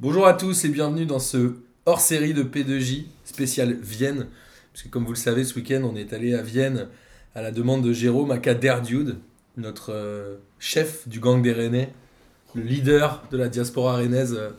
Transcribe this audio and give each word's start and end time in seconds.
Bonjour 0.00 0.28
à 0.28 0.34
tous 0.34 0.64
et 0.64 0.68
bienvenue 0.68 1.06
dans 1.06 1.18
ce 1.18 1.54
hors-série 1.84 2.32
de 2.32 2.44
P2J 2.44 3.06
spécial 3.24 3.72
Vienne. 3.72 4.28
Comme 4.92 5.04
vous 5.04 5.14
le 5.14 5.16
savez, 5.16 5.42
ce 5.42 5.56
week-end, 5.56 5.82
on 5.82 5.96
est 5.96 6.12
allé 6.12 6.34
à 6.34 6.42
Vienne 6.42 6.86
à 7.34 7.42
la 7.42 7.50
demande 7.50 7.82
de 7.82 7.92
Jérôme 7.92 8.30
Aka 8.30 8.54
notre 9.56 9.92
euh, 9.92 10.36
chef 10.60 11.08
du 11.08 11.18
gang 11.18 11.42
des 11.42 11.52
Rennais, 11.52 11.92
le 12.54 12.62
leader 12.62 13.24
de 13.32 13.36
la 13.36 13.48
diaspora 13.48 13.96
rennaise 13.96 14.36
euh, 14.38 14.50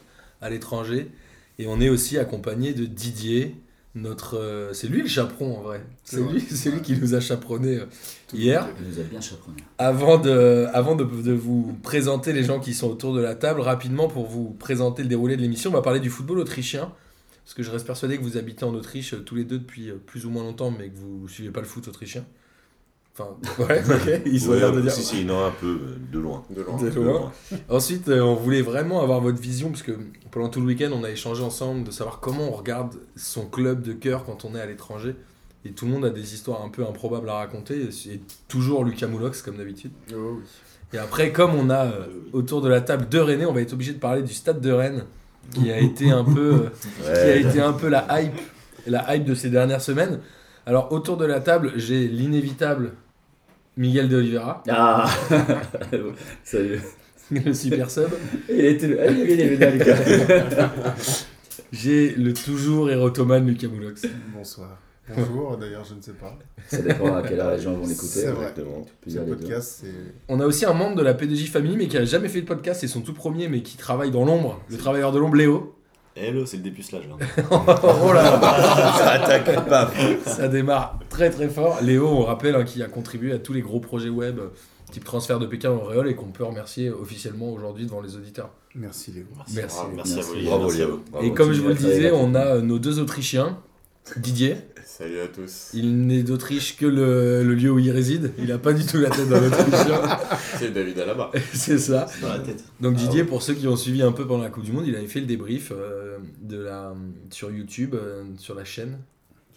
à 0.41 0.49
l'étranger. 0.49 1.09
Et 1.57 1.67
on 1.67 1.79
est 1.79 1.87
aussi 1.87 2.17
accompagné 2.17 2.73
de 2.73 2.83
Didier, 2.83 3.55
notre, 4.01 4.37
euh, 4.37 4.73
c'est 4.73 4.87
lui 4.87 5.01
le 5.01 5.07
chaperon 5.07 5.57
en 5.57 5.61
vrai. 5.61 5.83
C'est 6.03 6.21
lui, 6.21 6.41
c'est 6.41 6.71
lui 6.71 6.81
qui 6.81 6.95
nous 6.97 7.13
a 7.15 7.19
chaperonné 7.19 7.77
euh, 7.77 7.85
hier. 8.33 8.67
Il 8.79 8.87
nous 8.87 8.99
a 8.99 9.03
bien 9.03 9.21
chaperonné. 9.21 9.63
Avant, 9.77 10.17
de, 10.17 10.67
avant 10.73 10.95
de, 10.95 11.03
de 11.03 11.33
vous 11.33 11.77
présenter 11.83 12.33
les 12.33 12.43
gens 12.43 12.59
qui 12.59 12.73
sont 12.73 12.89
autour 12.89 13.13
de 13.13 13.21
la 13.21 13.35
table, 13.35 13.61
rapidement 13.61 14.07
pour 14.07 14.25
vous 14.25 14.51
présenter 14.51 15.03
le 15.03 15.09
déroulé 15.09 15.35
de 15.37 15.41
l'émission, 15.41 15.69
on 15.69 15.73
va 15.73 15.81
parler 15.81 15.99
du 15.99 16.09
football 16.09 16.39
autrichien. 16.39 16.91
Parce 17.43 17.55
que 17.55 17.63
je 17.63 17.71
reste 17.71 17.87
persuadé 17.87 18.17
que 18.17 18.23
vous 18.23 18.37
habitez 18.37 18.63
en 18.63 18.73
Autriche 18.75 19.13
euh, 19.13 19.23
tous 19.23 19.35
les 19.35 19.43
deux 19.43 19.59
depuis 19.59 19.91
plus 20.05 20.25
ou 20.25 20.29
moins 20.29 20.43
longtemps, 20.43 20.71
mais 20.71 20.89
que 20.89 20.97
vous 20.97 21.23
ne 21.23 21.27
suivez 21.27 21.51
pas 21.51 21.61
le 21.61 21.67
foot 21.67 21.87
autrichien. 21.87 22.25
Enfin, 23.19 23.63
ouais, 23.63 23.81
ok, 23.81 24.21
ils 24.25 24.47
ont 24.47 24.51
Ouais, 24.51 24.59
l'air 24.59 24.71
de 24.71 24.81
dire. 24.81 24.91
Si, 24.91 25.03
si, 25.03 25.25
non, 25.25 25.45
un 25.45 25.51
peu, 25.51 25.67
euh, 25.67 25.97
de 26.11 26.19
loin. 26.19 26.43
De 26.49 26.61
loin. 26.61 26.77
De 26.77 26.89
loin. 26.89 27.31
Ensuite, 27.69 28.07
euh, 28.09 28.21
on 28.21 28.35
voulait 28.35 28.61
vraiment 28.61 29.01
avoir 29.01 29.19
votre 29.21 29.41
vision, 29.41 29.69
parce 29.69 29.83
que 29.83 29.91
pendant 30.31 30.49
tout 30.49 30.61
le 30.61 30.67
week-end, 30.67 30.91
on 30.93 31.03
a 31.03 31.09
échangé 31.09 31.43
ensemble 31.43 31.83
de 31.83 31.91
savoir 31.91 32.19
comment 32.19 32.49
on 32.49 32.55
regarde 32.55 32.95
son 33.15 33.45
club 33.45 33.81
de 33.81 33.93
cœur 33.93 34.25
quand 34.25 34.45
on 34.45 34.55
est 34.55 34.61
à 34.61 34.65
l'étranger. 34.65 35.15
Et 35.65 35.71
tout 35.71 35.85
le 35.85 35.91
monde 35.91 36.05
a 36.05 36.09
des 36.09 36.33
histoires 36.33 36.63
un 36.63 36.69
peu 36.69 36.85
improbables 36.85 37.29
à 37.29 37.33
raconter, 37.35 37.81
et 37.81 38.21
toujours 38.47 38.85
Lucas 38.85 39.07
Moulox, 39.07 39.41
comme 39.41 39.57
d'habitude. 39.57 39.91
Oh 40.13 40.37
oui. 40.37 40.43
Et 40.93 40.97
après, 40.97 41.31
comme 41.31 41.53
on 41.53 41.69
a 41.69 41.85
euh, 41.85 42.07
autour 42.33 42.61
de 42.61 42.69
la 42.69 42.81
table 42.81 43.07
deux 43.09 43.21
Rennais, 43.21 43.45
on 43.45 43.53
va 43.53 43.61
être 43.61 43.73
obligé 43.73 43.93
de 43.93 43.99
parler 43.99 44.23
du 44.23 44.33
stade 44.33 44.59
de 44.59 44.71
Rennes, 44.71 45.03
qui 45.53 45.71
a 45.71 45.79
été 45.79 46.09
un 46.09 46.23
peu, 46.23 46.53
euh, 46.53 46.69
qui 47.03 47.09
a 47.09 47.35
été 47.35 47.61
un 47.61 47.73
peu 47.73 47.89
la 47.89 48.07
hype, 48.21 48.39
la 48.87 49.15
hype 49.15 49.25
de 49.25 49.35
ces 49.35 49.49
dernières 49.49 49.81
semaines. 49.81 50.19
Alors 50.65 50.91
autour 50.91 51.17
de 51.17 51.25
la 51.25 51.39
table, 51.39 51.73
j'ai 51.75 52.07
l'inévitable 52.07 52.93
Miguel 53.77 54.09
de 54.09 54.17
Oliveira, 54.17 54.63
Ah 54.69 55.09
Salut. 56.43 56.79
le 57.31 57.53
super 57.53 57.89
sub. 57.89 58.09
Il 58.49 58.65
était 58.65 58.97
ah, 58.99 59.11
il 59.11 59.23
Lucas. 59.23 59.95
J'ai 61.71 62.15
le 62.15 62.33
toujours 62.33 62.89
érotomane 62.89 63.47
Lucas 63.47 63.67
Moulox. 63.67 64.05
Bonsoir. 64.35 64.79
Bonjour, 65.15 65.57
d'ailleurs, 65.57 65.83
je 65.85 65.95
ne 65.95 66.01
sais 66.01 66.13
pas. 66.13 66.37
Ça 66.67 66.81
dépend 66.81 67.15
à 67.15 67.23
quelle 67.23 67.39
heure 67.39 67.51
les 67.51 67.61
gens 67.61 67.73
vont 67.73 67.87
l'écouter. 67.87 68.07
C'est 68.07 68.31
vrai. 68.31 68.53
Podcast. 69.27 69.83
On 70.27 70.39
a 70.39 70.45
aussi 70.45 70.65
un 70.65 70.73
membre 70.73 70.97
de 70.97 71.01
la 71.03 71.13
P2J 71.13 71.47
Family, 71.47 71.77
mais 71.77 71.87
qui 71.87 71.97
a 71.97 72.05
jamais 72.05 72.29
fait 72.29 72.41
de 72.41 72.45
podcast, 72.47 72.81
c'est 72.81 72.87
son 72.87 73.01
tout 73.01 73.13
premier, 73.13 73.47
mais 73.47 73.61
qui 73.61 73.77
travaille 73.77 74.11
dans 74.11 74.25
l'ombre, 74.25 74.61
le 74.69 74.77
travailleur 74.77 75.11
de 75.11 75.19
l'ombre, 75.19 75.35
Léo. 75.35 75.75
Hello, 76.15 76.45
c'est 76.45 76.57
le 76.57 76.63
dépucelage. 76.63 77.03
Hein. 77.11 77.43
oh 77.51 78.13
là 78.13 78.39
Ça 78.97 79.11
attaque, 79.11 79.65
paf 79.67 79.93
Ça 80.25 80.47
démarre 80.47 80.99
très 81.09 81.29
très 81.29 81.47
fort. 81.47 81.79
Léo, 81.81 82.07
on 82.07 82.23
rappelle, 82.23 82.55
hein, 82.55 82.63
qui 82.63 82.83
a 82.83 82.87
contribué 82.87 83.31
à 83.31 83.39
tous 83.39 83.53
les 83.53 83.61
gros 83.61 83.79
projets 83.79 84.09
web, 84.09 84.39
type 84.91 85.03
transfert 85.03 85.39
de 85.39 85.45
Pékin 85.45 85.71
au 85.71 85.79
Réol, 85.79 86.09
et 86.09 86.15
qu'on 86.15 86.31
peut 86.31 86.43
remercier 86.43 86.89
officiellement 86.89 87.51
aujourd'hui 87.51 87.85
devant 87.85 88.01
les 88.01 88.15
auditeurs. 88.15 88.49
Merci 88.75 89.11
Léo. 89.11 89.25
Merci. 89.37 89.55
Merci, 89.55 89.77
Merci. 89.95 90.19
à 90.19 90.21
vous. 90.21 90.45
Bravo, 90.45 90.63
merci 90.65 90.81
à 90.81 90.85
Léo. 90.85 91.03
Bravo. 91.11 91.25
et 91.27 91.33
comme 91.33 91.53
je 91.53 91.61
vous 91.61 91.69
le 91.69 91.75
disais, 91.75 92.11
on 92.11 92.35
a 92.35 92.59
nos 92.59 92.79
deux 92.79 92.99
Autrichiens. 92.99 93.57
Didier, 94.17 94.57
Salut 94.85 95.19
à 95.19 95.27
tous. 95.27 95.69
il 95.73 96.05
n'est 96.07 96.23
d'Autriche 96.23 96.75
que 96.77 96.85
le, 96.85 97.43
le 97.43 97.53
lieu 97.55 97.71
où 97.71 97.79
il 97.79 97.89
réside. 97.91 98.31
Il 98.37 98.47
n'a 98.47 98.57
pas 98.57 98.73
du 98.73 98.85
tout 98.85 98.97
la 98.97 99.09
tête 99.09 99.29
d'un 99.29 99.45
Autrichien. 99.47 100.01
C'est 100.57 100.71
David 100.73 100.99
Alaba. 100.99 101.31
C'est 101.53 101.77
ça. 101.77 102.07
C'est 102.09 102.21
dans 102.21 102.29
la 102.33 102.39
tête. 102.39 102.63
Donc 102.81 102.95
Ah 102.97 102.99
Didier, 102.99 103.21
ouais. 103.21 103.27
pour 103.27 103.41
ceux 103.41 103.53
qui 103.53 103.67
ont 103.67 103.75
suivi 103.75 104.01
un 104.01 104.11
peu 104.11 104.25
pendant 104.27 104.43
la 104.43 104.49
Coupe 104.49 104.63
du 104.63 104.71
Monde, 104.71 104.85
il 104.87 104.95
avait 104.95 105.07
fait 105.07 105.19
le 105.21 105.25
débrief 105.25 105.71
euh, 105.71 106.17
de 106.41 106.59
la, 106.59 106.93
sur 107.29 107.51
YouTube, 107.51 107.95
euh, 107.95 108.23
sur 108.37 108.55
la 108.55 108.65
chaîne, 108.65 108.97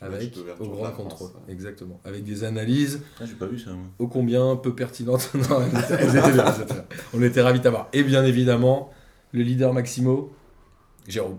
Du 0.00 0.06
avec 0.06 0.34
au 0.60 0.64
de 0.64 0.70
grand 0.70 0.84
la 0.84 0.90
France, 0.92 1.12
contrôle. 1.12 1.28
ouais. 1.46 1.52
Exactement. 1.52 2.00
Avec 2.04 2.24
des 2.24 2.44
analyses 2.44 3.00
Ah, 3.20 3.24
j'ai 3.26 3.34
pas 3.34 3.46
vu 3.46 3.58
ça, 3.58 3.70
moi. 3.70 3.86
ô 3.98 4.06
combien 4.08 4.54
peu 4.56 4.74
pertinentes. 4.74 5.30
Non, 5.50 5.60
elles 5.62 5.78
étaient- 5.78 5.94
elles 6.04 6.16
étaient 6.18 6.32
bien, 6.32 6.44
elles 6.54 6.62
étaient 6.62 6.74
bien. 6.74 6.84
On 7.14 7.22
était 7.22 7.40
ravis 7.42 7.60
d'avoir. 7.60 7.88
Et 7.92 8.02
bien 8.04 8.24
évidemment, 8.24 8.92
le 9.32 9.42
leader 9.42 9.72
Maximo, 9.72 10.32
Jérôme, 11.08 11.38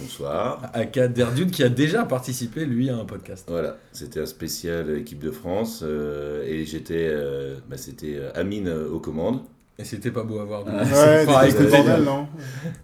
Bonsoir. 0.00 0.70
aka 0.72 1.08
Derdude, 1.08 1.50
qui 1.50 1.62
a 1.62 1.68
déjà 1.68 2.04
participé, 2.04 2.64
lui, 2.64 2.88
à 2.88 2.96
un 2.96 3.04
podcast. 3.04 3.46
Voilà, 3.48 3.76
c'était 3.92 4.20
un 4.20 4.26
spécial 4.26 4.96
équipe 4.96 5.18
de 5.18 5.30
France 5.30 5.80
euh, 5.82 6.42
et 6.46 6.64
j'étais, 6.64 7.08
euh, 7.10 7.56
bah, 7.68 7.76
c'était 7.76 8.16
euh, 8.16 8.30
Amine 8.34 8.70
aux 8.70 9.00
commandes. 9.00 9.42
Et 9.78 9.84
c'était 9.84 10.10
pas 10.10 10.24
beau 10.24 10.40
à 10.40 10.44
voir. 10.44 10.62
Ah. 10.66 10.82
Ouais, 10.82 11.24
Enfin, 11.26 11.48
c'était 11.50 11.64
bordel, 11.70 12.02
non 12.04 12.26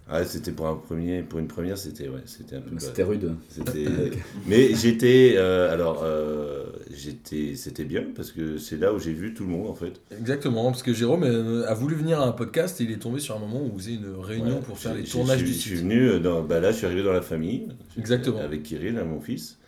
Ah, 0.09 0.23
c'était 0.25 0.51
pour 0.51 0.65
un 0.67 0.75
premier, 0.75 1.21
pour 1.21 1.37
une 1.37 1.47
première, 1.47 1.77
c'était 1.77 2.07
ouais, 2.09 2.21
c'était 2.25 2.55
un 2.55 2.61
peu. 2.61 2.71
C'était 2.79 3.03
rude. 3.03 3.35
C'était. 3.49 3.85
Mais 4.47 4.73
j'étais, 4.73 5.35
euh, 5.37 5.71
alors, 5.71 6.01
euh, 6.03 6.63
j'étais, 6.91 7.53
c'était 7.55 7.83
bien 7.83 8.03
parce 8.15 8.31
que 8.31 8.57
c'est 8.57 8.77
là 8.77 8.93
où 8.95 8.99
j'ai 8.99 9.13
vu 9.13 9.35
tout 9.35 9.43
le 9.43 9.49
monde 9.51 9.67
en 9.67 9.75
fait. 9.75 10.01
Exactement, 10.17 10.65
parce 10.71 10.81
que 10.81 10.91
Jérôme 10.91 11.23
euh, 11.23 11.67
a 11.69 11.73
voulu 11.75 11.93
venir 11.93 12.19
à 12.19 12.25
un 12.27 12.31
podcast 12.31 12.81
et 12.81 12.85
il 12.85 12.91
est 12.91 12.97
tombé 12.97 13.19
sur 13.19 13.35
un 13.35 13.39
moment 13.39 13.61
où 13.61 13.69
vous 13.73 13.77
faisiez 13.77 13.97
une 13.97 14.15
réunion 14.19 14.55
Ouais, 14.55 14.61
pour 14.65 14.79
faire 14.79 14.95
les 14.95 15.03
tournages 15.03 15.43
du 15.43 15.53
suis- 15.53 15.53
Je 15.53 15.59
suis 15.59 15.77
site. 15.77 15.85
venu 15.85 16.19
dans, 16.19 16.41
bah 16.41 16.59
là, 16.59 16.71
je 16.71 16.77
suis 16.77 16.85
arrivé 16.87 17.03
dans 17.03 17.13
la 17.13 17.21
famille. 17.21 17.67
Exactement. 17.99 18.39
Avec 18.39 18.63
Kirill, 18.63 18.97
hein, 18.97 19.03
mon 19.05 19.21
fils. 19.21 19.59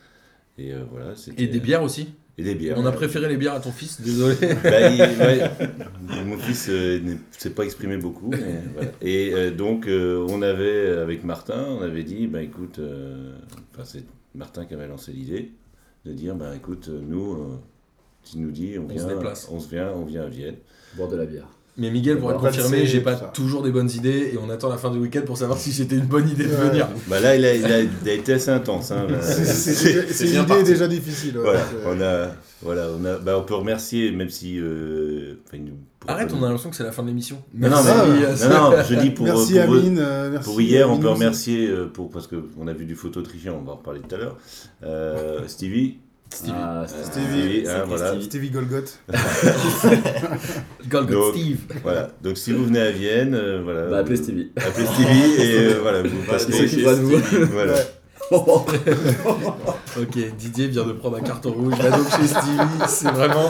Et 0.57 0.74
euh, 0.74 0.80
voilà. 0.91 1.13
Et 1.38 1.46
des 1.46 1.59
bières 1.59 1.84
aussi. 1.84 2.09
Et 2.39 2.44
des 2.44 2.55
bières. 2.55 2.77
On 2.77 2.85
a 2.85 2.91
préféré 2.94 3.27
les 3.27 3.35
bières 3.38 3.55
à 3.55 3.59
ton 3.59 3.72
fils, 3.72 4.00
désolé. 4.01 4.35
Bah, 4.63 4.89
il- 4.89 5.01
ouais, 5.01 6.23
mon 6.25 6.38
fils 6.38 6.67
euh, 6.69 7.00
ne 7.01 7.16
s'est 7.38 7.50
pas 7.50 7.63
exprimé 7.66 7.97
beaucoup. 7.97 8.29
mais 8.29 8.38
voilà. 8.73 8.91
Et 9.01 9.33
euh, 9.33 9.51
donc, 9.51 9.88
euh, 9.88 10.25
on 10.29 10.41
avait, 10.41 10.88
avec 10.89 11.23
Martin, 11.25 11.66
on 11.67 11.81
avait 11.81 12.03
dit, 12.03 12.27
bah 12.27 12.41
écoute, 12.41 12.79
euh, 12.79 13.33
enfin, 13.73 13.83
c'est 13.83 14.03
Martin 14.35 14.66
qui 14.66 14.73
avait 14.73 14.88
lancé 14.88 15.11
l'idée 15.11 15.51
de 16.05 16.13
dire, 16.13 16.33
bah 16.35 16.55
écoute, 16.55 16.88
nous, 16.89 17.33
euh, 17.33 17.59
tu 18.23 18.38
nous 18.38 18.51
dis, 18.51 18.77
on, 18.79 18.85
On 18.85 18.88
vient, 18.88 19.03
se 19.09 19.13
déplace. 19.13 19.50
on 19.51 19.59
se 19.59 19.69
vient, 19.69 19.91
on 19.91 20.06
vient 20.06 20.23
à 20.23 20.29
Vienne. 20.29 20.56
Boire 20.95 21.09
de 21.09 21.17
la 21.17 21.25
bière. 21.25 21.47
Mais 21.79 21.90
Miguel 21.91 22.17
pourra 22.19 22.34
te 22.34 22.40
confirmer, 22.40 22.85
j'ai 22.85 23.00
pas 23.01 23.16
ça. 23.17 23.31
toujours 23.34 23.63
des 23.63 23.72
bonnes 23.72 23.90
idées 23.90 24.31
et 24.34 24.38
on 24.38 24.50
attend 24.50 24.67
la 24.69 24.78
fin 24.78 24.91
du 24.91 25.00
week-end 25.00 25.22
pour 25.25 25.38
savoir 25.38 25.57
si 25.57 25.72
c'était 25.72 25.95
une 25.95 26.06
bonne 26.07 26.28
idée 26.29 26.44
de 26.44 26.50
Ouais. 26.50 26.69
venir. 26.69 26.88
Bah 27.07 27.19
là, 27.22 27.35
il 27.35 27.45
a, 27.45 27.56
il 27.56 27.66
a- 27.66 27.81
il 27.81 28.09
a 28.09 28.13
été 28.13 28.34
assez 28.34 28.51
intense. 28.51 28.91
Hein. 28.91 29.07
C'est- 29.22 30.35
parti. 30.45 30.62
est 30.62 30.63
déjà 30.66 30.88
difficile. 30.88 31.38
ouais. 31.38 31.44
Voilà, 31.44 31.59
C'est- 31.69 31.88
on 31.88 32.01
a, 32.01 32.28
voilà, 32.62 32.88
on 33.00 33.06
a, 33.06 33.18
bah, 33.18 33.38
on 33.39 33.44
peut 33.44 33.56
remercier, 33.56 34.12
même 34.12 34.29
si. 34.29 34.59
euh, 34.59 35.35
Arrête, 36.07 36.31
on 36.34 36.38
a 36.44 36.47
l'impression 36.47 36.69
que 36.69 36.75
c'est 36.75 36.84
la 36.84 36.91
fin 36.91 37.03
de 37.03 37.07
l'émission. 37.09 37.41
Non, 37.53 37.69
non, 37.69 37.78
mais- 37.84 38.25
euh, 38.25 38.50
non, 38.50 38.72
non, 38.72 38.78
je 38.89 38.95
dis 38.95 39.09
pour, 39.12 39.25
Merci 39.25 39.53
pour, 39.53 39.62
Amine. 39.75 40.00
euh, 40.00 40.29
merci 40.31 40.45
Pour 40.50 40.62
hier, 40.62 40.89
on 40.89 40.97
peut 40.97 41.09
remercier, 41.09 41.69
pour, 41.94 42.09
parce 42.09 42.28
qu'on 42.28 42.68
a 42.68 42.73
vu 42.73 42.85
du 42.85 42.95
photo 42.95 43.19
autrichien, 43.19 43.53
on 43.53 43.63
va 43.63 43.73
en 43.73 43.75
reparler 43.75 44.00
tout 44.01 44.16
à 44.16 44.18
l'heure, 44.18 44.38
euh, 44.84 45.39
Stevie. 45.47 45.97
Stevie. 46.31 46.51
Ah, 46.56 46.84
Euh, 46.84 47.03
Stevie, 47.03 47.63
hein, 47.66 47.72
sacré 47.72 47.88
voilà. 47.88 48.07
Stevie. 48.09 48.23
Stevie 48.25 48.50
Golgoth. 48.51 49.00
Golgot 50.90 51.13
Donc, 51.13 51.35
Steve. 51.35 51.57
voilà. 51.84 52.09
Donc 52.22 52.38
si 52.38 52.51
vous 52.53 52.66
venez 52.66 52.79
à 52.79 52.91
Vienne, 52.91 53.34
euh, 53.35 53.62
voilà. 53.63 53.88
Bah, 53.88 53.97
appelez 54.00 54.17
Stevie. 54.17 54.51
Appelez 54.56 54.85
Stevie 54.85 55.41
et 55.41 55.56
euh, 55.57 55.79
voilà, 55.81 56.01
vous 56.03 56.22
passez. 56.28 56.51
de 56.51 56.91
vous. 57.01 57.45
Voilà. 57.51 57.75
Ok, 60.00 60.17
Didier 60.38 60.67
vient 60.67 60.85
de 60.85 60.91
prendre 60.94 61.17
un 61.17 61.22
carton 61.22 61.51
rouge. 61.51 61.73
Va 61.79 61.90
donc 61.90 62.07
chez 62.16 62.28
Stevie. 62.28 62.57
C'est 62.88 63.09
vraiment 63.12 63.50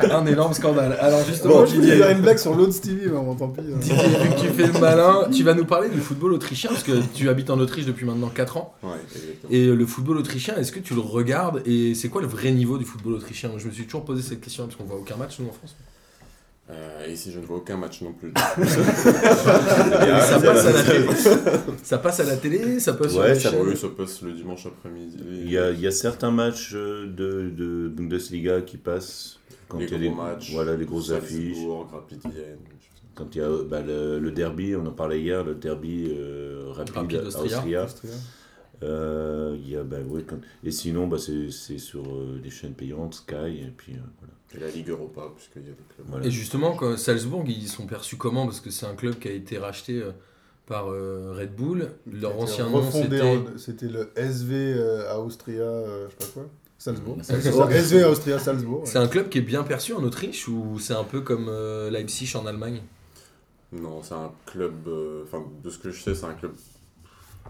un 0.00 0.26
énorme 0.26 0.52
scandale. 0.54 0.96
Alors 1.00 1.24
justement, 1.24 1.54
Bon, 1.60 1.66
je 1.66 1.72
Didier, 1.72 1.96
faire 1.96 2.10
une 2.16 2.22
blague 2.22 2.38
sur 2.38 2.54
l'autre 2.54 2.72
Stevie, 2.72 3.06
mais 3.06 3.10
bon, 3.18 3.34
tant 3.34 3.48
pis. 3.48 3.60
hein. 3.60 3.76
Didier, 3.78 3.96
vu 3.96 4.28
que 4.30 4.40
tu 4.40 4.46
fais 4.48 4.66
le 4.68 4.78
malin, 4.80 5.28
tu 5.32 5.42
vas 5.42 5.54
nous 5.54 5.64
parler 5.64 5.88
du 5.88 5.98
football 6.00 6.32
autrichien 6.32 6.70
parce 6.70 6.84
que 6.84 7.00
tu 7.14 7.28
habites 7.28 7.50
en 7.50 7.58
Autriche 7.58 7.86
depuis 7.86 8.06
maintenant 8.06 8.28
4 8.28 8.56
ans. 8.56 8.74
Ouais, 8.82 8.90
exactement. 9.12 9.50
Et 9.50 9.66
euh, 9.66 9.74
le 9.74 9.84
football 9.86 10.16
autrichien, 10.18 10.56
est-ce 10.56 10.72
que 10.72 10.80
tu 10.80 10.94
le 10.94 11.00
regardes? 11.00 11.62
Et 11.66 11.94
c'est 11.94 12.08
quoi 12.08 12.22
le 12.22 12.28
vrai 12.28 12.52
niveau 12.52 12.78
du 12.78 12.84
football 12.84 13.14
autrichien? 13.14 13.48
Moi, 13.50 13.58
Je 13.58 13.66
me 13.66 13.72
suis 13.72 13.84
toujours 13.84 14.04
posé 14.04 14.22
cette 14.22 14.40
question 14.40 14.64
parce 14.64 14.76
qu'on 14.76 14.84
voit 14.84 14.96
aucun 14.96 15.16
match 15.16 15.38
nous 15.40 15.48
en 15.48 15.52
France. 15.52 15.74
Euh, 16.70 17.06
ici, 17.08 17.32
je 17.32 17.40
ne 17.40 17.46
vois 17.46 17.56
aucun 17.58 17.76
match 17.76 18.02
non 18.02 18.12
plus. 18.12 18.32
ça 18.36 18.54
passe 20.40 20.66
à 20.66 20.72
la 20.72 20.82
télé. 20.82 21.06
Ça 21.82 21.98
passe 21.98 22.20
à 22.20 22.24
la 22.24 22.36
télé, 22.36 22.80
ça 22.80 22.92
passe 22.94 23.12
sur 23.12 23.20
Ouais, 23.20 23.34
les 23.34 23.40
ça 23.40 23.50
oui, 23.60 23.76
ça 23.76 23.88
passe 23.88 24.22
le 24.22 24.32
dimanche 24.32 24.66
après-midi. 24.66 25.16
Il 25.44 25.50
y 25.50 25.58
a, 25.58 25.70
il 25.70 25.80
y 25.80 25.86
a 25.86 25.90
certains 25.90 26.30
matchs 26.30 26.72
euh, 26.74 27.06
de, 27.06 27.50
de 27.50 27.88
Bundesliga 27.88 28.60
qui 28.60 28.76
passent 28.76 29.38
quand 29.68 29.78
les 29.78 29.86
il 29.86 29.90
y 29.90 29.94
a 29.94 29.98
gros 29.98 30.08
les, 30.08 30.14
matchs. 30.32 30.52
voilà, 30.52 30.76
les 30.76 30.84
grosses 30.84 31.10
affiches. 31.10 31.56
Salzbourg, 31.56 31.88
Rapid 31.92 32.20
Vienne. 32.32 32.58
Quand 33.14 33.34
il 33.34 33.38
y 33.38 33.44
a 33.44 33.48
bah, 33.68 33.82
le, 33.84 34.18
le 34.20 34.30
derby, 34.30 34.74
on 34.76 34.86
en 34.86 34.92
parlait 34.92 35.20
hier, 35.20 35.42
le 35.44 35.54
derby 35.56 36.14
euh, 36.16 36.66
rapide, 36.70 36.94
Rapide 36.96 37.22
Austria. 37.26 37.84
Austria. 37.84 38.12
Euh, 38.82 39.56
il 39.62 39.68
y 39.70 39.76
a, 39.76 39.82
bah, 39.82 39.98
ouais, 40.08 40.22
quand- 40.26 40.40
Et 40.64 40.70
sinon, 40.70 41.06
bah, 41.06 41.18
c'est 41.18 41.50
c'est 41.50 41.78
sur 41.78 42.02
euh, 42.06 42.40
des 42.42 42.50
chaînes 42.50 42.72
payantes, 42.74 43.14
Sky, 43.14 43.34
et 43.62 43.72
puis 43.76 43.92
euh, 43.92 43.98
voilà. 44.20 44.34
Et 44.56 44.58
la 44.58 44.70
Ligue 44.74 44.88
Europa, 44.88 45.22
puisqu'il 45.36 45.62
y 45.62 45.66
a 45.66 45.68
des 45.68 45.94
clubs. 45.94 46.06
Voilà. 46.08 46.26
Et 46.26 46.30
justement, 46.30 46.72
quand 46.74 46.96
Salzbourg, 46.96 47.44
ils 47.46 47.68
sont 47.68 47.86
perçus 47.86 48.16
comment? 48.16 48.46
Parce 48.46 48.60
que 48.60 48.70
c'est 48.70 48.86
un 48.86 48.94
club 48.94 49.18
qui 49.18 49.28
a 49.28 49.32
été 49.32 49.58
racheté 49.58 50.00
euh, 50.02 50.12
par 50.66 50.90
euh, 50.90 51.34
Red 51.38 51.54
Bull. 51.54 51.90
Leur 52.10 52.38
ancien 52.38 52.68
nom, 52.70 52.90
c'était. 52.90 53.86
le 53.88 54.10
SV 54.16 54.54
euh, 54.76 55.14
Austria, 55.18 55.62
euh, 55.62 56.08
je 56.08 56.24
sais 56.24 56.32
pas 56.32 56.40
quoi. 56.40 56.50
Salzbourg. 56.78 57.18
Salzbourg. 57.22 57.70
SV 57.70 58.04
Austria 58.06 58.38
Salzbourg. 58.38 58.82
C'est 58.86 58.96
un 58.98 59.06
club 59.08 59.28
qui 59.28 59.36
est 59.38 59.42
bien 59.42 59.62
perçu 59.62 59.92
en 59.92 60.02
Autriche 60.02 60.48
ou 60.48 60.78
c'est 60.78 60.94
un 60.94 61.04
peu 61.04 61.20
comme 61.20 61.46
euh, 61.50 61.90
Leipzig 61.90 62.34
en 62.36 62.46
Allemagne? 62.46 62.80
Non, 63.72 64.02
c'est 64.02 64.14
un 64.14 64.32
club. 64.46 64.72
euh, 64.88 65.22
Enfin, 65.24 65.44
de 65.62 65.68
ce 65.70 65.76
que 65.78 65.90
je 65.90 66.00
sais, 66.02 66.14
c'est 66.14 66.24
un 66.24 66.32
club 66.32 66.52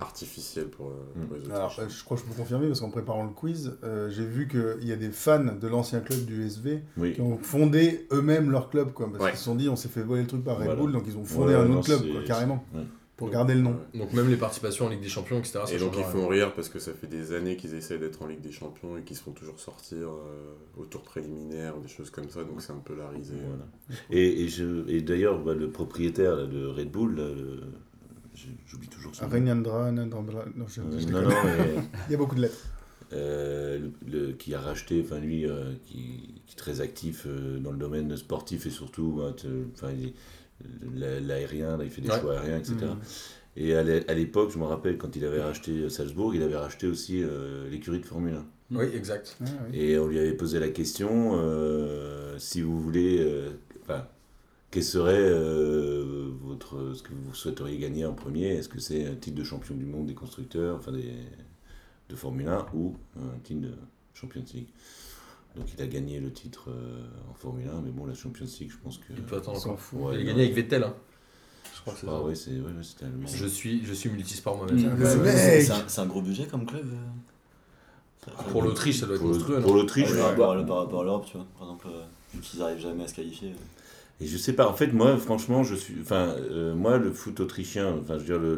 artificiel 0.01 0.67
pour, 0.69 0.89
euh, 0.89 1.25
pour 1.27 1.37
les 1.37 1.45
Alors, 1.51 1.65
Autrichiens. 1.67 1.85
euh, 1.85 1.89
je 1.89 2.05
crois 2.05 2.17
que 2.17 2.23
je 2.23 2.29
peux 2.29 2.35
confirmer 2.35 2.67
parce 2.69 2.81
qu'en 2.81 2.91
préparant 2.91 3.25
le 3.25 3.31
quiz, 3.31 3.77
euh, 3.85 4.11
j'ai 4.11 4.25
vu 4.25 4.49
qu'il 4.49 4.89
y 4.89 4.93
a 4.93 4.97
des 4.97 5.11
fans 5.11 5.45
de 5.61 5.69
l'ancien 5.69 6.01
club 6.01 6.25
du 6.25 6.45
SV 6.47 6.83
Oui. 6.97 7.15
qui 7.15 7.21
ont 7.21 7.39
fondé 7.39 8.07
eux-mêmes 8.13 8.51
leur 8.51 8.71
club, 8.71 8.93
quoi. 8.93 9.11
Parce 9.11 9.23
Ouais. 9.25 9.31
qu'ils 9.31 9.39
se 9.39 9.45
sont 9.45 9.55
dit, 9.57 9.69
on 9.69 9.77
s'est 9.77 9.89
fait 9.89 10.03
voler 10.03 10.23
le 10.23 10.29
truc 10.29 10.45
par 10.45 10.57
Red 10.57 10.65
Voilà. 10.67 10.81
Bull, 10.81 10.93
donc 10.93 11.05
ils 11.07 11.17
ont 11.17 11.25
fondé 11.25 11.55
un 11.55 11.65
non, 11.65 11.79
autre 11.79 11.87
club, 11.87 12.13
quoi, 12.13 12.23
carrément, 12.25 12.65
ouais. 12.75 12.83
pour 13.17 13.29
garder 13.29 13.53
le 13.55 13.61
nom. 13.61 13.77
Donc 13.95 14.15
même 14.15 14.31
les 14.31 14.37
participations 14.39 14.87
en 14.87 14.89
Ligue 14.89 15.03
des 15.03 15.09
Champions, 15.09 15.39
etc. 15.39 15.61
ça 15.67 15.75
Et 15.75 15.79
donc 15.79 15.93
ils 15.95 15.99
rien. 16.03 16.07
font 16.11 16.27
rire 16.29 16.55
parce 16.55 16.71
que 16.71 16.79
ça 16.79 16.93
fait 16.93 17.07
des 17.07 17.35
années 17.35 17.57
qu'ils 17.57 17.75
essaient 17.75 17.99
d'être 17.99 18.23
en 18.23 18.27
Ligue 18.27 18.41
des 18.41 18.53
Champions 18.53 18.97
et 18.97 19.03
qu'ils 19.03 19.17
se 19.19 19.23
font 19.23 19.33
toujours 19.33 19.61
sortir 19.61 20.09
euh, 20.09 20.55
au 20.79 20.87
tour 20.87 21.03
préliminaire 21.03 21.77
ou 21.77 21.83
des 21.83 21.89
choses 21.89 22.09
comme 22.09 22.31
ça, 22.31 22.41
donc 22.45 22.63
c'est 22.63 22.73
un 22.73 22.81
peu 22.83 22.95
la 22.97 23.09
risée. 23.11 23.35
Voilà. 23.47 23.67
Et, 24.11 24.45
et, 24.45 24.49
je- 24.49 24.89
et 24.89 25.03
d'ailleurs, 25.03 25.39
bah, 25.41 25.53
le 25.53 25.69
propriétaire 25.71 26.35
là, 26.37 26.47
de 26.47 26.65
Red 26.67 26.91
Bull, 26.91 27.17
là, 27.17 27.25
le- 27.29 27.61
j'ai- 27.61 27.90
j'oublie 28.67 28.89
toujours 28.89 29.15
son 29.15 29.25
nom. 29.27 29.31
Regnandra, 29.33 29.91
Nandra- 29.93 30.45
non, 30.57 30.67
je- 30.69 30.81
Euh, 30.81 30.85
je 30.99 31.07
non, 31.09 31.21
déconne. 31.21 31.25
non, 31.25 31.31
mais, 31.45 31.75
Il 32.09 32.13
y 32.13 32.15
a 32.15 32.19
beaucoup 32.19 32.35
de 32.35 32.43
lettres. 32.43 32.67
euh, 33.13 33.79
le, 34.07 34.19
le- 34.29 34.33
qui 34.33 34.55
a 34.55 34.61
racheté, 34.61 35.03
enfin 35.05 35.19
lui, 35.19 35.45
euh, 35.47 35.73
qui, 35.85 36.43
qui 36.47 36.53
est 36.55 36.57
très 36.59 36.81
actif 36.81 37.25
euh, 37.27 37.59
dans 37.59 37.73
le 37.73 37.79
domaine 37.79 38.17
sportif 38.17 38.67
et 38.67 38.71
surtout, 38.71 39.13
bah, 39.19 39.35
enfin, 39.75 39.93
l'aérien, 40.95 41.79
il 41.83 41.91
fait 41.91 42.01
des 42.01 42.11
Ouais. 42.11 42.21
choix 42.21 42.39
aériens, 42.39 42.59
etc. 42.59 42.75
Mm. 42.83 42.99
Et 43.57 43.75
à 43.75 43.83
l'é- 43.83 44.09
à 44.09 44.15
l'époque, 44.15 44.51
je 44.53 44.59
me 44.59 44.65
rappelle, 44.65 44.97
quand 44.97 45.17
il 45.17 45.25
avait 45.25 45.43
racheté 45.43 45.91
Salzbourg, 45.91 46.35
il 46.35 46.43
avait 46.43 46.57
racheté 46.57 46.87
aussi 46.87 47.23
euh, 47.23 47.69
l'écurie 47.69 47.99
de 48.01 48.07
Formule 48.07 48.35
1. 48.35 48.47
Oui, 48.73 48.85
exact. 48.95 49.37
Ah, 49.41 49.47
oui. 49.69 49.79
Et 49.81 49.99
on 49.99 50.07
lui 50.07 50.19
avait 50.21 50.35
posé 50.35 50.61
la 50.61 50.69
question 50.69 51.33
euh, 51.35 52.39
si 52.39 52.61
vous 52.61 52.81
voulez, 52.81 53.19
euh, 53.19 53.51
quel 54.71 54.85
serait 54.85 55.17
euh, 55.19 56.31
votre, 56.43 56.93
ce 56.95 57.03
que 57.03 57.11
vous 57.13 57.35
souhaiteriez 57.35 57.79
gagner 57.79 58.05
en 58.07 58.13
premier? 58.15 58.49
Est-ce 58.49 58.69
que 58.69 58.79
c'est 58.81 59.07
un 59.07 59.15
titre 59.15 59.37
de 59.37 59.45
champion 59.45 59.75
du 59.75 59.85
monde 59.85 60.07
des 60.07 60.15
constructeurs, 60.15 60.77
enfin 60.77 60.93
des, 60.93 61.13
de 62.09 62.17
Formule 62.17 62.49
1 62.49 62.67
ou 62.75 62.95
un 63.19 63.39
titre 63.43 63.61
de 63.63 63.73
Champions 64.15 64.45
League? 64.55 64.69
Donc 65.57 65.67
il 65.77 65.83
a 65.83 65.87
gagné 65.89 66.21
le 66.21 66.33
titre 66.33 66.71
euh, 66.71 67.03
en 67.31 67.35
Formule 67.35 67.67
1, 67.69 67.81
mais 67.81 67.91
bon, 67.91 68.07
la 68.07 68.15
Champions 68.15 68.47
League, 68.61 68.71
je 68.71 68.77
pense 68.83 68.99
que. 68.99 69.13
Il 69.17 69.23
peut 69.23 69.37
attendre 69.37 69.59
encore. 69.59 69.81
foutent. 69.81 70.01
Ouais, 70.01 70.15
il 70.15 70.21
a 70.21 70.25
gagné 70.25 70.43
avec 70.45 70.55
Vettel. 70.55 70.85
Hein. 70.85 70.95
Je 71.75 71.81
crois 71.81 71.95
que 71.95 72.01
c'est 72.01 72.07
Ah 72.09 72.21
ça. 72.29 72.35
c'est, 72.35 72.83
c'était 72.85 73.05
allemand. 73.07 73.27
Je 73.27 73.47
suis, 73.47 73.85
je 73.85 73.93
suis 73.93 74.11
multisport 74.11 74.57
moi-même. 74.57 74.77
Le 74.97 75.05
ouais. 75.05 75.17
mec 75.17 75.37
C'est 75.65 75.71
un, 75.73 75.89
c'est 75.89 76.01
un 76.03 76.07
gros 76.07 76.23
budget 76.23 76.47
comme 76.47 76.67
club 76.67 76.87
euh 76.93 76.97
ça- 78.25 78.31
Pour 78.51 78.63
l'Autriche, 78.63 79.01
ça 79.01 79.07
doit 79.07 79.17
être 79.17 79.25
monstrueux. 79.25 79.61
pour 79.63 79.75
l'Autriche, 79.75 80.09
Ah, 80.13 80.35
par, 80.37 80.51
rapport 80.51 81.01
à- 81.01 81.05
l'Europe, 81.05 81.25
tu 81.27 81.39
vois. 81.39 81.47
Par 81.59 81.67
exemple, 81.69 81.87
euh, 81.91 82.03
vu 82.35 82.41
qu'ils 82.41 82.61
n'arrivent 82.61 82.79
jamais 82.81 83.05
à 83.05 83.09
se 83.09 83.15
qualifier. 83.15 83.55
Et 84.21 84.27
je 84.27 84.37
sais 84.37 84.53
pas, 84.53 84.69
en 84.69 84.75
fait, 84.75 84.89
moi, 84.93 85.17
franchement, 85.17 85.63
je 85.63 85.75
suis. 85.75 85.95
Enfin, 86.03 86.35
euh, 86.39 86.75
moi, 86.75 86.99
le 86.99 87.13
foot 87.13 87.41
autrichien, 87.41 87.97
enfin, 88.01 88.15
je 88.15 88.21
veux 88.21 88.27
dire, 88.27 88.39
le, 88.39 88.55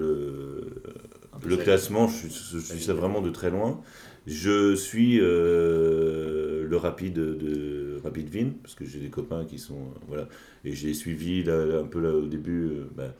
le, 1.44 1.56
classement, 1.56 2.08
je, 2.08 2.28
suis- 2.28 2.30
je 2.30 2.58
suis 2.58 2.80
ça 2.80 2.94
vraiment 2.94 3.20
de 3.20 3.30
très 3.30 3.50
loin. 3.50 3.80
Je 4.26 4.74
suis 4.76 5.18
euh, 5.20 6.66
le 6.68 6.76
rapide 6.76 7.14
de 7.14 8.00
Rapid 8.04 8.28
Vin, 8.28 8.50
parce 8.62 8.74
que 8.74 8.84
j'ai 8.84 8.98
des 9.00 9.10
copains 9.10 9.44
qui 9.44 9.58
sont. 9.58 9.74
euh, 9.74 9.98
voilà. 10.08 10.28
Et 10.64 10.72
j'ai 10.74 10.94
suivi 10.94 11.42
là, 11.44 11.64
là, 11.64 11.78
un 11.80 11.84
peu 11.86 12.00
là, 12.00 12.10
au 12.12 12.26
début, 12.26 12.64
euh, 12.66 12.84
bah, 12.96 13.14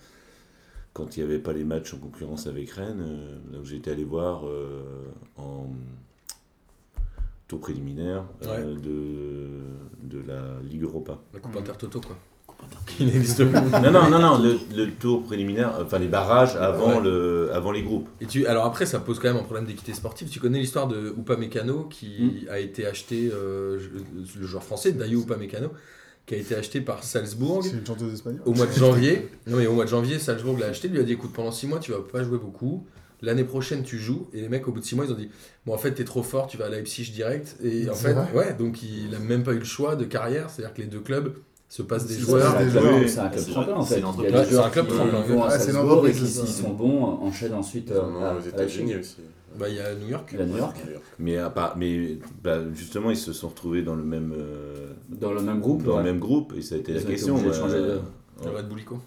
quand 0.93 1.17
il 1.17 1.21
n'y 1.21 1.27
avait 1.31 1.39
pas 1.41 1.53
les 1.53 1.65
matchs 1.65 1.95
en 1.95 1.99
concurrence 1.99 2.47
avec 2.47 2.71
Rennes, 2.71 3.03
euh, 3.07 3.57
donc 3.57 3.71
été 3.73 3.91
allé 3.91 4.05
voir 4.05 4.47
euh, 4.47 4.83
en 5.37 5.67
tour 7.49 7.61
préliminaire 7.61 8.25
euh, 8.43 8.75
de, 8.77 9.49
de 10.03 10.23
la 10.27 10.61
Ligue 10.63 10.83
Europa. 10.83 11.19
La 11.35 11.41
Coupe 11.41 11.57
Intertoto, 11.57 12.01
quoi. 12.01 12.17
Qui 12.87 13.05
n'existe 13.07 13.45
plus. 13.45 13.53
Non, 13.81 13.91
non, 13.91 14.11
non, 14.11 14.19
non, 14.19 14.39
le, 14.43 14.59
le 14.77 14.91
tour 14.91 15.23
préliminaire, 15.25 15.73
enfin 15.81 15.99
les 15.99 16.09
barrages 16.09 16.57
avant, 16.57 16.97
Ouais. 16.99 17.03
le, 17.05 17.51
avant 17.55 17.73
les 17.73 17.83
groupes. 17.83 18.09
Et 18.21 18.27
tu, 18.27 18.47
alors 18.47 18.67
après, 18.67 18.85
ça 18.87 19.01
pose 19.01 19.19
quand 19.19 19.29
même 19.29 19.39
un 19.39 19.45
problème 19.45 19.65
d'équité 19.67 19.95
sportive. 19.95 20.29
Tu 20.29 20.41
connais 20.41 20.59
l'histoire 20.59 20.89
de 20.89 21.15
Upamecano 21.19 21.85
qui 21.85 22.47
a 22.51 22.59
été 22.59 22.87
acheté, 22.87 23.31
euh, 23.33 23.79
le 24.39 24.47
joueur 24.47 24.63
français, 24.63 24.93
Dayo 24.93 25.23
Upamecano, 25.23 25.69
qui 26.27 26.35
a 26.35 26.39
été 26.39 26.55
acheté 26.55 26.81
par 26.83 27.03
Salzbourg 27.03 27.65
C'est 27.65 27.71
une 27.73 27.87
chanteuse 27.87 28.13
espagnole. 28.13 28.43
au 28.45 28.53
mois 28.53 28.67
de 28.67 28.73
janvier. 28.73 29.29
Non 29.47 29.57
mais 29.57 29.67
au 29.67 29.73
mois 29.73 29.85
de 29.85 29.91
janvier, 29.91 30.19
Salzbourg 30.19 30.59
l'a 30.59 30.67
acheté, 30.67 30.89
lui 30.89 31.01
a 31.01 31.03
dit 31.03 31.13
écoute, 31.13 31.33
pendant 31.33 31.51
6 31.53 31.67
mois, 31.69 31.79
tu 31.79 31.93
vas 31.93 32.01
pas 32.01 32.23
jouer 32.23 32.39
beaucoup. 32.39 32.87
L'année 33.23 33.45
prochaine, 33.45 33.85
tu 33.85 33.99
joues. 33.99 34.29
Et 34.35 34.41
les 34.41 34.49
mecs, 34.49 34.67
au 34.69 34.73
bout 34.73 34.81
de 34.81 34.85
6 34.85 34.97
mois, 34.97 35.05
ils 35.07 35.13
ont 35.13 35.17
dit 35.17 35.31
bon, 35.65 35.73
en 35.75 35.79
fait, 35.79 35.93
t'es 35.93 36.05
trop 36.05 36.23
fort, 36.25 36.47
tu 36.49 36.57
vas 36.59 36.67
à 36.67 36.69
Leipzig 36.69 37.11
direct. 37.13 37.57
Et 37.63 37.89
en 37.89 37.95
C'est 37.95 38.15
fait, 38.15 38.37
ouais, 38.37 38.53
donc 38.55 38.83
il 38.83 39.15
a 39.15 39.19
même 39.21 39.45
pas 39.45 39.53
eu 39.53 39.59
le 39.61 39.65
choix 39.65 39.95
de 39.97 40.05
carrière. 40.05 40.51
C'est-à-dire 40.51 40.75
que 40.75 40.81
les 40.83 40.89
deux 40.89 41.01
clubs 41.01 41.33
se 41.73 41.81
passent 41.81 42.07
des 42.07 42.19
joueurs. 42.19 42.53
C'est 42.53 42.59
un 42.59 42.65
des 42.67 42.71
club- 42.71 42.83
joueurs. 42.83 43.09
c'est 43.09 43.19
un 43.19 43.29
club 43.29 43.45
C'est 43.45 43.51
tremplin 43.51 43.75
en 43.77 43.83
fait. 43.83 44.03
a 44.35 44.45
c'est 44.45 44.59
un 44.59 44.69
club 44.69 44.89
tremplin, 44.89 45.21
vont 45.23 45.43
à 45.43 45.47
Ah, 45.47 45.59
c'est 45.59 45.69
une 45.69 45.73
Salzbourg 45.73 46.07
et 46.07 46.13
qui, 46.13 46.27
s'ils 46.27 46.47
sont 46.47 46.71
bons, 46.75 47.03
enchaînent 47.23 47.55
ensuite 47.55 47.91
euh, 47.93 48.37
aux 48.39 48.47
États-Unis 48.47 48.97
aussi. 48.97 49.17
Bah, 49.59 49.67
il 49.71 49.77
y 49.77 49.81
a 49.81 49.95
New 49.95 50.09
York. 50.09 50.37
À 50.39 50.45
New 50.45 50.59
York. 50.59 50.77
Mais, 51.19 51.39
à 51.39 51.49
part, 51.49 51.77
mais 51.79 52.19
bah, 52.45 52.59
justement, 52.75 53.11
ils 53.11 53.17
se 53.17 53.33
sont 53.33 53.49
retrouvés 53.49 53.81
dans 53.83 53.95
le 53.95 54.03
même, 54.03 54.35
euh, 54.37 54.93
Dans 55.19 55.33
le 55.33 55.41
même 55.41 55.61
groupe. 55.61 55.83
dans 55.83 55.93
ouais. 55.93 55.99
le 55.99 56.05
même 56.05 56.19
groupe, 56.19 56.53
et 56.59 56.61
ça 56.61 56.75
a 56.75 56.79
été 56.79 56.93
Ils 56.93 56.97
la 56.97 57.01
été 57.01 57.11
question. 57.13 57.37
de 57.43 57.53
changer 57.53 57.77
euh, 57.77 57.97
de- 58.43 58.49
Le 58.51 58.57
Red 58.57 58.69
Bullico. 58.69 58.99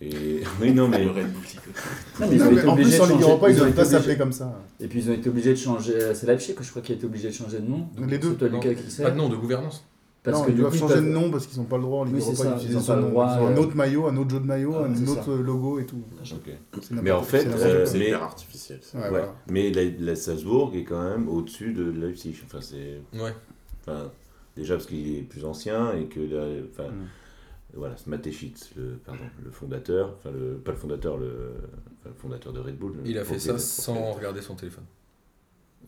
Et 0.00 0.42
oui, 0.60 0.72
non, 0.72 0.86
mais 0.88 1.04
Le 1.04 1.10
Red 1.10 1.32
Bull, 1.32 1.42
c'est 1.46 1.56
que- 1.60 2.22
Non, 2.22 2.28
mais 2.28 2.36
ils 2.36 2.38
Non, 2.38 2.46
ont 2.46 2.50
mais 2.50 2.60
été 2.60 2.68
en 2.68 2.74
plus, 2.76 3.00
en 3.00 3.06
Ligue 3.06 3.22
Europa, 3.22 3.50
ils 3.50 3.56
été 3.62 3.72
pas 3.72 3.84
s'appeler 3.84 4.16
comme 4.16 4.32
ça. 4.32 4.56
Et 4.80 4.86
puis 4.86 5.00
ils 5.00 5.10
ont 5.10 5.14
été 5.14 5.28
obligés 5.28 5.50
de 5.50 5.58
changer. 5.58 5.94
C'est 6.14 6.26
Leipzig 6.26 6.54
que 6.54 6.62
je 6.64 6.70
crois 6.70 6.82
qui 6.82 6.92
a 6.92 6.94
été 6.96 7.06
obligé 7.06 7.28
de 7.28 7.34
changer 7.34 7.58
de 7.60 7.66
nom. 7.68 7.88
Les 8.08 8.18
deux. 8.18 8.34
Toi, 8.34 8.48
Lucas, 8.48 8.74
qui 8.74 9.02
Pas 9.02 9.10
de 9.10 9.16
nom, 9.16 9.28
de 9.28 9.36
gouvernance. 9.36 9.84
Parce 10.22 10.38
non, 10.38 10.44
que 10.44 10.50
ils 10.52 10.56
doivent 10.56 10.70
coup, 10.70 10.76
ils 10.76 10.80
changer 10.80 10.94
de 10.96 11.00
nom 11.00 11.30
parce 11.32 11.46
qu'ils 11.48 11.58
n'ont 11.58 11.64
pas 11.66 11.76
le 11.78 11.82
droit 11.82 12.04
Ligue 12.04 12.14
Oui, 12.14 12.20
d'utiliser 12.20 12.68
ils 12.70 12.76
ont 12.78 12.82
pas 12.84 12.94
le 12.96 13.02
droit, 13.02 13.26
Ils 13.34 13.42
ont 13.42 13.46
un 13.48 13.56
euh, 13.56 13.60
autre 13.60 13.74
maillot, 13.76 14.06
un 14.06 14.16
autre 14.16 14.30
jeu 14.30 14.38
de 14.40 14.46
maillot, 14.46 14.72
Ah, 14.76 14.84
un 14.86 15.06
autre 15.08 15.34
logo 15.34 15.78
et 15.80 15.86
tout. 15.86 16.02
Mais 16.92 17.10
en 17.10 17.22
fait, 17.22 17.44
euh. 17.46 17.84
C'est 17.86 17.98
mais- 17.98 18.06
hyper 18.06 18.22
artificiel. 18.22 18.78
ça. 18.82 18.98
Ouais, 18.98 19.04
Ouais. 19.04 19.10
voilà. 19.10 19.34
Mais 19.48 19.70
la, 19.72 19.82
la 19.98 20.14
Salzbourg 20.14 20.72
est 20.76 20.84
quand 20.84 21.02
même 21.02 21.28
au-dessus 21.28 21.72
de 21.72 21.82
Leipzig. 21.90 22.36
Enfin, 22.44 22.60
c'est. 22.60 23.00
Ouais. 23.18 23.34
Enfin, 23.80 24.12
déjà 24.56 24.74
parce 24.74 24.86
qu'il 24.86 25.16
est 25.16 25.22
plus 25.22 25.44
ancien 25.44 25.92
et 25.96 26.04
que 26.06 26.20
la, 26.20 26.62
enfin, 26.70 26.88
Mm. 26.88 27.06
voilà, 27.74 27.96
Smateshitz, 27.96 28.70
le, 28.76 28.98
pardon, 29.04 29.24
le 29.44 29.50
fondateur, 29.50 30.14
enfin 30.18 30.30
le, 30.30 30.54
pas 30.58 30.70
le 30.70 30.76
fondateur, 30.76 31.16
le, 31.16 31.52
enfin, 32.00 32.10
le 32.10 32.14
fondateur 32.14 32.52
de 32.52 32.60
Red 32.60 32.76
Bull. 32.78 32.94
Il 33.04 33.18
a 33.18 33.24
fait 33.24 33.40
ça 33.40 33.58
sans 33.58 34.12
regarder 34.12 34.40
son 34.40 34.54
téléphone. 34.54 34.84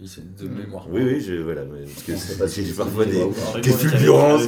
De 0.00 0.48
Mm. 0.48 0.58
mémoire. 0.58 0.86
Oui, 0.90 1.02
oui, 1.04 1.20
je, 1.20 1.34
voilà, 1.34 1.62
mais 1.64 1.82
parce 1.84 2.02
que 2.02 2.16
c'est- 2.16 2.36
parce 2.36 2.54
que 2.54 2.62
j'ai 2.62 2.72
parfois 2.72 3.04
des, 3.06 3.20
fulgurances. 3.62 4.42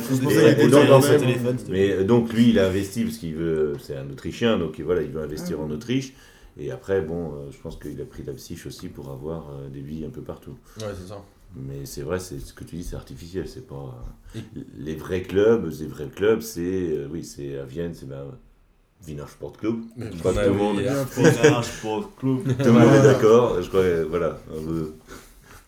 Mais 1.68 1.92
euh, 1.92 2.04
donc 2.04 2.32
lui, 2.32 2.50
il 2.50 2.58
a 2.58 2.66
investi 2.66 3.04
parce 3.04 3.18
qu'il 3.18 3.34
veut, 3.36 3.74
c'est 3.80 3.96
un 3.96 4.10
Autrichien, 4.10 4.58
donc 4.58 4.80
voilà, 4.80 5.02
il 5.02 5.10
veut 5.10 5.22
investir 5.22 5.60
en 5.60 5.70
Autriche. 5.70 6.14
Et 6.58 6.70
après, 6.70 7.00
bon, 7.00 7.26
euh, 7.32 7.50
je 7.52 7.58
pense 7.58 7.76
qu'il 7.78 8.00
a 8.00 8.04
pris 8.04 8.22
la 8.26 8.32
psyche 8.32 8.66
aussi 8.66 8.88
pour 8.88 9.10
avoir 9.10 9.50
euh, 9.50 9.68
des 9.68 9.80
vies 9.82 10.04
un 10.04 10.10
peu 10.10 10.22
partout. 10.22 10.56
Ouais, 10.80 10.86
c'est 11.00 11.08
ça. 11.08 11.22
Mais 11.54 11.84
c'est 11.86 12.02
vrai, 12.02 12.18
c'est 12.18 12.40
ce 12.40 12.52
que 12.52 12.64
tu 12.64 12.76
dis, 12.76 12.82
c'est 12.82 12.96
artificiel, 12.96 13.46
c'est 13.46 13.66
pas 13.66 14.04
les 14.78 14.96
vrais 14.96 15.22
clubs, 15.22 15.70
les 15.80 15.86
vrais 15.86 16.08
clubs, 16.08 16.40
c'est 16.40 16.60
euh, 16.60 17.08
oui, 17.10 17.24
c'est 17.24 17.56
à 17.58 17.64
Vienne, 17.64 17.92
c'est 17.94 18.08
ben 18.08 18.24
Wiener 19.06 19.24
Sport 19.28 19.52
Club. 19.56 19.76
Mais 19.96 20.06
Je 20.12 20.18
crois 20.18 20.32
on 20.32 20.34
que 20.34 20.40
a 20.40 20.44
tout 20.46 20.52
le 20.52 20.58
monde, 20.58 20.80
hier. 20.80 21.06
Fromage 21.08 21.70
pour 21.80 22.16
club. 22.16 22.38
tout 22.58 22.64
le 22.64 22.72
monde 22.72 22.94
est 22.94 23.02
d'accord. 23.02 23.62
Je 23.62 23.68
crois, 23.68 23.82
que, 23.82 24.02
voilà, 24.04 24.38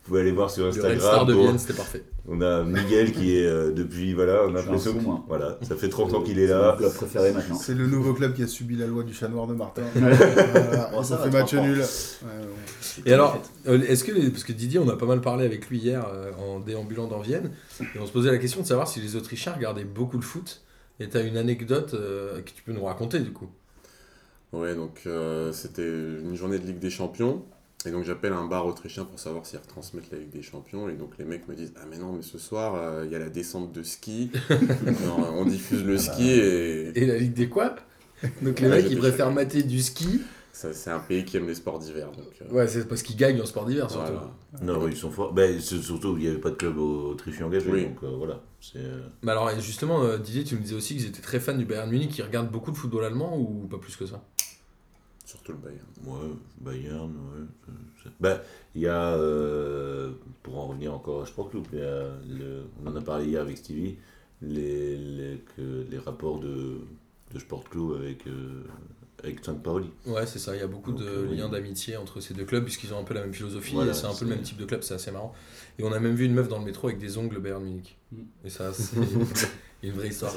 vous, 0.09 0.15
pouvez 0.15 0.21
aller 0.23 0.33
voir 0.33 0.51
sur 0.51 0.65
Le 0.65 0.71
Red 0.71 0.77
Instagram. 0.79 0.99
Star 1.01 1.27
de 1.27 1.35
Vienne, 1.35 1.59
c'était 1.59 1.75
parfait. 1.75 2.03
on 2.27 2.41
a 2.41 2.63
Miguel 2.65 3.13
qui 3.13 3.37
est 3.37 3.45
euh, 3.47 3.73
depuis, 3.73 4.15
voilà, 4.15 4.43
on 4.47 4.55
a 4.55 4.63
l'impression 4.63 4.95
que- 4.95 5.05
voilà, 5.29 5.59
ça 5.63 5.77
fait 5.77 5.89
30 5.89 6.15
ans 6.15 6.23
qu'il 6.23 6.39
est 6.39 6.47
C'est 6.47 6.53
là. 6.55 6.73
mon 6.73 6.79
club 6.79 6.95
préféré 6.95 7.33
maintenant. 7.33 7.57
C'est 7.57 7.75
le 7.75 7.87
nouveau 7.87 8.15
club 8.15 8.35
qui 8.35 8.43
a 8.43 8.47
subi 8.47 8.77
la 8.77 8.87
loi 8.87 9.03
du 9.05 9.13
chat 9.15 9.29
noir 9.29 9.47
de 9.47 9.55
Martin. 9.55 9.83
Voilà, 9.95 10.91
Bon, 10.93 11.03
ils 11.03 11.05
ça 11.05 11.19
fait 11.19 11.31
match 11.31 11.53
nul. 11.55 11.79
Ouais, 11.79 11.85
ouais. 11.85 13.03
Et 13.07 13.13
alors, 13.13 13.41
euh, 13.67 13.81
est-ce 13.83 14.03
que, 14.05 14.13
les- 14.13 14.31
parce 14.31 14.45
que 14.45 14.53
Didier, 14.53 14.79
on 14.79 14.89
a 14.89 14.97
pas 14.97 15.07
mal 15.07 15.21
parlé 15.21 15.45
avec 15.45 15.69
lui 15.69 15.79
hier 15.79 16.07
euh, 16.13 16.31
en 16.39 16.61
déambulant 16.61 17.07
dans 17.07 17.21
Vienne, 17.21 17.51
et 17.81 17.99
on 18.01 18.07
se 18.07 18.13
posait 18.13 18.31
la 18.31 18.39
question 18.39 18.63
de 18.63 18.67
savoir 18.67 18.89
si 18.89 19.01
les 19.01 19.15
Autrichiens 19.17 19.53
regardaient 19.53 19.85
beaucoup 19.85 20.17
le 20.17 20.23
foot. 20.25 20.63
Et 21.01 21.09
tu 21.09 21.17
as 21.17 21.21
une 21.21 21.37
anecdote 21.37 21.95
euh, 21.95 22.41
que 22.43 22.51
tu 22.51 22.63
peux 22.65 22.73
nous 22.73 22.85
raconter 22.85 23.21
du 23.21 23.31
coup. 23.33 23.49
Ouais, 24.53 24.75
donc 24.75 25.03
euh, 25.07 25.53
c'était 25.53 25.87
une 25.87 26.35
journée 26.35 26.59
de 26.59 26.67
Ligue 26.67 26.79
des 26.81 26.91
Champions. 26.91 27.43
Et 27.87 27.91
donc 27.93 28.05
j'appelle 28.05 28.33
un 28.33 28.45
bar 28.47 28.67
autrichien 28.67 29.05
pour 29.05 29.21
savoir 29.21 29.47
s'ils 29.47 29.59
retransmettent 29.61 30.11
la 30.11 30.19
Ligue 30.19 30.31
des 30.31 30.43
Champions. 30.43 30.89
Et 30.89 30.95
donc 30.95 31.17
les 31.19 31.25
mecs 31.25 31.47
me 31.49 31.55
disent 31.55 31.73
Ah, 31.77 31.85
mais 31.89 31.97
non, 31.99 32.13
mais 32.13 32.23
ce 32.23 32.37
soir, 32.39 32.75
euh, 32.75 33.05
il 33.07 33.13
y 33.13 33.15
a 33.15 33.19
la 33.21 33.31
descente 33.31 33.73
de 33.73 33.83
ski. 33.83 34.31
Non, 35.07 35.35
on 35.37 35.45
diffuse 35.45 35.85
le 35.85 35.97
ski 35.97 36.29
et. 36.31 36.99
Et 37.01 37.07
la 37.07 37.17
Ligue 37.19 37.35
des 37.35 37.49
quoi? 37.49 37.77
Donc 38.43 38.59
les 38.61 38.69
Ouais, 38.69 38.83
mecs, 38.83 38.91
ils 38.91 38.99
préfèrent 38.99 39.31
mater 39.31 39.63
du 39.63 39.81
ski. 39.81 40.23
ça, 40.53 40.73
C'est 40.73 40.91
un 40.91 40.99
pays 40.99 41.25
qui 41.25 41.37
aime 41.37 41.47
les 41.47 41.55
sports 41.55 41.79
d'hiver. 41.79 42.09
Donc, 42.11 42.27
euh, 42.43 42.53
Ouais, 42.53 42.67
c'est 42.67 42.89
parce 42.89 43.03
qu'ils 43.05 43.15
gagnent 43.17 43.41
en 43.41 43.47
sport 43.47 43.65
d'hiver 43.65 43.89
surtout. 43.89 44.13
voilà. 44.13 44.35
Non, 44.61 44.89
ils 44.89 44.97
sont 44.97 45.13
forts. 45.13 45.33
Ben, 45.33 45.61
c'est 45.61 45.81
surtout, 45.81 46.17
il 46.19 46.25
n'y 46.25 46.29
avait 46.29 46.39
pas 46.41 46.51
de 46.51 46.57
club 46.57 46.79
au- 46.79 47.11
autrichien 47.11 47.47
engagé, 47.47 47.71
Oui. 47.71 47.85
donc 47.85 47.99
euh, 48.03 48.09
voilà. 48.19 48.43
C'est, 48.61 48.81
Mais 49.23 49.31
alors, 49.31 49.49
justement, 49.61 50.19
Didier, 50.19 50.43
tu 50.43 50.57
me 50.57 50.61
disais 50.63 50.75
aussi 50.75 50.97
qu'ils 50.97 51.07
étaient 51.07 51.23
très 51.23 51.39
fans 51.39 51.55
du 51.55 51.65
Bayern 51.65 51.89
Munich, 51.89 52.11
qui 52.11 52.23
regardent 52.23 52.51
beaucoup 52.51 52.73
de 52.73 52.77
football 52.77 53.05
allemand 53.05 53.39
ou 53.39 53.69
pas 53.69 53.79
plus 53.79 53.95
que 53.95 54.05
ça? 54.05 54.21
Surtout 55.29 55.53
le 55.53 55.59
Bayern. 55.59 55.87
Ouais, 56.07 56.35
Bayern, 56.59 57.11
ouais. 57.11 57.73
Ben, 58.19 58.41
il 58.75 58.81
y 58.81 58.87
a, 58.87 59.13
euh, 59.13 60.13
pour 60.43 60.59
en 60.59 60.69
revenir 60.69 60.95
encore 60.95 61.21
à 61.23 61.27
Sport 61.27 61.51
Club, 61.51 61.65
il 61.75 61.81
y 61.81 61.83
a 61.83 62.05
le- 62.27 62.63
on 62.83 62.89
en 62.89 62.97
a 62.97 63.03
parlé 63.03 63.27
hier 63.27 63.43
avec 63.43 63.59
Stevie, 63.59 63.97
les, 64.41 64.97
les, 64.97 65.43
que, 65.55 65.85
les 65.91 65.99
rapports 65.99 66.41
de, 66.41 66.79
de 67.35 67.39
Sport 67.39 67.65
Club 67.69 68.01
avec, 68.01 68.27
euh, 68.27 68.63
avec 69.23 69.45
Saint-Paoli. 69.45 69.91
Ouais, 70.07 70.25
c'est 70.25 70.39
ça. 70.39 70.57
Il 70.57 70.61
y 70.61 70.63
a 70.63 70.67
beaucoup 70.67 70.93
Donc, 70.93 71.03
de 71.03 71.07
euh, 71.07 71.27
oui. 71.29 71.37
liens 71.37 71.51
d'amitié 71.51 71.99
entre 71.99 72.21
ces 72.23 72.33
deux 72.33 72.47
clubs, 72.47 72.65
puisqu'ils 72.65 72.95
ont 72.95 72.99
un 72.99 73.05
peu 73.05 73.13
la 73.13 73.21
même 73.21 73.35
philosophie 73.35 73.75
Voilà, 73.75 73.91
et 73.91 73.95
c'est 73.95 74.07
un 74.07 74.15
peu 74.15 74.25
le 74.25 74.31
même 74.31 74.41
type 74.43 74.57
de 74.57 74.65
club, 74.65 74.83
c'est 74.83 74.95
assez 74.95 75.11
marrant. 75.11 75.35
Et 75.79 75.85
on 75.85 75.93
a 75.93 76.01
même 76.01 76.15
vu 76.15 76.25
une 76.25 76.33
meuf 76.33 76.49
dans 76.49 76.59
le 76.59 76.65
métro 76.65 76.89
avec 76.89 76.99
des 76.99 77.19
ongles 77.19 77.39
Bayern 77.39 77.63
Munich. 77.63 77.99
Mm. 78.13 78.17
Et 78.47 78.49
ça, 78.49 78.73
c'est 78.73 78.97
une 79.83 79.93
vraie 79.93 80.09
histoire. 80.09 80.33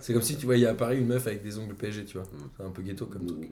C'est 0.00 0.12
comme 0.12 0.22
si 0.22 0.36
tu 0.36 0.46
voyais 0.46 0.66
à 0.66 0.74
Paris 0.74 0.98
une 0.98 1.08
meuf 1.08 1.26
avec 1.26 1.42
des 1.42 1.58
ongles 1.58 1.74
PSG, 1.74 2.04
tu 2.04 2.18
vois. 2.18 2.26
Mm. 2.28 2.50
C'est 2.56 2.62
un 2.64 2.70
peu 2.70 2.82
ghetto 2.82 3.06
comme 3.06 3.26
truc. 3.26 3.50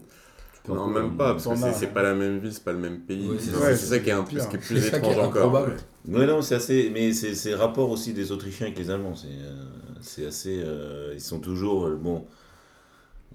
Non, 0.75 0.87
même 0.88 1.16
pas, 1.16 1.32
parce 1.32 1.46
que 1.46 1.54
c'est 1.75 1.92
pas 1.92 2.02
la 2.02 2.14
même 2.14 2.38
ville, 2.38 2.52
c'est 2.52 2.64
pas 2.64 2.72
le 2.72 2.78
même 2.78 3.00
pays. 3.00 3.28
C'est 3.38 3.76
ça. 3.76 3.98
qui 3.98 4.10
est, 4.10 4.12
un 4.12 4.22
peu, 4.22 4.30
pire. 4.30 4.42
ce 4.42 4.48
qui 4.48 4.56
est 4.56 4.58
plus 4.58 4.87
étrange 4.87 5.18
encore. 5.18 5.68
Ouais, 6.08 6.26
non, 6.26 6.40
c'est 6.42 6.54
assez. 6.54 6.90
Mais 6.92 7.12
c'est 7.12 7.54
rapport 7.54 7.90
aussi 7.90 8.12
des 8.12 8.32
Autrichiens 8.32 8.66
avec 8.66 8.78
les 8.78 8.90
Allemands. 8.90 9.14
C'est 9.14 9.26
euh, 9.28 9.52
c'est 10.00 10.26
assez. 10.26 10.60
euh, 10.64 11.12
ils 11.14 11.20
sont 11.20 11.38
toujours. 11.40 11.87
euh, 11.87 11.98
bon. 12.00 12.25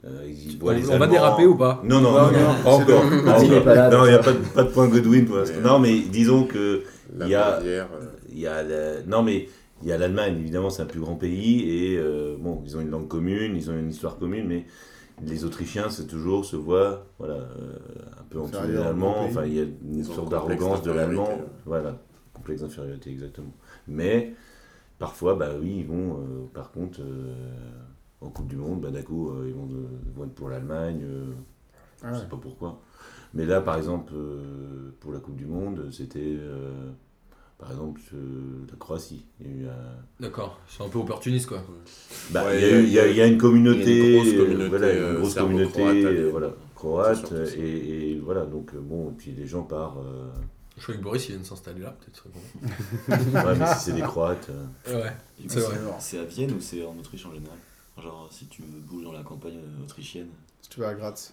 euh, 0.06 0.24
ils 0.28 0.58
On, 0.60 0.64
voient 0.66 0.74
les 0.74 0.86
on 0.86 0.90
va 0.90 0.94
Allemands- 0.96 1.12
déraper 1.12 1.46
ou 1.46 1.56
pas 1.56 1.82
Non, 1.84 2.02
non, 2.02 2.12
Non, 2.12 2.20
non, 2.20 2.32
non, 2.32 2.40
non, 2.40 2.64
pas 2.64 2.72
encore. 2.74 3.04
il 3.44 3.50
n'y 3.50 3.56
a 3.56 3.62
pas 4.20 4.32
de, 4.34 4.38
pas 4.54 4.64
de 4.64 4.70
point 4.70 4.88
Godwin 4.88 5.26
pour 5.26 5.38
l'instant. 5.38 5.56
Mais- 5.62 5.70
Non, 5.70 5.80
mais 5.80 6.00
disons 6.00 6.46
que. 6.46 6.84
Il 7.22 7.28
y 7.28 7.36
a- 7.36 7.62
y 8.34 8.48
a 8.48 8.64
la- 8.64 9.02
Non, 9.08 9.22
mais 9.22 9.48
il 9.84 9.90
y 9.90 9.92
a 9.92 9.98
l'Allemagne, 9.98 10.38
évidemment, 10.40 10.70
c'est 10.72 10.82
un 10.82 10.86
plus 10.88 11.00
grand 11.00 11.16
pays. 11.16 11.62
Et 11.70 11.98
euh, 11.98 12.36
bon, 12.40 12.64
ils 12.66 12.76
ont 12.76 12.82
une 12.82 12.90
langue 12.90 13.08
commune, 13.08 13.56
ils 13.56 13.70
ont 13.70 13.78
une 13.78 13.90
histoire 13.92 14.18
commune, 14.18 14.48
mais 14.48 14.66
les 15.26 15.46
Autrichiens, 15.46 15.90
c'est 15.90 16.08
toujours 16.08 16.46
se 16.46 16.56
voient 16.56 17.06
voilà, 17.20 17.36
euh, 17.36 17.78
un 18.20 18.24
peu 18.30 18.40
en 18.40 18.48
dessous 18.48 18.66
des 18.68 18.78
Allemands. 18.78 19.24
Enfin, 19.26 19.46
il 19.46 19.54
y 19.54 19.60
a 19.60 19.64
une 19.64 20.04
sorte 20.04 20.30
d'arrogance 20.30 20.82
de 20.84 20.92
l'Allemand. 20.92 21.28
ouais. 21.28 21.44
Voilà, 21.66 21.98
complexe 22.34 22.62
d'infériorité, 22.62 23.12
exactement. 23.12 23.54
Mais 23.88 24.34
parfois, 25.00 25.36
bah 25.36 25.50
oui, 25.60 25.78
ils 25.80 25.86
vont, 25.88 26.18
euh, 26.18 26.48
par 26.54 26.72
contre, 26.72 27.02
euh, 27.02 27.34
en 28.22 28.30
Coupe 28.30 28.48
du 28.48 28.56
Monde, 28.58 28.82
bah, 28.82 28.92
d'un 28.92 29.02
coup, 29.02 29.30
euh, 29.32 29.46
ils 29.48 29.54
vont, 29.54 29.66
de- 29.66 29.88
vont 30.16 30.26
être 30.26 30.36
pour 30.36 30.50
l'Allemagne. 30.50 31.02
euh, 31.04 31.26
Ah 32.04 32.10
je 32.10 32.14
ouais. 32.16 32.20
sais 32.22 32.30
pas 32.30 32.38
pourquoi. 32.38 32.82
Mais 33.34 33.46
là, 33.46 33.62
par 33.62 33.78
exemple, 33.78 34.14
euh, 34.16 34.92
pour 35.00 35.12
la 35.12 35.20
Coupe 35.20 35.36
du 35.36 35.46
Monde, 35.46 35.90
c'était, 35.92 36.20
euh, 36.38 36.92
par 37.64 37.72
exemple, 37.72 38.02
euh, 38.14 38.66
la 38.70 38.76
Croatie. 38.78 39.26
Il 39.40 39.48
y 39.48 39.50
a 39.50 39.54
eu 39.64 39.68
un- 39.68 40.04
D'accord, 40.20 40.60
c'est 40.68 40.84
un 40.84 40.90
peu 40.90 41.00
opportuniste 41.00 41.48
quoi. 41.48 41.64
bah, 42.32 42.46
Ouais, 42.46 42.58
il, 42.60 42.62
y 42.62 42.66
a 42.66 42.80
eu- 42.80 42.84
il 42.84 42.90
y 42.92 43.00
a, 43.00 43.08
il 43.08 43.16
y 43.16 43.22
a 43.22 43.28
une 43.28 43.38
communauté, 43.38 43.80
il 43.86 43.98
y 43.98 44.02
a 44.02 44.06
une 44.06 44.16
grosse 44.16 44.34
euh, 44.34 44.38
communauté, 44.38 44.70
voilà, 44.70 44.94
une 44.94 45.00
euh, 45.00 45.20
grosse 45.20 45.34
communauté, 45.36 45.82
euh, 46.06 46.30
voilà, 46.32 46.54
croate, 46.76 47.32
et, 47.58 48.12
et 48.12 48.20
voilà, 48.20 48.46
donc 48.46 48.76
bon, 48.76 49.10
et 49.12 49.14
puis 49.14 49.32
les 49.32 49.48
gens 49.48 49.64
partent, 49.64 49.98
euh, 49.98 50.30
Je 50.78 50.84
crois 50.84 50.96
que 50.96 51.02
Boris 51.02 51.26
il 51.28 51.32
vient 51.32 51.42
de 51.42 51.46
s'installer 51.46 51.82
là, 51.82 51.96
peut-être. 52.00 52.28
ouais, 53.46 53.56
mais 53.58 53.66
si 53.78 53.86
c'est 53.86 53.94
des 53.94 54.02
croates, 54.02 54.50
euh, 54.50 55.00
Ouais, 55.02 55.12
c'est 55.48 55.60
vrai. 55.60 55.78
C'est 56.00 56.20
à 56.20 56.24
Vienne 56.26 56.52
ou 56.52 56.60
c'est 56.60 56.86
en 56.86 56.98
Autriche 56.98 57.26
en 57.26 57.34
général? 57.34 57.58
Genre, 58.02 58.28
si 58.32 58.48
tu 58.48 58.64
bouges 58.64 59.04
dans 59.04 59.12
la 59.14 59.22
campagne 59.24 59.60
autrichienne. 59.84 60.28
Si 60.64 60.70
tu 60.70 60.80
vas 60.80 60.90
à 60.90 60.94
Graz. 60.96 61.32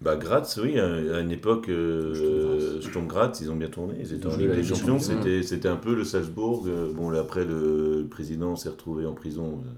Bah 0.00 0.16
Graz, 0.16 0.58
oui, 0.62 0.78
à 0.78 1.20
une 1.20 1.30
époque, 1.30 1.68
euh, 1.68 2.80
Sturm 2.80 3.06
Graz. 3.06 3.32
Ils 3.40 3.50
ont 3.50 3.56
bien 3.56 3.68
tourné, 3.68 3.94
ils 4.00 4.12
étaient 4.14 4.26
en 4.26 4.36
Ligue 4.36 4.50
des 4.52 4.64
Champions, 4.64 4.98
c'était, 4.98 5.42
c'était 5.42 5.68
un 5.68 5.76
peu 5.76 5.94
le 5.94 6.04
Salzbourg, 6.04 6.64
euh, 6.66 6.92
bon, 6.94 7.10
là, 7.10 7.20
après 7.20 7.44
le 7.44 8.06
président 8.10 8.56
s'est 8.56 8.68
retrouvé 8.70 9.06
en 9.06 9.12
prison, 9.12 9.60
euh, 9.64 9.70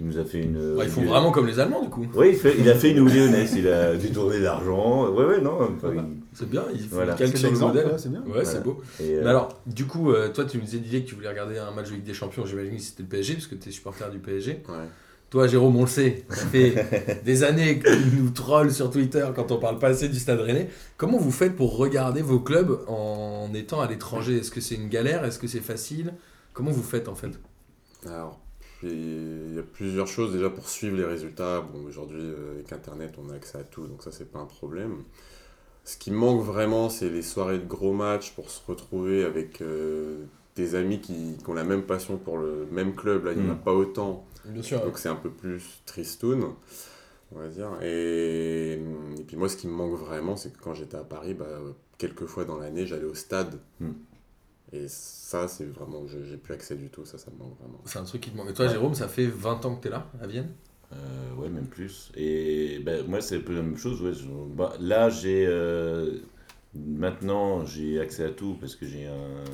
il 0.00 0.06
nous 0.06 0.18
a 0.18 0.24
fait 0.24 0.40
une... 0.42 0.74
Ouais, 0.74 0.84
ils 0.84 0.90
font 0.90 1.00
une- 1.02 1.08
vraiment 1.08 1.30
comme 1.30 1.46
les 1.46 1.58
Allemands 1.60 1.82
du 1.82 1.88
coup. 1.88 2.06
Oui, 2.14 2.30
il, 2.30 2.36
fait- 2.36 2.56
il 2.58 2.68
a 2.68 2.74
fait 2.74 2.90
une 2.90 2.98
lyonnaise, 3.08 3.54
il 3.56 3.68
a 3.68 3.94
détourné 3.96 4.38
de 4.38 4.44
l'argent. 4.44 5.08
Ouais, 5.12 5.24
ouais, 5.24 5.40
non. 5.40 5.58
enfin, 5.76 5.92
il- 5.94 6.02
C'est 6.34 6.48
bien, 6.50 6.64
ils 6.74 6.80
font 6.80 6.96
Voilà. 6.96 7.16
C'est 7.16 7.36
sur 7.36 7.50
le 7.50 7.58
modèle. 7.58 7.86
ouais, 7.86 7.98
c'est 7.98 8.10
bien. 8.10 8.22
Ouais, 8.26 8.44
c'est 8.44 8.62
beau. 8.62 8.80
et, 9.00 9.14
euh, 9.14 9.20
Mais 9.24 9.30
alors, 9.30 9.60
du 9.66 9.86
coup, 9.86 10.12
toi, 10.34 10.44
tu 10.44 10.58
nous 10.58 10.64
disais 10.64 10.78
Didier 10.78 11.02
que 11.04 11.08
tu 11.08 11.14
voulais 11.14 11.28
regarder 11.30 11.58
un 11.58 11.70
match 11.70 11.88
de 11.88 11.94
Ligue 11.94 12.04
des 12.04 12.12
Champions. 12.14 12.44
J'imagine 12.44 12.76
que 12.76 12.82
c'était 12.82 13.02
le 13.02 13.08
PSG, 13.08 13.34
parce 13.34 13.46
que 13.46 13.54
tu 13.54 13.68
es 13.68 13.72
supporter 13.72 14.10
du 14.10 14.18
PSG. 14.18 14.62
ouais. 14.68 14.74
Toi, 15.30 15.46
Jérôme, 15.46 15.76
on 15.76 15.82
le 15.82 15.88
sait, 15.88 16.24
ça 16.30 16.46
fait 16.46 17.20
des 17.24 17.42
années 17.42 17.78
que 17.78 17.90
tu 17.90 18.16
nous 18.16 18.30
trolls 18.30 18.72
sur 18.72 18.90
Twitter 18.90 19.26
quand 19.34 19.52
on 19.52 19.58
parle 19.58 19.78
pas 19.78 19.88
assez 19.88 20.08
du 20.08 20.18
Stade 20.18 20.40
Rennais. 20.40 20.70
Comment 20.96 21.18
vous 21.18 21.30
faites 21.30 21.54
pour 21.54 21.76
regarder 21.76 22.22
vos 22.22 22.40
clubs 22.40 22.80
en 22.88 23.52
étant 23.52 23.82
à 23.82 23.88
l'étranger? 23.88 24.38
Est-ce 24.38 24.50
que 24.50 24.62
c'est 24.62 24.76
une 24.76 24.88
galère? 24.88 25.24
Est-ce 25.26 25.38
que 25.38 25.46
c'est 25.46 25.60
facile? 25.60 26.14
Comment 26.54 26.70
vous 26.70 26.82
faites 26.82 27.08
en 27.08 27.14
fait? 27.14 27.38
Alors, 28.06 28.40
il 28.82 29.54
y 29.54 29.58
a 29.58 29.62
plusieurs 29.62 30.06
choses 30.06 30.32
déjà 30.32 30.48
pour 30.48 30.66
suivre 30.68 30.96
les 30.96 31.04
résultats. 31.04 31.60
Bon, 31.60 31.84
aujourd'hui, 31.86 32.22
euh, 32.22 32.54
avec 32.54 32.72
Internet, 32.72 33.14
on 33.18 33.30
a 33.30 33.34
accès 33.34 33.58
à 33.58 33.64
tout, 33.64 33.86
donc 33.86 34.02
ça, 34.02 34.10
c'est 34.10 34.30
pas 34.32 34.38
un 34.38 34.46
problème. 34.46 35.02
Ce 35.84 35.98
qui 35.98 36.10
manque 36.10 36.42
vraiment, 36.42 36.88
c'est 36.88 37.10
les 37.10 37.22
soirées 37.22 37.58
de 37.58 37.66
gros 37.66 37.92
matchs 37.92 38.32
pour 38.32 38.50
se 38.50 38.60
retrouver 38.66 39.24
avec 39.24 39.60
euh, 39.60 40.24
des 40.62 40.74
amis 40.74 41.00
qui, 41.00 41.36
qui 41.42 41.48
ont 41.50 41.54
la 41.54 41.64
même 41.64 41.82
passion 41.82 42.16
pour 42.18 42.38
le 42.38 42.66
même 42.70 42.94
club. 42.94 43.24
Là, 43.24 43.32
il 43.32 43.40
n'y 43.42 43.48
en 43.48 43.52
a 43.52 43.54
Mm. 43.56 43.60
pas 43.62 43.72
autant. 43.74 44.24
Bien 44.44 44.62
sûr. 44.62 44.80
Donc 44.84 44.98
c'est 44.98 45.08
un 45.08 45.16
peu 45.16 45.30
plus 45.30 45.82
tristoun, 45.86 46.54
on 47.34 47.38
va 47.38 47.48
dire. 47.48 47.70
Et, 47.82 48.72
et 49.18 49.24
puis 49.26 49.36
moi, 49.36 49.48
ce 49.48 49.56
qui 49.56 49.66
me 49.66 49.72
manque 49.72 49.98
vraiment, 49.98 50.36
c'est 50.36 50.52
que 50.52 50.58
quand 50.62 50.74
j'étais 50.74 50.96
à 50.96 51.04
Paris, 51.04 51.34
bah, 51.34 51.46
quelques 51.98 52.26
fois 52.26 52.44
dans 52.44 52.58
l'année, 52.58 52.86
j'allais 52.86 53.04
au 53.04 53.14
stade. 53.14 53.58
Hmm. 53.80 53.92
Et 54.72 54.86
ça, 54.88 55.48
c'est 55.48 55.64
vraiment, 55.64 56.04
j'ai 56.06 56.36
plus 56.36 56.52
accès 56.54 56.74
du 56.76 56.90
tout, 56.90 57.04
ça, 57.06 57.16
ça 57.18 57.30
me 57.30 57.38
manque 57.38 57.58
vraiment. 57.58 57.80
C'est 57.86 57.98
un 57.98 58.04
truc 58.04 58.20
qui 58.20 58.30
te 58.30 58.36
manque. 58.36 58.50
Et 58.50 58.52
toi, 58.54 58.66
Ouais. 58.66 58.72
Jérôme, 58.72 58.94
ça 58.94 59.08
fait 59.08 59.26
20 59.26 59.64
ans 59.64 59.76
que 59.76 59.82
tu 59.82 59.88
es 59.88 59.90
là, 59.90 60.06
à 60.20 60.26
Vienne? 60.26 60.50
Euh, 60.92 61.34
ouais, 61.36 61.48
même 61.48 61.66
plus. 61.66 62.10
Et 62.16 62.78
ben, 62.80 63.06
moi, 63.06 63.20
c'est 63.20 63.36
un 63.36 63.40
peu 63.40 63.54
la 63.54 63.62
même 63.62 63.76
chose. 63.78 64.00
Ouais. 64.02 64.12
Bah, 64.54 64.72
là, 64.80 65.08
j'ai. 65.10 65.46
euh, 65.46 66.18
maintenant, 66.74 67.64
j'ai 67.64 67.98
accès 68.00 68.24
à 68.24 68.30
tout 68.30 68.56
parce 68.60 68.76
que 68.76 68.86
j'ai 68.86 69.06
un- 69.06 69.44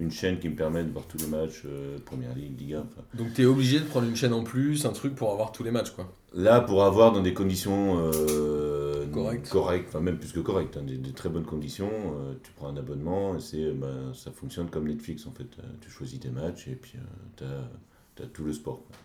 une 0.00 0.10
chaîne 0.10 0.38
qui 0.38 0.48
me 0.48 0.56
permet 0.56 0.82
de 0.82 0.90
voir 0.90 1.04
tous 1.06 1.18
les 1.18 1.26
matchs, 1.26 1.62
euh, 1.66 1.98
Première 2.04 2.34
Ligue, 2.34 2.58
Liga. 2.58 2.82
enfin. 2.84 3.02
Donc, 3.14 3.34
tu 3.34 3.42
es 3.42 3.44
obligé 3.44 3.78
de 3.78 3.84
prendre 3.84 4.08
une 4.08 4.16
chaîne 4.16 4.32
en 4.32 4.42
plus, 4.42 4.84
un 4.86 4.92
truc 4.92 5.14
pour 5.14 5.30
avoir 5.30 5.52
tous 5.52 5.62
les 5.62 5.70
matchs, 5.70 5.90
quoi. 5.90 6.10
Là, 6.34 6.60
pour 6.60 6.84
avoir 6.84 7.12
dans 7.12 7.20
des 7.22 7.34
conditions 7.34 7.98
euh, 7.98 9.06
Correctes. 9.12 9.48
correctes, 9.50 9.86
enfin 9.88 10.00
même 10.00 10.18
plus 10.18 10.32
que 10.32 10.40
correctes, 10.40 10.76
hein, 10.76 10.84
des, 10.86 10.96
des 10.96 11.12
très 11.12 11.28
bonnes 11.28 11.44
conditions, 11.44 11.90
euh, 11.90 12.34
tu 12.42 12.52
prends 12.52 12.68
un 12.68 12.76
abonnement 12.76 13.36
et 13.36 13.40
c'est, 13.40 13.72
bah, 13.72 13.88
ça 14.14 14.30
fonctionne 14.30 14.70
comme 14.70 14.86
Netflix 14.88 15.26
en 15.26 15.32
fait. 15.32 15.48
Tu 15.80 15.90
choisis 15.90 16.20
tes 16.20 16.28
matchs 16.30 16.68
et 16.68 16.76
puis 16.76 16.94
tu 17.36 17.44
as, 17.44 18.26
tout 18.32 18.44
le 18.44 18.52
sport. 18.52 18.82
quoi. 18.86 18.96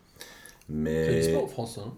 C'est 0.67 0.73
Mais 0.75 1.15
du 1.21 1.23
sport 1.31 1.43
en 1.45 1.47
France, 1.47 1.79
hein. 1.79 1.93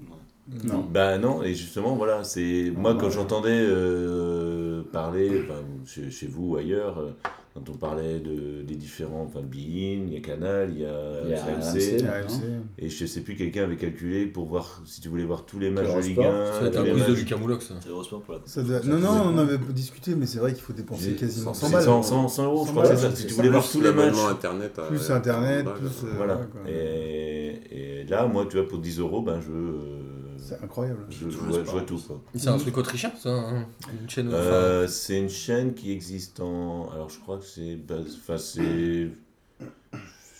Non. 0.63 0.79
bah 0.89 1.17
non, 1.17 1.43
et 1.43 1.53
justement, 1.53 1.95
voilà, 1.97 2.23
c'est 2.23 2.71
moi 2.73 2.95
quand 2.95 3.09
j'entendais 3.09 3.49
euh, 3.67 4.81
parler, 4.93 5.41
enfin, 5.43 5.59
chez, 5.85 6.09
chez 6.09 6.27
vous 6.27 6.51
ou 6.51 6.55
ailleurs, 6.55 6.99
euh, 6.99 7.11
quand 7.57 7.71
on 7.71 7.77
parlait 7.77 8.19
de, 8.19 8.61
des 8.61 8.75
différents, 8.75 9.23
enfin, 9.23 9.39
Bein, 9.41 9.57
il 10.07 10.13
y 10.13 10.17
a 10.17 10.19
Canal, 10.19 10.69
il 10.73 10.81
y 10.81 10.85
a, 10.85 11.21
Il 11.25 11.31
y 11.31 11.33
a 11.33 11.43
RMC, 11.43 11.97
RMC. 12.05 12.43
Et 12.77 12.89
je 12.89 13.05
sais 13.07 13.21
plus, 13.21 13.35
quelqu'un 13.35 13.63
avait 13.63 13.77
calculé 13.77 14.27
pour 14.27 14.45
voir 14.45 14.81
si 14.85 15.01
tu 15.01 15.09
voulais 15.09 15.23
voir 15.25 15.45
tous 15.45 15.57
les 15.57 15.71
matchs 15.71 15.93
de 15.95 16.01
Ligue 16.01 16.19
1. 16.19 16.23
Ça 16.53 16.59
va 16.61 16.67
être 16.67 16.73
tous 16.73 16.79
un 16.79 16.93
quiz 16.93 17.07
de 17.07 17.13
Lucas 17.13 17.37
Moulox, 17.37 17.67
ça. 17.67 17.73
C'est 17.81 17.89
Eurosport 17.89 18.21
pour 18.21 18.33
la 18.35 18.39
ça 18.45 18.61
doit- 18.61 18.79
Non, 18.81 18.99
non, 18.99 19.31
on 19.33 19.37
avait 19.39 19.57
discuté, 19.73 20.13
mais 20.15 20.27
c'est 20.27 20.37
vrai 20.39 20.53
qu'il 20.53 20.61
faut 20.61 20.73
dépenser 20.73 21.13
quasiment 21.13 21.53
100 21.55 21.67
c'est 21.67 21.73
balles. 21.73 21.83
100, 21.83 22.03
100, 22.03 22.27
100 22.27 22.43
euros, 22.45 22.61
je 22.61 22.67
100 22.67 22.71
crois 22.73 22.83
que 22.83 22.95
c'est 22.95 23.01
balles, 23.03 23.11
ça. 23.11 23.17
Si 23.17 23.25
tu 23.27 23.33
voulais 23.33 23.49
voir 23.49 23.63
Plus 23.63 23.71
tous 23.79 23.83
les 23.83 23.93
matchs. 23.93 24.15
Internet. 24.29 24.79
à- 24.79 24.81
Plus 24.83 25.09
Internet, 25.11 25.65
40 25.65 25.65
balles, 25.65 25.89
plus, 25.91 26.07
euh, 26.07 26.11
Voilà. 26.15 26.35
Ouais, 26.35 26.41
quoi. 26.51 26.61
Et, 26.71 28.01
et 28.01 28.03
là, 28.05 28.27
moi, 28.27 28.45
tu 28.49 28.57
vois, 28.57 28.67
pour 28.67 28.77
10 28.79 28.99
euros, 28.99 29.21
ben, 29.21 29.39
je, 29.41 29.51
euh, 29.51 30.01
C'est 30.39 30.63
incroyable. 30.63 31.05
je, 31.09 31.25
vois, 31.27 31.63
je 31.63 31.79
tout. 31.85 31.97
Quoi. 31.99 32.21
C'est 32.35 32.47
un 32.49 32.57
truc 32.57 32.77
autrichien, 32.77 33.11
ça 33.17 33.29
hein 33.29 33.65
Une 34.01 34.09
chaîne. 34.09 34.27
enfin, 34.29 34.35
Euh, 34.37 34.87
c'est 34.87 35.17
une 35.19 35.29
chaîne 35.29 35.73
qui 35.73 35.91
existe 35.91 36.39
en. 36.39 36.89
Alors, 36.91 37.09
je 37.09 37.19
crois 37.19 37.37
que 37.37 37.45
c'est. 37.45 37.77
Enfin, 37.89 38.37
c'est. 38.37 39.09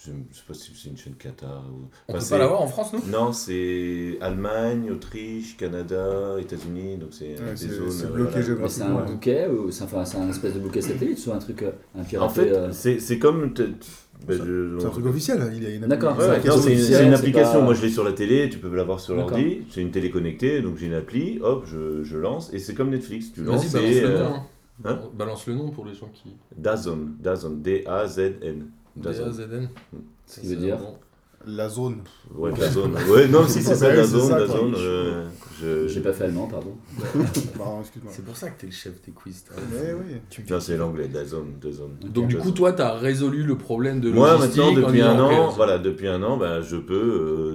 Je 0.05 0.13
ne 0.13 0.19
sais 0.31 0.43
pas 0.47 0.53
si 0.53 0.71
c'est 0.73 0.87
une 0.89 0.95
chaîne 0.97 1.15
Qatar. 1.15 1.65
Ou... 1.69 1.81
on 1.81 1.85
enfin, 2.07 2.13
peut 2.13 2.19
c'est- 2.21 2.29
pas 2.29 2.37
l'avoir 2.37 2.61
en 2.61 2.67
France, 2.67 2.93
nous 2.93 3.01
Non, 3.11 3.33
c'est 3.33 4.17
Allemagne, 4.21 4.89
Autriche, 4.89 5.57
Canada, 5.57 6.37
États-Unis, 6.39 6.95
donc 6.95 7.09
c'est 7.11 7.37
Ouais, 7.37 7.51
des 7.51 7.57
c'est- 7.57 7.67
zones. 7.73 7.91
c'est 7.91 8.05
euh, 8.05 8.09
bloqué 8.11 8.39
voilà. 8.41 8.61
Mais 8.61 8.69
c'est 8.69 8.81
un 8.83 8.95
Ouais. 8.95 9.05
bouquet 9.05 9.47
ou 9.49 9.69
c'est 9.69 9.83
enfin, 9.83 10.05
c'est 10.05 10.17
un 10.17 10.29
espèce 10.29 10.53
de 10.53 10.59
bouquet 10.59 10.79
satellite 10.79 11.21
ou 11.27 11.33
un 11.33 11.39
truc 11.39 11.61
euh, 11.63 11.71
un 11.93 12.03
piraté 12.05 12.23
En 12.25 12.29
fait, 12.33 12.51
euh, 12.51 12.71
c'est 12.71 12.99
c'est 13.01 13.19
comme. 13.19 13.53
t- 13.53 13.63
C'est 14.27 14.85
un 14.85 14.89
truc 14.89 15.05
officiel. 15.05 15.51
Il 15.55 15.63
y 15.63 15.65
a 15.67 15.69
une 15.69 15.87
D'accord, 15.87 16.15
c'est 16.19 17.05
une, 17.05 17.13
application. 17.13 17.59
pas- 17.59 17.61
Moi, 17.65 17.73
je 17.73 17.81
l'ai 17.83 17.89
sur 17.89 18.03
la 18.03 18.11
télé, 18.13 18.49
tu 18.49 18.57
peux 18.57 18.73
l'avoir 18.75 18.99
sur 18.99 19.15
l'ordi. 19.15 19.61
C'est 19.69 19.81
une 19.81 19.91
télé 19.91 20.09
connectée, 20.09 20.61
donc 20.61 20.77
j'ai 20.77 20.87
une 20.87 20.93
appli. 20.95 21.39
Hop, 21.41 21.65
je, 21.65 22.03
je 22.03 22.17
lance 22.17 22.51
et 22.53 22.59
c'est 22.59 22.73
comme 22.73 22.89
Netflix. 22.89 23.31
Tu 23.33 23.41
Vas-y, 23.41 23.53
lances 23.55 23.71
balance 23.73 23.91
et 23.91 24.01
le 24.01 24.07
euh, 24.09 24.23
nom. 24.23 24.33
hein. 24.35 24.43
hein 24.85 24.99
Balance 25.13 25.47
le 25.47 25.53
nom 25.55 25.69
pour 25.69 25.85
les 25.85 25.93
gens 25.93 26.09
qui. 26.13 26.35
Dazon, 26.57 26.99
Dazon, 27.21 27.51
D-A-Z-N. 27.51 28.65
Dazon. 28.95 29.25
DAZN. 29.27 29.69
Ce 30.25 30.39
qui 30.41 30.47
veut 30.47 30.55
dire 30.57 30.77
La 31.45 31.69
zone. 31.69 31.97
Ouais, 32.35 32.51
Dazon. 32.51 32.91
Ouais, 33.09 33.27
non, 33.27 33.47
si 33.47 33.61
c'est 33.61 33.75
ça, 33.75 33.87
Ouais, 33.87 33.91
c'est 33.95 34.01
Dazon, 34.01 34.27
ça, 34.27 34.39
Dazon. 34.39 34.71
quoi. 34.71 34.79
euh, 34.79 35.27
je- 35.61 35.87
J'ai 35.87 35.99
pas 36.01 36.13
fait 36.13 36.25
allemand, 36.25 36.47
pardon. 36.47 36.75
Pardon, 37.57 37.79
excuse-moi. 37.81 38.11
C'est 38.15 38.25
pour 38.25 38.35
ça 38.37 38.49
que 38.49 38.59
t'es 38.61 38.67
le 38.67 38.73
chef 38.73 38.93
des 39.05 39.11
quiz. 39.11 39.43
Mais 39.71 39.93
oui. 39.93 40.15
Tu- 40.29 40.43
c'est 40.59 40.77
l'anglais, 40.77 41.07
Dazon, 41.07 41.45
Dazon. 41.61 41.89
Donc, 42.13 42.27
du 42.27 42.37
coup, 42.37 42.51
toi, 42.51 42.73
t'as 42.73 42.93
résolu 42.93 43.43
le 43.43 43.57
problème 43.57 43.99
de 44.01 44.11
Moi, 44.11 44.31
logistique 44.33 44.57
maintenant, 44.57 44.71
en 44.71 44.87
depuis 44.87 45.01
un 45.01 45.19
an, 45.19 45.49
voilà, 45.55 45.77
depuis 45.77 46.07
un 46.07 46.21
an, 46.23 46.37
bah, 46.37 46.61
je 46.61 46.75
peux 46.77 46.93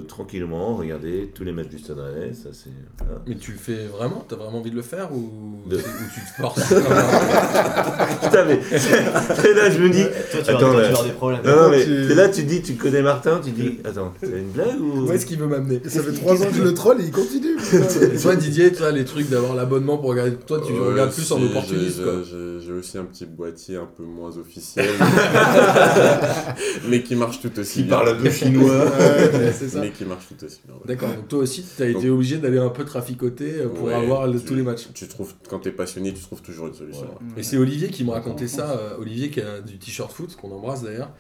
euh, 0.03 0.05
tranquillement 0.07 0.77
regarder 0.77 1.31
tous 1.35 1.45
les 1.45 1.53
matchs 1.53 1.69
du 1.69 1.79
Stade 1.79 1.99
Rennais. 1.99 2.33
Ça, 2.35 2.51
c'est. 2.53 2.71
voilà. 3.05 3.23
Mais 3.27 3.35
tu 3.37 3.53
le 3.53 3.59
fais 3.59 3.87
vraiment? 3.87 4.25
T'as 4.29 4.37
vraiment 4.37 4.59
envie 4.59 4.71
de 4.71 4.77
le 4.77 4.83
faire 4.83 5.13
ou, 5.13 5.63
De- 5.69 5.77
ou 5.77 5.81
tu 6.15 6.21
te 6.21 6.41
forces? 6.41 6.73
Putain, 8.23 8.45
mais 8.47 8.61
c'est 8.71 9.55
là, 9.55 9.71
je 9.71 9.79
me 9.83 9.91
dis. 9.91 10.03
Toi, 10.05 10.41
tu 10.43 10.51
Attends, 10.51 10.59
tu 10.59 10.65
vas 10.77 10.81
là. 10.83 10.89
avoir 10.89 11.05
des 11.05 11.11
problèmes. 11.13 11.41
Non, 11.45 11.57
non, 11.57 11.69
mais 11.71 11.85
tu- 11.85 12.09
c'est 12.09 12.15
là, 12.15 12.29
tu 12.29 12.43
dis, 12.45 12.63
tu 12.63 12.75
connais 12.75 13.03
Martin, 13.03 13.41
tu 13.45 13.51
dis, 13.51 13.79
attends, 13.85 14.13
c'est 14.21 14.31
une 14.39 14.51
blague 14.51 14.81
ou. 14.81 15.07
Où 15.07 15.13
est-ce 15.13 15.27
qu'il 15.27 15.39
veut 15.39 15.47
m'amener? 15.47 15.81
Ça 15.87 16.03
fait 16.03 16.13
3 16.13 16.43
ans 16.43 16.47
que 16.47 16.55
je 16.55 16.63
le 16.63 16.75
troll 16.75 17.01
et 17.01 17.05
il 17.05 17.11
continue. 17.11 17.57
toi 18.23 18.37
Didier, 18.37 18.73
toi 18.73 18.91
les 18.91 19.05
trucs 19.05 19.29
d'avoir 19.29 19.55
l'abonnement 19.55 19.99
pour 19.99 20.11
regarder, 20.11 20.35
toi 20.37 20.61
tu 20.65 20.73
Ouais, 20.73 20.79
regardes 20.93 21.13
plus 21.13 21.31
en 21.33 21.39
si, 21.39 21.45
opportuniste 21.45 22.01
j'ai- 22.65 22.73
aussi 22.73 22.99
un 22.99 23.05
petit 23.05 23.27
boîtier 23.27 23.77
un 23.77 23.87
peu 23.97 24.03
moins 24.03 24.37
officiel, 24.39 24.89
mais 26.89 27.03
qui 27.03 27.15
marche 27.15 27.41
tout 27.41 27.59
aussi 27.59 27.75
Qui 27.75 27.83
bien. 27.85 27.97
parle 27.97 28.09
un 28.11 28.15
peu 28.15 28.31
chinois. 28.31 28.85
Ouais, 28.93 29.53
c'est 29.53 29.69
ça. 29.69 29.81
Mais 29.81 29.91
qui 29.91 30.05
marche 30.05 30.27
tout 30.29 30.45
aussi 30.45 30.61
bien. 30.65 30.75
ouais. 30.75 30.81
D'accord, 30.87 31.09
donc 31.15 31.29
toi 31.29 31.39
aussi 31.41 31.65
t'as 31.77 31.89
été 31.89 32.11
obligé 32.11 32.39
d'aller 32.39 32.59
un 32.59 32.69
peu 32.69 32.85
traficoter 32.85 33.61
euh, 33.61 33.69
pour 33.69 33.87
Ouais, 33.87 33.95
avoir 33.95 34.27
le- 34.27 34.39
tu- 34.41 34.47
tous 34.47 34.55
les 34.55 34.63
matchs. 34.63 34.89
Tu 34.95 35.07
trouves, 35.09 35.33
quand 35.49 35.61
t'es 35.61 35.73
passionné, 35.73 36.13
tu 36.13 36.21
trouves 36.23 36.43
toujours 36.43 36.69
une 36.69 36.75
solution. 36.75 37.03
Ouais. 37.05 37.41
Et 37.41 37.43
c'est 37.43 37.57
Olivier 37.57 37.89
qui 37.89 38.05
m'a 38.05 38.13
raconté 38.15 38.49
ça, 38.49 38.71
euh, 38.73 38.97
Olivier 39.01 39.31
qui 39.31 39.41
a 39.41 39.61
du 39.61 39.79
t-shirt 39.79 40.13
foot, 40.13 40.37
qu'on 40.37 40.51
embrasse 40.53 40.83
d'ailleurs, 40.83 41.11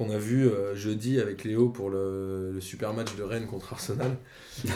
qu'on 0.00 0.08
a 0.08 0.16
vu 0.16 0.48
euh, 0.48 0.74
jeudi 0.74 1.20
avec 1.20 1.44
Léo 1.44 1.68
pour 1.68 1.90
le, 1.90 2.52
le 2.54 2.60
super 2.62 2.94
match 2.94 3.14
de 3.16 3.22
Rennes 3.22 3.46
contre 3.46 3.74
Arsenal. 3.74 4.12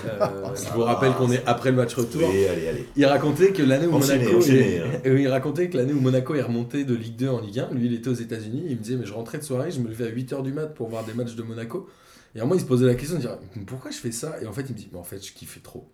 Euh, 0.07 0.55
je 0.55 0.73
vous 0.73 0.81
rappelle 0.81 1.13
qu'on 1.13 1.31
est 1.31 1.43
après 1.45 1.71
le 1.71 1.77
match 1.77 1.93
retour. 1.95 2.23
Oui, 2.27 2.47
allez, 2.47 2.69
allez. 2.69 2.89
Il 2.97 3.05
racontait 3.05 3.53
que 3.53 3.63
l'année 3.63 3.87
où 3.87 3.91
Monaco 3.91 4.41
est... 4.41 4.79
hein. 4.81 5.01
Il 5.05 5.29
racontait 5.29 5.69
que 5.69 5.77
l'année 5.77 5.93
où 5.93 6.01
Monaco 6.01 6.35
est 6.35 6.41
remonté 6.41 6.85
de 6.85 6.95
Ligue 6.95 7.17
2 7.17 7.29
en 7.29 7.41
Ligue 7.41 7.59
1, 7.59 7.75
lui 7.75 7.87
il 7.87 7.93
était 7.93 8.09
aux 8.09 8.15
États-Unis, 8.15 8.63
il 8.67 8.77
me 8.77 8.83
disait 8.83 8.97
mais 8.97 9.05
je 9.05 9.13
rentrais 9.13 9.37
de 9.37 9.43
soirée, 9.43 9.71
je 9.71 9.81
me 9.81 9.89
levais 9.89 10.07
à 10.07 10.11
8h 10.11 10.43
du 10.43 10.53
mat 10.53 10.69
pour 10.69 10.89
voir 10.89 11.05
des 11.05 11.13
matchs 11.13 11.35
de 11.35 11.43
Monaco. 11.43 11.87
Et 12.35 12.41
à 12.41 12.47
moi 12.47 12.57
il 12.57 12.61
se 12.61 12.65
posait 12.65 12.87
la 12.87 12.95
question 12.95 13.17
de 13.17 13.21
dire 13.23 13.37
pourquoi 13.67 13.91
je 13.91 13.99
fais 13.99 14.13
ça? 14.13 14.37
Et 14.41 14.47
en 14.47 14.55
fait 14.55 14.63
il 14.63 14.73
me 14.73 14.79
dit 14.79 14.89
mais 14.91 14.99
en 14.99 15.05
fait 15.05 15.23
je 15.23 15.35
kiffais 15.35 15.61
trop. 15.61 15.87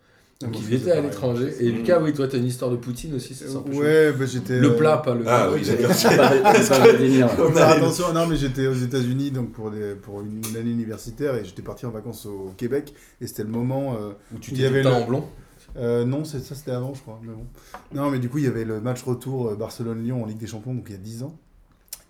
Donc 0.42 0.52
Moi, 0.52 0.60
il 0.62 0.64
je 0.70 0.74
était 0.74 0.78
faisais 0.84 0.92
à 0.92 1.00
l'étranger. 1.02 1.54
Et 1.60 1.70
Lucas 1.70 2.00
oui 2.00 2.14
toi 2.14 2.26
t'as 2.26 2.38
une 2.38 2.46
histoire 2.46 2.70
de 2.70 2.76
Poutine 2.76 3.14
aussi, 3.14 3.34
c'est 3.34 3.46
ça. 3.48 3.58
Ouais, 3.58 4.10
bah, 4.12 4.24
j'étais. 4.24 4.58
Le 4.58 4.70
euh, 4.70 4.76
plat 4.76 4.96
pas 4.96 5.14
le. 5.14 5.24
Ah 5.26 5.50
oui, 5.52 5.62
d'accord. 5.66 5.92
C'est 5.94 6.16
pas 6.16 6.92
délire. 6.98 7.28
Attention, 7.58 8.12
non 8.14 8.26
mais 8.26 8.36
j'étais 8.36 8.66
aux 8.66 8.72
États-Unis 8.74 9.32
donc 9.32 9.52
pour, 9.52 9.70
des, 9.70 9.94
pour 9.94 10.22
une, 10.22 10.40
une 10.50 10.56
année 10.56 10.70
universitaire 10.70 11.34
et 11.34 11.44
j'étais 11.44 11.60
parti 11.60 11.84
en 11.84 11.90
vacances 11.90 12.24
au 12.24 12.54
Québec 12.56 12.94
et 13.20 13.26
c'était 13.26 13.42
le 13.42 13.50
moment 13.50 13.96
euh, 14.00 14.12
Où 14.34 14.38
tu 14.38 14.52
Il 14.52 14.56
y 14.56 14.60
t'es 14.60 14.66
avait 14.66 14.80
tout 14.82 14.88
le 14.88 14.92
temps 14.94 14.98
le- 15.00 15.04
en 15.04 15.08
blond. 15.08 15.24
euh, 15.76 16.04
non 16.06 16.24
c'est 16.24 16.40
ça 16.40 16.54
c'était 16.54 16.70
avant 16.70 16.94
je 16.94 17.02
crois 17.02 17.20
mais 17.22 17.34
bon. 17.34 17.44
Non 17.92 18.10
mais 18.10 18.18
du 18.18 18.30
coup 18.30 18.38
il 18.38 18.44
y 18.44 18.48
avait 18.48 18.64
le 18.64 18.80
match 18.80 19.02
retour 19.02 19.48
euh, 19.48 19.56
Barcelone-Lyon 19.56 20.22
en 20.22 20.26
Ligue 20.26 20.38
des 20.38 20.46
Champions 20.46 20.72
donc 20.72 20.84
il 20.88 20.92
y 20.92 20.96
a 20.96 20.98
10 20.98 21.22
ans 21.24 21.36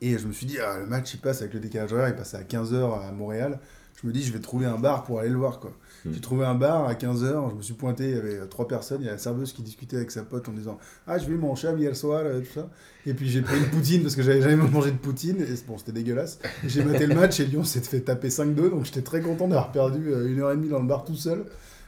et 0.03 0.17
je 0.19 0.27
me 0.29 0.33
suis 0.33 0.47
dit 0.47 0.59
ah, 0.65 0.79
le 0.79 0.87
match 0.87 1.13
il 1.15 1.19
passe 1.21 1.41
avec 1.43 1.53
le 1.55 1.59
décalage 1.61 1.93
horaire 1.93 2.09
il 2.11 2.15
passe 2.15 2.35
à 2.35 2.43
15h 2.45 3.09
à 3.09 3.11
Montréal 3.11 3.59
je 4.01 4.07
me 4.07 4.13
dis 4.13 4.23
je 4.23 4.33
vais 4.33 4.39
trouver 4.39 4.67
un 4.67 4.79
bar 4.79 5.03
pour 5.03 5.19
aller 5.19 5.29
le 5.31 5.37
voir 5.37 5.59
quoi. 5.59 5.73
Hmm. 6.05 6.13
J'ai 6.15 6.21
trouvé 6.21 6.47
un 6.47 6.55
bar 6.55 6.87
à 6.87 6.95
15h, 6.95 7.51
je 7.51 7.55
me 7.57 7.63
suis 7.63 7.75
pointé, 7.75 8.11
il 8.11 8.17
y 8.17 8.19
avait 8.19 8.47
trois 8.49 8.67
personnes, 8.67 9.03
il 9.03 9.07
y 9.07 9.09
a 9.09 9.13
la 9.13 9.19
serveuse 9.19 9.53
qui 9.53 9.63
discutait 9.63 9.97
avec 9.97 10.11
sa 10.11 10.23
pote 10.23 10.49
en 10.49 10.53
disant 10.53 10.79
Ah, 11.07 11.19
je 11.19 11.27
vais 11.27 11.37
manger 11.37 11.69
hier 11.77 11.95
soir, 11.95 12.23
euh, 12.25 12.41
tout 12.41 12.53
ça. 12.55 12.69
Et 13.07 13.15
puis 13.15 13.29
j'ai 13.29 13.43
pris 13.43 13.59
une 13.59 13.67
poutine 13.67 14.03
parce 14.03 14.17
que 14.17 14.23
j'avais 14.23 14.43
jamais 14.43 14.57
mangé 14.57 14.91
de 14.91 14.97
poutine, 14.97 15.41
et 15.41 15.55
bon, 15.67 15.79
c'était 15.79 15.93
dégueulasse. 15.93 16.39
J'ai 16.67 16.85
maté 16.85 17.07
le 17.07 17.15
match 17.15 17.41
et 17.41 17.47
Lyon 17.47 17.65
s'est 17.65 17.81
fait 17.81 18.01
taper 18.01 18.29
5-2, 18.29 18.71
donc 18.71 18.85
j'étais 18.85 19.03
très 19.03 19.21
content 19.21 19.49
d'avoir 19.49 19.73
perdu 19.73 20.09
euh, 20.09 20.29
une 20.29 20.41
heure 20.41 20.53
et 20.53 20.57
demie 20.57 20.69
dans 20.69 20.81
le 20.81 20.87
bar 20.87 21.05
tout 21.05 21.17
seul. 21.17 21.45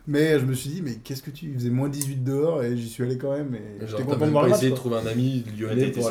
Mais 0.09 0.41
je 0.41 0.45
me 0.45 0.53
suis 0.53 0.69
dit, 0.69 0.83
mais 0.83 0.95
qu'est-ce 0.97 1.23
que 1.23 1.31
tu. 1.31 1.47
Il 1.47 1.55
faisait 1.55 1.71
moins 1.71 1.89
18 1.89 2.25
dehors 2.25 2.65
et 2.65 2.77
j'y 2.77 2.89
suis 2.89 3.05
allé 3.05 3.17
quand 3.19 3.37
même, 3.37 3.55
et 3.55 3.87
j'étais 3.87 4.03
content 4.03 4.27
de 4.27 4.33
voir 4.33 4.47
le 4.47 4.53
essayé 4.53 4.71
de 4.71 4.77
trouver 4.77 4.97
un 4.97 5.07
ami 5.07 5.45
lyonnais 5.59 5.93
pour 5.93 6.11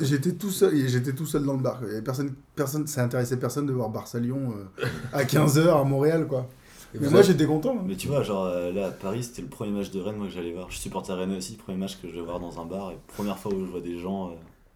j'étais 0.00 0.32
tout 0.32 0.50
seul 0.50 0.74
j'étais 0.88 1.12
tout 1.12 1.26
seul 1.26 1.44
dans 1.44 1.54
le 1.54 1.62
bar. 1.62 1.78
quoi. 1.78 1.86
Il 1.86 1.90
y 1.90 1.94
avait 1.94 2.02
personne, 2.02 2.32
personne, 2.56 2.86
ça 2.88 3.04
intéressait 3.04 3.36
personne 3.36 3.66
de 3.66 3.72
voir 3.72 3.88
Barça 3.88 4.18
Lyon 4.18 4.54
euh, 4.80 4.86
à 5.12 5.22
15h 5.22 5.80
à 5.80 5.84
Montréal 5.84 6.26
quoi. 6.26 6.48
Et 6.94 6.98
Mais 7.00 7.08
moi 7.10 7.22
j'étais 7.22 7.46
content. 7.46 7.76
hein. 7.78 7.84
Mais 7.86 7.96
tu 7.96 8.08
vois, 8.08 8.22
genre 8.22 8.44
euh, 8.46 8.72
là 8.72 8.86
à 8.86 8.90
Paris, 8.90 9.22
c'était 9.24 9.42
le 9.42 9.48
premier 9.48 9.72
match 9.72 9.90
de 9.90 10.00
Rennes 10.00 10.16
moi, 10.16 10.26
que 10.26 10.32
j'allais 10.32 10.52
voir. 10.52 10.70
Je 10.70 10.78
supporte 10.78 11.10
à 11.10 11.14
Rennes 11.16 11.34
aussi, 11.36 11.56
premier 11.56 11.78
match 11.78 11.98
que 12.00 12.08
je 12.08 12.14
vais 12.14 12.20
voir 12.22 12.40
dans 12.40 12.60
un 12.60 12.64
bar 12.64 12.92
et 12.92 12.96
première 13.16 13.38
fois 13.38 13.52
où 13.52 13.64
je 13.66 13.70
vois 13.70 13.80
des 13.80 13.98
gens 13.98 14.28
euh, 14.28 14.34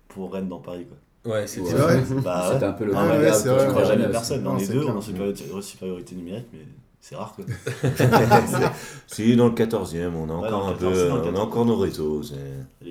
pour 0.09 0.33
Rennes 0.33 0.49
dans 0.49 0.59
Paris. 0.61 0.87
Quoi. 0.87 1.33
Ouais, 1.33 1.47
c'était 1.47 1.69
C'est 1.71 1.75
vrai 1.76 2.02
Bah 2.25 2.50
C'était 2.52 2.64
ouais. 2.64 2.71
un 2.71 2.73
peu 2.73 2.85
le 2.87 2.93
Ah 2.97 3.07
ouais, 3.07 3.31
vrai, 3.31 3.43
tu 3.64 3.71
crois 3.71 3.85
jamais 3.85 4.09
personne. 4.09 4.43
Non, 4.43 4.52
On 4.52 4.59
est 4.59 4.67
deux, 4.67 4.81
clair. 4.81 4.88
on 4.90 4.95
est 4.95 4.99
en 4.99 5.00
supériorité, 5.00 5.45
supériorité 5.62 6.14
numérique, 6.17 6.47
mais 6.52 6.61
c'est 7.00 7.14
rare 7.17 7.35
quoi. 7.35 7.45
Si, 9.07 9.37
dans 9.37 9.47
le 9.49 9.55
14e, 9.55 10.12
on 10.14 10.29
a 10.31 10.35
Ouais, 10.40 10.47
encore 10.49 10.69
un 10.69 10.73
peu. 10.75 10.87
14e, 10.87 11.09
dans 11.09 11.17
le 11.17 11.23
on 11.23 11.26
a 11.29 11.31
14e. 11.33 11.37
encore 11.38 11.64
nos 11.67 11.76
réseaux. 11.76 12.23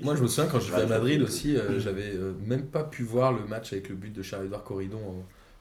Moi, 0.04 0.16
je 0.16 0.22
me 0.22 0.28
souviens 0.28 0.50
quand 0.52 0.60
je 0.60 0.72
vais 0.72 0.82
à 0.82 0.86
Madrid 0.86 1.22
aussi, 1.22 1.56
euh, 1.56 1.80
j'avais 1.80 2.14
même 2.46 2.64
pas 2.66 2.84
pu 2.84 3.04
voir 3.04 3.34
le 3.34 3.46
match 3.46 3.74
avec 3.74 3.90
le 3.90 3.96
but 3.96 4.14
de 4.14 4.22
Charles-Édouard 4.22 4.64
Corridon 4.64 5.00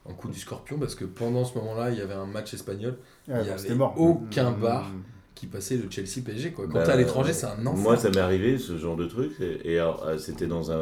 en, 0.07 0.11
en 0.11 0.15
coup 0.15 0.29
du 0.29 0.39
scorpion 0.39 0.79
parce 0.79 0.95
que 0.95 1.05
pendant 1.05 1.45
ce 1.45 1.57
moment-là, 1.59 1.91
il 1.91 1.99
y 1.99 2.01
avait 2.03 2.15
un 2.15 2.27
match 2.27 2.55
espagnol 2.55 2.97
Ouais, 3.29 3.45
Il 3.45 3.47
y 3.47 3.51
bon, 3.51 3.55
avait 3.55 3.75
mort. 3.75 3.95
aucun 3.97 4.51
Mm, 4.51 4.53
bar. 4.53 4.93
qui 5.35 5.47
passait 5.47 5.77
le 5.77 5.91
Chelsea 5.91 6.23
PSG. 6.25 6.53
Quoi. 6.53 6.67
Quand 6.69 6.75
Bah, 6.75 6.83
t'es 6.83 6.93
à 6.93 6.97
l'étranger, 6.97 7.33
c'est 7.33 7.47
un 7.47 7.65
enfer. 7.67 7.85
Moi, 7.85 7.97
ça 7.97 8.11
m'est 8.11 8.21
arrivé, 8.21 8.59
ce 8.59 8.79
genre 8.79 8.97
de 8.97 9.07
truc. 9.07 9.41
Et, 9.41 9.73
et 9.75 9.79
alors, 9.79 10.05
euh, 10.07 10.19
c'était 10.19 10.47
dans 10.47 10.71
un, 10.73 10.75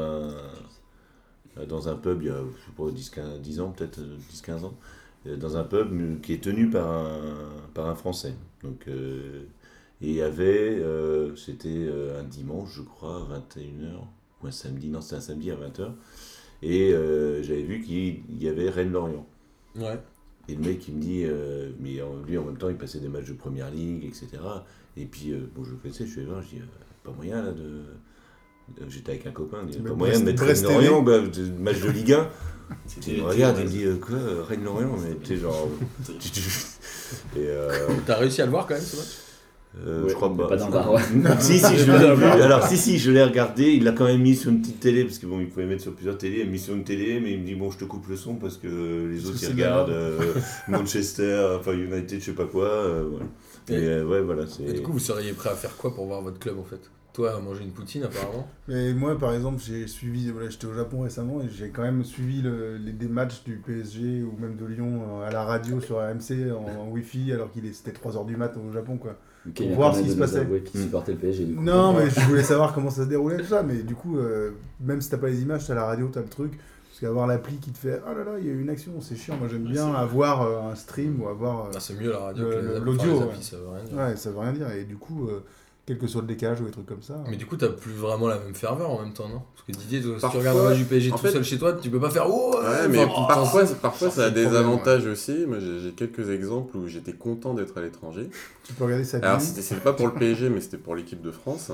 euh, 1.59 1.67
dans 1.69 1.89
un 1.89 1.95
pub 1.97 2.23
il 2.23 2.29
y 2.29 2.31
a, 2.31 2.35
je 2.35 2.65
sais 2.67 2.73
pas, 2.77 2.91
10, 2.91 3.11
15, 3.11 3.41
10 3.41 3.61
ans, 3.61 3.71
peut-être 3.71 3.99
euh, 3.99 4.17
10-15 4.29 4.65
ans. 4.65 4.75
euh, 5.27 5.37
Dans 5.37 5.57
un 5.57 5.65
pub 5.65 6.21
qui 6.21 6.35
est 6.35 6.43
tenu 6.43 6.69
par 6.71 6.89
un, 6.91 7.21
par 7.75 7.87
un 7.89 7.95
Français. 7.95 8.35
Donc, 8.63 8.85
euh, 8.89 9.45
et 10.03 10.09
il 10.11 10.15
y 10.15 10.23
avait, 10.23 10.79
euh, 10.79 11.35
c'était 11.37 11.89
un 12.19 12.25
dimanche, 12.25 12.71
je 12.75 12.83
crois, 12.83 13.27
21h, 13.31 14.09
ou 14.43 14.47
un 14.47 14.51
samedi, 14.51 14.89
non, 14.89 15.01
c'était 15.01 15.17
un 15.17 15.21
samedi 15.21 15.51
à 15.51 15.57
20h. 15.57 15.97
Et 16.63 16.93
euh, 16.93 17.43
j'avais 17.43 17.63
vu 17.63 17.81
qu'il 17.83 18.23
il 18.31 18.43
y 18.43 18.49
avait 18.49 18.69
Rennes-Lorient. 18.71 19.27
Ouais. 19.77 20.03
Et 20.49 20.55
le 20.55 20.61
mec, 20.61 20.87
il 20.89 20.95
me 20.95 21.01
dit, 21.01 21.23
euh, 21.25 21.71
mais 21.81 21.99
lui, 22.27 22.39
en 22.39 22.45
même 22.45 22.57
temps, 22.57 22.69
il 22.69 22.77
passait 22.77 23.01
des 23.01 23.09
matchs 23.09 23.27
de 23.27 23.33
première 23.35 23.71
ligue, 23.71 24.05
etc. 24.05 24.29
Et 24.97 25.05
puis, 25.05 25.33
euh, 25.33 25.41
bon, 25.55 25.65
je 25.65 25.71
le 25.73 25.77
connaissais, 25.77 26.07
je 26.07 26.11
suis 26.13 26.21
allé 26.21 26.31
voir, 26.31 26.43
je 26.43 26.49
dis, 26.49 26.59
euh, 26.61 26.65
pas 27.05 27.11
moyen 27.13 27.43
là 27.43 27.53
de. 27.53 27.83
J'étais 28.89 29.13
avec 29.13 29.27
un 29.27 29.31
copain, 29.33 29.59
il 29.65 29.71
dit, 29.71 29.79
pas 29.79 29.95
moyen 29.95 30.19
de 30.21 30.25
Brest- 30.25 30.43
mettre 30.43 30.43
Rennes-Lorient, 30.69 31.03
bah, 31.03 31.19
de- 31.21 31.51
match 31.63 31.81
de 31.81 31.91
Ligue 31.91 32.13
1. 32.13 32.29
C'était 32.87 33.13
Il 33.13 33.23
me 33.23 33.29
regarde, 33.29 33.59
il 33.59 33.65
me 33.65 33.69
dit, 33.71 33.85
euh, 33.85 33.97
quoi, 33.97 34.17
Rennes-Lorient 34.49 34.97
Mais 35.03 35.15
tu 35.23 35.27
sais, 35.27 35.37
genre. 35.37 35.69
Et 37.37 37.39
euh, 37.39 37.89
T'as 38.07 38.17
réussi 38.17 38.43
à 38.43 38.47
le 38.47 38.51
voir 38.51 38.67
quand 38.67 38.75
même 38.75 38.83
ce 38.83 38.97
match? 38.97 39.07
Euh, 39.85 40.03
Ouais, 40.05 40.09
je 40.11 40.15
crois 40.15 40.35
pas. 40.35 40.47
pas 40.49 40.57
dans 40.57 40.71
bar, 40.71 40.93
ouais. 40.93 41.01
si, 41.41 41.59
si, 41.59 41.77
je 41.79 41.93
l'ai 41.93 42.15
vu. 42.15 42.25
Alors, 42.25 42.67
si, 42.67 42.77
si, 42.77 42.99
je 42.99 43.11
l'ai 43.11 43.23
regardé. 43.25 43.65
Il 43.73 43.85
l'a 43.85 43.93
quand 43.93 44.05
même 44.07 44.23
mis 44.23 44.35
sur 44.37 44.51
une 44.51 44.61
petite 44.61 44.81
télé, 44.81 45.05
parce 45.05 45.19
que 45.19 45.27
bon, 45.27 45.41
il 45.41 45.49
pouvait 45.49 45.67
mettre 45.67 45.83
sur 45.83 45.93
plusieurs 45.95 46.17
télés. 46.19 46.39
Il 46.41 46.49
a 46.49 46.51
mis 46.51 46.59
sur 46.59 46.75
une 46.75 46.85
télé, 46.85 47.21
mais 47.21 47.33
il 47.33 47.41
me 47.41 47.45
dit, 47.47 47.55
bon, 47.55 47.71
je 47.71 47.79
te 47.79 47.85
coupe 47.85 48.07
le 48.09 48.17
son 48.17 48.37
parce 48.37 48.57
que 48.57 49.07
les 49.11 49.27
autres, 49.27 49.39
ils 49.43 49.49
regardent 49.49 49.91
euh, 49.91 50.35
Manchester, 50.69 51.57
enfin 51.59 51.73
United, 51.73 52.21
je 52.21 52.25
sais 52.25 52.33
pas 52.33 52.47
quoi. 52.47 52.65
euh. 52.69 53.05
Et 53.69 53.75
Et- 53.75 53.77
euh, 53.89 54.05
ouais, 54.07 54.21
voilà. 54.21 54.47
c'est 54.47 54.63
Et 54.65 54.73
du 54.75 54.83
coup, 54.83 54.93
vous 54.93 54.99
seriez 54.99 55.33
prêt 55.33 55.51
à 55.51 55.55
faire 55.55 55.77
quoi 55.77 55.95
pour 55.95 56.07
voir 56.07 56.23
votre 56.23 56.39
club 56.39 56.59
en 56.59 56.65
fait? 56.65 56.81
Toi, 57.13 57.35
à 57.35 57.41
manger 57.41 57.65
une 57.65 57.71
poutine 57.73 58.03
apparemment? 58.05 58.47
Mais 58.69 58.93
moi, 58.93 59.19
par 59.19 59.33
exemple, 59.35 59.61
j'ai 59.67 59.87
suivi, 59.87 60.31
voilà, 60.31 60.51
j'étais 60.51 60.67
au 60.67 60.75
Japon 60.75 61.01
récemment 61.01 61.41
et 61.41 61.47
j'ai 61.51 61.71
quand 61.71 61.81
même 61.83 62.05
suivi 62.05 62.43
le- 62.43 62.77
les, 62.77 62.93
des 62.93 63.09
matchs 63.09 63.43
du 63.45 63.57
PSG 63.57 64.23
ou 64.23 64.37
même 64.39 64.57
de 64.57 64.67
Lyon 64.67 65.23
à 65.27 65.31
la 65.33 65.43
radio 65.45 65.81
sur 65.81 65.99
AMC 65.99 66.53
en, 66.53 66.83
en 66.83 66.89
Wi-Fi 66.91 67.33
alors 67.33 67.51
qu'il 67.51 67.63
c'était 67.75 67.93
3h 67.93 68.27
du 68.27 68.37
mat 68.37 68.55
au 68.59 68.71
Japon. 68.71 68.99
quoi. 68.99 69.17
Vient 69.55 69.75
voir 69.75 69.95
ce 69.95 70.03
qui 70.03 70.11
se 70.11 70.17
passait. 70.17 70.39
avouer 70.41 70.61
qu'il 70.63 70.81
supportait 70.81 71.13
le 71.13 71.19
PSG 71.19 71.45
du 71.45 71.55
coup. 71.55 71.63
Non, 71.63 71.93
mais 71.93 72.11
je 72.11 72.21
voulais 72.21 72.43
savoir 72.43 72.73
comment 72.75 72.91
ça 72.91 73.05
se 73.05 73.09
déroulait 73.09 73.37
tout 73.39 73.45
ça. 73.47 73.63
Mais 73.63 73.83
du 73.83 73.95
coup, 73.95 74.19
euh, 74.19 74.51
même 74.81 75.01
si 75.01 75.11
t'as 75.11 75.19
pas 75.19 75.29
les 75.29 75.43
images, 75.43 75.67
t'as 75.67 75.75
la 75.75 75.85
radio, 75.85 76.09
t'as 76.13 76.21
le 76.23 76.29
truc. 76.29 76.53
Parce 76.89 77.01
qu'avoir 77.01 77.27
l'appli 77.27 77.57
qui 77.59 77.71
te 77.73 77.79
fait 77.79 78.01
Ah 78.07 78.15
là 78.15 78.25
là, 78.25 78.39
il 78.39 78.47
y 78.47 78.49
a 78.49 78.53
eu 78.53 78.61
une 78.63 78.71
action, 78.71 78.93
c'est 79.03 79.17
chiant. 79.17 79.37
Moi, 79.37 79.49
j'aime 79.51 79.67
Ouais, 79.67 79.73
bien 79.73 79.93
avoir 79.95 80.43
euh, 80.43 80.73
un 80.73 80.75
stream 80.75 81.21
ou 81.21 81.29
avoir. 81.29 81.67
euh, 81.67 81.71
Ah, 81.75 81.79
C'est 81.81 82.01
mieux 82.01 82.11
la 82.11 82.19
radio 82.21 82.45
que 82.49 82.79
l'audio, 82.83 83.19
ouais. 83.21 83.27
ça 83.43 83.57
veut 83.59 83.69
rien 83.69 83.85
dire. 83.85 83.99
Ouais, 83.99 84.17
ça 84.17 84.31
veut 84.31 84.39
rien 84.39 84.53
dire. 84.53 84.71
Et 84.73 84.85
du 84.85 84.97
coup, 84.97 85.29
euh, 85.29 85.41
quel 85.87 85.99
que 85.99 86.07
soit 86.09 86.21
le 86.21 86.27
décalage 86.27 86.61
ou 86.61 86.65
des 86.65 86.73
trucs 86.73 86.87
comme 86.87 87.03
ça. 87.03 87.23
Mais 87.31 87.37
du 87.37 87.47
coup, 87.47 87.57
t'as 87.57 87.69
plus 87.69 87.93
vraiment 87.93 88.27
la 88.27 88.39
même 88.41 88.55
ferveur 88.57 88.91
en 88.91 89.03
même 89.03 89.13
temps, 89.13 89.29
non? 89.29 89.43
Parce 89.55 89.65
que 89.67 89.73
Didier, 89.73 90.03
toi, 90.03 90.19
si 90.19 90.29
tu 90.31 90.37
regardes 90.37 90.59
un 90.59 90.63
match 90.65 90.79
du 90.79 90.85
PSG 90.85 91.11
tout 91.13 91.19
fait- 91.19 91.31
seul 91.31 91.45
chez 91.45 91.59
toi, 91.59 91.75
tu 91.75 91.91
peux 91.91 92.01
pas 92.01 92.11
faire 92.11 92.27
Oh 92.29 92.57
Ouais, 92.61 92.89
mais 92.89 93.05
enfin, 93.05 93.27
parfois, 93.35 93.65
parfois 93.81 94.11
ça, 94.11 94.17
ça 94.17 94.25
a 94.25 94.29
le 94.29 94.35
des 94.35 94.43
problème, 94.43 94.65
avantages 94.65 95.07
aussi. 95.07 95.47
Moi, 95.47 95.59
j'ai 95.61 95.93
quelques 95.93 96.29
exemples 96.31 96.77
où 96.77 96.89
j'étais 96.89 97.13
content 97.13 97.55
d'être 97.55 97.79
à 97.79 97.83
l'étranger. 97.83 98.29
Tu 98.65 98.73
peux 98.73 98.85
regarder 98.85 99.05
sa 99.05 99.19
Alors, 99.19 99.41
c'était 99.41 99.63
c'était 99.63 99.81
pas 99.81 99.93
pour 99.93 100.09
le 100.09 100.15
PSG, 100.15 100.49
mais 100.51 100.61
c'était 100.61 100.77
pour 100.79 100.97
l'équipe 100.97 101.23
de 101.23 101.31
France. 101.31 101.71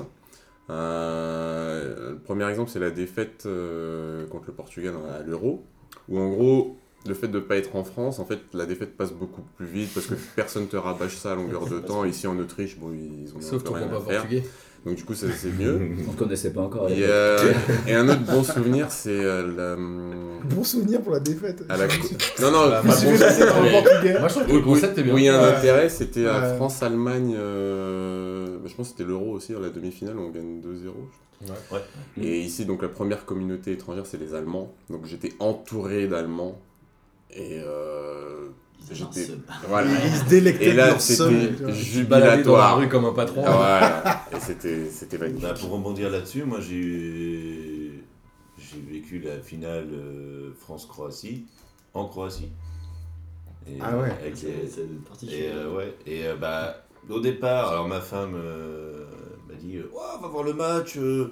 Euh, 0.69 2.11
le 2.11 2.19
premier 2.19 2.47
exemple, 2.49 2.69
c'est 2.71 2.79
la 2.79 2.91
défaite 2.91 3.43
euh, 3.45 4.27
contre 4.27 4.45
le 4.47 4.53
Portugal 4.53 4.93
à 5.17 5.23
l'Euro, 5.23 5.65
où 6.07 6.19
en 6.19 6.29
gros, 6.29 6.77
le 7.05 7.13
fait 7.13 7.27
de 7.27 7.35
ne 7.37 7.43
pas 7.43 7.57
être 7.57 7.75
en 7.75 7.83
France, 7.83 8.19
en 8.19 8.25
fait, 8.25 8.39
la 8.53 8.65
défaite 8.65 8.95
passe 8.97 9.11
beaucoup 9.11 9.41
plus 9.57 9.65
vite 9.65 9.93
parce 9.93 10.05
que 10.07 10.15
personne 10.35 10.67
te 10.67 10.77
rabâche 10.77 11.15
ça 11.17 11.33
à 11.33 11.35
longueur 11.35 11.67
de 11.67 11.79
temps. 11.79 12.05
Ici 12.05 12.27
en 12.27 12.37
Autriche, 12.39 12.77
bon, 12.77 12.91
ils 12.93 13.29
ont 13.35 13.41
Sauf 13.41 13.53
un 13.55 13.57
peu 13.57 13.63
ton 13.63 13.73
rien 13.75 13.87
pas 13.87 13.97
à 13.97 14.01
faire. 14.01 14.21
portugais. 14.21 14.43
Donc 14.85 14.95
du 14.95 15.05
coup, 15.05 15.13
ça, 15.13 15.27
c'est 15.33 15.51
mieux. 15.57 15.79
On 16.09 16.11
ne 16.11 16.17
connaissait 16.17 16.51
pas 16.51 16.59
encore. 16.61 16.89
Et, 16.89 16.95
euh, 17.03 17.53
et 17.87 17.93
un 17.95 18.07
autre 18.09 18.19
bon 18.25 18.43
souvenir, 18.43 18.91
c'est 18.91 19.11
euh, 19.11 19.47
la. 19.55 19.77
Bon 20.55 20.61
souvenir 20.61 21.01
pour 21.01 21.13
la 21.13 21.21
défaite. 21.21 21.63
à 21.69 21.77
la- 21.77 21.87
Non, 21.87 22.51
non, 22.51 22.67
Bah, 22.69 22.81
pas 22.81 22.89
bah, 22.89 22.95
Je 22.99 23.71
bon 23.71 23.81
portugais. 23.81 24.19
Moi, 24.19 24.27
je 24.27 24.33
trouve 24.33 24.45
que 24.45 24.51
Oui, 24.51 24.57
le 24.57 24.63
concept 24.65 24.97
est 24.97 25.03
bien. 25.03 25.13
Oui, 25.13 25.21
il 25.21 25.25
y 25.25 25.29
a 25.29 25.39
un 25.39 25.49
Ouais. 25.51 25.55
intérêt, 25.57 25.87
c'était 25.87 26.25
à 26.25 26.41
Ouais. 26.51 26.55
France-Allemagne, 26.57 27.33
euh, 27.37 28.57
je 28.65 28.73
pense 28.75 28.87
que 28.89 28.97
c'était 28.97 29.07
l'Euro 29.09 29.31
aussi, 29.31 29.53
à 29.55 29.59
la 29.59 29.69
demi-finale, 29.69 30.17
on 30.19 30.29
gagne 30.31 30.59
2-0. 30.59 30.91
je 31.45 31.51
crois. 31.67 31.79
Et 32.21 32.39
ici, 32.41 32.65
donc 32.65 32.81
la 32.81 32.89
première 32.89 33.23
communauté 33.25 33.71
étrangère, 33.71 34.05
c'est 34.05 34.19
les 34.19 34.33
Allemands. 34.35 34.73
Donc 34.89 35.05
j'étais 35.05 35.31
entouré 35.39 36.07
d'Allemands. 36.07 36.59
Et 37.35 37.59
euh, 37.63 38.47
j'étais. 38.91 39.27
Voilà. 39.67 39.89
Et 40.61 40.73
là, 40.73 40.99
c'était 40.99 41.23
baladais 41.29 41.57
dans 41.57 41.67
la 41.67 41.73
jubilatoire. 41.73 42.77
rue 42.77 42.89
comme 42.89 43.05
un 43.05 43.13
patron. 43.13 43.43
Ah, 43.45 43.51
Voilà. 43.51 44.25
Et 44.35 44.39
c'était 44.39 44.89
c'était 44.89 45.17
magnifique. 45.17 45.41
Bah, 45.41 45.53
pour 45.59 45.71
rebondir 45.71 46.09
là-dessus, 46.09 46.43
moi 46.43 46.59
j'ai 46.61 48.03
j'ai 48.57 48.79
vécu 48.91 49.19
la 49.19 49.39
finale 49.39 49.87
euh, 49.91 50.51
France-Croatie 50.59 51.45
en 51.93 52.05
Croatie. 52.07 52.49
Et, 53.67 53.77
Ah 53.81 53.97
ouais. 53.97 54.11
avec 54.21 54.35
C'est 54.37 54.47
les- 54.47 55.33
et 55.35 55.51
euh, 55.51 55.73
ouais, 55.75 55.93
et 56.05 56.27
euh, 56.27 56.35
bah, 56.35 56.85
au 57.09 57.19
départ, 57.19 57.69
alors 57.71 57.87
ma 57.87 58.01
femme 58.01 58.33
euh, 58.35 59.05
m'a 59.47 59.55
dit 59.55 59.77
Ouais, 59.77 59.85
on 60.17 60.21
va 60.21 60.27
voir 60.27 60.43
le 60.43 60.53
match. 60.53 60.97
euh, 60.97 61.31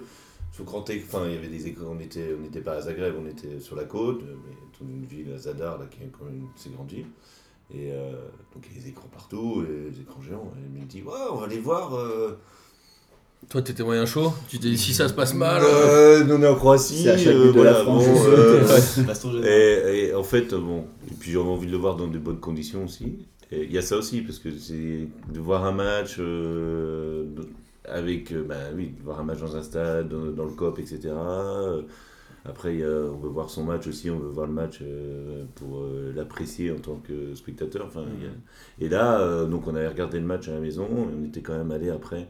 sur 0.53 0.65
grand 0.65 0.79
enfin, 0.81 1.23
il 1.27 1.33
y 1.33 1.37
avait 1.37 1.47
des 1.47 1.67
écrans, 1.67 1.95
on 1.97 1.99
était, 2.01 2.33
on 2.37 2.41
n'était 2.41 2.59
pas 2.59 2.73
à 2.73 2.81
Zagreb, 2.81 3.15
on 3.17 3.25
était 3.25 3.59
sur 3.61 3.75
la 3.77 3.85
côte, 3.85 4.21
mais 4.23 4.53
une 4.89 5.05
ville 5.05 5.31
à 5.33 5.37
Zadar, 5.37 5.77
là, 5.79 5.85
qui 5.89 6.03
est 6.03 6.11
quand 6.17 6.25
même 6.25 6.35
une 6.37 6.47
assez 6.55 6.69
grande 6.69 6.89
ville. 6.89 7.05
Et 7.73 7.91
euh, 7.93 8.11
donc 8.53 8.65
il 8.69 8.77
y 8.77 8.79
a 8.79 8.83
des 8.83 8.89
écrans 8.89 9.07
partout, 9.11 9.63
et 9.67 9.91
des 9.91 10.01
écrans 10.01 10.21
géants. 10.21 10.51
Et 10.57 10.61
elle 10.65 10.81
me 10.81 10.85
dit 10.85 11.01
Ouais, 11.03 11.13
on 11.31 11.35
va 11.37 11.45
aller 11.45 11.59
voir. 11.59 11.95
euh, 11.95 12.37
Toi, 13.49 13.61
t'étais 13.61 13.83
moyen 13.83 14.05
chaud 14.05 14.33
Tu 14.49 14.59
t'es 14.59 14.69
dit 14.69 14.77
si 14.77 14.93
ça 14.93 15.07
se 15.07 15.13
passe 15.13 15.33
mal. 15.33 15.61
euh, 15.63 16.23
euh, 16.23 16.37
on 16.37 16.41
est 16.43 16.47
en 16.47 16.55
Croatie. 16.55 17.07
À 17.09 17.17
chaque 17.17 17.33
euh, 17.35 17.51
de 17.53 17.61
la 17.61 17.73
voilà, 17.73 17.73
France, 17.83 18.05
bon, 18.05 18.23
euh, 18.27 18.63
et, 19.43 20.07
et 20.09 20.13
en 20.13 20.23
fait, 20.23 20.53
bon, 20.53 20.85
et 21.09 21.13
puis 21.19 21.31
j'avais 21.31 21.45
envie 21.45 21.67
de 21.67 21.71
le 21.71 21.77
voir 21.77 21.95
dans 21.95 22.07
de 22.07 22.17
bonnes 22.19 22.39
conditions 22.39 22.83
aussi. 22.85 23.25
Et 23.53 23.63
il 23.63 23.71
y 23.71 23.77
a 23.77 23.81
ça 23.81 23.97
aussi, 23.97 24.21
parce 24.21 24.39
que 24.39 24.49
c'est 24.57 25.07
de 25.33 25.39
voir 25.39 25.65
un 25.65 25.71
match 25.73 26.17
euh, 26.19 27.25
avec, 27.85 28.33
bah 28.47 28.55
oui, 28.75 28.93
de 28.97 29.03
voir 29.03 29.19
un 29.19 29.23
match 29.23 29.39
dans 29.39 29.55
un 29.55 29.63
stade, 29.63 30.07
dans, 30.09 30.25
dans 30.31 30.45
le 30.45 30.51
COP, 30.51 30.79
etc. 30.79 31.09
Après, 32.45 32.83
on 32.83 33.17
veut 33.17 33.29
voir 33.29 33.49
son 33.49 33.63
match 33.63 33.87
aussi, 33.87 34.09
on 34.09 34.17
veut 34.19 34.29
voir 34.29 34.47
le 34.47 34.53
match 34.53 34.79
euh, 34.81 35.45
pour 35.55 35.81
euh, 35.81 36.11
l'apprécier 36.15 36.71
en 36.71 36.79
tant 36.79 36.95
que 36.97 37.35
spectateur. 37.35 37.85
Enfin, 37.85 38.01
a- 38.01 38.83
Et 38.83 38.89
là, 38.89 39.21
euh, 39.21 39.45
donc 39.47 39.67
on 39.67 39.75
avait 39.75 39.87
regardé 39.87 40.19
le 40.19 40.25
match 40.25 40.47
à 40.49 40.53
la 40.53 40.59
maison, 40.59 40.85
et 40.87 41.15
on 41.21 41.25
était 41.25 41.41
quand 41.41 41.57
même 41.57 41.71
allé 41.71 41.89
après. 41.89 42.29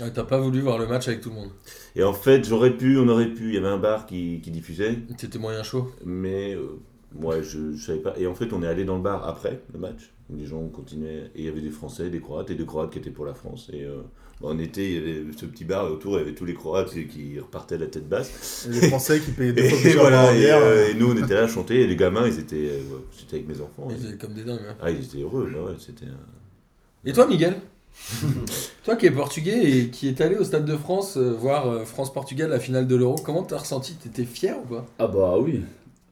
ouais, 0.00 0.12
T'as 0.12 0.24
pas 0.24 0.38
voulu 0.38 0.60
voir 0.60 0.78
le 0.78 0.86
match 0.86 1.08
avec 1.08 1.20
tout 1.20 1.30
le 1.30 1.36
monde. 1.36 1.50
Et 1.96 2.02
en 2.04 2.12
fait, 2.12 2.44
j'aurais 2.44 2.76
pu, 2.76 2.98
on 2.98 3.08
aurait 3.08 3.28
pu, 3.32 3.48
il 3.48 3.54
y 3.54 3.58
avait 3.58 3.68
un 3.68 3.78
bar 3.78 4.06
qui, 4.06 4.40
qui 4.42 4.50
diffusait, 4.50 4.98
T'étais 5.16 5.38
moyen 5.38 5.62
chaud. 5.62 5.90
mais 6.04 6.54
euh, 6.54 6.78
ouais, 7.14 7.42
je, 7.42 7.72
je 7.72 7.84
savais 7.84 7.98
pas. 8.00 8.14
Et 8.18 8.26
en 8.26 8.34
fait, 8.34 8.52
on 8.52 8.62
est 8.62 8.66
allé 8.66 8.84
dans 8.84 8.96
le 8.96 9.02
bar 9.02 9.26
après 9.26 9.62
le 9.72 9.78
match, 9.78 10.12
les 10.30 10.46
gens 10.46 10.66
continuaient, 10.68 11.30
et 11.34 11.40
il 11.40 11.44
y 11.44 11.48
avait 11.48 11.60
des 11.60 11.70
Français, 11.70 12.10
des 12.10 12.20
Croates, 12.20 12.50
et 12.50 12.54
des 12.54 12.66
Croates 12.66 12.90
qui 12.90 12.98
étaient 12.98 13.10
pour 13.10 13.24
la 13.26 13.34
France. 13.34 13.70
Et 13.72 13.84
euh, 13.84 14.02
en 14.42 14.58
été, 14.58 14.88
il 14.88 14.94
y 14.94 14.98
avait 14.98 15.24
ce 15.36 15.44
petit 15.46 15.64
bar, 15.64 15.86
et 15.86 15.90
autour, 15.90 16.14
il 16.16 16.18
y 16.18 16.22
avait 16.22 16.34
tous 16.34 16.44
les 16.46 16.54
Croates 16.54 16.94
qui 17.08 17.38
repartaient 17.38 17.76
la 17.78 17.86
tête 17.86 18.08
basse. 18.08 18.66
Les 18.70 18.88
Français 18.88 19.20
qui 19.20 19.32
payaient 19.32 19.52
deux 19.52 19.68
fois 19.68 19.90
Et, 19.90 19.94
voilà, 19.94 20.28
euh, 20.30 20.88
et 20.88 20.94
nous, 20.94 21.10
on 21.12 21.16
était 21.16 21.34
là 21.34 21.42
à 21.42 21.48
chanter, 21.48 21.80
et 21.82 21.86
les 21.86 21.96
gamins, 21.96 22.26
ils 22.26 22.38
étaient, 22.38 22.56
euh, 22.70 22.80
j'étais 23.18 23.36
avec 23.36 23.48
mes 23.48 23.60
enfants. 23.60 23.88
Ils 23.90 24.04
et- 24.04 24.08
étaient 24.08 24.18
comme 24.26 24.34
des 24.34 24.44
dingues. 24.44 24.60
hein. 24.68 24.76
ah, 24.80 24.90
ils 24.90 25.04
étaient 25.04 25.20
heureux, 25.22 25.48
là, 25.50 25.62
ouais, 25.62 25.74
c'était. 25.78 26.06
un- 26.06 27.08
Et 27.08 27.12
toi, 27.12 27.26
Miguel 27.26 27.56
Toi 28.84 28.96
qui 28.96 29.06
es 29.06 29.10
portugais 29.10 29.62
et 29.78 29.88
qui 29.88 30.08
est 30.08 30.20
allé 30.20 30.36
au 30.36 30.44
Stade 30.44 30.64
de 30.64 30.76
France 30.76 31.16
euh, 31.16 31.32
voir 31.32 31.68
euh, 31.68 31.84
France-Portugal, 31.84 32.48
la 32.50 32.60
finale 32.60 32.86
de 32.86 32.96
l'Euro, 32.96 33.16
comment 33.16 33.42
t'as 33.42 33.58
ressenti? 33.58 33.94
T'étais 33.94 34.24
fier 34.24 34.56
ou 34.58 34.66
pas? 34.74 34.86
Ah 34.98 35.06
bah 35.06 35.36
oui. 35.38 35.60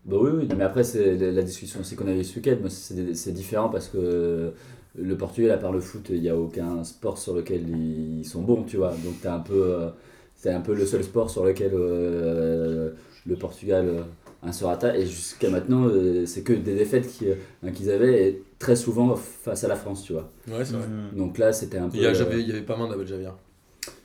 Bah 0.05 0.17
oui, 0.21 0.31
oui. 0.35 0.49
Mais 0.57 0.65
après, 0.65 0.85
c'est 0.85 1.17
la 1.17 1.43
discussion 1.43 1.81
aussi 1.81 1.95
qu'on 1.97 2.09
avait 2.09 2.25
ce 2.25 2.37
week-end. 2.37 2.57
Moi, 2.61 2.69
c'est 2.71 3.15
c'est 3.15 3.33
différent 3.33 3.69
parce 3.69 3.89
que 3.89 4.53
le 5.01 5.17
Portugal, 5.17 5.51
à 5.53 5.59
part 5.59 5.73
le 5.73 5.81
foot, 5.81 6.07
il 6.11 6.21
n'y 6.21 6.29
a 6.29 6.37
aucun 6.37 6.83
sport 6.85 7.19
sur 7.19 7.35
lequel 7.35 7.63
ils 7.69 8.25
sont 8.25 8.43
bons, 8.43 8.63
tu 8.65 8.77
vois. 8.79 8.91
Donc 8.91 9.15
t'as 9.23 9.35
un 9.35 9.41
peu, 9.41 9.55
euh, 9.75 9.89
c'est 10.35 10.51
un 10.51 10.61
peu 10.61 10.75
le 10.75 10.85
seul 10.87 11.03
sport 11.05 11.31
sur 11.31 11.45
lequel 11.45 11.73
euh, 11.75 12.91
le 13.27 13.37
Portugal 13.37 13.87
euh, 13.89 14.03
un 14.43 14.53
se 14.53 14.65
rata. 14.65 14.97
Et 14.97 15.07
jusqu'à 15.07 15.51
maintenant, 15.51 15.87
euh, 15.87 16.27
c'est 16.27 16.43
que 16.43 16.53
des 16.53 16.75
défaites 16.75 17.09
euh, 17.23 17.71
qu'ils 17.71 17.91
avaient 17.91 18.29
et 18.29 18.43
très 18.59 18.77
souvent 18.77 19.15
face 19.17 19.65
à 19.65 19.69
la 19.69 19.77
France, 19.77 20.03
tu 20.05 20.13
vois. 20.13 20.31
Ouais, 20.49 20.65
c'est 20.65 20.75
vrai. 20.75 20.87
Mhm. 20.87 21.19
Donc 21.19 21.39
là, 21.39 21.53
c'était 21.53 21.79
un 21.79 21.89
peu. 21.89 21.97
Il 21.97 22.03
y, 22.03 22.07
a- 22.07 22.11
euh, 22.11 22.15
j'avais- 22.15 22.41
il 22.41 22.49
y 22.49 22.53
avait 22.53 22.63
pas 22.63 22.77
main 22.77 22.89
d'Abel 22.89 23.07
Javier. 23.07 23.31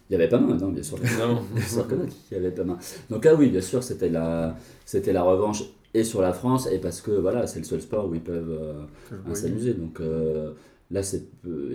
il 0.09 0.13
y 0.13 0.15
avait 0.15 0.29
pas 0.29 0.39
main, 0.39 0.55
non, 0.55 0.69
bien 0.69 0.83
sûr. 0.83 0.97
Non. 1.19 1.41
Bien 1.55 1.63
sûr 1.65 1.87
que 1.87 1.95
non, 1.95 2.05
qu'il 2.05 2.37
y 2.37 2.39
avait 2.39 2.51
pas 2.51 2.63
main. 2.63 2.77
Donc 3.09 3.25
là, 3.25 3.33
oui, 3.35 3.49
bien 3.49 3.61
sûr, 3.61 3.81
c'était 3.83 4.09
la, 4.09 4.55
c'était 4.85 5.13
la 5.13 5.23
revanche 5.23 5.63
et 5.95 6.03
sur 6.03 6.21
la 6.21 6.33
France 6.33 6.67
et 6.71 6.79
parce 6.79 7.01
que 7.01 7.11
voilà, 7.11 7.45
c'est 7.47 7.59
le 7.59 7.65
seul 7.65 7.81
sport 7.81 8.09
où 8.09 8.15
ils 8.15 8.21
peuvent 8.21 8.49
euh, 8.59 8.73
hein, 9.11 9.35
s'amuser. 9.35 9.73
Donc 9.75 9.99
euh, 10.01 10.51
là, 10.91 11.03
c'est 11.03 11.23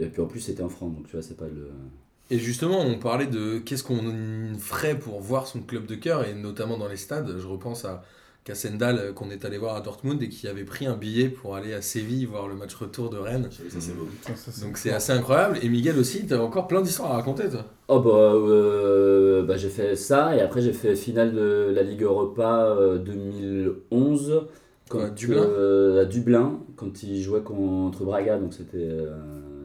et 0.01 0.07
puis 0.07 0.23
en 0.23 0.27
plus, 0.27 0.41
c'était 0.41 0.63
en 0.63 0.69
France, 0.69 0.95
donc 0.95 1.07
tu 1.07 1.13
vois, 1.13 1.23
c'est 1.23 1.37
pas 1.37 1.47
le. 1.47 1.71
Et 2.31 2.39
justement, 2.39 2.81
on 2.81 2.99
parlait 2.99 3.27
de 3.27 3.59
qu'est-ce 3.59 3.83
qu'on 3.83 4.59
ferait 4.59 4.99
pour 4.99 5.21
voir 5.21 5.47
son 5.47 5.61
club 5.61 5.87
de 5.87 5.95
cœur, 5.95 6.27
et 6.27 6.35
notamment 6.35 6.77
dans 6.77 6.89
les 6.89 6.97
stades. 6.97 7.39
Je 7.39 7.47
repense 7.47 7.85
à 7.85 8.05
Cassendal 8.49 8.99
euh, 8.99 9.13
qu'on 9.13 9.31
est 9.31 9.45
allé 9.45 9.59
voir 9.59 9.77
à 9.77 9.83
Dortmund 9.83 10.23
et 10.23 10.29
qui 10.29 10.49
avait 10.49 10.65
pris 10.65 10.87
un 10.87 10.97
billet 10.97 11.29
pour 11.29 11.55
aller 11.55 11.75
à 11.75 11.83
Séville 11.83 12.25
voir 12.25 12.49
le 12.49 12.55
match 12.55 12.75
retour 12.75 13.11
de 13.11 13.19
Rennes. 13.19 13.49
Ça, 13.51 13.79
c'est 13.79 13.95
beau. 13.95 14.05
Putain, 14.05 14.37
ça, 14.37 14.51
c'est 14.51 14.65
Donc 14.65 14.79
c'est 14.79 14.91
assez 14.91 15.13
incroyable. 15.13 15.59
Et 15.63 15.69
Miguel 15.69 15.99
aussi, 15.99 16.27
t'as 16.27 16.39
encore 16.39 16.67
plein 16.67 16.81
d'histoires 16.81 17.13
à 17.13 17.17
raconter, 17.17 17.51
toi. 17.51 17.67
Oh 17.89 18.01
bah, 18.01 18.11
euh, 18.11 19.43
bah, 19.43 19.59
j'ai 19.59 19.69
fait 19.69 19.97
ça 19.97 20.35
et 20.35 20.41
après 20.41 20.63
j'ai 20.63 20.73
fait 20.73 20.97
finale 20.97 21.35
de 21.35 21.71
la 21.75 21.83
Ligue 21.83 22.03
Europa 22.03 22.75
euh, 22.79 22.99
2011 22.99 24.47
quand, 24.89 25.01
À 25.01 25.11
Dublin 25.11 25.37
euh, 25.43 26.03
à 26.03 26.05
Dublin 26.05 26.59
quand 26.77 27.03
ils 27.03 27.23
jouaient 27.23 27.41
contre 27.43 28.05
Braga 28.05 28.39
donc 28.39 28.55
c'était 28.55 28.77
euh, 28.79 29.11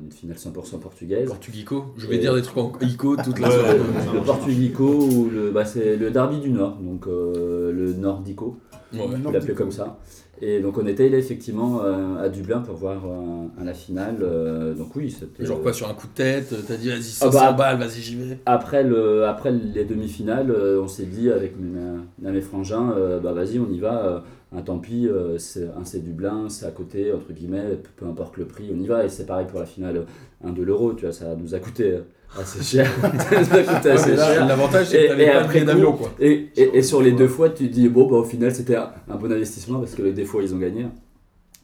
une 0.03 0.11
finale 0.11 0.37
100% 0.37 0.79
portugaise. 0.79 1.27
Portugico. 1.29 1.85
Je 1.97 2.07
vais 2.07 2.15
Et- 2.15 2.19
dire 2.19 2.35
des 2.35 2.41
trucs 2.41 2.57
en 2.57 2.71
ico 2.81 3.15
toute 3.17 3.39
la 3.39 3.49
soirée. 3.49 3.77
le 4.13 4.19
Portugico 4.25 4.85
ou 4.85 5.29
le 5.29 5.51
bah, 5.51 5.65
c'est 5.65 5.95
le 5.97 6.11
Derby 6.11 6.39
du 6.39 6.49
Nord 6.49 6.77
donc 6.81 7.07
euh, 7.07 7.71
le 7.71 7.93
Nordico 7.93 8.57
Ouais. 8.93 8.99
on 9.25 9.31
l'appelait 9.31 9.55
comme 9.55 9.71
ça 9.71 9.97
et 10.39 10.59
donc 10.59 10.77
on 10.77 10.85
était 10.85 11.05
allé 11.07 11.17
effectivement 11.17 11.81
euh, 11.83 12.23
à 12.23 12.29
Dublin 12.29 12.59
pour 12.59 12.75
voir 12.75 13.01
euh, 13.07 13.63
la 13.65 13.73
finale 13.73 14.17
euh, 14.21 14.75
donc 14.75 14.95
oui 14.95 15.09
c'était 15.09 15.43
Genre 15.45 15.59
quoi, 15.63 15.73
sur 15.73 15.89
un 15.89 15.95
coup 15.95 16.05
de 16.05 16.13
tête, 16.13 16.53
t'as 16.67 16.75
dit 16.75 16.89
vas-y, 16.89 17.01
500 17.01 17.39
Ah 17.41 17.51
bah- 17.53 17.57
balles, 17.57 17.79
vas-y, 17.79 18.01
j'y 18.01 18.15
vais. 18.17 18.37
après, 18.45 18.83
le, 18.83 19.25
après 19.25 19.51
les 19.51 19.83
demi-finales, 19.85 20.51
euh, 20.51 20.79
on 20.83 20.87
s'est 20.87 21.05
dit 21.07 21.31
avec 21.31 21.55
mes, 21.59 22.29
mes 22.31 22.41
frangins, 22.41 22.91
euh, 22.95 23.19
bah 23.19 23.33
vas-y, 23.33 23.57
on 23.57 23.71
y 23.71 23.79
va. 23.79 24.23
Euh, 24.53 24.57
un 24.57 24.61
tant 24.61 24.77
pis, 24.79 25.07
euh, 25.07 25.37
c'est, 25.37 25.67
un 25.67 25.83
c'est 25.83 26.03
Dublin, 26.03 26.47
c'est 26.49 26.65
à 26.65 26.71
côté, 26.71 27.11
entre 27.11 27.31
guillemets, 27.33 27.77
peu, 27.81 27.89
peu 27.97 28.05
importe 28.05 28.37
le 28.37 28.45
prix, 28.45 28.71
on 28.73 28.79
y 28.79 28.87
va. 28.87 29.05
Et 29.05 29.09
c'est 29.09 29.25
pareil 29.25 29.47
pour 29.47 29.59
la 29.59 29.65
finale 29.65 30.05
1 30.43 30.51
de 30.51 30.63
l'euro, 30.63 30.93
tu 30.93 31.05
vois, 31.05 31.13
ça 31.13 31.35
nous 31.35 31.55
a 31.55 31.59
coûté 31.59 31.97
assez 32.39 32.63
cher. 32.63 32.89
ça 33.01 33.39
nous 33.41 33.53
a 33.57 33.63
coûté 33.63 33.89
Ouais, 33.89 33.95
assez 33.95 34.15
cher. 34.15 34.47
L'avantage, 34.47 34.87
c'est 34.87 35.07
que 35.07 35.37
après 35.37 35.63
d'avion, 35.63 35.93
quoi. 35.93 36.11
et, 36.19 36.49
et, 36.55 36.77
et 36.77 36.81
sur 36.81 37.01
les 37.01 37.11
deux 37.11 37.27
fois, 37.27 37.49
tu 37.49 37.67
te 37.69 37.73
dis, 37.73 37.89
bon, 37.89 38.07
bah, 38.07 38.17
au 38.17 38.23
final, 38.23 38.53
c'était 38.53 38.75
un, 38.75 38.91
un 39.09 39.15
bon 39.15 39.31
investissement 39.31 39.79
parce 39.79 39.95
que 39.95 40.01
les 40.01 40.13
deux 40.13 40.25
fois, 40.25 40.43
ils 40.43 40.53
ont 40.53 40.59
gagné. 40.59 40.85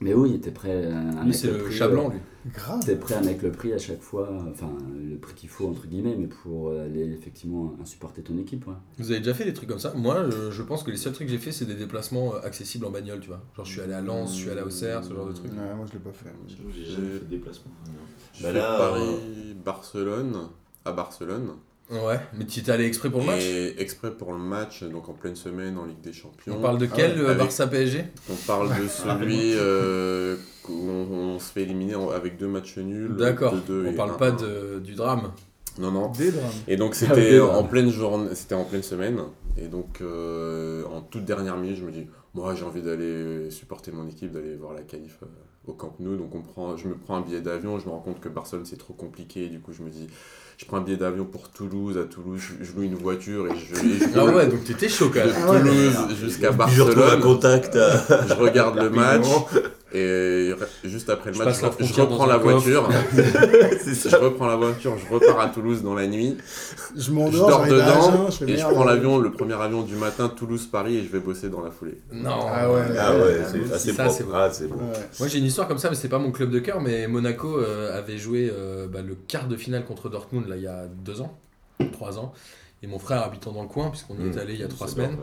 Mais 0.00 0.14
oui, 0.14 0.30
il 0.30 0.36
était 0.36 0.50
prêt 0.50 0.86
à 0.86 1.24
Lui, 1.24 1.34
c'est 1.34 1.48
le 1.48 1.58
prix, 1.58 1.74
chat 1.74 1.86
euh, 1.86 1.90
blanc, 1.90 2.08
lui. 2.08 2.18
Grave. 2.54 2.80
T'es 2.84 2.96
prêt 2.96 3.14
à 3.16 3.20
mettre 3.20 3.44
le 3.44 3.52
prix 3.52 3.72
à 3.74 3.78
chaque 3.78 4.00
fois, 4.00 4.30
enfin 4.50 4.70
le 5.10 5.16
prix 5.18 5.34
qu'il 5.34 5.48
faut 5.50 5.68
entre 5.68 5.86
guillemets, 5.86 6.16
mais 6.18 6.26
pour 6.26 6.70
aller 6.72 7.02
effectivement 7.12 7.76
euh, 7.80 7.84
supporter 7.84 8.22
ton 8.22 8.38
équipe. 8.38 8.66
Ouais. 8.66 8.74
Vous 8.98 9.10
avez 9.10 9.20
déjà 9.20 9.34
fait 9.34 9.44
des 9.44 9.52
trucs 9.52 9.68
comme 9.68 9.78
ça? 9.78 9.92
Moi, 9.94 10.30
je, 10.30 10.50
je 10.50 10.62
pense 10.62 10.82
que 10.82 10.90
les 10.90 10.96
seuls 10.96 11.12
trucs 11.12 11.26
que 11.26 11.32
j'ai 11.32 11.38
fait, 11.38 11.52
c'est 11.52 11.66
des 11.66 11.74
déplacements 11.74 12.34
euh, 12.34 12.40
accessibles 12.42 12.86
en 12.86 12.90
bagnole, 12.90 13.20
tu 13.20 13.28
vois. 13.28 13.42
Genre, 13.56 13.64
je 13.66 13.72
suis 13.72 13.80
allé 13.82 13.92
à 13.92 14.00
Lens, 14.00 14.32
je 14.34 14.40
suis 14.40 14.50
allé 14.50 14.60
à 14.60 14.64
Auxerre, 14.66 15.04
ce 15.04 15.12
genre 15.12 15.26
de 15.26 15.32
trucs. 15.32 15.52
Ouais, 15.52 15.74
moi 15.76 15.84
je 15.86 15.92
l'ai 15.92 15.98
pas 15.98 16.12
fait. 16.12 16.30
J'ai 16.48 16.84
jamais 16.86 17.08
fait 17.08 17.18
de 17.20 17.30
déplacement. 17.30 17.72
J'ai 18.32 18.42
Bah 18.44 18.52
fait 18.52 18.58
là, 18.58 18.78
Paris-Barcelone, 18.78 20.36
à 20.84 20.92
Barcelone. 20.92 21.50
Ouais, 21.90 22.20
mais 22.38 22.44
tu 22.46 22.60
étais 22.60 22.70
allé 22.72 22.84
exprès 22.86 23.10
pour 23.10 23.20
le 23.20 23.26
match 23.26 23.42
Et 23.42 23.80
exprès 23.82 24.12
pour 24.12 24.32
le 24.32 24.38
match, 24.38 24.84
donc 24.84 25.08
en 25.08 25.12
pleine 25.12 25.34
semaine 25.36 25.76
en 25.76 25.84
Ligue 25.86 26.00
des 26.00 26.12
Champions. 26.12 26.54
On 26.58 26.60
parle 26.62 26.78
de 26.78 26.86
Ah 26.90 26.94
quel 26.96 27.12
ouais, 27.12 27.20
euh, 27.20 27.26
avec- 27.26 27.38
Barça 27.38 27.66
PSG 27.66 28.04
On 28.30 28.34
parle 28.46 28.68
de 28.80 28.86
celui 28.88 29.54
euh, 29.56 30.36
où 30.68 30.88
on, 30.88 31.14
on 31.34 31.38
se 31.40 31.50
fait 31.52 31.62
éliminer 31.62 31.94
avec 32.14 32.36
deux 32.36 32.46
matchs 32.46 32.78
nuls. 32.78 33.16
D'accord, 33.16 33.54
2-2 33.68 33.86
on 33.88 33.92
parle 33.94 34.10
1-1. 34.12 34.16
pas 34.18 34.30
de, 34.30 34.78
du 34.78 34.94
drame. 34.94 35.32
Non, 35.80 35.90
non. 35.90 36.08
Des 36.10 36.30
drames. 36.30 36.44
Et 36.68 36.76
donc 36.76 36.92
Ah, 36.94 37.06
c'était 37.06 37.40
en 37.40 37.64
pleine 37.64 37.90
journée, 37.90 38.28
c'était 38.34 38.54
en 38.54 38.64
pleine 38.64 38.82
semaine. 38.82 39.18
Et 39.56 39.66
donc 39.66 40.00
euh, 40.00 40.84
en 40.94 41.00
toute 41.00 41.24
dernière 41.24 41.56
minute, 41.56 41.76
je 41.78 41.84
me 41.84 41.90
dis, 41.90 42.06
moi 42.34 42.54
j'ai 42.54 42.64
envie 42.64 42.82
d'aller 42.82 43.50
supporter 43.50 43.90
mon 43.92 44.06
équipe, 44.06 44.30
d'aller 44.32 44.54
voir 44.56 44.72
la 44.74 44.82
qualif 44.82 45.18
euh, 45.22 45.26
au 45.66 45.72
Camp 45.72 45.94
Nou. 45.98 46.16
Donc 46.16 46.34
on 46.34 46.42
prend, 46.42 46.76
je 46.76 46.86
me 46.88 46.94
prends 46.94 47.16
un 47.16 47.20
billet 47.22 47.40
d'avion, 47.40 47.78
je 47.78 47.86
me 47.86 47.90
rends 47.90 48.00
compte 48.00 48.20
que 48.20 48.28
Barcelone 48.28 48.64
c'est 48.66 48.78
trop 48.78 48.94
compliqué. 48.94 49.48
Du 49.48 49.58
coup 49.60 49.72
je 49.72 49.82
me 49.82 49.90
dis, 49.90 50.06
je 50.58 50.64
prends 50.66 50.76
un 50.76 50.82
billet 50.82 50.96
d'avion 50.98 51.24
pour 51.24 51.48
Toulouse. 51.48 51.98
À 51.98 52.04
Toulouse, 52.04 52.40
je, 52.40 52.64
je 52.64 52.72
loue 52.76 52.82
une 52.82 52.94
voiture 52.94 53.46
et 53.48 53.56
je, 53.58 53.74
et 53.74 53.98
je 53.98 54.04
Ah 54.18 54.24
ouais, 54.26 54.46
donc 54.46 54.62
t'étais 54.64 54.88
chaud 54.88 55.10
quand 55.12 55.20
de 55.20 55.26
même. 55.32 55.34
Ah 55.44 55.50
ouais. 55.52 55.58
Toulouse 55.60 56.16
jusqu'à 56.20 56.52
Je 56.52 56.56
Barcelone. 56.56 57.20
contact 57.20 57.74
à. 57.76 58.26
Je 58.28 58.34
regarde 58.34 58.78
le 58.78 58.90
match. 58.90 59.26
Et 59.92 60.52
juste 60.84 61.10
après 61.10 61.30
le 61.30 61.36
Je 61.36 61.42
match, 61.42 61.56
je, 61.80 62.00
reprends 62.00 62.26
la 62.26 62.36
voiture. 62.36 62.88
C'est 63.82 64.08
je 64.10 64.16
reprends 64.16 64.46
la 64.46 64.56
voiture, 64.56 64.96
je 64.98 65.12
repars 65.12 65.40
à 65.40 65.48
Toulouse 65.48 65.82
dans 65.82 65.94
la 65.94 66.06
nuit. 66.06 66.36
Je 66.96 67.02
Je 67.02 67.10
m'endors, 67.12 67.48
dors 67.48 67.62
Agen, 67.62 67.74
dedans 67.74 68.28
et 68.46 68.56
je 68.56 68.62
prends 68.66 68.84
l'avion, 68.84 69.18
le 69.18 69.32
premier 69.32 69.54
avion 69.54 69.82
du 69.82 69.96
matin, 69.96 70.28
Toulouse-Paris 70.28 70.96
et 70.98 71.02
je 71.04 71.08
vais 71.08 71.18
bosser 71.20 71.48
dans 71.48 71.60
la 71.60 71.70
foulée. 71.70 71.98
Non. 72.12 72.30
Ah 72.48 72.70
ouais. 72.70 72.82
Ah 72.98 73.16
ouais, 73.16 73.38
Ah, 73.44 73.48
c'est 73.50 73.72
assez 73.74 73.92
ça, 73.92 74.04
propre. 74.04 74.18
c'est. 74.18 74.24
Ah, 74.32 74.48
c'est 74.52 74.68
bon. 74.68 74.76
Ouais. 74.76 75.08
Moi 75.18 75.28
j'ai 75.28 75.38
une 75.38 75.44
histoire 75.46 75.66
comme 75.66 75.78
ça, 75.78 75.88
mais 75.90 75.96
c'était 75.96 76.08
pas 76.08 76.18
mon 76.18 76.30
club 76.30 76.50
de 76.50 76.58
cœur, 76.60 76.80
mais 76.80 77.06
Monaco 77.08 77.58
euh, 77.58 77.96
avait 77.98 78.18
joué 78.18 78.50
euh, 78.52 78.86
bah, 78.86 79.00
le 79.02 79.14
quart 79.14 79.48
de 79.48 79.56
finale 79.56 79.84
contre 79.84 80.08
Dortmund 80.08 80.46
là 80.48 80.56
il 80.56 80.62
y 80.62 80.66
a 80.68 80.86
deux 80.86 81.20
ans, 81.20 81.36
trois 81.92 82.18
ans. 82.18 82.32
Et 82.82 82.86
mon 82.86 82.98
frère 82.98 83.22
habitant 83.24 83.52
dans 83.52 83.62
le 83.62 83.68
coin, 83.68 83.90
puisqu'on 83.90 84.14
y 84.14 84.22
est 84.26 84.36
Mmh. 84.36 84.38
allé 84.38 84.54
il 84.54 84.60
y 84.60 84.64
a 84.64 84.68
trois 84.68 84.86
C'est 84.88 84.94
semaines, 84.94 85.16
bon, 85.16 85.22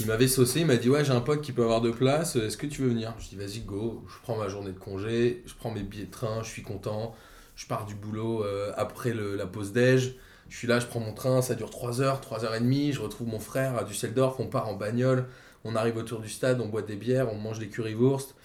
il 0.00 0.06
m'avait 0.06 0.28
saucé, 0.28 0.60
il 0.60 0.66
m'a 0.66 0.76
dit 0.76 0.88
ouais 0.88 1.04
j'ai 1.04 1.12
un 1.12 1.20
pote 1.20 1.42
qui 1.42 1.52
peut 1.52 1.62
avoir 1.62 1.80
de 1.80 1.90
place, 1.90 2.36
est-ce 2.36 2.56
que 2.56 2.66
tu 2.66 2.82
veux 2.82 2.88
venir? 2.88 3.14
Je 3.18 3.28
dis 3.28 3.36
vas-y 3.36 3.60
go, 3.60 4.04
je 4.08 4.14
prends 4.22 4.36
ma 4.36 4.48
journée 4.48 4.72
de 4.72 4.78
congé, 4.78 5.42
je 5.46 5.54
prends 5.54 5.70
mes 5.70 5.82
billets 5.82 6.06
de 6.06 6.10
train, 6.10 6.42
je 6.42 6.48
suis 6.48 6.62
content, 6.62 7.14
je 7.56 7.66
pars 7.66 7.84
du 7.86 7.94
boulot 7.94 8.42
euh, 8.44 8.72
après 8.76 9.12
le- 9.12 9.36
la 9.36 9.46
pause 9.46 9.72
déj, 9.72 10.16
Je 10.48 10.56
suis 10.56 10.68
là, 10.68 10.78
je 10.78 10.86
prends 10.86 11.00
mon 11.00 11.12
train, 11.12 11.42
ça 11.42 11.56
dure 11.56 11.70
3 11.70 12.00
heures, 12.00 12.20
3 12.20 12.44
heures 12.44 12.54
et 12.54 12.60
demie. 12.60 12.92
Je 12.92 13.00
retrouve 13.00 13.26
mon 13.26 13.40
frère 13.40 13.76
à 13.76 13.82
Düsseldorf, 13.82 14.38
on 14.38 14.46
part 14.46 14.68
en 14.68 14.74
bagnole. 14.74 15.26
On 15.64 15.74
arrive 15.74 15.96
autour 15.96 16.20
du 16.20 16.28
stade, 16.28 16.60
on 16.60 16.68
boit 16.68 16.82
des 16.82 16.94
bières, 16.94 17.32
on 17.32 17.34
mange 17.36 17.58
des 17.58 17.66
currywurst. 17.66 18.36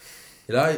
Et 0.49 0.51
là, 0.51 0.71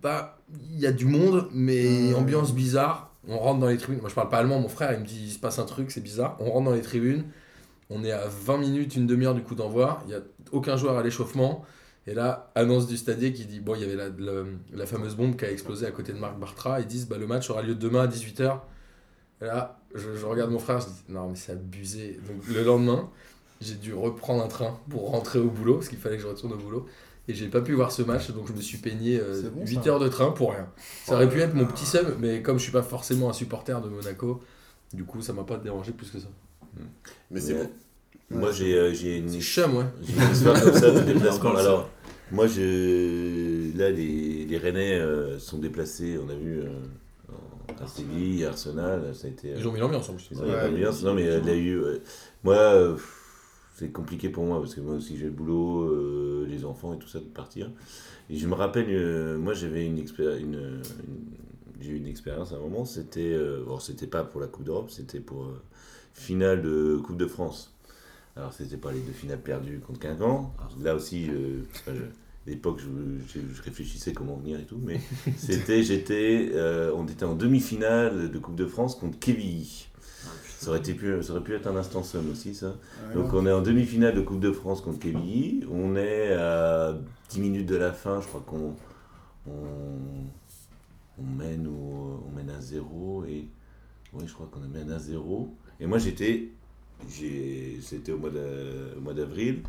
bah, 0.00 0.38
il 0.70 0.78
y 0.78 0.86
a 0.86 0.92
du 0.92 1.06
monde, 1.06 1.48
mais 1.52 2.10
Ouais. 2.10 2.14
ambiance 2.14 2.54
bizarre. 2.54 3.12
On 3.26 3.36
rentre 3.36 3.58
dans 3.58 3.66
les 3.66 3.78
tribunes. 3.78 4.00
Moi, 4.00 4.10
je 4.10 4.14
parle 4.14 4.28
pas 4.28 4.38
allemand, 4.38 4.60
mon 4.60 4.68
frère, 4.68 4.92
il 4.92 5.00
me 5.00 5.04
dit 5.04 5.20
il 5.24 5.32
se 5.32 5.40
passe 5.40 5.58
un 5.58 5.64
truc, 5.66 5.90
c'est 5.90 6.00
bizarre. 6.02 6.36
On 6.38 6.52
rentre 6.52 6.66
dans 6.70 6.74
les 6.76 6.82
tribunes. 6.82 7.24
On 7.90 8.04
est 8.04 8.12
à 8.12 8.26
20 8.28 8.58
minutes, 8.58 8.96
une 8.96 9.06
demi-heure 9.06 9.34
du 9.34 9.42
coup 9.42 9.54
d'envoi. 9.54 10.02
Il 10.06 10.12
y 10.12 10.14
a 10.14 10.20
aucun 10.52 10.76
joueur 10.76 10.96
à 10.96 11.02
l'échauffement. 11.02 11.64
Et 12.06 12.14
là, 12.14 12.50
annonce 12.54 12.86
du 12.86 12.96
stadier 12.96 13.32
qui 13.32 13.44
dit 13.44 13.60
bon, 13.60 13.74
il 13.74 13.82
y 13.82 13.84
avait 13.84 13.96
la, 13.96 14.08
la, 14.08 14.42
la 14.72 14.86
fameuse 14.86 15.14
bombe 15.16 15.36
qui 15.36 15.44
a 15.44 15.50
explosé 15.50 15.86
à 15.86 15.90
côté 15.90 16.12
de 16.12 16.18
Marc 16.18 16.38
Bartra. 16.38 16.80
Ils 16.80 16.86
disent 16.86 17.06
bah, 17.08 17.18
le 17.18 17.26
match 17.26 17.50
aura 17.50 17.62
lieu 17.62 17.74
demain 17.74 18.02
à 18.02 18.06
18h. 18.06 18.58
Et 19.42 19.44
là, 19.44 19.80
je, 19.94 20.14
je 20.16 20.26
regarde 20.26 20.50
mon 20.50 20.58
frère, 20.58 20.80
je 20.80 20.86
dis 20.86 20.92
non, 21.08 21.28
mais 21.30 21.36
c'est 21.36 21.52
abusé. 21.52 22.18
Donc 22.28 22.46
le 22.48 22.62
lendemain, 22.62 23.08
j'ai 23.60 23.74
dû 23.74 23.92
reprendre 23.94 24.42
un 24.44 24.48
train 24.48 24.78
pour 24.88 25.10
rentrer 25.10 25.38
au 25.38 25.50
boulot, 25.50 25.74
parce 25.74 25.88
qu'il 25.88 25.98
fallait 25.98 26.16
que 26.16 26.22
je 26.22 26.28
retourne 26.28 26.52
au 26.52 26.56
boulot. 26.56 26.86
Et 27.28 27.34
j'ai 27.34 27.48
pas 27.48 27.60
pu 27.60 27.74
voir 27.74 27.92
ce 27.92 28.02
match, 28.02 28.30
donc 28.32 28.48
je 28.48 28.52
me 28.52 28.60
suis 28.60 28.78
peigné 28.78 29.20
euh, 29.20 29.40
C'est 29.42 29.50
bon, 29.54 29.64
8 29.64 29.84
ça. 29.84 29.90
heures 29.90 29.98
de 30.00 30.08
train 30.08 30.30
pour 30.32 30.52
rien. 30.52 30.68
Ça 31.04 31.14
aurait 31.14 31.28
pu 31.28 31.40
être 31.40 31.54
mon 31.54 31.64
petit 31.66 31.86
seum, 31.86 32.16
mais 32.18 32.42
comme 32.42 32.58
je 32.58 32.62
suis 32.64 32.72
pas 32.72 32.82
forcément 32.82 33.28
un 33.30 33.32
supporter 33.32 33.80
de 33.80 33.88
Monaco, 33.88 34.40
du 34.92 35.04
coup 35.04 35.22
ça 35.22 35.32
m'a 35.32 35.44
pas 35.44 35.56
dérangé 35.58 35.92
plus 35.92 36.10
que 36.10 36.18
ça. 36.18 36.28
Mais 37.30 37.40
c'est 37.40 37.54
bon. 37.54 37.70
Moi, 38.30 38.52
j'ai 38.52 38.94
j'ai 38.94 39.18
une, 39.18 39.28
C'est 39.28 39.40
chum, 39.40 39.76
ouais. 39.76 39.84
j'ai 40.02 40.14
une 40.24 40.30
histoire 40.32 40.62
comme 40.62 40.74
ça 40.74 40.90
de 40.90 41.00
déplacement. 41.12 41.56
Alors, 41.56 41.88
moi, 42.30 42.46
je, 42.46 43.76
là, 43.76 43.90
les, 43.90 44.44
les 44.46 44.58
Rennais 44.58 45.00
euh, 45.00 45.38
sont 45.40 45.58
déplacés, 45.58 46.16
on 46.24 46.28
a 46.30 46.34
vu, 46.34 46.60
euh, 46.60 46.68
à 47.82 47.86
Séville, 47.88 48.44
à 48.44 48.50
Arsenal, 48.50 49.12
ça 49.14 49.26
a 49.26 49.30
été... 49.30 49.52
euh, 49.52 49.56
Ils 49.58 49.66
ont 49.66 49.72
mis 49.72 49.80
l'ambiance 49.80 50.08
en 50.10 50.14
plus. 50.14 50.28
ils 50.30 50.38
ont 50.38 50.42
Ouais, 50.42 50.48
mis 50.70 50.74
l'ambiance. 50.76 51.02
Non, 51.02 51.14
mais 51.14 51.26
euh, 51.28 51.40
il 51.42 51.48
y 51.48 51.50
a 51.50 51.56
eu... 51.56 51.82
moi, 52.44 52.96
c'est 53.74 53.90
compliqué 53.90 54.28
pour 54.28 54.44
moi, 54.44 54.60
parce 54.60 54.74
que 54.76 54.80
moi 54.80 54.94
aussi, 54.94 55.16
j'ai 55.16 55.24
le 55.24 55.30
boulot, 55.30 55.82
euh, 55.88 56.46
les 56.48 56.64
enfants 56.64 56.94
et 56.94 56.98
tout 56.98 57.08
ça, 57.08 57.18
de 57.18 57.24
partir. 57.24 57.70
Et 58.28 58.36
je 58.36 58.46
me 58.46 58.54
rappelle, 58.54 58.86
euh, 58.90 59.38
moi, 59.38 59.54
j'avais 59.54 59.84
une, 59.86 59.98
une, 59.98 60.04
une- 60.38 60.82
j'ai 61.80 61.92
eu 61.92 61.96
une 61.96 62.06
expérience 62.06 62.52
à 62.52 62.56
un 62.56 62.60
moment, 62.60 62.84
c'était... 62.84 63.32
euh, 63.32 63.64
bon, 63.66 63.78
c'était 63.78 64.06
pas 64.06 64.22
pour 64.24 64.40
la 64.40 64.46
Coupe 64.46 64.64
d'Europe, 64.64 64.90
c'était 64.90 65.20
pour 65.20 65.44
euh, 65.44 65.62
finale 66.14 66.62
de 66.62 66.96
Coupe 67.04 67.16
de 67.16 67.26
France. 67.26 67.72
Alors, 68.36 68.52
c'était 68.52 68.76
pas 68.76 68.92
les 68.92 69.00
deux 69.00 69.12
finales 69.12 69.40
perdues 69.40 69.80
contre 69.80 70.00
Guingamp. 70.00 70.54
Là 70.82 70.94
aussi, 70.94 71.28
euh, 71.30 71.62
enfin, 71.74 71.92
je- 71.94 72.02
à 72.02 72.50
l'époque, 72.54 72.78
je, 72.80 72.88
je- 73.40 73.54
je 73.54 73.62
réfléchissais 73.62 74.12
comment 74.12 74.36
venir 74.36 74.58
et 74.60 74.64
tout, 74.64 74.78
mais 74.82 75.00
c'était, 75.36 75.82
j'étais, 75.82 76.50
euh, 76.54 76.92
on 76.96 77.06
était 77.06 77.24
en 77.24 77.34
demi-finale 77.34 78.30
de 78.30 78.38
Coupe 78.38 78.56
de 78.56 78.66
France 78.66 78.94
contre 78.94 79.18
Quevilly. 79.18 79.88
Ça 80.58 80.68
aurait, 80.70 80.78
été 80.80 80.92
pu, 80.92 81.22
ça 81.22 81.32
aurait 81.32 81.42
pu 81.42 81.54
être 81.54 81.66
un 81.68 81.76
instant 81.76 82.02
somme 82.02 82.30
aussi, 82.30 82.54
ça. 82.54 82.76
Donc, 83.14 83.32
on 83.32 83.46
est 83.46 83.52
en 83.52 83.62
demi-finale 83.62 84.14
de 84.14 84.20
Coupe 84.20 84.40
de 84.40 84.52
France 84.52 84.82
contre 84.82 84.98
Quevilly. 84.98 85.64
On 85.72 85.96
est 85.96 86.32
à 86.34 86.98
10 87.30 87.40
minutes 87.40 87.66
de 87.66 87.76
la 87.76 87.92
fin, 87.92 88.20
je 88.20 88.26
crois 88.28 88.42
qu'on 88.46 88.74
on, 89.46 89.52
on 91.20 91.36
mène, 91.36 91.66
au, 91.66 92.24
on 92.28 92.34
mène 92.34 92.50
à 92.50 92.60
0 92.60 93.24
et. 93.26 93.46
Oui, 94.12 94.24
je 94.26 94.32
crois 94.32 94.48
qu'on 94.50 94.60
mène 94.60 94.90
à 94.90 94.98
0. 94.98 95.48
Et 95.78 95.86
moi, 95.86 95.98
j'étais. 95.98 96.48
j'ai- 97.08 97.78
C'était 97.82 98.12
au 98.12 98.18
mois 98.18 98.30
d'avril. 99.14 99.62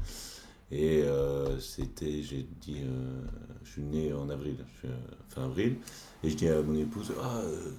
Et 0.72 1.02
euh, 1.04 1.60
c'était. 1.60 2.22
J'ai 2.24 2.46
dit. 2.62 2.78
euh, 2.84 3.22
je 3.64 3.72
suis 3.72 3.82
né 3.84 4.12
en 4.14 4.30
avril, 4.30 4.56
je 4.74 4.80
suis, 4.80 4.88
euh, 4.88 4.98
fin 5.30 5.44
avril. 5.46 5.76
Et 6.24 6.30
je 6.30 6.36
dis 6.36 6.48
à 6.48 6.62
mon 6.62 6.76
épouse 6.76 7.12
Ah, 7.22 7.42
euh, 7.44 7.72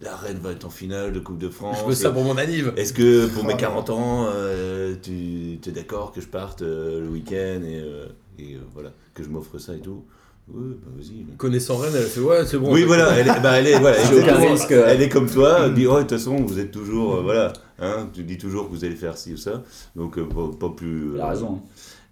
la 0.00 0.16
reine 0.16 0.38
va 0.38 0.52
être 0.52 0.64
en 0.64 0.70
finale 0.70 1.12
de 1.12 1.20
Coupe 1.20 1.38
de 1.38 1.48
France. 1.48 1.78
Je 1.82 1.86
veux 1.88 1.94
ça 1.94 2.10
pour 2.10 2.24
mon 2.24 2.36
anniv. 2.36 2.72
Est-ce 2.76 2.92
que 2.92 3.26
pour 3.28 3.44
mes 3.44 3.50
Oh 3.54 3.56
là 3.56 3.60
40 3.60 3.90
ans, 3.90 4.26
euh, 4.28 4.94
tu 5.02 5.58
es 5.66 5.72
d'accord 5.72 6.12
que 6.12 6.20
je 6.20 6.26
parte 6.28 6.62
euh, 6.62 7.00
le 7.00 7.08
week-end 7.08 7.62
et, 7.64 7.80
euh, 7.80 8.06
et, 8.38 8.54
euh, 8.54 8.60
voilà, 8.72 8.92
que 9.14 9.22
je 9.22 9.28
m'offre 9.28 9.58
ça 9.58 9.74
et 9.76 9.80
tout? 9.80 10.04
Oui, 10.48 10.74
bah 10.82 10.90
vas-y. 10.96 11.36
Connaissant 11.36 11.76
Rennes, 11.76 11.92
elle 11.94 12.02
a 12.02 12.06
fait 12.06 12.20
ouais, 12.20 12.44
c'est 12.44 12.58
bon. 12.58 12.72
oui, 12.72 12.82
voilà, 12.82 13.12
elle 13.16 13.28
est, 13.28 13.40
bah, 13.40 13.52
elle 13.58 13.66
est, 13.68 13.78
voilà, 13.78 13.98
J'ai 13.98 14.14
aucun 14.14 14.18
exactement. 14.40 14.52
risque. 14.52 14.70
Elle 14.72 15.02
est 15.02 15.08
comme 15.08 15.30
toi, 15.30 15.60
elle 15.66 15.74
dit, 15.74 15.86
oh, 15.86 15.94
de 15.96 16.00
toute 16.00 16.10
façon, 16.10 16.36
vous 16.36 16.58
êtes 16.58 16.72
toujours, 16.72 17.16
euh, 17.16 17.22
voilà, 17.22 17.52
hein, 17.78 18.08
tu 18.12 18.24
dis 18.24 18.36
toujours 18.38 18.68
que 18.68 18.74
vous 18.74 18.84
allez 18.84 18.96
faire 18.96 19.16
ci 19.16 19.32
ou 19.32 19.36
ça, 19.36 19.62
donc 19.94 20.18
euh, 20.18 20.24
pas, 20.24 20.50
pas 20.58 20.74
plus... 20.74 21.14
Euh, 21.14 21.22
a 21.22 21.28
raison. 21.30 21.62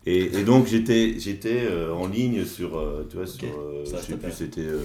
Et, 0.06 0.38
et 0.38 0.44
donc, 0.44 0.68
j'étais 0.68 1.16
j'étais 1.18 1.64
euh, 1.64 1.92
en 1.92 2.06
ligne 2.06 2.44
sur, 2.44 2.78
euh, 2.78 3.06
tu 3.10 3.16
vois, 3.16 3.26
sur, 3.26 3.44
euh, 3.44 3.84
ça, 3.84 3.96
je 4.00 4.12
sais 4.12 4.16
plus, 4.16 4.32
c'était 4.32 4.60
euh, 4.60 4.82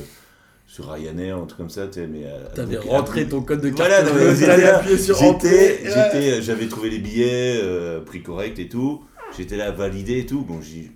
sur 0.66 0.90
Ryanair, 0.90 1.38
un 1.38 1.46
truc 1.46 1.60
comme 1.60 1.70
ça, 1.70 1.86
tu 1.86 2.00
sais, 2.00 2.08
mais... 2.08 2.26
T'avais 2.56 2.78
rentré 2.78 3.28
ton 3.28 3.42
code 3.42 3.62
de 3.62 3.70
carte. 3.70 3.90
voilà, 3.90 4.58
là, 4.58 4.78
appuyer 4.80 4.98
sur 4.98 5.16
j'avais 6.42 6.68
trouvé 6.68 6.90
les 6.90 6.98
billets, 7.00 7.60
euh, 7.62 8.02
prix 8.02 8.24
correct 8.24 8.58
et 8.58 8.68
tout. 8.68 9.04
J'étais 9.38 9.58
là 9.58 9.70
validé 9.72 10.20
et 10.20 10.26
tout. 10.26 10.42
Bon, 10.42 10.60
j'ai, 10.62 10.92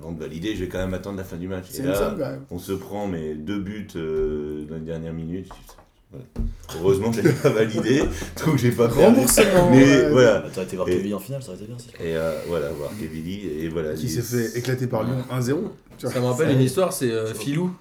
avant 0.00 0.12
de 0.12 0.18
valider, 0.20 0.54
je 0.54 0.60
vais 0.64 0.68
quand 0.68 0.78
même 0.78 0.94
attendre 0.94 1.18
la 1.18 1.24
fin 1.24 1.36
du 1.36 1.46
match. 1.48 1.66
Et 1.78 1.82
là, 1.82 2.16
on 2.50 2.58
se 2.58 2.72
prend 2.72 3.06
mais 3.06 3.34
deux 3.34 3.58
buts 3.60 3.86
euh, 3.96 4.64
dans 4.68 4.76
les 4.76 4.80
dernières 4.80 5.12
minutes. 5.12 5.48
Voilà. 6.10 6.24
Heureusement, 6.76 7.12
je 7.12 7.20
l'ai 7.20 7.32
pas 7.32 7.50
validé, 7.50 8.02
donc 8.44 8.56
j'ai 8.58 8.72
pas 8.72 8.88
perdu. 8.88 9.04
Remboursement. 9.04 9.70
Mais 9.70 9.84
ouais. 9.84 10.10
voilà. 10.10 10.40
Bah, 10.40 10.48
T'aurais 10.52 10.66
été 10.66 10.74
voir 10.76 10.88
Kevin 10.88 11.14
en 11.14 11.18
finale, 11.20 11.40
ça 11.42 11.48
aurait 11.50 11.58
été 11.58 11.66
bien 11.66 11.76
aussi. 11.76 11.88
Et 12.00 12.16
euh, 12.16 12.32
voilà, 12.48 12.68
voir 12.70 12.90
Kevili 12.98 13.46
et 13.46 13.68
voilà. 13.68 13.94
Qui 13.94 14.06
il- 14.06 14.10
s'est 14.10 14.22
fait 14.22 14.58
éclater 14.58 14.86
par 14.88 15.04
Lyon 15.04 15.18
1-0. 15.30 15.44
tu 15.98 16.06
vois. 16.06 16.12
Ça 16.14 16.20
me 16.20 16.26
rappelle 16.26 16.50
une 16.50 16.60
histoire, 16.62 16.92
c'est 16.92 17.10
euh, 17.12 17.32
Philou 17.32 17.72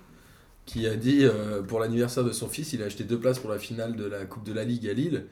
qui 0.67 0.85
a 0.85 0.95
dit 0.95 1.21
euh, 1.23 1.63
pour 1.63 1.79
l'anniversaire 1.79 2.23
de 2.23 2.31
son 2.31 2.47
fils, 2.47 2.73
il 2.73 2.83
a 2.83 2.85
acheté 2.85 3.03
deux 3.03 3.17
places 3.17 3.39
pour 3.39 3.49
la 3.49 3.57
finale 3.57 3.95
de 3.95 4.05
la 4.05 4.25
Coupe 4.25 4.43
de 4.43 4.53
la 4.53 4.63
Ligue 4.63 4.87
à 4.87 4.93
Lille 4.93 5.25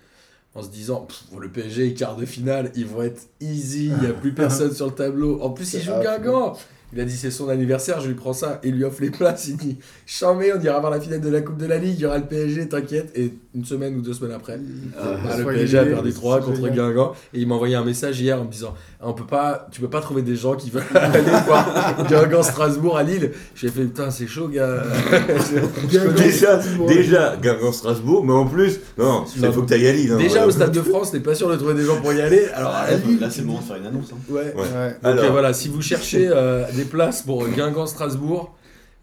en 0.56 0.64
se 0.64 0.70
disant 0.70 1.02
Pff, 1.02 1.26
pour 1.30 1.40
le 1.40 1.50
PSG, 1.50 1.94
quart 1.94 2.16
de 2.16 2.26
finale, 2.26 2.72
ils 2.76 2.88
vont 2.88 3.04
être 3.04 3.22
easy, 3.42 3.88
il 3.96 3.98
n'y 4.00 4.08
a 4.08 4.14
plus 4.14 4.32
personne 4.34 4.74
sur 4.74 4.88
le 4.88 4.94
tableau. 4.94 5.40
En 5.44 5.52
plus, 5.52 5.72
il 5.76 5.84
joue 5.84 5.92
Ah, 5.94 6.02
Guingamp. 6.18 6.58
Il 6.94 7.02
a 7.02 7.06
dit 7.06 7.18
c'est 7.18 7.32
son 7.32 7.50
anniversaire, 7.50 8.00
je 8.00 8.08
lui 8.08 8.14
prends 8.16 8.32
ça 8.32 8.62
et 8.64 8.70
il 8.70 8.76
lui 8.76 8.86
offre 8.86 9.02
les 9.02 9.10
places. 9.10 9.48
Il 9.50 9.58
dit 9.58 9.78
Chamé, 10.06 10.54
on 10.58 10.62
ira 10.62 10.80
voir 10.80 10.90
la 10.92 11.02
finale 11.02 11.20
de 11.20 11.28
la 11.30 11.42
Coupe 11.42 11.58
de 11.58 11.66
la 11.66 11.78
Ligue, 11.78 11.96
il 11.98 12.02
y 12.02 12.06
aura 12.06 12.18
le 12.18 12.24
PSG, 12.24 12.70
t'inquiète. 12.70 13.12
Et 13.16 13.34
une 13.54 13.66
semaine 13.66 13.96
ou 13.98 14.02
deux 14.02 14.14
semaines 14.14 14.32
après, 14.36 14.58
Ah, 14.98 15.04
bah, 15.22 15.36
le 15.38 15.44
PSG 15.46 15.78
a 15.80 15.86
perdu 15.86 16.12
c'est 16.12 16.16
3 16.18 16.40
contre 16.42 16.56
génial. 16.58 16.76
Guingamp 16.76 17.14
et 17.34 17.40
il 17.42 17.48
m'a 17.48 17.56
envoyé 17.56 17.76
un 17.76 17.84
message 17.84 18.22
hier 18.22 18.40
en 18.40 18.46
me 18.46 18.52
disant 18.52 18.74
on 19.02 19.14
peut 19.14 19.26
pas, 19.26 19.68
tu 19.72 19.82
peux 19.82 19.90
pas 19.90 20.00
trouver 20.00 20.22
des 20.22 20.36
gens 20.38 20.56
qui 20.56 20.70
veulent 20.70 20.84
aller 20.96 21.22
voir 21.46 22.06
Guingamp 22.08 22.42
Strasbourg 22.44 22.98
à 22.98 23.04
Lille. 23.04 23.32
J'ai 23.56 23.68
fait 23.70 23.82
putain 23.82 24.10
c'est 24.10 24.28
chaud 24.28 24.48
gars. 24.48 24.84
Déjà, 26.18 26.60
déjà, 26.88 27.36
Guingamp-Strasbourg, 27.42 28.24
mais 28.26 28.34
en 28.34 28.46
plus, 28.46 28.80
non, 28.98 29.26
il 29.36 29.52
faut 29.52 29.62
que 29.62 29.68
tu 29.68 29.74
ailles 29.74 29.88
à 29.88 29.92
Lille. 29.94 30.12
hein, 30.12 30.18
Déjà 30.18 30.34
voilà. 30.36 30.48
au 30.48 30.52
Stade 30.52 30.72
de 30.72 30.82
France 30.82 31.12
t'es 31.12 31.20
pas 31.20 31.36
sûr 31.36 31.50
de 31.50 31.56
trouver 31.56 31.74
des 31.74 31.84
gens 31.84 32.00
pour 32.02 32.14
y 32.14 32.22
aller. 32.22 32.46
Alors 32.54 32.74
à 32.74 32.92
Lille, 32.92 33.20
Là, 33.20 33.30
c'est 33.30 33.42
le 33.42 33.48
moment 33.48 33.60
de 33.60 33.64
faire 33.66 33.76
une 33.78 33.88
annonce. 33.88 34.12
hein. 34.14 34.18
ouais. 34.30 34.54
Ouais. 34.56 34.62
Ouais. 34.62 34.90
Donc 34.90 34.98
Alors. 35.04 35.26
euh, 35.26 35.30
voilà, 35.30 35.54
si 35.54 35.70
vous 35.70 35.82
cherchez 35.82 36.28
euh, 36.30 36.66
des 36.78 36.86
places 36.86 37.24
pour 37.24 37.48
Guingamp 37.50 37.88
Strasbourg, 37.88 38.56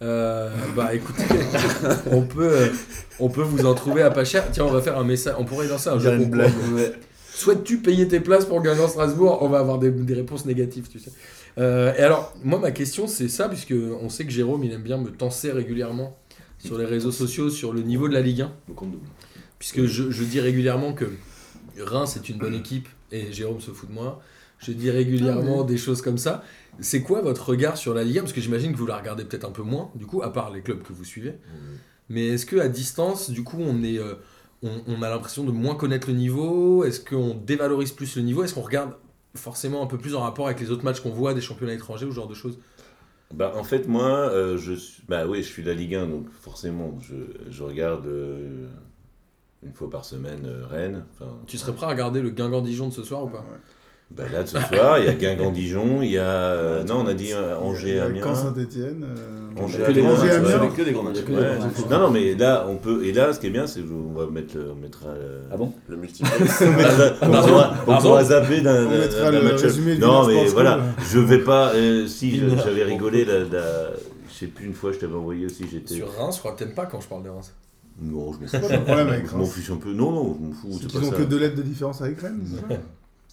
euh, 0.02 0.50
bah 0.76 0.94
écoutez, 0.94 1.24
on 2.10 2.22
peut, 2.22 2.50
euh, 2.50 2.68
on 3.20 3.28
peut 3.28 3.42
vous 3.42 3.66
en 3.66 3.74
trouver 3.74 4.02
à 4.02 4.10
pas 4.10 4.24
cher. 4.24 4.44
Tiens, 4.52 4.64
on 4.64 4.70
va 4.70 4.80
faire 4.80 4.98
un 4.98 5.04
message, 5.04 5.34
on 5.38 5.44
pourrait 5.44 5.66
lancer 5.66 5.90
un 5.90 5.98
jeu 5.98 6.14
une. 6.14 6.46
Souhaites-tu 7.32 7.78
payer 7.78 8.06
tes 8.06 8.20
places 8.20 8.44
pour 8.44 8.62
Guingamp 8.62 8.86
Strasbourg? 8.88 9.38
On 9.40 9.48
va 9.48 9.58
avoir 9.58 9.78
des, 9.78 9.90
des 9.90 10.14
réponses 10.14 10.46
négatives, 10.46 10.88
tu 10.88 11.00
sais. 11.00 11.10
Euh, 11.58 11.92
et 11.96 12.00
alors, 12.00 12.32
moi, 12.44 12.60
ma 12.60 12.70
question, 12.70 13.08
c'est 13.08 13.28
ça, 13.28 13.48
puisque 13.48 13.74
on 14.00 14.08
sait 14.08 14.24
que 14.24 14.30
Jérôme, 14.30 14.62
il 14.62 14.72
aime 14.72 14.82
bien 14.82 14.98
me 14.98 15.10
tenser 15.10 15.50
régulièrement 15.50 16.16
sur 16.58 16.78
les 16.78 16.84
réseaux 16.84 17.10
sociaux 17.10 17.50
sur 17.50 17.72
le 17.72 17.82
niveau 17.82 18.08
de 18.08 18.14
la 18.14 18.20
Ligue 18.20 18.42
1. 18.42 18.52
Le 18.68 18.74
compte 18.74 18.92
double. 18.92 19.06
Puisque 19.58 19.84
je, 19.84 20.10
je 20.10 20.24
dis 20.24 20.40
régulièrement 20.40 20.92
que 20.92 21.06
Reims 21.80 22.16
est 22.16 22.28
une 22.28 22.38
bonne 22.38 22.54
équipe 22.54 22.88
et 23.10 23.32
Jérôme 23.32 23.60
se 23.60 23.72
fout 23.72 23.88
de 23.88 23.94
moi. 23.94 24.22
Je 24.64 24.72
dis 24.72 24.90
régulièrement 24.90 25.64
des 25.64 25.76
choses 25.76 26.02
comme 26.02 26.18
ça. 26.18 26.42
C'est 26.80 27.02
quoi 27.02 27.20
votre 27.20 27.48
regard 27.50 27.76
sur 27.76 27.94
la 27.94 28.02
Ligue 28.04 28.18
1 28.18 28.20
Parce 28.22 28.32
que 28.32 28.40
j'imagine 28.40 28.72
que 28.72 28.78
vous 28.78 28.86
la 28.86 28.96
regardez 28.96 29.24
peut-être 29.24 29.44
un 29.44 29.50
peu 29.52 29.62
moins, 29.62 29.90
du 29.94 30.06
coup, 30.06 30.22
à 30.22 30.32
part 30.32 30.52
les 30.52 30.60
clubs 30.62 30.82
que 30.82 30.92
vous 30.92 31.04
suivez. 31.04 31.34
Mais 32.08 32.28
est-ce 32.28 32.46
que 32.46 32.56
à 32.56 32.68
distance, 32.68 33.30
du 33.30 33.44
coup, 33.44 33.58
on 33.60 33.82
est, 33.82 33.98
euh, 33.98 34.14
on, 34.62 34.82
on 34.86 35.02
a 35.02 35.08
l'impression 35.08 35.44
de 35.44 35.52
moins 35.52 35.74
connaître 35.74 36.08
le 36.08 36.14
niveau? 36.14 36.84
Est-ce 36.84 37.00
qu'on 37.00 37.34
dévalorise 37.34 37.92
plus 37.92 38.16
le 38.16 38.22
niveau? 38.22 38.42
Est-ce 38.44 38.54
qu'on 38.54 38.60
regarde 38.62 38.94
forcément 39.34 39.82
un 39.82 39.86
peu 39.86 39.98
plus 39.98 40.14
en 40.14 40.20
rapport 40.20 40.46
avec 40.46 40.60
les 40.60 40.70
autres 40.70 40.84
matchs 40.84 41.00
qu'on 41.00 41.10
voit 41.10 41.34
des 41.34 41.40
championnats 41.40 41.74
étrangers 41.74 42.06
ou 42.06 42.10
ce 42.10 42.16
genre 42.16 42.28
de 42.28 42.34
choses? 42.34 42.58
Bah, 43.32 43.52
en 43.56 43.64
fait, 43.64 43.88
moi, 43.88 44.08
euh, 44.30 44.56
je 44.58 44.74
suis, 44.74 45.02
bah 45.08 45.26
oui, 45.26 45.38
je 45.42 45.48
suis 45.48 45.62
de 45.62 45.68
la 45.68 45.74
Ligue 45.74 45.94
1, 45.94 46.06
donc 46.06 46.26
forcément, 46.30 46.98
je, 47.00 47.14
je 47.50 47.62
regarde 47.62 48.06
euh, 48.06 48.68
une 49.64 49.72
fois 49.72 49.90
par 49.90 50.04
semaine 50.04 50.44
euh, 50.44 50.66
Rennes. 50.66 51.04
Enfin, 51.14 51.32
Tu 51.46 51.58
serais 51.58 51.72
prêt 51.72 51.86
à 51.86 51.88
regarder 51.88 52.20
le 52.20 52.30
Guingamp-Dijon 52.30 52.88
de 52.88 52.92
ce 52.92 53.02
soir 53.02 53.24
ou 53.24 53.28
pas? 53.28 53.44
Bah, 54.10 54.24
là, 54.32 54.46
ce 54.46 54.58
soir, 54.58 54.98
il 55.00 55.06
y 55.06 55.08
a 55.08 55.12
Guingamp-Dijon, 55.14 56.02
il 56.02 56.10
y 56.12 56.18
a. 56.18 56.22
euh, 56.22 56.84
non, 56.84 57.00
on 57.04 57.06
a 57.06 57.14
dit 57.14 57.32
euh, 57.32 57.54
Quand 57.56 57.66
Angers-Amiens. 57.66 58.34
Saint-Etienne. 58.34 59.04
Angers, 59.60 59.78
Que 59.86 59.92
des 59.92 60.00
Amiens, 60.00 60.12
grands 60.14 60.22
Angers, 60.22 60.38
matchs, 60.40 60.46
ouais. 60.48 60.54
Amiens. 60.54 60.68
Que 60.76 60.82
des 60.82 60.92
grands. 60.92 61.90
Non, 61.90 61.98
non, 61.98 62.10
mais 62.10 62.34
là, 62.34 62.66
on 62.68 62.76
peut. 62.76 63.04
Et 63.04 63.12
là, 63.12 63.32
ce 63.32 63.40
qui 63.40 63.46
est 63.48 63.50
bien, 63.50 63.66
c'est 63.66 63.80
qu'on 63.80 64.12
va 64.12 64.26
mettre, 64.30 64.56
on 64.56 64.76
mettra. 64.80 65.08
Ah 65.52 65.56
bon 65.56 65.72
Le 65.88 65.96
multiplex. 65.96 66.62
on, 67.22 67.96
pourra, 68.00 68.24
zapper 68.24 68.60
d'un 68.60 68.86
On 68.86 68.90
d'un- 68.90 68.98
mettra 68.98 69.30
d'un 69.30 69.40
le 69.40 69.42
match. 69.42 69.62
Non, 70.00 70.26
mais 70.26 70.46
voilà, 70.46 70.80
je 71.10 71.18
vais 71.18 71.38
pas. 71.38 71.72
euh, 71.74 72.06
si, 72.06 72.38
j'avais 72.38 72.84
rigolé, 72.84 73.24
je 73.26 74.34
sais 74.38 74.46
plus, 74.46 74.66
une 74.66 74.74
fois, 74.74 74.92
je 74.92 74.98
t'avais 74.98 75.14
envoyé 75.14 75.46
aussi, 75.46 75.64
j'étais. 75.70 75.94
Sur 75.94 76.12
Reims, 76.16 76.34
je 76.36 76.38
crois 76.40 76.52
que 76.52 76.58
t'aimes 76.58 76.74
pas 76.74 76.86
quand 76.86 77.00
je 77.00 77.08
parle 77.08 77.22
de 77.24 77.30
Reims. 77.30 77.52
Non, 78.00 78.32
je 78.32 79.36
m'en 79.36 79.44
fiche 79.46 79.70
un 79.70 79.76
peu. 79.76 79.92
Non, 79.92 80.10
non, 80.12 80.36
je 80.38 80.46
m'en 80.46 80.52
fous. 80.52 80.88
Pas 80.92 81.06
ont 81.06 81.10
que 81.10 81.22
deux 81.22 81.38
lettres 81.38 81.56
de 81.56 81.62
différence 81.62 82.00
avec 82.02 82.20
Rennes, 82.20 82.44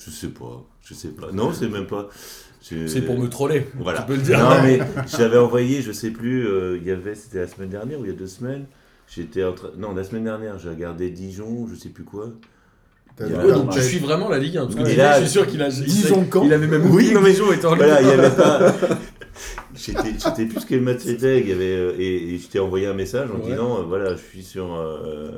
Je 0.06 0.10
sais 0.12 0.28
pas. 0.30 0.64
Je 0.82 0.94
sais 0.94 1.10
pas. 1.10 1.32
Non, 1.32 1.54
c'est 1.54 1.68
même 1.70 1.86
pas. 1.88 2.10
je- 2.68 2.88
C'est 2.88 3.02
pour 3.02 3.18
me 3.20 3.28
troller. 3.28 3.68
Voilà. 3.80 4.02
Tu 4.02 4.08
peux 4.08 4.16
le 4.16 4.22
dire. 4.22 4.40
Non, 4.40 4.62
mais 4.64 4.80
j'avais 5.18 5.38
envoyé, 5.38 5.82
je 5.82 5.92
sais 5.92 6.10
plus, 6.12 6.48
euh, 6.48 6.78
il 6.82 6.88
y 6.88 6.92
avait, 6.92 7.16
c'était 7.16 7.40
la 7.40 7.48
semaine 7.48 7.70
dernière 7.70 8.00
ou 8.00 8.06
il 8.06 8.12
y 8.12 8.14
a 8.14 8.18
deux 8.18 8.28
semaines. 8.28 8.66
J'étais 9.14 9.44
en 9.44 9.54
train. 9.54 9.70
Non, 9.78 9.94
la 9.94 10.04
semaine 10.04 10.24
dernière, 10.24 10.58
j'ai 10.58 10.70
regardé 10.70 11.10
Dijon, 11.10 11.68
je 11.68 11.76
sais 11.76 11.90
plus 11.90 12.04
quoi. 12.06 12.30
A- 13.20 13.26
donc 13.28 13.72
tu 13.72 13.82
suis 13.82 14.00
vraiment 14.00 14.30
la 14.30 14.40
Ligue 14.40 14.58
1. 14.58 14.64
Parce 14.68 14.76
que 14.76 14.98
là, 14.98 15.18
je 15.20 15.26
suis 15.26 15.32
sûr 15.34 15.46
qu'il 15.46 15.62
a. 15.62 15.70
Dijon 15.70 16.26
quand 16.30 16.44
Il 16.46 16.54
avait 16.54 16.66
même 16.66 16.86
Oui, 16.86 16.92
oublié 16.92 17.14
non, 17.14 17.20
que 17.20 17.26
mais- 17.26 17.32
Dijon 17.34 17.52
était 17.52 17.66
en 17.68 17.76
Ligue 17.76 17.84
Voilà, 17.84 18.02
il 18.02 18.08
y 18.08 18.12
1. 18.12 18.20
avait 18.20 18.36
pas. 18.36 18.74
J'étais, 19.76 20.46
plus 20.46 20.66
quel 20.68 20.82
match 20.82 21.00
c'était. 21.02 21.40
Il 21.42 21.48
y 21.50 21.52
avait 21.52 21.96
et, 21.98 22.34
et 22.34 22.38
je 22.38 22.48
t'ai 22.48 22.60
envoyé 22.60 22.88
un 22.88 22.94
message 22.94 23.30
en 23.32 23.36
Ouais. 23.44 23.52
disant 23.52 23.80
euh, 23.80 23.84
voilà, 23.84 24.16
je 24.16 24.22
suis 24.22 24.44
sur. 24.44 24.74
euh, 24.76 25.32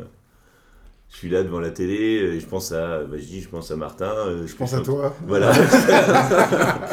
je 1.13 1.17
suis 1.19 1.29
là 1.29 1.43
devant 1.43 1.59
la 1.59 1.69
télé. 1.69 2.19
euh, 2.21 2.39
Je 2.39 2.45
pense 2.45 2.71
à. 2.73 3.03
bah, 3.03 3.15
je 3.17 3.23
dis, 3.23 3.39
je 3.41 3.47
pense 3.47 3.69
à 3.71 3.75
Martin. 3.77 4.11
euh, 4.27 4.45
Je 4.47 4.55
pense 4.55 4.73
à 4.73 4.81
toi. 4.81 5.15
Voilà. 5.27 5.53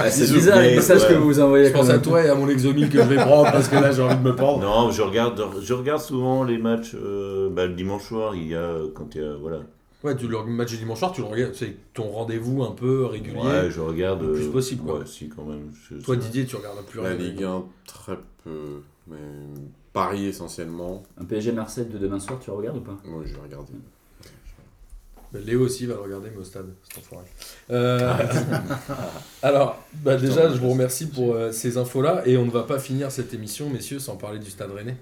Ah, 0.02 0.10
c'est 0.10 0.32
bizarre 0.32 0.60
les 0.60 0.76
messages 0.76 1.06
que 1.08 1.14
vous 1.14 1.24
vous 1.26 1.40
envoyez. 1.40 1.66
Je 1.66 1.72
pense 1.72 1.88
quand 1.88 1.94
à 1.94 1.98
toi 1.98 2.24
et 2.24 2.28
à 2.28 2.34
mon 2.34 2.48
exomile 2.48 2.88
que 2.88 2.98
je 3.02 3.08
vais 3.08 3.16
prendre 3.16 3.50
parce 3.50 3.68
que 3.68 3.74
là 3.76 3.92
j'ai 3.92 4.02
envie 4.02 4.16
de 4.16 4.22
me 4.22 4.34
pendre. 4.34 4.60
non, 4.62 4.90
je 4.90 5.02
regarde, 5.02 5.42
je 5.62 5.74
regarde 5.74 6.00
souvent 6.00 6.42
les 6.44 6.58
matchs. 6.58 6.94
euh, 6.94 7.48
bah, 7.50 7.66
le 7.66 7.74
dimanche 7.74 8.04
soir, 8.08 8.34
il 8.34 8.48
y 8.48 8.54
a 8.54 8.76
quand 8.94 9.14
il 9.14 9.20
y 9.20 9.24
a 9.24 9.34
voilà. 9.34 9.58
Ouais, 10.02 10.16
tu 10.16 10.26
le 10.28 10.42
match 10.44 10.70
du 10.70 10.78
dimanche 10.78 10.98
soir, 11.00 11.12
tu 11.12 11.20
le 11.20 11.26
regardes, 11.26 11.54
c'est 11.54 11.76
ton 11.92 12.04
rendez-vous 12.04 12.62
un 12.62 12.70
peu 12.72 13.04
régulier. 13.04 13.36
Ouais, 13.38 13.70
je 13.70 13.80
regarde. 13.80 14.22
le 14.22 14.32
plus 14.32 14.46
possible, 14.46 14.82
quoi. 14.84 14.98
Ouais, 15.00 15.04
si 15.06 15.28
quand 15.28 15.44
même. 15.44 15.70
je- 15.90 15.96
Toi 16.02 16.16
Didier, 16.16 16.46
tu 16.46 16.56
regardes 16.56 16.82
plus 16.86 17.02
La 17.02 17.08
rien. 17.10 17.18
Ligue 17.18 17.44
1, 17.44 17.64
très 17.86 18.16
peu. 18.44 18.80
Mais 19.08 19.16
Paris 19.92 20.26
essentiellement. 20.26 21.02
Un 21.20 21.24
PSG 21.24 21.52
Marseille 21.52 21.84
de 21.86 21.98
demain 21.98 22.18
soir, 22.20 22.38
tu 22.42 22.50
regardes 22.50 22.78
ou 22.78 22.80
pas? 22.80 22.96
Moi, 23.04 23.22
je 23.26 23.34
vais 23.34 23.40
regarder. 23.42 23.72
Bah, 25.32 25.38
Léo 25.44 25.60
aussi 25.60 25.86
va 25.86 25.94
le 25.94 26.00
regarder, 26.00 26.28
mais 26.34 26.40
au 26.40 26.44
stade, 26.44 26.66
cet 26.82 26.98
enfoiré. 26.98 27.24
Euh, 27.70 28.12
alors, 29.42 29.82
bah, 30.02 30.16
déjà, 30.16 30.52
je 30.52 30.58
vous 30.58 30.70
remercie 30.70 31.08
pour 31.08 31.34
euh, 31.34 31.52
ces 31.52 31.78
infos-là, 31.78 32.22
et 32.26 32.36
on 32.36 32.44
ne 32.44 32.50
va 32.50 32.64
pas 32.64 32.78
finir 32.78 33.12
cette 33.12 33.32
émission, 33.32 33.70
messieurs, 33.70 34.00
sans 34.00 34.16
parler 34.16 34.40
du 34.40 34.50
stade 34.50 34.72
rennais. 34.72 34.96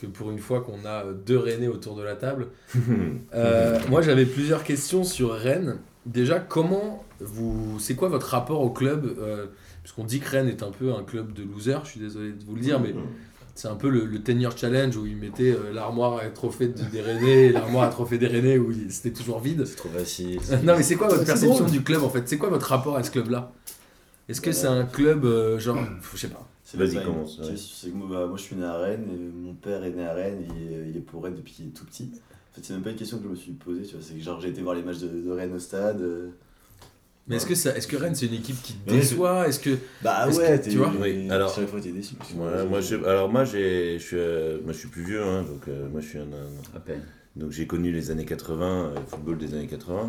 Que 0.00 0.06
pour 0.06 0.30
une 0.30 0.38
fois 0.38 0.62
qu'on 0.62 0.84
a 0.86 1.04
euh, 1.04 1.12
deux 1.12 1.38
rennais 1.38 1.68
autour 1.68 1.96
de 1.96 2.02
la 2.02 2.16
table, 2.16 2.48
euh, 3.34 3.78
moi 3.88 4.02
j'avais 4.02 4.26
plusieurs 4.26 4.64
questions 4.64 5.04
sur 5.04 5.32
Rennes. 5.32 5.76
Déjà, 6.06 6.40
comment 6.40 7.04
vous. 7.20 7.78
C'est 7.78 7.94
quoi 7.94 8.08
votre 8.08 8.26
rapport 8.26 8.62
au 8.62 8.70
club 8.70 9.16
Puisqu'on 9.84 10.04
dit 10.04 10.18
que 10.18 10.28
Rennes 10.28 10.48
est 10.48 10.64
un 10.64 10.70
peu 10.70 10.92
un 10.92 11.04
club 11.04 11.32
de 11.32 11.44
losers, 11.44 11.84
je 11.84 11.90
suis 11.90 12.00
désolé 12.00 12.32
de 12.32 12.42
vous 12.44 12.56
le 12.56 12.60
dire, 12.60 12.80
mais 12.80 12.92
c'est 13.54 13.68
un 13.68 13.74
peu 13.76 13.88
le, 13.90 14.04
le 14.06 14.18
10 14.18 14.32
year 14.40 14.56
challenge 14.56 14.96
où 14.96 15.06
ils 15.06 15.16
mettaient 15.16 15.52
euh, 15.52 15.72
l'armoire 15.72 16.18
à 16.18 16.28
trophée 16.30 16.68
de- 16.68 16.82
des 16.90 17.00
Rennais 17.00 17.46
et 17.46 17.52
l'armoire 17.52 17.84
à 17.84 17.88
trophée 17.90 18.18
des 18.18 18.26
Rennais 18.26 18.58
où 18.58 18.72
c'était 18.88 19.12
toujours 19.12 19.40
vide. 19.40 19.64
C'est 19.66 19.76
trop 19.76 19.88
facile. 19.90 20.40
Non, 20.64 20.74
mais 20.76 20.82
c'est 20.82 20.96
quoi 20.96 21.08
votre 21.08 21.24
perception 21.24 21.58
drôle. 21.64 21.70
du 21.70 21.82
club 21.82 22.02
en 22.02 22.08
fait? 22.10 22.28
C'est 22.28 22.38
quoi 22.38 22.48
votre 22.48 22.66
rapport 22.66 22.96
à 22.96 23.02
ce 23.02 23.10
club-là? 23.10 23.52
Est-ce 24.28 24.40
que 24.40 24.52
c'est 24.52 24.66
un 24.68 24.84
club 24.84 25.24
euh, 25.24 25.58
genre. 25.58 25.78
Je 26.12 26.18
sais 26.18 26.28
pas. 26.28 26.48
C'est 26.64 26.78
Vas-y, 26.78 27.04
commence, 27.04 27.36
c'est- 27.42 27.50
ouais. 27.50 27.56
c'est 27.56 27.90
que 27.90 27.94
moi, 27.96 28.06
bah, 28.10 28.26
moi, 28.26 28.36
je 28.38 28.42
suis 28.42 28.56
né 28.56 28.64
à 28.64 28.78
Rennes, 28.78 29.06
et 29.12 29.18
mon 29.18 29.52
père 29.52 29.84
est 29.84 29.90
né 29.90 30.06
à 30.06 30.14
Rennes, 30.14 30.44
il 30.56 30.72
est, 30.72 30.88
il 30.88 30.96
est 30.96 31.00
pour 31.00 31.22
Rennes 31.22 31.34
depuis 31.34 31.52
qu'il 31.52 31.66
est 31.66 31.70
tout 31.70 31.84
petit. 31.84 32.10
En 32.14 32.54
fait, 32.54 32.60
c'est 32.64 32.72
même 32.72 32.82
pas 32.82 32.90
une 32.90 32.96
question 32.96 33.18
que 33.18 33.24
je 33.24 33.28
me 33.28 33.34
suis 33.34 33.52
posée, 33.52 33.82
tu 33.82 33.94
vois. 33.96 34.00
C'est 34.02 34.14
que 34.14 34.20
genre, 34.22 34.40
j'ai 34.40 34.48
été 34.48 34.62
voir 34.62 34.74
les 34.74 34.82
matchs 34.82 35.00
de, 35.00 35.08
de 35.08 35.30
Rennes 35.30 35.52
au 35.54 35.58
stade. 35.58 36.00
euh, 36.00 36.28
Mais 37.28 37.36
est-ce 37.36 37.46
que, 37.46 37.54
ça, 37.54 37.76
est-ce 37.76 37.86
que 37.86 37.96
Rennes 37.96 38.14
c'est 38.16 38.26
une 38.26 38.34
équipe 38.34 38.60
qui 38.62 38.72
te 38.74 38.90
déçoit? 38.90 39.46
Est-ce 39.48 39.60
que. 39.60 39.78
Bah 40.02 40.26
Est-ce 40.28 40.38
ouais, 40.38 40.58
que- 40.58 40.64
t'es- 40.64 40.70
tu 40.70 40.78
vois? 40.78 40.92
Oui, 41.00 41.30
alors- 41.30 41.54
Chaque 41.54 41.68
fois, 41.68 41.80
t'es 41.80 41.92
déçu. 41.92 42.14
Ouais, 42.36 42.64
moi, 42.66 42.80
je, 42.80 42.96
alors 42.96 43.30
moi, 43.30 43.44
j'ai, 43.44 43.98
je 43.98 44.04
suis, 44.04 44.16
euh, 44.18 44.58
moi, 44.64 44.72
je 44.72 44.78
suis 44.78 44.88
plus 44.88 45.04
vieux, 45.04 45.22
hein, 45.22 45.42
donc 45.42 45.68
euh, 45.68 45.88
moi, 45.88 46.00
je 46.00 46.08
suis 46.08 46.18
un, 46.18 46.22
un- 46.22 46.76
À 46.76 46.80
peine. 46.80 47.02
donc 47.36 47.52
j'ai 47.52 47.66
connu 47.68 47.92
les 47.92 48.10
années 48.10 48.24
80, 48.24 48.66
euh, 48.66 48.94
le 48.96 49.06
football 49.06 49.38
des 49.38 49.54
années 49.54 49.68
80. 49.68 50.08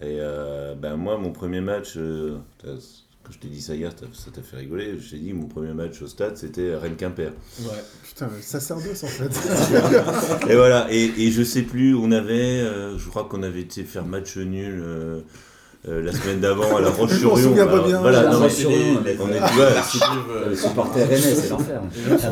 Et 0.00 0.18
euh, 0.20 0.74
ben 0.76 0.96
moi, 0.96 1.18
mon 1.18 1.32
premier 1.32 1.60
match, 1.60 1.94
euh, 1.96 2.36
quand 2.62 3.32
je 3.32 3.38
t'ai 3.38 3.48
dit 3.48 3.60
ça 3.62 3.74
hier, 3.74 3.90
ça 4.12 4.30
t'a 4.32 4.42
fait 4.42 4.56
rigoler. 4.56 4.96
Je 4.98 5.10
t'ai 5.10 5.18
dit 5.18 5.32
mon 5.32 5.46
premier 5.48 5.72
match 5.72 6.00
au 6.02 6.06
stade, 6.06 6.36
c'était 6.36 6.74
Rennes 6.76 6.96
Quimper. 6.96 7.32
Ouais. 7.62 7.66
Putain, 8.04 8.28
le 8.34 8.40
sacerdoce 8.42 9.02
en 9.02 9.06
fait. 9.08 10.48
Et 10.50 10.54
voilà. 10.56 10.86
Et, 10.90 11.04
et 11.18 11.30
je 11.32 11.42
sais 11.42 11.62
plus, 11.62 11.94
on 11.96 12.12
avait, 12.12 12.60
euh, 12.60 12.96
je 12.98 13.08
crois 13.08 13.24
qu'on 13.24 13.42
avait 13.42 13.60
été 13.62 13.82
faire 13.84 14.04
match 14.04 14.36
nul. 14.36 14.82
Euh, 15.86 16.02
la 16.02 16.12
semaine 16.12 16.40
d'avant 16.40 16.76
à 16.76 16.80
la 16.80 16.90
c'est 18.48 18.68
des- 18.68 19.18
on 19.20 19.26
Les 20.48 20.56
supporters 20.56 21.06
rennais, 21.08 21.20
c'est 21.20 21.50
l'enfer. 21.50 21.82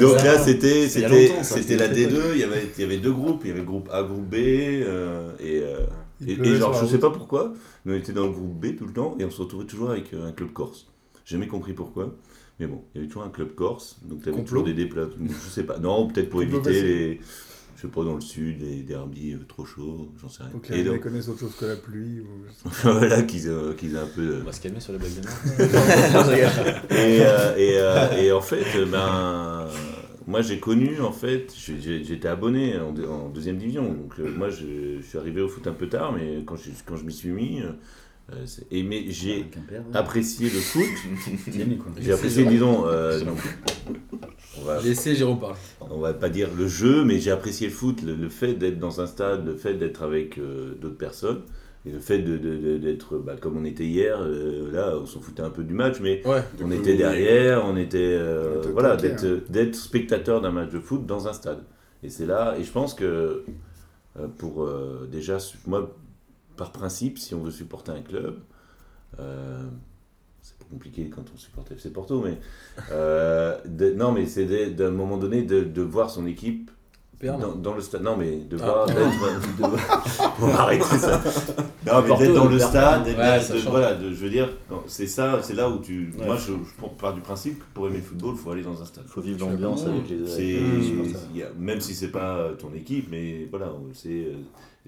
Donc 0.01 0.23
là, 0.23 0.39
c'était 0.39 0.89
c'était 0.89 1.77
la 1.77 1.89
très 1.89 1.97
D2. 2.07 2.19
Il 2.35 2.41
y 2.41 2.45
avait 2.45 2.71
il 2.79 2.81
y 2.81 2.85
avait 2.85 2.97
deux 2.99 3.13
groupes. 3.13 3.43
Il 3.45 3.49
y 3.49 3.51
avait 3.51 3.61
le 3.61 3.67
groupe 3.67 3.89
A, 3.93 4.03
groupe 4.03 4.27
B, 4.29 4.37
euh, 4.37 5.33
et, 5.39 5.61
euh, 5.63 5.87
et, 6.27 6.57
genre 6.57 6.75
sur 6.75 6.87
je 6.87 6.93
sais 6.93 6.99
pas 6.99 7.11
pourquoi, 7.11 7.53
mais 7.85 7.95
on 7.95 7.97
était 7.97 8.13
dans 8.13 8.25
le 8.25 8.33
groupe 8.33 8.59
B 8.59 8.77
tout 8.77 8.87
le 8.87 8.93
temps 8.93 9.17
et 9.19 9.25
on 9.25 9.31
se 9.31 9.43
retrouvait 9.43 9.67
toujours 9.67 9.91
avec 9.91 10.15
euh, 10.15 10.29
un 10.29 10.33
club 10.33 10.53
corse. 10.53 10.87
J'ai 11.25 11.37
jamais 11.37 11.49
compris 11.49 11.75
pourquoi. 11.75 12.15
Mais 12.59 12.67
bon, 12.67 12.83
il 12.95 12.99
y 12.99 13.01
avait 13.01 13.09
toujours 13.09 13.25
un 13.25 13.31
club 13.31 13.55
corse, 13.55 13.99
donc 14.05 14.23
tu 14.23 14.29
avais 14.29 14.37
Complot 14.39 14.61
toujours 14.61 14.65
des 14.65 14.75
déplacements. 14.75 15.27
Je 15.29 15.51
sais 15.51 15.65
pas. 15.65 15.79
Non, 15.79 16.07
peut-être 16.07 16.31
pour 16.31 16.43
éviter 16.43 16.71
les. 16.83 17.21
Je 17.77 17.83
sais 17.83 17.89
pas, 17.89 18.05
dans 18.05 18.15
le 18.15 18.21
sud, 18.21 18.61
les 18.61 18.83
derbies 18.83 19.33
euh, 19.33 19.45
trop 19.49 19.65
chauds, 19.65 20.09
j'en 20.21 20.29
sais 20.29 20.43
rien. 20.45 20.53
Donc 20.53 20.71
et 20.71 20.75
les 20.75 20.85
donc, 20.85 21.01
connaissent 21.01 21.29
autre 21.29 21.41
chose 21.41 21.57
que 21.57 21.65
la 21.65 21.77
pluie. 21.77 22.21
Ou... 22.21 22.69
voilà, 22.85 23.23
qu'ils 23.23 23.49
euh, 23.49 23.75
qu'ils 23.75 23.95
aient 23.95 23.99
un 23.99 24.07
peu. 24.07 24.21
euh, 24.23 24.41
On 24.43 24.45
va 24.45 24.53
se 24.53 24.61
calmer 24.61 24.81
sur 24.81 24.93
les 24.93 24.99
blagues 24.99 25.15
de 25.15 25.21
merde. 25.21 26.83
et, 26.91 26.95
euh, 27.23 27.57
et, 27.57 27.77
euh, 27.79 28.13
et 28.23 28.33
en 28.33 28.41
fait, 28.41 28.65
ben, 28.91 29.67
moi 30.27 30.43
j'ai 30.43 30.61
connu, 30.61 31.01
en 31.01 31.13
fait, 31.13 31.53
j'étais 31.57 32.29
abonné 32.29 32.79
en, 32.79 32.95
en 33.11 33.29
deuxième 33.31 33.57
division. 33.59 33.93
Donc 33.93 34.15
euh, 34.21 34.31
moi 34.37 34.51
je, 34.51 34.99
je 35.01 35.07
suis 35.07 35.19
arrivé 35.19 35.41
au 35.41 35.49
foot 35.49 35.67
un 35.67 35.73
peu 35.73 35.89
tard, 35.89 36.13
mais 36.13 36.43
quand 36.47 36.57
je, 36.57 36.71
quand 36.87 36.97
je 36.97 37.05
m'y 37.05 37.13
suis 37.13 37.31
mis, 37.31 37.63
euh, 38.31 38.45
mais 38.85 39.05
j'ai 39.09 39.47
apprécié 39.95 40.47
le 40.49 40.59
foot. 40.61 40.85
J'ai 42.01 42.13
apprécié, 42.13 42.45
disons, 42.45 42.87
euh, 42.87 43.21
donc, 43.25 43.39
on 44.59 44.65
va, 44.65 44.81
Laissez 44.81 45.15
Jérôme 45.15 45.41
parler. 45.41 45.57
on 45.81 45.99
va 45.99 46.15
pas 46.15 46.29
dire 46.29 46.49
le 46.57 46.67
jeu, 46.69 47.05
mais 47.05 47.19
j'ai 47.19 47.31
apprécié 47.31 47.67
le 47.69 47.73
foot, 47.73 48.03
le, 48.03 48.15
le 48.15 48.29
fait 48.29 48.55
d'être 48.55 48.79
dans 48.79 49.01
un 49.01 49.07
stade, 49.07 49.45
le 49.47 49.55
fait 49.57 49.75
d'être 49.75 50.03
avec 50.03 50.39
euh, 50.39 50.75
d'autres 50.81 50.97
personnes. 50.99 51.43
Et 51.85 51.91
le 51.91 51.99
fait 51.99 52.21
de- 52.21 52.39
de- 52.39 52.59
de- 52.59 52.79
d'être, 52.79 53.19
bah, 53.19 53.35
comme 53.41 53.57
on 53.57 53.65
était 53.65 53.85
hier, 53.85 54.17
euh, 54.23 54.71
là, 54.71 54.95
on 55.03 55.05
s'en 55.07 55.21
foutait 55.21 55.43
un 55.43 55.51
peu 55.51 55.65
du 55.65 55.75
match, 55.75 55.97
mais 56.01 56.25
Ouais. 56.25 56.43
on 56.63 56.71
était 56.71 56.95
derrière, 56.97 57.65
on 57.67 57.77
était 57.77 57.99
euh, 57.99 58.55
On 58.55 58.61
était 58.61 58.69
voilà 58.71 58.95
d'être 58.97 59.51
d'être 59.51 59.75
spectateur 59.75 60.41
d'un 60.41 60.53
match 60.53 60.71
de 60.71 60.79
foot 60.79 61.05
dans 61.07 61.27
un 61.27 61.33
stade. 61.33 61.59
Et 62.05 62.09
c'est 62.09 62.27
là 62.27 62.55
et 62.59 62.63
je 62.63 62.71
pense 62.71 62.95
que 62.95 63.05
euh, 64.17 64.29
pour 64.39 64.63
euh, 64.63 65.09
déjà 65.11 65.39
moi 65.67 65.97
par 66.57 66.73
principe 66.73 67.19
si 67.19 67.35
on 67.35 67.43
veut 67.43 67.51
supporter 67.51 67.93
un 67.93 68.03
club 68.03 68.39
euh, 69.21 69.63
c'est 70.41 70.57
pas 70.59 70.65
compliqué 70.71 71.09
quand 71.15 71.23
on 71.35 71.37
supporte 71.39 71.71
FC 71.73 71.91
Porto 71.93 72.21
mais 72.23 72.39
euh, 72.91 73.59
de- 73.67 73.93
non 73.93 74.13
mais 74.13 74.27
c'est 74.27 74.71
d'un 74.71 74.91
moment 74.91 75.17
donné 75.19 75.43
de, 75.43 75.63
de 75.65 75.83
voir 75.83 76.11
son 76.11 76.27
équipe 76.27 76.71
dans, 77.23 77.55
dans 77.55 77.75
le 77.75 77.81
stade 77.81 78.03
non 78.03 78.17
mais 78.17 78.39
de 78.39 78.57
Ah. 78.61 78.65
voir 78.65 78.87
d'être 78.87 78.99
on 80.41 80.47
va 80.49 80.61
arrêter 80.63 80.83
ça. 80.99 81.23
Non 81.87 82.03
mais 82.03 82.17
d'être 82.19 82.35
dans 82.35 82.49
le 82.49 82.59
stade 82.59 83.07
Ouais, 83.07 83.15
de- 83.15 83.69
voilà 83.71 83.95
de- 83.95 84.11
je 84.11 84.25
veux 84.25 84.31
dire 84.31 84.49
c'est 84.89 85.07
ça 85.07 85.39
c'est 85.41 85.55
là 85.55 85.69
où 85.71 85.79
tu 85.79 86.13
Ouais. 86.19 86.27
moi 86.27 86.37
je, 86.37 86.53
je 86.53 86.87
pars 86.99 87.15
du 87.15 87.21
principe 87.21 87.61
que 87.61 87.65
pour 87.75 87.87
aimer 87.87 87.99
le 87.99 88.03
football 88.03 88.35
il 88.35 88.41
faut 88.41 88.51
aller 88.51 88.63
dans 88.63 88.83
un 88.83 88.85
stade. 88.85 89.05
Faut 89.07 89.21
vivre 89.21 89.39
l'ambiance 89.49 89.87
avec 89.87 90.09
les 90.09 90.33
avec 90.33 90.93
il 91.33 91.43
a- 91.45 91.53
même 91.57 91.81
si 91.81 91.95
c'est 91.95 92.11
pas 92.11 92.49
ton 92.59 92.75
équipe 92.75 93.07
mais 93.09 93.47
voilà 93.51 93.73
c'est 93.93 94.27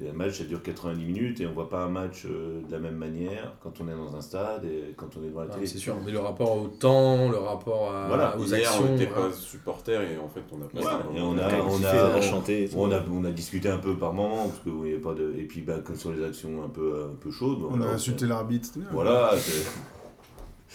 euh, 0.03 0.11
un 0.11 0.13
match 0.13 0.39
ça 0.39 0.45
dure 0.45 0.61
90 0.63 1.05
minutes 1.05 1.41
et 1.41 1.47
on 1.47 1.53
voit 1.53 1.69
pas 1.69 1.85
un 1.85 1.89
match 1.89 2.25
euh, 2.27 2.61
de 2.67 2.73
la 2.73 2.79
même 2.81 2.97
manière 2.97 3.53
quand 3.63 3.81
on 3.81 3.87
est 3.89 3.95
dans 3.97 4.17
un 4.17 4.21
stade 4.21 4.65
et 4.65 4.93
quand 4.97 5.07
on 5.17 5.23
est 5.25 5.29
devant 5.29 5.43
la 5.43 5.47
Ah, 5.51 5.55
télé 5.55 5.67
c'est 5.67 5.79
sûr, 5.79 5.97
mais 6.05 6.11
le 6.11 6.19
rapport 6.19 6.57
au 6.61 6.67
temps, 6.67 7.29
le 7.31 7.37
rapport 7.39 7.93
à- 7.95 8.09
Voilà. 8.09 8.37
aux 8.37 8.45
Hier, 8.45 8.69
actions. 8.69 8.85
on 8.89 8.93
n'était 8.93 9.07
pas 9.07 9.31
supporters 9.33 10.01
et 10.03 10.19
en 10.19 10.29
fait, 10.29 10.43
on 10.53 10.57
a 10.57 10.65
un 10.65 11.01
et 11.01 11.15
moment 11.21 11.31
on 11.31 11.39
a- 11.39 11.43
on 11.63 11.85
a- 11.85 12.11
on 12.13 12.15
a 12.17 12.21
chanté 12.21 12.65
et 12.65 12.71
on 12.75 12.91
a, 12.91 13.01
on 13.13 13.25
a 13.25 13.31
discuté 13.31 13.69
un 13.69 13.79
peu 13.79 13.95
par 13.97 14.13
moment 14.13 14.49
parce 14.49 14.61
que 14.61 14.71
il 14.87 14.93
y 14.93 14.97
a 14.97 14.99
pas 14.99 15.15
de 15.15 15.33
et 15.39 15.45
puis 15.45 15.61
bah, 15.61 15.79
comme 15.85 15.97
sur 15.97 16.13
les 16.13 16.25
actions 16.25 16.65
un 16.65 16.69
peu 16.69 17.07
un 17.13 17.15
peu 17.15 17.31
chaudes 17.31 17.59
On 17.63 17.77
voilà, 17.77 17.93
a 17.93 17.95
insulté 17.95 18.27
l'arbitre. 18.27 18.71
voilà 18.93 19.31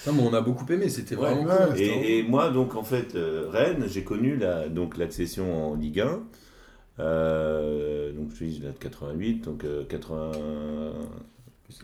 Non, 0.07 0.13
mais 0.13 0.23
on 0.23 0.33
a 0.33 0.39
beaucoup 0.39 0.65
aimé, 0.71 0.87
c'était 0.87 1.15
Ouais, 1.17 1.33
vraiment 1.33 1.43
ouais. 1.43 1.67
cool. 1.71 1.79
Et, 1.81 2.19
et 2.19 2.23
moi, 2.23 2.51
donc, 2.51 2.75
en 2.75 2.83
fait, 2.83 3.15
euh, 3.15 3.49
Rennes, 3.51 3.83
j'ai 3.85 4.05
connu 4.05 4.37
la, 4.37 4.69
donc, 4.69 4.95
l'accession 4.97 5.71
en 5.71 5.75
Ligue 5.75 5.99
1. 5.99 6.21
Euh, 6.99 8.11
donc, 8.13 8.31
je 8.31 8.35
suis 8.35 8.59
là 8.59 8.71
de 8.71 8.77
88, 8.77 9.41
donc 9.45 9.63
euh, 9.63 9.85
80, 9.85 10.31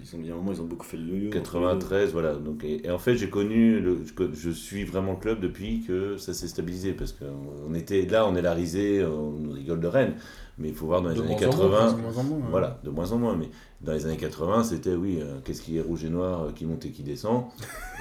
Ils 0.01 0.15
ont 0.15 0.33
un 0.33 0.35
moment, 0.37 0.51
ils 0.51 0.61
ont 0.61 0.65
beaucoup 0.65 0.85
fait 0.85 0.97
le 0.97 1.05
yo-yo. 1.05 1.29
93, 1.29 2.11
voilà. 2.11 2.33
Donc, 2.35 2.63
et, 2.63 2.85
et 2.85 2.91
en 2.91 2.97
fait, 2.97 3.15
j'ai 3.15 3.29
connu, 3.29 3.79
le, 3.79 3.99
je, 4.05 4.33
je 4.33 4.49
suis 4.49 4.83
vraiment 4.83 5.13
le 5.13 5.19
club 5.19 5.39
depuis 5.39 5.83
que 5.87 6.17
ça 6.17 6.33
s'est 6.33 6.47
stabilisé. 6.47 6.93
Parce 6.93 7.13
qu'on 7.13 7.73
était 7.75 8.05
là, 8.05 8.27
on 8.27 8.35
est 8.35 8.41
la 8.41 8.53
risée, 8.53 9.05
on 9.05 9.51
rigole 9.51 9.79
de 9.79 9.87
Rennes. 9.87 10.15
Mais 10.57 10.69
il 10.69 10.75
faut 10.75 10.85
voir 10.87 11.01
dans 11.01 11.09
les 11.09 11.15
De 11.15 11.21
années 11.21 11.35
moins 11.35 11.47
en 11.49 11.57
moins, 11.67 11.89
80. 11.89 11.93
De 11.93 12.01
moins 12.01 12.17
en 12.17 12.23
moins, 12.23 12.37
ouais. 12.37 12.43
Voilà, 12.49 12.79
de 12.83 12.89
moins 12.89 13.11
en 13.11 13.17
moins. 13.17 13.35
Mais 13.37 13.49
dans 13.85 13.93
les 13.93 14.05
années 14.05 14.17
80, 14.17 14.63
c'était 14.63 14.93
oui, 14.93 15.19
euh, 15.21 15.35
qu'est-ce 15.45 15.61
qui 15.61 15.77
est 15.77 15.81
rouge 15.81 16.03
et 16.03 16.09
noir, 16.09 16.43
euh, 16.43 16.51
qui 16.55 16.65
monte 16.65 16.85
et 16.85 16.89
qui 16.89 17.03
descend. 17.03 17.43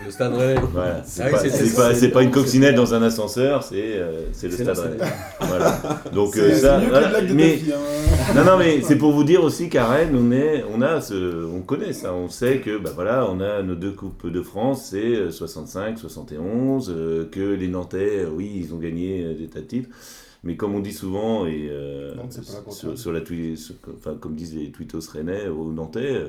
Le 0.05 0.11
stade 0.11 0.35
Rennais. 0.35 0.61
Voilà, 0.73 1.03
c'est 1.05 1.23
Ah 1.23 1.29
pas, 1.31 1.39
c'est- 1.39 1.49
pas, 1.77 1.93
c'est- 1.93 2.01
c'est 2.01 2.09
pas 2.09 2.23
une 2.23 2.31
coccinelle 2.31 2.75
dans 2.75 2.95
un 2.95 3.03
ascenseur, 3.03 3.63
c'est 3.63 3.77
euh, 3.99 4.23
c'est 4.33 4.49
le 4.49 4.57
C'est 4.57 4.65
stade 4.65 4.79
Rennais. 4.79 4.97
Voilà. 5.41 5.81
Donc 6.13 6.35
C'est 6.35 6.41
euh, 6.41 6.49
c'est 6.55 6.61
ça, 6.61 6.79
mieux 6.79 6.89
voilà. 6.89 7.21
de 7.21 7.33
mais 7.35 7.61
hein. 7.71 7.77
non, 8.35 8.45
non, 8.45 8.57
mais 8.59 8.81
c'est 8.83 8.97
pour 8.97 9.13
vous 9.13 9.25
dire 9.25 9.45
aussi 9.45 9.69
qu'à 9.69 9.87
Rennes, 9.87 10.17
on, 10.19 10.33
est, 10.33 10.65
on, 10.75 10.81
a 10.81 11.01
ce, 11.01 11.47
on 11.47 11.61
connaît 11.61 11.93
ça. 11.93 12.15
On 12.15 12.29
sait 12.29 12.59
que 12.59 12.79
bah, 12.79 12.91
voilà, 12.95 13.29
on 13.31 13.41
a 13.41 13.63
nos 13.63 13.75
deux 13.75 13.93
Coupes 13.93 14.27
de 14.31 14.41
France, 14.43 14.89
c'est 14.91 15.15
euh, 15.17 15.31
65, 15.31 15.99
71, 15.99 16.91
euh, 16.97 17.29
que 17.31 17.41
les 17.41 17.69
Nantais, 17.69 18.25
oui, 18.35 18.51
ils 18.65 18.75
ont 18.75 18.79
gagné 18.79 19.35
des 19.35 19.47
tas 19.49 19.61
de 19.61 19.67
titres. 19.67 19.89
Mais 20.45 20.57
comme 20.57 20.75
on 20.75 20.81
dit 20.81 20.93
souvent, 20.93 21.47
et 21.47 21.69
euh, 21.71 22.15
sur, 22.73 22.99
sur 22.99 23.13
la 23.13 23.25
sur- 23.57 23.75
enfin, 23.97 24.15
comme 24.17 24.37
disent 24.37 24.55
les 24.55 24.71
tweetos 24.71 25.01
rennais 25.11 25.49
aux 25.49 25.73
Nantais, 25.73 26.15
euh, 26.15 26.29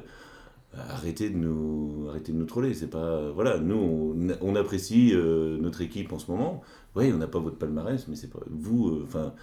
arrêtez 0.74 1.30
de 1.30 1.38
nous, 1.38 2.08
arrêtez 2.10 2.32
de 2.32 2.38
nous 2.38 2.46
troller. 2.46 2.74
C'est 2.74 2.88
pas, 2.90 3.30
voilà, 3.32 3.60
nous, 3.60 3.76
on, 3.76 4.28
on 4.42 4.56
apprécie 4.56 5.12
euh, 5.14 5.58
notre 5.58 5.82
équipe 5.82 6.12
en 6.14 6.20
ce 6.20 6.32
moment. 6.32 6.62
Oui, 6.96 7.12
on 7.14 7.18
n'a 7.18 7.28
pas 7.28 7.40
votre 7.40 7.58
palmarès, 7.58 8.08
mais 8.08 8.16
c'est 8.16 8.30
pas 8.30 8.40
vous. 8.50 8.90
euh, 8.90 9.04
Enfin, 9.06 9.34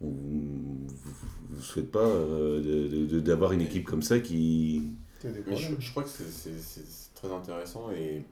on 0.00 0.06
vous 0.08 1.56
ne 1.56 1.60
souhaite 1.60 1.90
pas 1.90 1.98
euh, 2.06 3.20
d'avoir 3.20 3.52
une 3.52 3.60
équipe 3.62 3.84
comme 3.84 4.02
ça 4.02 4.18
qui. 4.20 4.94
Mais 5.50 5.56
je, 5.56 5.74
je 5.80 5.90
crois 5.90 6.04
que 6.04 6.08
c'est- 6.08 7.10
très 7.14 7.30
intéressant 7.32 7.90
et 7.90 8.24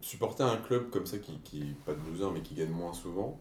supporter 0.00 0.42
un 0.44 0.56
club 0.56 0.88
comme 0.90 1.04
ça 1.06 1.18
qui, 1.18 1.32
qui 1.44 1.62
pas 1.84 1.92
de 1.92 1.98
loser 2.10 2.30
mais 2.32 2.40
qui 2.40 2.54
gagne 2.54 2.70
moins 2.70 2.94
souvent, 2.94 3.38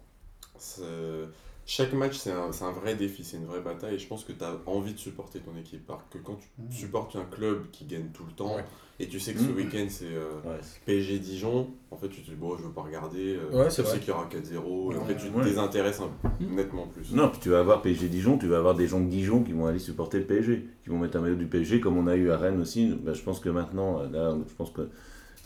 chaque 1.65 1.93
match 1.93 2.17
c'est 2.17 2.31
un, 2.31 2.71
vrai 2.71 2.95
défi, 2.95 3.23
c'est 3.23 3.37
une 3.37 3.45
vraie 3.45 3.61
bataille 3.61 3.95
et 3.95 3.99
je 3.99 4.07
pense 4.07 4.23
que 4.23 4.31
tu 4.31 4.43
as 4.43 4.57
envie 4.65 4.93
de 4.93 4.97
supporter 4.97 5.39
ton 5.39 5.55
équipe. 5.59 5.87
Alors 5.89 6.03
que 6.09 6.17
quand 6.17 6.35
tu 6.35 6.47
Mhm. 6.61 6.71
supportes 6.71 7.15
un 7.15 7.25
club 7.25 7.65
qui 7.71 7.85
gagne 7.85 8.07
tout 8.11 8.23
le 8.27 8.31
temps 8.33 8.55
Ouais. 8.55 8.65
et 8.99 9.07
tu 9.07 9.19
sais 9.19 9.33
que 9.33 9.39
ce 9.39 9.49
Mhm. 9.49 9.55
week-end 9.55 9.85
c'est 9.87 10.05
euh, 10.07 10.31
Ouais. 10.45 10.59
PSG 10.87 11.19
Dijon, 11.19 11.67
en 11.91 11.97
fait 11.97 12.09
tu 12.09 12.21
te 12.21 12.29
dis 12.31 12.35
bon 12.35 12.57
je 12.57 12.63
veux 12.63 12.71
pas 12.71 12.81
regarder, 12.81 13.35
euh, 13.37 13.55
Ouais, 13.63 13.67
tu 13.67 13.83
sais 13.83 13.99
qu'il 13.99 14.07
y 14.07 14.11
aura 14.11 14.25
4-0 14.25 14.93
et 14.93 14.97
en 14.97 15.05
fait 15.05 15.15
tu 15.15 15.29
te 15.29 15.43
désintéresses 15.43 16.01
un- 16.01 16.09
Mhm. 16.43 16.55
nettement 16.55 16.87
plus. 16.87 17.13
Non, 17.13 17.29
puis 17.29 17.39
tu 17.39 17.49
vas 17.49 17.59
avoir 17.59 17.83
PSG 17.83 18.07
Dijon, 18.09 18.39
tu 18.39 18.47
vas 18.47 18.57
avoir 18.57 18.73
des 18.73 18.87
gens 18.87 18.99
de 18.99 19.07
Dijon 19.07 19.43
qui 19.43 19.51
vont 19.51 19.67
aller 19.67 19.77
supporter 19.79 20.17
le 20.17 20.25
PSG, 20.25 20.65
qui 20.83 20.89
vont 20.89 20.97
mettre 20.97 21.17
un 21.17 21.21
maillot 21.21 21.35
du 21.35 21.45
PSG, 21.45 21.79
comme 21.79 21.97
on 21.97 22.07
a 22.07 22.15
eu 22.15 22.31
à 22.31 22.37
Rennes 22.37 22.59
aussi. 22.61 22.95
Bah, 23.03 23.13
je 23.13 23.21
pense 23.21 23.39
que 23.39 23.49
maintenant, 23.49 24.01
là, 24.09 24.35
je 24.47 24.53
pense 24.55 24.71
que 24.71 24.89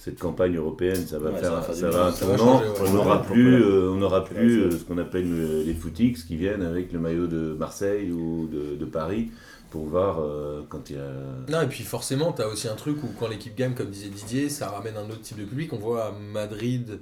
cette 0.03 0.19
campagne 0.19 0.55
européenne, 0.57 1.05
ça 1.07 1.17
va 1.17 1.29
Ouais, 1.31 1.39
faire, 1.39 1.49
ça 1.49 1.55
va 1.55 1.61
faire 1.61 1.75
ça 1.75 1.87
du 1.87 1.91
va 1.93 1.99
bien. 1.99 2.07
un 2.07 2.11
Ça 2.11 2.25
va 2.25 2.35
tournant. 2.35 2.59
changer, 2.59 2.69
ouais. 2.81 2.89
On 2.89 2.93
n'aura 2.93 3.21
plus, 3.23 3.63
euh, 3.63 3.91
on 3.91 3.95
n'aura 3.95 4.25
plus 4.25 4.61
Ouais, 4.65 4.73
euh, 4.73 4.77
ce 4.77 4.83
qu'on 4.83 4.97
appelle 4.97 5.27
euh, 5.31 5.63
les 5.63 5.73
footix 5.73 6.23
qui 6.25 6.35
viennent 6.35 6.61
avec 6.63 6.91
le 6.91 6.99
maillot 6.99 7.27
de 7.27 7.53
Marseille 7.57 8.11
ou 8.11 8.47
de, 8.51 8.75
de 8.75 8.85
Paris 8.85 9.31
pour 9.71 9.85
voir 9.85 10.19
euh, 10.19 10.61
quand 10.67 10.89
il 10.89 10.97
y 10.97 10.99
a. 10.99 11.09
Non, 11.49 11.61
et 11.61 11.67
puis 11.67 11.83
forcément, 11.83 12.33
tu 12.33 12.41
as 12.41 12.47
aussi 12.49 12.67
un 12.67 12.75
truc 12.75 13.01
où 13.03 13.07
quand 13.17 13.27
l'équipe 13.29 13.55
gagne, 13.55 13.73
comme 13.75 13.89
disait 13.89 14.09
Didier, 14.09 14.49
ça 14.49 14.67
ramène 14.69 14.97
un 14.97 15.05
autre 15.09 15.21
type 15.21 15.39
de 15.39 15.45
public. 15.45 15.71
On 15.73 15.77
voit 15.77 16.05
à 16.07 16.11
Madrid 16.11 16.99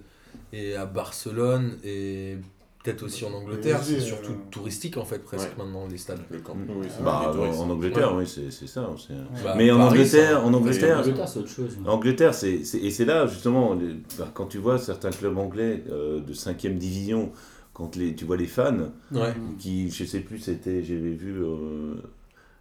et 0.53 0.75
à 0.75 0.85
Barcelone 0.85 1.77
et 1.83 2.37
peut-être 2.83 3.03
aussi 3.03 3.25
en 3.25 3.33
Angleterre, 3.33 3.77
PSG, 3.79 3.99
c'est 3.99 4.05
surtout 4.05 4.31
euh, 4.31 4.49
touristique 4.51 4.97
en 4.97 5.05
fait, 5.05 5.19
presque 5.19 5.49
Ouais. 5.57 5.63
maintenant, 5.63 5.87
les 5.87 5.97
stades. 5.97 6.19
Le 6.29 6.39
camp. 6.39 6.55
Nou, 6.55 6.73
oui, 6.81 6.87
c'est 6.89 7.03
Bah, 7.03 7.31
les 7.35 7.57
en, 7.59 7.69
Angleterre, 7.69 8.15
oui, 8.15 8.25
c'est 8.27 8.51
c'est 8.51 8.67
ça. 8.67 8.89
c'est- 8.97 9.13
Bah, 9.43 9.53
Mais 9.57 9.69
en 9.71 9.77
Paris, 9.77 9.89
Angleterre, 9.99 10.29
ça- 10.39 10.41
en 10.43 10.53
Angleterre, 10.53 10.99
Angleterre, 10.99 11.27
c'est 11.27 11.39
autre 11.39 11.49
chose. 11.49 11.77
En 11.85 11.89
Angleterre, 11.89 12.33
c'est, 12.33 12.63
c'est- 12.63 12.79
et 12.79 12.89
c'est 12.91 13.05
là 13.05 13.27
justement, 13.27 13.73
les- 13.75 13.95
bah, 14.17 14.29
quand 14.33 14.45
tu 14.47 14.57
vois 14.57 14.77
certains 14.79 15.11
clubs 15.11 15.37
anglais 15.37 15.83
euh, 15.89 16.19
de 16.21 16.33
5 16.33 16.65
division, 16.77 17.31
quand 17.73 17.95
les, 17.95 18.15
tu 18.15 18.25
vois 18.25 18.37
les 18.37 18.47
fans, 18.47 18.89
Ouais. 19.11 19.33
qui, 19.59 19.89
je 19.89 20.03
sais 20.03 20.19
plus, 20.19 20.39
c'était, 20.39 20.83
j'avais 20.83 21.11
vu, 21.11 21.41
euh, 21.43 21.95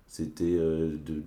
c'était 0.07 0.45
euh, 0.59 0.97
de. 1.05 1.23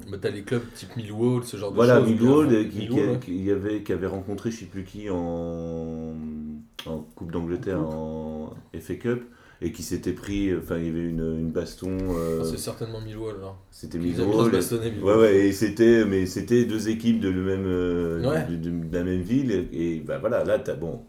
Attends. 0.00 0.10
Bah, 0.10 0.16
t'as 0.20 0.30
les 0.30 0.42
clubs 0.42 0.62
type 0.74 0.96
Millwall, 0.96 1.44
ce 1.44 1.56
genre 1.56 1.70
de 1.70 1.76
Voilà, 1.76 1.98
choses. 2.00 2.08
Millwall, 2.08 2.46
Millwall, 2.48 2.68
qui, 2.70 2.78
qui, 2.88 2.92
ouais. 2.92 3.18
qui 3.20 3.50
avait, 3.50 3.82
qui 3.82 3.92
avait 3.92 4.06
rencontré 4.06 4.50
je 4.50 4.60
sais 4.60 4.64
plus 4.66 4.84
qui 4.84 5.08
en, 5.10 6.14
en 6.86 6.98
Coupe 7.14 7.30
d'Angleterre, 7.32 7.80
en 7.80 8.54
FA 8.78 8.94
Cup, 8.94 9.22
et 9.60 9.70
qui 9.72 9.82
s'était 9.82 10.12
pris, 10.12 10.54
enfin 10.56 10.78
il 10.78 10.86
y 10.86 10.88
avait 10.88 11.04
une, 11.08 11.20
une 11.38 11.50
baston, 11.50 11.96
euh, 12.10 12.40
Ah, 12.42 12.44
C'est 12.44 12.58
certainement 12.58 13.00
Millwall 13.00 13.36
alors. 13.38 13.58
c'était 13.70 13.98
Millwall, 13.98 14.50
bastonner, 14.50 14.90
Millwall. 14.90 15.16
Ouais, 15.18 15.22
ouais, 15.22 15.36
et 15.46 15.52
c'était, 15.52 16.04
mais 16.04 16.26
c'était 16.26 16.64
deux 16.64 16.88
équipes 16.88 17.20
de, 17.20 17.28
le 17.28 17.42
même, 17.42 17.64
euh, 17.66 18.28
Ouais. 18.28 18.44
de, 18.50 18.56
de- 18.56 18.84
de 18.88 18.96
la 18.96 19.04
même 19.04 19.20
ville. 19.22 19.68
Et, 19.72 19.96
et 19.96 20.00
bah 20.00 20.18
voilà, 20.18 20.42
là, 20.44 20.58
t'as 20.58 20.74
bon, 20.74 21.00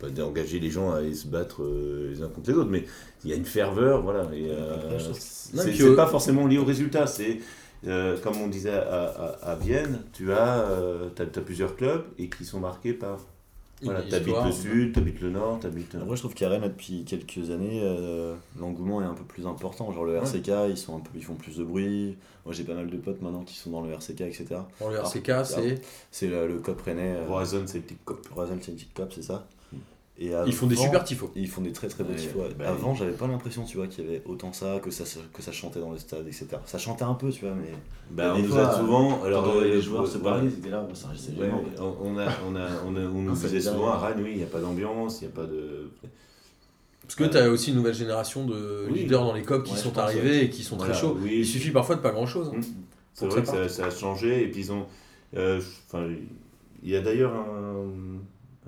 pas 0.00 0.08
d'engager 0.10 0.58
les 0.58 0.68
gens 0.70 0.90
à 0.90 0.96
aller 0.98 1.14
se 1.14 1.26
battre 1.28 1.62
euh, 1.62 2.10
les 2.10 2.22
uns 2.22 2.28
contre 2.28 2.50
les 2.50 2.56
autres, 2.56 2.70
mais 2.70 2.84
il 3.24 3.30
y 3.30 3.32
a 3.32 3.36
une 3.36 3.44
ferveur, 3.44 4.02
voilà. 4.02 4.28
Et, 4.34 4.50
euh, 4.50 4.98
c'est 4.98 5.74
et 5.78 5.82
euh, 5.82 5.94
pas 5.94 6.06
forcément 6.06 6.46
lié 6.46 6.58
au 6.58 6.64
résultat, 6.64 7.06
c'est. 7.06 7.38
Euh, 7.86 8.16
comme 8.20 8.36
on 8.40 8.48
disait 8.48 8.70
à, 8.74 9.04
à, 9.04 9.50
à 9.52 9.54
Vienne, 9.56 10.00
tu 10.12 10.32
as, 10.32 10.60
euh, 10.60 11.08
t'as, 11.14 11.26
t'as 11.26 11.40
plusieurs 11.40 11.76
clubs 11.76 12.04
et 12.18 12.28
qui 12.28 12.44
sont 12.44 12.60
marqués 12.60 12.92
par. 12.92 13.18
Voilà, 13.82 14.00
t'habites 14.00 14.34
le 14.46 14.52
sud, 14.52 14.94
t'habites 14.94 15.20
le 15.20 15.28
nord, 15.30 15.60
t'habites. 15.60 15.94
Après, 15.96 16.16
je 16.16 16.20
trouve 16.22 16.32
qu'à 16.32 16.48
Rennes, 16.48 16.62
depuis 16.62 17.04
quelques 17.04 17.50
années, 17.50 17.82
euh, 17.84 18.34
l'engouement 18.58 19.02
est 19.02 19.04
un 19.04 19.12
peu 19.12 19.24
plus 19.24 19.46
important. 19.46 19.92
Genre, 19.92 20.06
le 20.06 20.12
Ouais. 20.14 20.20
RCK, 20.20 20.50
ils, 20.70 20.78
sont 20.78 20.96
un 20.96 21.00
peu, 21.00 21.10
ils 21.14 21.22
font 21.22 21.34
plus 21.34 21.58
de 21.58 21.62
bruit. 21.64 22.16
Moi, 22.46 22.54
j'ai 22.54 22.64
pas 22.64 22.72
mal 22.72 22.88
de 22.88 22.96
potes 22.96 23.20
maintenant 23.20 23.42
qui 23.42 23.54
sont 23.54 23.68
dans 23.70 23.82
le 23.82 23.92
RCK, 23.92 24.22
etc. 24.22 24.46
Pour 24.78 24.88
le 24.88 24.96
RCK, 24.96 25.44
c'est. 25.44 25.82
C'est 26.10 26.26
le, 26.28 26.48
le 26.48 26.58
COP 26.60 26.80
Rennais. 26.80 27.16
euh, 27.16 27.26
Roison 27.28 27.66
Celtic 27.66 28.02
Cup. 28.06 28.26
Roisel 28.34 28.62
Celtic 28.62 28.94
Cup, 28.94 29.12
c'est 29.14 29.22
ça. 29.22 29.46
Ils 30.18 30.52
font 30.54 30.66
des 30.66 30.76
super 30.76 31.04
tifos. 31.04 31.30
Ils 31.36 31.46
font 31.48 31.60
des 31.60 31.72
très 31.72 31.88
très 31.88 32.02
beaux 32.02 32.10
Ouais, 32.12 32.16
tifos. 32.16 32.38
ouais. 32.40 32.48
bah, 32.58 32.70
Avant, 32.70 32.94
j'avais 32.94 33.12
pas 33.12 33.26
l'impression, 33.26 33.64
tu 33.64 33.76
vois, 33.76 33.86
qu'il 33.86 34.04
y 34.04 34.08
avait 34.08 34.22
autant 34.24 34.52
ça, 34.52 34.78
que 34.82 34.90
ça, 34.90 35.04
que 35.32 35.42
ça 35.42 35.52
chantait 35.52 35.78
dans 35.80 35.90
le 35.92 35.98
stade, 35.98 36.26
etc. 36.26 36.46
Ça 36.64 36.78
chantait 36.78 37.04
un 37.04 37.12
peu, 37.14 37.30
tu 37.30 37.44
vois, 37.44 37.54
mais. 37.54 37.72
Bah, 38.10 38.32
on 38.34 38.40
nous 38.40 38.56
a 38.58 38.72
souvent. 38.78 39.22
Alors, 39.24 39.44
Alors, 39.44 39.56
euh, 39.56 39.64
les 39.64 39.82
joueurs 39.82 40.06
se 40.08 40.16
parlaient, 40.18 40.46
ils 40.46 40.58
étaient 40.58 40.70
là, 40.70 40.88
ça 40.94 41.08
restait 41.08 41.32
Ouais, 41.32 41.46
gênant. 41.46 41.62
on, 42.00 42.12
on 42.14 42.18
a, 42.18 42.26
on, 42.48 42.56
a, 42.56 42.66
on, 42.86 42.96
a- 42.96 43.00
on 43.00 43.22
nous 43.22 43.30
Ah, 43.30 43.34
disait 43.34 43.48
fait 43.48 43.60
souvent 43.60 43.90
à 43.90 43.98
Rennes, 43.98 44.20
oui, 44.22 44.30
il 44.32 44.36
n'y 44.38 44.42
a 44.42 44.46
pas 44.46 44.60
d'ambiance, 44.60 45.20
il 45.20 45.26
n'y 45.26 45.32
a 45.32 45.36
pas 45.36 45.44
de. 45.46 45.90
Parce 47.02 47.14
que 47.14 47.24
tu 47.24 47.36
as 47.36 47.50
aussi 47.50 47.70
une 47.70 47.76
nouvelle 47.76 47.94
génération 47.94 48.46
de 48.46 48.86
Oui. 48.90 49.00
leaders 49.00 49.22
dans 49.24 49.34
les 49.34 49.42
COP 49.42 49.64
qui 49.64 49.74
Ouais, 49.74 49.78
sont 49.78 49.96
arrivés 49.98 50.44
et 50.44 50.50
qui 50.50 50.64
sont 50.64 50.76
Voilà, 50.76 50.92
très 50.94 51.00
chauds. 51.02 51.16
oui. 51.20 51.36
Il 51.40 51.46
suffit 51.46 51.70
parfois 51.70 51.94
de 51.96 52.00
pas 52.00 52.10
grand 52.10 52.26
chose. 52.26 52.50
Mm. 52.52 52.60
C'est 53.14 53.26
vrai 53.26 53.42
que 53.42 53.68
ça 53.68 53.84
a 53.86 53.90
changé, 53.90 54.42
et 54.44 54.48
puis 54.50 54.60
ils 54.62 54.72
ont. 54.72 54.86
euh, 55.36 55.60
Enfin, 55.88 56.06
il 56.82 56.88
y 56.90 56.96
a 56.96 57.00
d'ailleurs 57.02 57.34
un. 57.34 57.84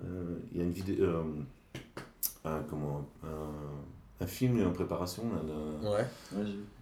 euh, 0.05 0.38
y 0.59 0.61
a 0.63 0.65
une 0.65 0.73
vidéo. 0.73 1.05
euh, 1.05 1.23
un, 2.45 2.61
comment 2.69 3.07
un, 3.25 4.25
un 4.25 4.27
film 4.27 4.67
en 4.67 4.71
préparation 4.73 5.23
d'un- 5.25 5.91
Ouais. 5.91 6.05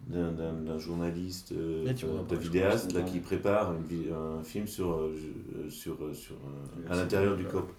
D'un 0.09 0.79
journaliste, 0.79 1.53
euh, 1.53 1.85
d'un 2.29 2.37
vidéaste 2.37 2.93
là, 2.93 3.01
qui 3.13 3.19
prépare 3.19 3.73
une 3.75 3.83
un 4.13 4.43
film 4.45 4.67
sur, 4.67 4.93
euh, 4.93 5.15
sur, 5.69 5.97
sur, 6.15 6.37
à 6.89 6.97
l'intérieur 6.97 7.37
du. 7.37 7.45
COP. 7.45 7.71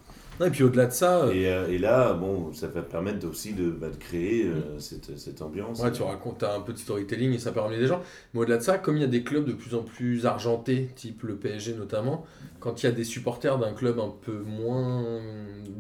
Et 0.46 0.50
puis 0.50 0.64
au-delà 0.64 0.86
de 0.86 0.92
ça, 0.92 1.24
euh, 1.24 1.32
Et, 1.32 1.48
euh, 1.48 1.68
et 1.68 1.78
là, 1.78 2.14
bon, 2.14 2.54
ça 2.54 2.68
va 2.68 2.82
permettre 2.82 3.28
aussi 3.28 3.54
de, 3.54 3.70
bah, 3.70 3.90
de 3.90 3.96
créer 3.96 4.46
euh, 4.46 4.78
cette, 4.80 5.18
cette 5.18 5.42
ambiance. 5.42 5.80
ouais, 5.80 5.92
tu 5.92 6.04
racontes 6.04 6.44
un 6.44 6.62
peu 6.62 6.74
de 6.74 6.78
storytelling 6.78 7.34
et 7.34 7.40
ça 7.40 7.52
peut 7.52 7.60
ramener 7.60 7.80
des 7.80 7.88
gens. 7.88 8.02
Mais 8.34 8.42
au-delà 8.42 8.58
de 8.58 8.64
ça, 8.64 8.78
comme 8.78 8.98
il 8.98 9.02
y 9.02 9.06
a 9.06 9.08
des 9.08 9.24
clubs 9.24 9.46
de 9.46 9.54
plus 9.54 9.74
en 9.74 9.82
plus 9.84 10.26
argentés, 10.26 10.90
type 10.96 11.24
le 11.24 11.36
PSG 11.36 11.74
notamment, 11.74 12.26
quand 12.60 12.84
il 12.84 12.86
y 12.86 12.90
a 12.90 12.92
des 12.92 13.04
supporters 13.04 13.58
d'un 13.58 13.74
club 13.74 14.00
un 14.00 14.14
peu 14.22 14.40
moins 14.46 15.04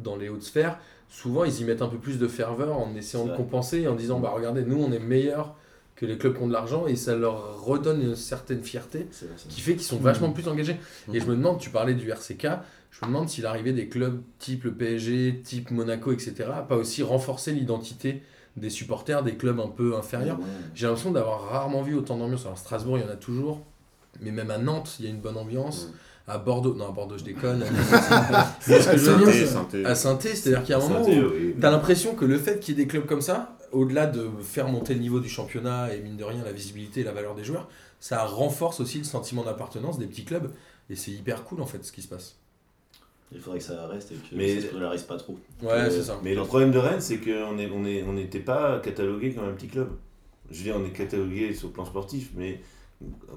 dans 0.03 0.15
les 0.15 0.29
hautes 0.29 0.43
sphères, 0.43 0.79
souvent 1.09 1.43
ils 1.43 1.61
y 1.61 1.63
mettent 1.63 1.81
un 1.81 1.87
peu 1.87 1.97
plus 1.97 2.17
de 2.17 2.27
ferveur 2.27 2.79
en 2.79 2.95
essayant 2.95 3.25
de 3.25 3.35
compenser 3.35 3.81
et 3.81 3.87
en 3.87 3.95
disant 3.95 4.19
bah 4.19 4.31
regardez, 4.33 4.63
nous 4.63 4.81
on 4.81 4.91
est 4.91 4.99
meilleurs 4.99 5.55
que 5.97 6.05
les 6.05 6.17
clubs 6.17 6.35
qui 6.35 6.43
ont 6.43 6.47
de 6.47 6.53
l'argent 6.53 6.85
et 6.85 6.95
ça 6.95 7.15
leur 7.15 7.63
redonne 7.63 8.01
une 8.01 8.15
certaine 8.15 8.61
fierté 8.61 9.07
qui 9.49 9.61
fait 9.61 9.73
qu'ils 9.73 9.81
sont 9.81 9.97
vachement 9.97 10.31
plus 10.31 10.47
engagés. 10.47 10.77
Et 11.11 11.19
je 11.19 11.25
me 11.25 11.35
demande, 11.35 11.59
tu 11.59 11.71
parlais 11.71 11.95
du 11.95 12.09
RCK, 12.11 12.47
je 12.99 13.05
me 13.05 13.11
demande 13.11 13.29
si 13.29 13.41
l'arrivée 13.41 13.73
des 13.73 13.89
clubs 13.89 14.23
type 14.39 14.63
le 14.63 14.73
PSG, 14.73 15.41
type 15.43 15.69
Monaco, 15.69 16.11
etc., 16.11 16.45
a 16.51 16.63
pas 16.63 16.75
aussi 16.75 17.03
renforcé 17.03 17.51
l'identité 17.51 18.23
des 18.55 18.71
supporters 18.71 19.21
des 19.21 19.35
clubs 19.35 19.59
un 19.59 19.67
peu 19.67 19.95
inférieurs. 19.95 20.39
Ouais. 20.39 20.45
J'ai 20.73 20.87
l'impression 20.87 21.11
d'avoir 21.11 21.47
rarement 21.49 21.83
vu 21.83 21.93
autant 21.93 22.17
d'ambiance. 22.17 22.45
Alors 22.45 22.57
Strasbourg, 22.57 22.97
il 22.97 23.03
y 23.03 23.07
en 23.07 23.11
a 23.11 23.15
toujours, 23.15 23.61
mais 24.19 24.31
même 24.31 24.49
à 24.49 24.57
Nantes, 24.57 24.95
il 24.99 25.05
y 25.05 25.07
a 25.07 25.11
une 25.11 25.19
bonne 25.19 25.37
ambiance. 25.37 25.91
À 26.27 26.39
Bordeaux, 26.39 26.73
non, 26.73 26.87
à 26.87 26.91
Bordeaux, 26.91 27.19
je 27.19 27.23
déconne. 27.23 27.63
ce 28.61 28.89
que 28.89 28.97
je 28.97 29.11
veux 29.11 29.17
dire, 29.25 29.27
Sainté, 29.27 29.31
c'est- 29.31 29.45
Sainté. 29.45 29.85
à 29.85 29.95
saint 29.95 30.19
c'est-à-dire 30.19 30.63
qu'il 30.63 30.71
y 30.71 30.73
a 30.73 30.77
un 30.77 30.81
moment 30.81 31.03
Sainté, 31.05 31.21
où 31.21 31.29
oui. 31.29 31.55
T'as 31.61 31.69
l'impression 31.69 32.15
que 32.15 32.25
le 32.25 32.39
fait 32.39 32.59
qu'il 32.59 32.75
y 32.75 32.81
ait 32.81 32.83
des 32.83 32.87
clubs 32.89 33.05
comme 33.05 33.21
ça, 33.21 33.55
au-delà 33.71 34.07
de 34.07 34.27
faire 34.41 34.69
monter 34.69 34.95
le 34.95 35.01
niveau 35.01 35.19
du 35.19 35.29
championnat 35.29 35.93
et 35.93 35.99
mine 35.99 36.17
de 36.17 36.23
rien 36.23 36.43
la 36.43 36.51
visibilité 36.51 37.01
et 37.01 37.03
la 37.03 37.11
valeur 37.11 37.35
des 37.35 37.43
joueurs, 37.43 37.69
ça 37.99 38.23
renforce 38.25 38.79
aussi 38.79 38.97
le 38.97 39.03
sentiment 39.03 39.43
d'appartenance 39.43 39.99
des 39.99 40.07
petits 40.07 40.25
clubs. 40.25 40.51
Et 40.89 40.95
c'est 40.95 41.11
hyper 41.11 41.43
cool 41.43 41.61
en 41.61 41.67
fait 41.67 41.85
ce 41.85 41.91
qui 41.91 42.01
se 42.01 42.07
passe. 42.07 42.37
Il 43.33 43.39
faudrait 43.41 43.59
que 43.59 43.65
ça 43.65 43.87
reste 43.87 44.11
et 44.11 44.15
que 44.15 44.35
Mais- 44.35 44.55
ça 44.61 44.67
se 44.67 44.73
polarise 44.73 45.01
pas 45.03 45.17
trop. 45.17 45.37
Ouais, 45.61 45.69
Euh, 45.71 45.89
c'est 45.89 46.03
ça. 46.03 46.19
Mais 46.23 46.33
le 46.33 46.43
problème 46.43 46.71
de 46.71 46.77
Rennes, 46.77 47.01
c'est 47.01 47.17
qu'on 47.17 47.57
est, 47.59 47.69
on 47.69 47.85
est, 47.85 48.03
on 48.03 48.13
n'était 48.13 48.39
pas 48.39 48.79
catalogué 48.79 49.33
comme 49.33 49.45
un 49.45 49.51
petit 49.53 49.67
club. 49.67 49.89
Je 50.49 50.57
veux 50.59 50.63
dire, 50.63 50.75
on 50.81 50.85
est 50.85 50.91
catalogué 50.95 51.53
sur 51.53 51.67
le 51.67 51.73
plan 51.73 51.83
sportif, 51.85 52.29
mais 52.37 52.61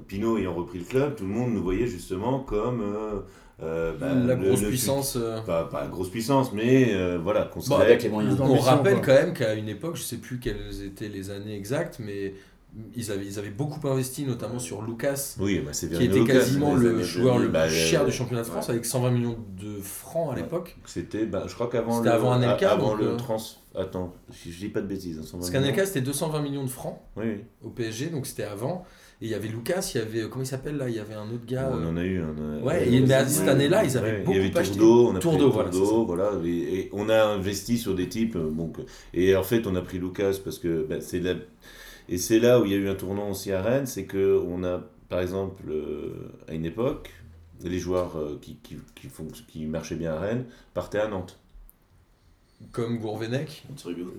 Pinot 0.06 0.38
ayant 0.38 0.54
repris 0.54 0.78
le 0.78 0.84
club, 0.84 1.16
tout 1.16 1.24
le 1.24 1.30
monde 1.30 1.52
nous 1.52 1.62
voyait 1.62 1.86
justement 1.88 2.38
comme 2.40 2.80
euh, 2.82 3.20
euh, 3.62 3.92
bah, 3.98 4.14
la 4.14 4.36
le- 4.36 4.46
grosse 4.46 4.62
le- 4.62 4.68
puissance. 4.68 5.16
euh, 5.20 5.40
Pas, 5.42 5.64
pas 5.64 5.86
grosse 5.88 6.08
puissance, 6.08 6.52
mais 6.52 6.94
euh, 6.94 7.18
voilà, 7.20 7.42
qu'on 7.46 7.60
se 7.60 7.68
Bon, 7.68 7.74
crée- 7.76 7.86
avec 7.86 8.02
les 8.04 8.08
moyens. 8.08 8.36
Dans 8.36 8.46
On 8.48 8.58
rappelle 8.58 8.94
quoi. 8.98 9.06
quand 9.06 9.12
même 9.14 9.34
qu'à 9.34 9.54
une 9.54 9.68
époque, 9.68 9.96
je 9.96 10.02
sais 10.02 10.16
plus 10.18 10.38
quelles 10.38 10.82
étaient 10.84 11.08
les 11.08 11.30
années 11.30 11.56
exactes, 11.56 11.98
mais 11.98 12.34
ils 12.94 13.10
avaient, 13.10 13.24
ils 13.26 13.38
avaient 13.38 13.50
beaucoup 13.50 13.86
investi, 13.88 14.24
notamment 14.24 14.58
sur 14.58 14.82
Lucas, 14.82 15.34
Oui, 15.40 15.60
bah, 15.64 15.72
qui 15.72 15.86
était 15.86 16.06
Lucas, 16.06 16.32
quasiment 16.34 16.74
le 16.74 17.02
joueur 17.02 17.34
2000, 17.36 17.46
le 17.46 17.52
bah, 17.52 17.66
plus 17.66 17.74
cher 17.74 18.02
euh, 18.02 18.06
du 18.06 18.12
championnat 18.12 18.42
de 18.42 18.46
France, 18.46 18.66
ouais. 18.68 18.74
avec 18.74 18.84
120 18.84 19.10
millions 19.10 19.38
de 19.60 19.80
francs 19.82 20.32
à 20.32 20.36
l'époque. 20.36 20.76
C'était, 20.86 21.26
bah, 21.26 21.44
je 21.48 21.54
crois 21.54 21.68
qu'avant 21.68 22.00
le, 22.00 22.10
avant 22.10 22.32
Anelka, 22.32 22.70
avant 22.72 22.90
donc, 22.90 23.00
le 23.00 23.08
euh, 23.08 23.16
trans. 23.16 23.38
Attends, 23.74 24.14
je, 24.30 24.50
je 24.50 24.58
dis 24.58 24.68
pas 24.68 24.80
de 24.80 24.86
bêtises. 24.86 25.18
hein, 25.18 25.22
120 25.24 25.38
Parce 25.38 25.50
qu'Anelka, 25.50 25.86
c'était 25.86 26.00
220 26.00 26.40
millions 26.42 26.64
de 26.64 26.70
francs 26.70 26.98
Oui, 27.16 27.24
oui. 27.26 27.44
au 27.62 27.70
PSG, 27.70 28.06
donc 28.10 28.26
c'était 28.26 28.44
avant. 28.44 28.84
Et 29.22 29.26
il 29.26 29.30
y 29.30 29.34
avait 29.34 29.48
Lucas, 29.48 29.90
il 29.94 29.98
y 29.98 30.00
avait, 30.00 30.28
comment 30.30 30.44
il 30.44 30.46
s'appelle 30.46 30.76
là? 30.78 30.88
Il 30.88 30.94
y 30.94 30.98
avait 30.98 31.12
un 31.14 31.26
autre 31.30 31.44
gars. 31.46 31.70
on 31.74 31.76
euh, 31.82 31.90
en 31.90 31.96
a 31.98 32.04
eu. 32.04 32.22
on 32.22 32.60
a- 32.62 32.64
Ouais, 32.64 32.88
et 32.90 33.00
mais 33.00 33.26
cette 33.28 33.48
année-là, 33.48 33.84
ils 33.84 33.98
avaient 33.98 34.12
ouais, 34.12 34.18
beaucoup 34.20 34.30
Il 34.32 34.36
y 34.38 34.46
avait 34.46 34.58
acheté. 34.58 34.78
Tourdeau, 34.78 35.08
on 35.10 35.16
a 35.16 35.18
Tourdeau, 35.18 35.50
voilà, 35.50 35.68
Tourdeau, 35.70 36.06
voilà. 36.06 36.30
Et, 36.42 36.48
et 36.48 36.90
on 36.94 37.08
a 37.10 37.22
investi 37.24 37.76
sur 37.76 37.94
des 37.94 38.08
types. 38.08 38.36
euh, 38.36 38.50
que- 38.74 38.80
et 39.12 39.36
en 39.36 39.42
fait, 39.42 39.66
on 39.66 39.74
a 39.74 39.82
pris 39.82 39.98
Lucas 39.98 40.38
parce 40.42 40.58
que 40.58 40.86
bah, 40.88 41.00
c'est 41.00 41.20
là. 41.20 41.34
Et 42.10 42.18
c'est 42.18 42.40
là 42.40 42.60
où 42.60 42.64
il 42.66 42.72
y 42.72 42.74
a 42.74 42.76
eu 42.76 42.88
un 42.88 42.94
tournant 42.94 43.30
aussi 43.30 43.52
à 43.52 43.62
Rennes, 43.62 43.86
c'est 43.86 44.04
que 44.04 44.42
on 44.46 44.62
a, 44.64 44.82
par 45.08 45.20
exemple, 45.20 45.62
euh, 45.70 46.12
à 46.48 46.52
une 46.54 46.64
époque, 46.66 47.10
les 47.62 47.78
joueurs 47.78 48.16
euh, 48.18 48.38
qui, 48.42 48.56
qui, 48.56 48.76
qui, 48.94 49.06
font, 49.08 49.26
qui 49.48 49.64
marchaient 49.66 49.94
bien 49.94 50.12
à 50.14 50.18
Rennes 50.18 50.44
partaient 50.74 50.98
à 50.98 51.08
Nantes. 51.08 51.38
Comme 52.72 52.98
Gourvenec. 52.98 53.64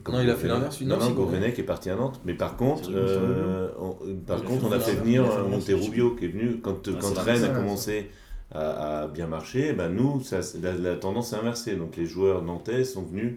Non, 0.09 0.19
il 0.21 0.29
a 0.29 0.35
fait 0.35 0.47
l'inverse. 0.47 0.81
Non, 0.81 0.87
Non, 0.95 0.99
non, 0.99 1.07
c'est 1.07 1.13
Gourvenec 1.13 1.59
est 1.59 1.63
parti 1.63 1.89
à 1.91 1.95
Nantes. 1.95 2.19
Mais 2.25 2.33
par 2.33 2.57
contre, 2.57 2.89
euh, 2.91 3.69
on, 3.77 3.91
par 4.25 4.41
contre, 4.43 4.61
fait 4.61 4.67
on 4.67 4.71
a 4.71 4.79
fait 4.79 4.95
venir 4.95 5.23
Monterrubio 5.47 6.15
qui 6.15 6.25
est 6.25 6.29
venu 6.29 6.59
quand, 6.59 6.87
Ah, 6.87 6.91
quand 6.99 7.19
Rennes 7.21 7.43
a 7.43 7.49
commencé 7.49 8.09
à, 8.51 9.01
à 9.01 9.07
bien 9.07 9.27
marcher. 9.27 9.73
Ben 9.73 9.89
nous, 9.89 10.23
ça, 10.23 10.39
la, 10.59 10.73
la 10.73 10.95
tendance 10.95 11.29
s'est 11.29 11.35
inversée. 11.35 11.75
Donc 11.75 11.97
les 11.97 12.07
joueurs 12.07 12.41
nantais 12.41 12.83
sont 12.83 13.03
venus 13.03 13.35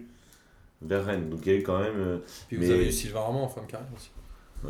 vers 0.81 1.05
Rennes. 1.05 1.29
Donc 1.29 1.41
il 1.45 1.51
y 1.51 1.55
a 1.55 1.59
eu 1.59 1.63
quand 1.63 1.79
même. 1.79 2.21
Puis 2.47 2.57
Mais- 2.57 2.65
vous 2.65 2.71
avez 2.71 2.87
eu 2.87 2.91
Sylvain 2.91 3.19
Armand 3.19 3.43
en 3.43 3.47
fin 3.49 3.61
de 3.61 3.67
carrière 3.67 3.89
aussi. 3.95 4.09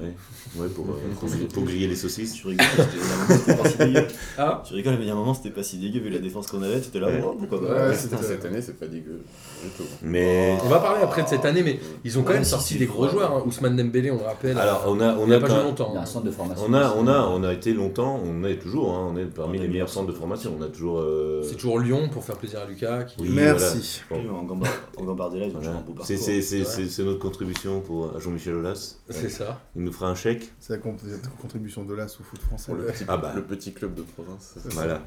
Ouais, 0.01 0.61
ouais, 0.61 0.67
pour, 0.69 0.85
euh, 0.89 0.93
pour, 1.19 1.29
pour 1.53 1.63
griller 1.63 1.87
les 1.87 1.95
saucisses. 1.95 2.33
Tu 2.33 2.47
rigoles, 2.47 2.65
c'était- 2.75 2.89
il 2.95 2.99
y 2.99 3.11
a 3.11 3.13
un 3.13 3.17
moment, 3.17 3.35
c'était 3.37 3.55
pas 3.55 3.69
si 3.69 3.77
dégueu. 3.77 4.07
Ah 4.37 4.63
Tu 4.67 4.73
rigoles, 4.73 4.95
mais 4.97 5.01
il 5.03 5.07
y 5.07 5.09
a 5.09 5.13
un 5.13 5.17
moment, 5.17 5.33
c'était 5.33 5.49
pas 5.51 5.63
si 5.63 5.77
dégueu 5.77 5.99
vu 5.99 6.09
la 6.09 6.19
défense 6.19 6.47
qu'on 6.47 6.61
avait. 6.61 6.79
Tu 6.81 6.87
étais 6.87 6.99
là, 6.99 7.07
Ouais. 7.07 7.23
oh, 7.25 7.35
pourquoi 7.39 7.61
pas. 7.67 7.87
ouais, 7.89 7.95
cette 7.95 8.45
année, 8.45 8.61
c'est 8.61 8.79
pas 8.79 8.87
dégueu 8.87 9.21
du 9.63 9.69
tout. 9.71 9.83
Mais 10.01 10.57
On 10.63 10.67
va 10.69 10.79
parler 10.79 11.01
après 11.03 11.23
de 11.23 11.27
cette 11.27 11.45
année, 11.45 11.63
mais 11.63 11.79
ils 12.03 12.17
ont 12.19 12.21
quand 12.23 12.29
Ouais, 12.29 12.35
même 12.35 12.43
sorti 12.43 12.77
des 12.77 12.85
gros 12.85 13.07
joueurs. 13.07 13.31
hein. 13.35 13.43
Ousmane 13.45 13.75
Dembélé, 13.75 14.11
on 14.11 14.17
le 14.17 14.23
rappelle. 14.25 14.57
alors, 14.57 14.83
on 14.87 14.99
a, 14.99 15.15
on 15.15 15.23
il 15.23 15.27
n'y 15.27 15.33
a 15.33 15.37
a, 15.37 15.39
pas 15.39 15.47
joué 15.47 15.55
Il 15.57 15.61
y 15.61 15.63
longtemps. 15.65 15.95
a 15.95 15.99
un 15.99 16.05
centre 16.05 16.25
de 16.25 16.31
formation. 16.31 16.65
on 16.67 16.73
a, 16.73 16.93
on 16.97 17.07
a, 17.07 17.19
on 17.27 17.43
a 17.43 17.53
été 17.53 17.73
longtemps, 17.73 18.19
on 18.23 18.43
est 18.43 18.57
toujours, 18.57 18.93
hein, 18.93 19.11
on 19.13 19.17
est 19.17 19.25
parmi 19.25 19.59
On 19.59 19.61
les 19.61 19.67
meilleurs 19.67 19.89
centres 19.89 20.07
de 20.07 20.11
formation. 20.13 20.53
On 20.59 20.61
a 20.63 20.67
toujours. 20.67 20.99
euh, 20.99 21.41
C'est 21.43 21.55
toujours 21.55 21.79
Lyon 21.79 22.09
pour 22.11 22.23
faire 22.23 22.37
plaisir 22.37 22.59
à 22.59 22.65
Lucas. 22.69 23.03
qui- 23.03 23.21
Oui, 23.21 23.29
Merci. 23.31 24.01
voilà. 24.09 24.31
En 24.33 24.43
Gamba- 24.43 24.67
en 24.97 25.03
Gambardella, 25.03 25.45
ils 25.47 25.55
ont 25.55 25.59
un 25.59 25.73
beau 25.81 25.93
parcours. 25.93 26.05
C'est 26.05 26.17
c'est- 26.17 26.41
c'est- 26.41 26.59
Ouais. 26.59 26.65
c'est- 26.65 26.87
c'est 26.89 27.03
notre 27.03 27.19
contribution 27.19 27.81
pour 27.81 28.15
à 28.15 28.19
Jean-Michel 28.19 28.55
Aulas. 28.55 28.95
C'est 29.09 29.29
ça. 29.29 29.61
Nous 29.85 29.93
fera 29.93 30.09
un 30.09 30.15
chèque. 30.15 30.51
C'est 30.59 30.73
la 30.73 30.79
con- 30.79 30.97
contribution 31.41 31.83
de 31.85 31.93
l'AS 31.93 32.19
au 32.19 32.23
foot 32.23 32.41
français. 32.41 32.73
Le 32.73 32.85
petit, 32.85 33.05
Ah 33.07 33.17
bah. 33.17 33.33
le 33.35 33.43
petit 33.43 33.73
club 33.73 33.93
de 33.95 34.01
province. 34.01 34.55
Voilà. 34.65 35.01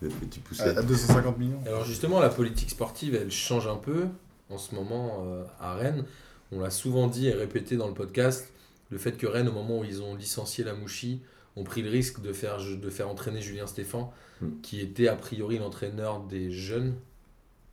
Le 0.00 0.08
petit 0.08 0.40
À, 0.40 0.48
pousset. 0.48 0.76
à 0.76 0.82
250 0.82 1.38
millions. 1.38 1.60
Alors 1.66 1.84
justement, 1.84 2.20
la 2.20 2.28
politique 2.28 2.70
sportive, 2.70 3.14
elle 3.14 3.30
change 3.30 3.66
un 3.66 3.76
peu 3.76 4.06
en 4.48 4.56
ce 4.58 4.74
moment 4.74 5.24
euh, 5.26 5.44
à 5.60 5.74
Rennes. 5.74 6.04
On 6.52 6.60
l'a 6.60 6.70
souvent 6.70 7.08
dit 7.08 7.26
et 7.28 7.32
répété 7.34 7.76
dans 7.76 7.88
le 7.88 7.94
podcast, 7.94 8.48
le 8.90 8.96
fait 8.98 9.12
que 9.12 9.26
Rennes, 9.26 9.48
au 9.48 9.52
moment 9.52 9.80
où 9.80 9.84
ils 9.84 10.00
ont 10.02 10.14
licencié 10.14 10.64
la 10.64 10.72
Mouchi, 10.74 11.20
ont 11.56 11.64
pris 11.64 11.82
le 11.82 11.90
risque 11.90 12.22
de 12.22 12.32
faire, 12.32 12.58
de 12.58 12.90
faire 12.90 13.08
entraîner 13.08 13.40
Julien 13.42 13.66
Stéphan, 13.66 14.12
Hmm. 14.40 14.60
qui 14.62 14.80
était 14.80 15.08
a 15.08 15.16
priori 15.16 15.58
l'entraîneur 15.58 16.20
des 16.20 16.52
jeunes 16.52 16.94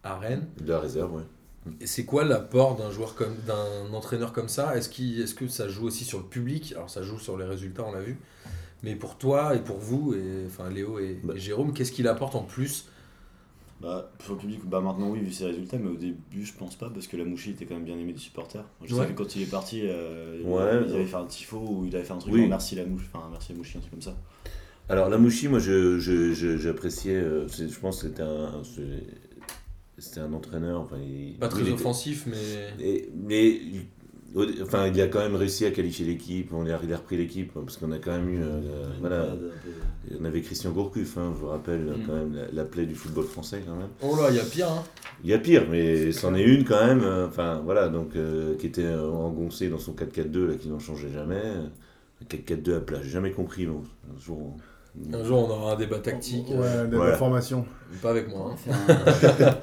à 0.03 0.17
Rennes. 0.17 0.47
De 0.59 0.71
la 0.71 0.79
réserve, 0.79 1.13
ouais. 1.13 1.21
Et 1.81 1.87
c'est 1.87 2.05
quoi 2.05 2.23
l'apport 2.23 2.75
d'un 2.75 2.91
joueur 2.91 3.15
comme 3.15 3.35
d'un 3.47 3.91
entraîneur 3.93 4.33
comme 4.33 4.49
ça? 4.49 4.77
Est-ce 4.77 4.87
qu'il- 4.89 5.19
est-ce 5.21 5.33
que 5.33 5.47
ça 5.47 5.67
joue 5.67 5.85
aussi 5.85 6.03
sur 6.03 6.19
le 6.19 6.25
public? 6.25 6.73
Alors 6.75 6.89
ça 6.89 7.01
joue 7.01 7.17
sur 7.19 7.37
les 7.37 7.45
résultats, 7.45 7.83
on 7.87 7.91
l'a 7.91 8.01
vu. 8.01 8.17
Mais 8.83 8.95
pour 8.95 9.17
toi 9.17 9.55
et 9.55 9.59
pour 9.59 9.77
vous, 9.77 10.13
et, 10.13 10.45
enfin 10.45 10.69
Léo 10.69 10.99
et, 10.99 11.19
Bah. 11.23 11.33
et 11.35 11.39
Jérôme, 11.39 11.73
qu'est-ce 11.73 11.91
qu'il 11.91 12.07
apporte 12.07 12.35
en 12.35 12.43
plus? 12.43 12.85
Bah, 13.81 14.09
pour 14.19 14.35
le 14.35 14.39
public, 14.41 14.61
bah 14.63 14.79
maintenant 14.79 15.09
oui, 15.09 15.19
vu 15.19 15.31
ses 15.33 15.45
résultats, 15.47 15.77
mais 15.77 15.89
au 15.89 15.95
début, 15.97 16.45
je 16.45 16.53
pense 16.53 16.75
pas, 16.75 16.89
parce 16.89 17.07
que 17.07 17.17
la 17.17 17.25
Mouchi 17.25 17.51
était 17.51 17.65
quand 17.65 17.73
même 17.75 17.83
bien 17.83 17.97
aimé 17.97 18.13
des 18.13 18.19
supporters. 18.19 18.63
Je 18.83 18.95
Ouais. 18.95 19.01
sais 19.07 19.11
que 19.13 19.17
quand 19.17 19.35
il 19.35 19.41
est 19.41 19.51
parti, 19.51 19.81
euh, 19.83 20.41
Ouais. 20.43 20.87
ils 20.87 20.93
avaient 20.95 21.05
fait 21.05 21.15
un 21.17 21.25
tifo 21.25 21.57
ou 21.57 21.85
il 21.85 21.95
avait 21.95 22.05
fait 22.05 22.13
un 22.13 22.17
truc 22.19 22.33
Oui. 22.33 22.41
genre 22.41 22.49
merci 22.49 22.75
la 22.75 22.85
mouche, 22.85 23.09
enfin 23.11 23.27
merci 23.31 23.51
la 23.51 23.57
Mouchi, 23.57 23.77
un 23.77 23.81
truc 23.81 23.91
comme 23.91 24.01
ça. 24.01 24.15
Alors, 24.87 25.09
la 25.09 25.17
Mouchi, 25.17 25.47
moi, 25.47 25.57
je, 25.59 25.97
je, 25.99 26.33
je- 26.33 26.57
j'appréciais. 26.57 27.15
euh, 27.15 27.47
je 27.49 27.79
pense 27.79 28.01
que 28.03 28.07
c'était 28.07 28.21
un, 28.21 28.61
c'était 29.97 30.19
un 30.21 30.33
entraîneur. 30.33 30.81
Enfin, 30.81 30.97
il, 30.97 31.37
Pas 31.39 31.47
très 31.47 31.61
il 31.61 31.67
était- 31.67 31.73
offensif, 31.73 32.25
mais 32.27 32.83
et- 32.85 33.09
mais 33.15 33.59
enfin, 34.61 34.87
il 34.87 34.99
a 35.01 35.07
quand 35.07 35.19
même 35.19 35.35
réussi 35.35 35.65
à 35.65 35.71
qualifier 35.71 36.05
l'équipe. 36.05 36.51
On 36.53 36.65
a, 36.65 36.77
il 36.83 36.93
a 36.93 36.97
repris 36.97 37.15
l'équipe 37.17 37.53
parce 37.53 37.77
qu'on 37.77 37.91
a 37.91 37.99
quand 37.99 38.11
même 38.11 38.29
eu. 38.29 38.39
euh, 38.41 38.61
voilà, 38.99 39.27
on 40.19 40.25
avait 40.25 40.41
Christian 40.41 40.71
Gourcuff, 40.71 41.17
hein, 41.17 41.31
je 41.33 41.39
vous 41.39 41.47
rappelle 41.47 41.85
Mm. 41.85 42.03
quand 42.05 42.13
même 42.13 42.33
la, 42.35 42.51
la 42.51 42.65
plaie 42.65 42.85
du 42.85 42.95
football 42.95 43.25
français 43.25 43.61
quand 43.65 43.75
même. 43.75 43.87
oh 44.01 44.15
là, 44.17 44.29
il 44.31 44.35
y 44.35 44.39
a 44.39 44.43
pire. 44.43 44.69
Hein. 44.69 44.83
Il 45.23 45.29
y 45.29 45.33
a 45.33 45.39
pire, 45.39 45.65
mais 45.69 46.11
c'en 46.11 46.35
est 46.35 46.43
une 46.43 46.65
quand 46.65 46.85
même. 46.85 47.01
euh, 47.03 47.27
Enfin, 47.27 47.61
voilà, 47.63 47.87
donc 47.87 48.15
euh, 48.15 48.55
qui 48.57 48.67
était 48.67 48.83
euh, 48.83 49.09
engoncé 49.09 49.69
dans 49.69 49.79
son 49.79 49.93
4-4-2 49.93 50.45
là, 50.47 50.55
qui 50.55 50.67
n'en 50.67 50.79
changeait 50.79 51.11
jamais. 51.11 51.41
Un 52.21 52.25
4-4-2 52.25 52.75
à 52.75 52.79
plat, 52.81 52.99
j'ai 53.01 53.09
jamais 53.09 53.31
compris. 53.31 53.65
bon, 53.65 53.83
un 54.13 54.19
jour, 54.19 54.57
Un 55.13 55.23
jour, 55.23 55.47
on 55.47 55.51
aura 55.51 55.73
un 55.73 55.75
débat 55.75 55.99
tactique. 55.99 56.47
Ouais, 56.49 56.55
euh, 56.63 56.85
de 56.87 56.97
Ouais. 56.97 57.09
la 57.09 57.17
formation. 57.17 57.65
Pas 58.01 58.11
avec 58.11 58.27
On 58.33 58.37
moi. 58.37 58.55
hein. 58.67 58.71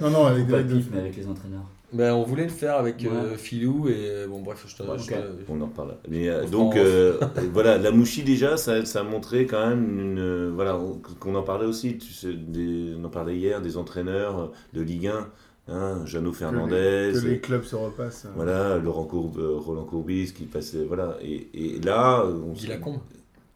un 0.01 0.05
Non, 0.05 0.11
non, 0.11 0.27
avec 0.27 0.47
mais 0.49 0.63
les 0.63 1.27
entraîneurs. 1.27 1.65
Ben, 1.93 2.15
on 2.15 2.23
voulait 2.23 2.45
le 2.45 2.49
faire 2.51 2.77
avec 2.77 3.01
Ouais. 3.01 3.09
euh, 3.13 3.37
Philou 3.37 3.87
et 3.89 3.95
euh, 3.99 4.27
bon, 4.27 4.41
bref, 4.41 4.65
je 4.67 4.77
te. 4.77 4.83
Ouais, 4.83 4.97
je 4.99 5.03
ok. 5.05 5.09
te- 5.11 5.53
On 5.53 5.61
en 5.61 5.67
reparle. 5.67 5.95
Mais, 6.09 6.29
euh, 6.29 6.45
On 6.47 6.51
donc 6.51 6.77
euh, 6.77 7.19
voilà, 7.53 7.77
la 7.77 7.91
Mouchi 7.91 8.23
déjà, 8.23 8.57
ça, 8.57 8.85
ça 8.87 9.01
a 9.01 9.03
montré 9.03 9.45
quand 9.47 9.69
même 9.69 10.01
une, 10.01 10.19
euh, 10.19 10.51
voilà, 10.55 10.77
on- 10.79 11.01
qu'on 11.21 11.35
en 11.35 11.43
parlait 11.43 11.67
aussi. 11.67 11.99
Tu 11.99 12.13
sais, 12.15 12.33
des- 12.33 12.95
on 12.99 13.05
en 13.05 13.11
parlait 13.11 13.37
hier 13.37 13.61
des 13.61 13.77
entraîneurs 13.77 14.53
de 14.73 14.81
Ligue 14.81 15.09
1, 15.09 15.29
hein, 15.69 16.01
Jeannot 16.07 16.31
que 16.31 16.37
Fernandez, 16.39 17.13
les, 17.13 17.21
que 17.21 17.27
les 17.27 17.41
clubs 17.41 17.65
se 17.65 17.77
repassent. 17.77 18.25
euh. 18.25 18.33
voilà, 18.37 18.79
Laurent 18.79 19.05
Courbe, 19.05 19.39
euh, 19.39 19.57
Roland 19.59 19.85
Courbis 19.85 20.33
qui 20.33 20.45
passait, 20.45 20.85
voilà. 20.85 21.17
Et, 21.23 21.49
et 21.53 21.81
là, 21.81 22.25
on 22.27 22.53
Guy 22.53 22.69
Lacombe. 22.69 23.01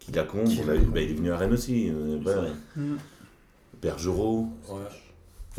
Guy 0.09 0.17
Lacombe, 0.17 0.47
Lacombe. 0.67 0.93
bah, 0.95 1.01
il 1.01 1.11
est 1.11 1.15
venu 1.15 1.31
à 1.33 1.37
Rennes 1.37 1.53
aussi. 1.53 1.91
euh, 1.91 2.19
voilà. 2.23 2.43
Mm. 2.77 2.97
Bergerot. 3.83 4.49
Ouais. 4.69 4.79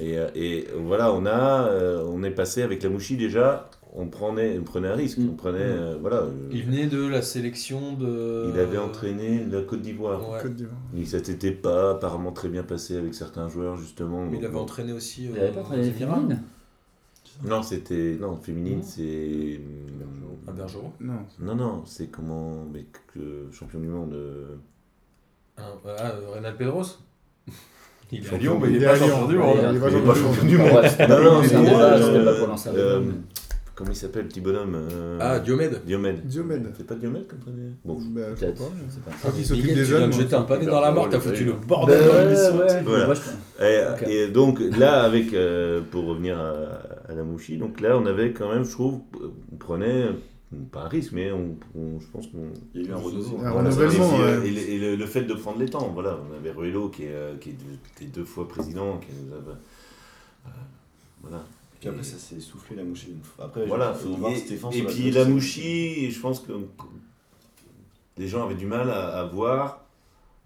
Et, 0.06 0.18
euh, 0.18 0.28
et 0.36 0.68
voilà, 0.76 1.12
on 1.14 1.26
a, 1.26 1.68
euh, 1.70 2.04
on 2.08 2.24
est 2.24 2.32
passé 2.32 2.62
avec 2.62 2.84
la 2.84 2.90
Mouchi 2.90 3.18
déjà. 3.18 3.70
On 3.96 4.08
prenait, 4.08 4.60
on 4.60 4.64
prenait 4.64 4.90
un 4.90 4.94
risque. 4.96 5.18
Mm. 5.18 5.30
On 5.32 5.34
prenait, 5.36 5.58
euh, 5.62 5.98
voilà. 6.00 6.18
euh, 6.18 6.30
Il 6.52 6.64
venait 6.66 6.86
de 6.88 7.04
la 7.08 7.22
sélection 7.22 7.94
de. 7.94 8.52
il 8.54 8.60
avait 8.60 8.78
entraîné 8.78 9.44
la 9.52 9.62
Côte 9.62 9.82
d'Ivoire. 9.82 10.22
Ouais. 10.30 11.06
Ça 11.06 11.24
s'était 11.24 11.52
pas 11.52 11.92
apparemment 11.92 12.32
très 12.32 12.50
bien 12.50 12.64
passé 12.64 12.96
avec 12.96 13.16
certains 13.16 13.50
joueurs 13.50 13.76
justement. 13.76 14.26
Mais 14.26 14.38
il 14.38 14.46
avait 14.46 14.54
bon. 14.54 14.62
entraîné 14.62 14.94
aussi. 14.94 15.26
Il 15.26 15.32
euh, 15.32 15.34
n'avait 15.40 15.52
pas 15.52 15.62
entraîné 15.62 15.92
féminines 15.92 16.42
Non, 17.44 17.64
c'était 17.64 18.18
non 18.20 18.38
féminine, 18.38 18.84
c'est 18.84 19.60
À 20.48 20.52
Bergerot. 20.52 20.94
Non. 21.02 21.14
non 21.40 21.56
non, 21.56 21.84
c'est 21.86 22.08
comment 22.08 22.66
mais 22.72 22.86
que 23.14 23.48
champion 23.52 23.80
du 23.80 23.88
monde. 23.88 24.14
euh, 24.14 24.56
Ah, 25.58 25.64
ah, 25.86 26.12
euh, 26.12 26.30
Reynald 26.34 26.58
Pedros 26.58 27.00
Il 28.12 28.20
est 28.24 28.28
à 28.28 28.30
Champion, 28.32 28.38
Lyon, 28.40 28.60
mais 28.62 28.70
il 28.70 28.82
est 28.82 28.86
pas 28.86 28.96
champion 28.98 29.28
du 29.28 29.38
monde. 29.38 29.58
il 29.70 29.76
est 29.76 29.80
pas 29.80 30.16
champion 30.16 30.46
du 30.48 30.58
monde. 30.58 30.70
Ah 30.74 31.08
Non, 31.08 31.16
pas- 31.16 31.22
non, 31.24 31.44
c'était 31.44 31.56
euh, 31.58 32.26
pas 32.26 32.40
pour 32.40 32.48
lancer 32.48 32.70
Comment 33.76 33.92
il 33.92 33.96
s'appelle 33.96 34.24
le 34.24 34.28
petit 34.30 34.42
bonhomme 34.42 34.76
euh, 34.92 35.20
Ah, 35.22 35.40
Diomède. 35.40 35.82
Diomède. 35.86 36.26
Diomède. 36.26 36.72
C'est 36.76 36.88
pas 36.88 36.96
Diomède 36.96 37.28
comme 37.28 37.38
prénom? 37.40 37.58
Bon. 37.86 38.00
Bah, 38.10 38.22
je 38.34 38.40
sais 38.40 38.46
Peut-être, 38.48 38.58
pas. 38.58 38.72
je 38.88 38.92
sais 38.94 39.00
pas. 39.02 39.12
Quand 39.22 39.38
il 39.38 39.46
s'occupe 39.46 39.64
Miguel, 39.66 39.78
des 39.78 39.86
jeunes. 39.86 40.10
moi, 40.10 40.18
jeter 40.20 40.36
un 40.36 40.42
pavé 40.44 40.66
dans 40.66 40.82
la 40.82 40.92
mare, 40.92 41.10
t'as 41.10 41.20
foutu 41.20 41.44
le 41.46 41.52
Bah 41.52 41.60
bordel 41.68 42.00
dans 42.08 42.20
l'émission. 42.24 42.58
ouais, 42.58 42.82
Voilà. 42.84 44.10
Et, 44.10 44.28
donc 44.30 44.60
là, 44.80 45.04
avec 45.04 45.32
euh, 45.34 45.82
pour 45.92 46.06
revenir 46.06 46.40
à, 46.40 47.12
à 47.12 47.14
la 47.14 47.24
Mouchi, 47.24 47.58
donc 47.58 47.80
là, 47.80 47.98
on 48.00 48.06
avait 48.08 48.32
quand 48.32 48.52
même, 48.52 48.64
je 48.64 48.72
trouve, 48.72 49.02
on 49.52 49.58
prenait 49.58 50.08
pas 50.72 50.84
un 50.84 50.88
risque, 50.88 51.12
mais 51.12 51.32
on, 51.32 51.56
on- 51.76 52.00
je 52.00 52.08
pense 52.08 52.28
qu'on 52.28 52.52
Il 52.74 52.82
y 52.84 52.86
a 52.86 52.90
eu 52.90 52.94
un 52.94 52.98
Voilà, 52.98 53.52
renouvellement, 53.52 54.16
et, 54.18 54.22
ouais. 54.40 54.48
et 54.48 54.52
le, 54.52 54.60
et 54.70 54.78
le- 54.80 54.96
le 54.96 55.06
fait 55.06 55.24
de 55.24 55.34
prendre 55.34 55.60
les 55.60 55.70
temps, 55.70 55.90
voilà, 55.94 56.18
on 56.30 56.36
avait 56.36 56.52
Ruello 56.52 56.90
qui 56.90 57.04
est, 57.04 57.12
euh, 57.12 57.36
qui 57.38 57.50
est 57.50 57.54
deux, 57.54 57.78
qui 57.98 58.04
est 58.06 58.08
deux 58.08 58.24
fois 58.26 58.48
président, 58.48 58.98
qui 58.98 59.08
nous 59.14 59.34
a, 59.34 59.38
euh, 59.38 59.54
voilà. 61.22 61.44
Puis 61.80 61.90
après, 61.90 62.04
ça 62.04 62.18
s'est 62.18 62.40
soufflé 62.40 62.76
la 62.76 62.84
Mouchi. 62.84 63.12
une 63.12 63.22
fois. 63.24 63.46
Après, 63.46 63.66
Voilà. 63.66 63.94
il 63.96 64.08
faut 64.08 64.16
voir 64.16 64.32
Et, 64.32 64.36
Stéphane 64.38 64.74
et 64.74 64.84
puis 64.84 65.12
la 65.12 65.26
Mouchi, 65.26 66.10
je 66.12 66.20
pense 66.20 66.40
que 66.40 66.54
les 68.18 68.28
gens 68.28 68.44
avaient 68.46 68.56
du 68.56 68.66
mal 68.66 68.90
à, 68.90 69.20
à 69.20 69.24
voir 69.26 69.86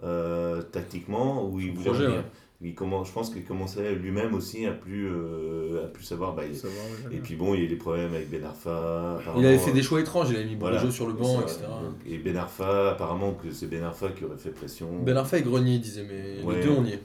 euh, 0.04 0.62
tactiquement 0.64 1.47
où 1.47 1.60
il 1.60 1.72
voulait 1.74 1.86
projet, 1.86 2.06
revenir. 2.06 2.20
ouais. 2.22 2.26
Il 2.64 2.76
commence, 2.76 3.07
je 3.07 3.14
pense 3.14 3.32
qu'il 3.32 3.43
commençait 3.43 3.95
lui-même 3.95 4.36
aussi 4.36 4.68
à 4.68 4.72
plus, 4.72 5.07
euh, 5.09 5.84
à 5.84 5.88
plus 5.88 6.03
savoir. 6.03 6.34
bah, 6.36 6.43
il- 6.45 7.16
et 7.16 7.20
puis 7.20 7.36
bon, 7.36 7.55
il 7.55 7.59
y 7.59 7.62
a 7.64 7.66
eu 7.66 7.68
des 7.68 7.76
problèmes 7.76 8.14
avec 8.14 8.30
Ben 8.30 8.43
Arfa. 8.43 9.20
Il 9.38 9.45
avait 9.45 9.57
fait 9.57 9.72
des 9.72 9.82
choix 9.82 9.99
étranges, 9.99 10.30
il 10.30 10.36
avait 10.36 10.45
mis 10.45 10.55
Voilà. 10.55 10.78
Bourgeot 10.78 10.91
sur 10.91 11.07
le 11.07 11.14
banc, 11.14 11.38
ça, 11.39 11.43
etc. 11.43 11.59
donc, 11.68 11.95
Et 12.05 12.18
Ben 12.20 12.38
Arfa, 12.38 12.91
apparemment 12.91 13.34
que 13.34 13.51
c'est 13.51 13.66
Ben 13.66 13.84
Arfa 13.84 14.09
qui 14.09 14.26
aurait 14.26 14.38
fait 14.38 14.51
pression. 14.51 14.88
Ben 15.03 15.18
Arfa 15.18 15.39
et 15.39 15.41
Grenier, 15.41 15.74
il 15.76 15.82
disait, 15.82 16.05
mais 16.07 16.43
Ouais. 16.43 16.57
les 16.57 16.64
deux 16.64 16.70
on 16.72 16.86
y 16.86 16.91
est. 16.91 17.01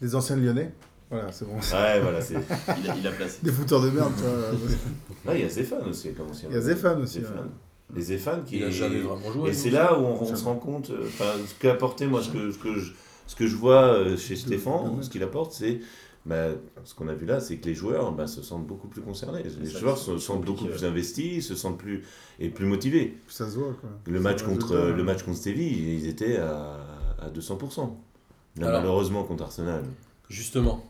Des 0.00 0.14
anciens 0.14 0.36
lyonnais. 0.36 0.70
Voilà, 1.10 1.32
c'est 1.32 1.44
bon. 1.46 1.54
Ouais, 1.54 2.00
voilà, 2.00 2.20
c'est. 2.20 2.34
Il 2.84 2.90
a, 2.90 2.94
il 2.96 3.06
a 3.06 3.10
placé. 3.10 3.38
Des 3.42 3.50
fouteurs 3.50 3.80
de 3.80 3.88
merde, 3.90 4.12
vois. 4.12 5.32
Là, 5.32 5.38
il 5.38 5.42
y 5.42 5.44
a 5.44 5.48
Zéphane 5.48 5.88
aussi, 5.88 6.12
comme 6.12 6.28
ancien. 6.28 6.50
Il 6.50 6.54
y 6.54 6.58
a 6.58 6.60
Zéphane 6.60 7.00
aussi, 7.02 7.20
Zéphane. 7.20 7.36
ouais. 7.36 7.96
Les 7.96 8.02
Zéphane 8.02 8.44
qui. 8.44 8.58
Il 8.58 8.64
a 8.64 8.70
jamais 8.70 8.98
vraiment 9.00 9.32
joué. 9.32 9.50
Et 9.50 9.52
c'est 9.54 9.70
là 9.70 9.98
où 9.98 10.02
on, 10.04 10.20
on 10.22 10.36
se 10.36 10.44
rend 10.44 10.56
compte, 10.56 10.90
euh, 10.90 11.04
enfin, 11.06 11.24
ce 11.46 11.54
qu'a 11.58 11.72
apporté, 11.72 12.06
moi, 12.06 12.22
ce 12.22 12.28
que, 12.28 12.52
ce 12.52 12.58
que, 12.58 12.74
je, 12.78 12.92
ce 13.28 13.36
que 13.36 13.46
je 13.46 13.54
vois 13.54 13.82
euh, 13.92 14.16
chez 14.16 14.34
Stéphane, 14.34 15.00
ce 15.02 15.08
qu'il 15.10 15.22
apporte, 15.22 15.52
c'est. 15.52 15.80
Bah, 16.26 16.48
ce 16.84 16.94
qu'on 16.94 17.08
a 17.08 17.14
vu 17.14 17.24
là, 17.24 17.40
c'est 17.40 17.56
que 17.56 17.66
les 17.66 17.74
joueurs 17.74 18.12
bah, 18.12 18.26
se 18.26 18.42
sentent 18.42 18.66
beaucoup 18.66 18.88
plus 18.88 19.00
concernés. 19.00 19.42
Les 19.42 19.70
ça, 19.70 19.78
joueurs 19.78 19.96
se 19.96 20.18
sentent 20.18 20.44
beaucoup 20.44 20.66
plus 20.66 20.84
investis, 20.84 21.46
se 21.46 21.54
sentent 21.54 21.78
plus 21.78 22.02
et 22.40 22.48
plus 22.48 22.66
motivés. 22.66 23.16
Ça 23.28 23.48
se 23.48 23.56
voit, 23.56 23.72
quoi. 23.80 23.88
Le 24.06 24.16
Ça 24.16 24.22
match 24.22 24.42
contre 24.42 24.76
le 24.76 25.04
match 25.04 25.22
contre 25.22 25.38
Stevie, 25.38 25.68
ils 26.00 26.06
étaient 26.08 26.36
à, 26.36 26.80
à 27.20 27.30
200%. 27.30 27.88
Là, 28.56 28.66
Alors. 28.68 28.80
malheureusement 28.80 29.24
contre 29.24 29.44
Arsenal. 29.44 29.84
Justement, 30.28 30.84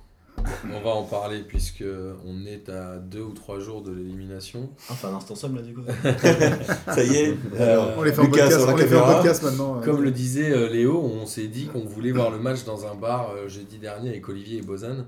on 0.75 0.81
va 0.81 0.91
en 0.91 1.03
parler 1.03 1.41
puisque 1.41 1.85
on 2.27 2.47
est 2.47 2.69
à 2.69 2.97
deux 2.97 3.23
ou 3.23 3.33
trois 3.33 3.59
jours 3.59 3.83
de 3.83 3.93
l'élimination. 3.93 4.71
Enfin, 4.91 5.09
un 5.09 5.17
instant 5.17 5.35
somme 5.35 5.57
là, 5.57 5.63
du 5.63 5.75
coup. 5.75 5.83
Ça 6.95 7.03
y 7.05 7.17
est. 7.17 7.37
Alors, 7.59 7.93
On 7.97 8.03
les 8.03 8.13
fait 8.13 8.21
en 8.21 8.25
podcast, 8.27 8.59
sur 8.59 8.67
la 8.67 8.73
on 8.73 8.77
les 8.77 8.87
fait 8.87 8.97
en 8.97 9.07
podcast 9.15 9.43
maintenant. 9.43 9.81
Comme 9.85 10.03
le 10.03 10.11
disait 10.11 10.51
euh, 10.51 10.69
Léo, 10.69 11.01
on 11.01 11.27
s'est 11.27 11.49
dit 11.49 11.67
qu'on 11.67 11.85
voulait 11.85 12.13
voir 12.13 12.31
le 12.31 12.39
match 12.39 12.65
dans 12.65 12.87
un 12.87 12.95
bar 12.95 13.31
euh, 13.31 13.49
jeudi 13.49 13.79
dernier 13.79 14.11
avec 14.11 14.29
Olivier 14.29 14.59
et 14.59 14.63
Bozan, 14.63 15.07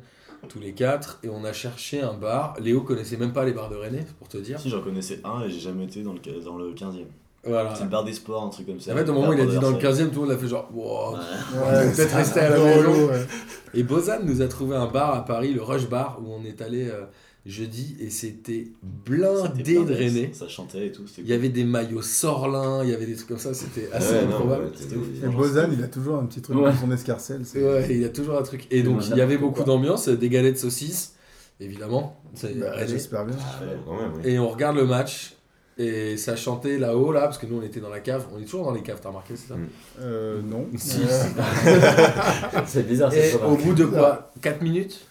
tous 0.48 0.60
les 0.60 0.72
quatre, 0.72 1.18
et 1.22 1.28
on 1.28 1.44
a 1.44 1.52
cherché 1.52 2.00
un 2.00 2.14
bar. 2.14 2.54
Léo 2.60 2.80
connaissait 2.82 3.16
même 3.16 3.32
pas 3.32 3.44
les 3.44 3.52
bars 3.52 3.68
de 3.68 3.76
René, 3.76 4.04
pour 4.18 4.28
te 4.28 4.38
dire. 4.38 4.58
Si, 4.60 4.70
j'en 4.70 4.80
connaissais 4.80 5.20
un 5.24 5.42
et 5.42 5.50
j'ai 5.50 5.60
jamais 5.60 5.84
été 5.84 6.02
dans 6.02 6.12
le, 6.12 6.44
dans 6.44 6.56
le 6.56 6.72
15ème. 6.72 7.06
Voilà. 7.42 7.74
C'est 7.74 7.84
le 7.84 7.88
bar 7.88 8.04
des 8.04 8.12
sports, 8.12 8.44
un 8.44 8.48
truc 8.50 8.66
comme 8.66 8.80
ça. 8.80 8.92
En 8.92 8.96
fait, 8.96 9.08
au 9.08 9.14
moment 9.14 9.28
où 9.30 9.32
il 9.32 9.40
a 9.40 9.46
dit 9.46 9.58
dans 9.58 9.70
le 9.70 9.78
Versailles. 9.78 10.06
15ème, 10.06 10.10
tout 10.10 10.20
le 10.20 10.26
monde 10.26 10.36
a 10.36 10.38
fait 10.38 10.46
genre, 10.48 10.68
wow. 10.74 11.12
Ouais. 11.12 11.18
Ouais, 11.18 11.92
peut-être 11.92 12.14
rester 12.16 12.40
à 12.40 12.50
la 12.50 12.58
maison. 12.58 13.08
ouais. 13.08 13.26
Et 13.74 13.82
Bozan 13.82 14.20
nous 14.24 14.42
a 14.42 14.48
trouvé 14.48 14.76
un 14.76 14.86
bar 14.86 15.14
à 15.14 15.24
Paris, 15.24 15.52
le 15.52 15.62
Rush 15.62 15.88
Bar, 15.88 16.20
où 16.22 16.32
on 16.32 16.44
est 16.44 16.60
allé 16.60 16.88
euh, 16.88 17.04
jeudi, 17.46 17.96
et 18.00 18.10
c'était 18.10 18.68
blindé 18.82 19.74
de 19.84 19.94
René. 19.94 20.30
Ça 20.32 20.48
chantait 20.48 20.88
et 20.88 20.92
tout. 20.92 21.06
c'était 21.06 21.22
Il 21.22 21.28
y 21.28 21.32
avait 21.32 21.48
des 21.48 21.64
maillots 21.64 22.02
Sorlin, 22.02 22.82
il 22.84 22.90
y 22.90 22.94
avait 22.94 23.06
des 23.06 23.14
trucs 23.14 23.28
comme 23.28 23.38
ça, 23.38 23.54
c'était 23.54 23.88
assez 23.92 24.14
Ouais, 24.14 24.22
non, 24.26 24.36
improbable. 24.36 24.64
ouais, 24.64 24.70
C'était 24.74 24.96
ouf. 24.96 25.06
Et 25.24 25.28
Bozan, 25.28 25.68
il 25.72 25.82
a 25.82 25.88
toujours 25.88 26.16
un 26.16 26.26
petit 26.26 26.42
truc 26.42 26.56
Ouais. 26.56 26.64
dans 26.64 26.76
son 26.76 26.90
escarcelle. 26.90 27.42
Ouais, 27.54 27.86
il 27.90 28.00
y 28.00 28.04
a 28.04 28.08
toujours 28.10 28.38
un 28.38 28.42
truc. 28.42 28.66
Et 28.70 28.82
donc, 28.82 29.06
il 29.08 29.16
y 29.16 29.20
avait 29.20 29.38
beaucoup 29.38 29.64
d'ambiance, 29.64 30.08
des 30.08 30.28
galettes 30.28 30.54
de 30.54 30.58
saucisses, 30.60 31.14
évidemment. 31.60 32.20
Bah. 32.42 32.86
J'espère 32.86 33.24
bien. 33.26 33.36
Ouais, 33.36 33.76
quand 33.86 33.96
même, 34.00 34.12
oui. 34.16 34.30
Et 34.32 34.38
on 34.38 34.48
regarde 34.48 34.76
le 34.76 34.86
match, 34.86 35.34
et 35.80 36.16
ça 36.16 36.36
chantait 36.36 36.78
là-haut, 36.78 37.12
là, 37.12 37.22
parce 37.22 37.38
que 37.38 37.46
nous, 37.46 37.58
on 37.58 37.62
était 37.62 37.80
dans 37.80 37.88
la 37.90 38.00
cave. 38.00 38.26
On 38.34 38.38
est 38.40 38.44
toujours 38.44 38.64
dans 38.66 38.72
les 38.72 38.82
caves, 38.82 38.98
t'as 39.02 39.08
remarqué, 39.08 39.34
c'est 39.36 39.48
ça 39.48 39.56
Mm. 39.56 39.68
Euh, 40.00 40.40
non. 40.42 40.66
Si, 40.78 41.00
Euh, 41.02 41.80
C'est 42.66 42.86
bizarre, 42.86 43.12
c'est 43.12 43.34
au 43.42 43.56
bout 43.56 43.74
de 43.74 43.84
quoi 43.86 44.30
4 44.40 44.62
minutes 44.62 45.06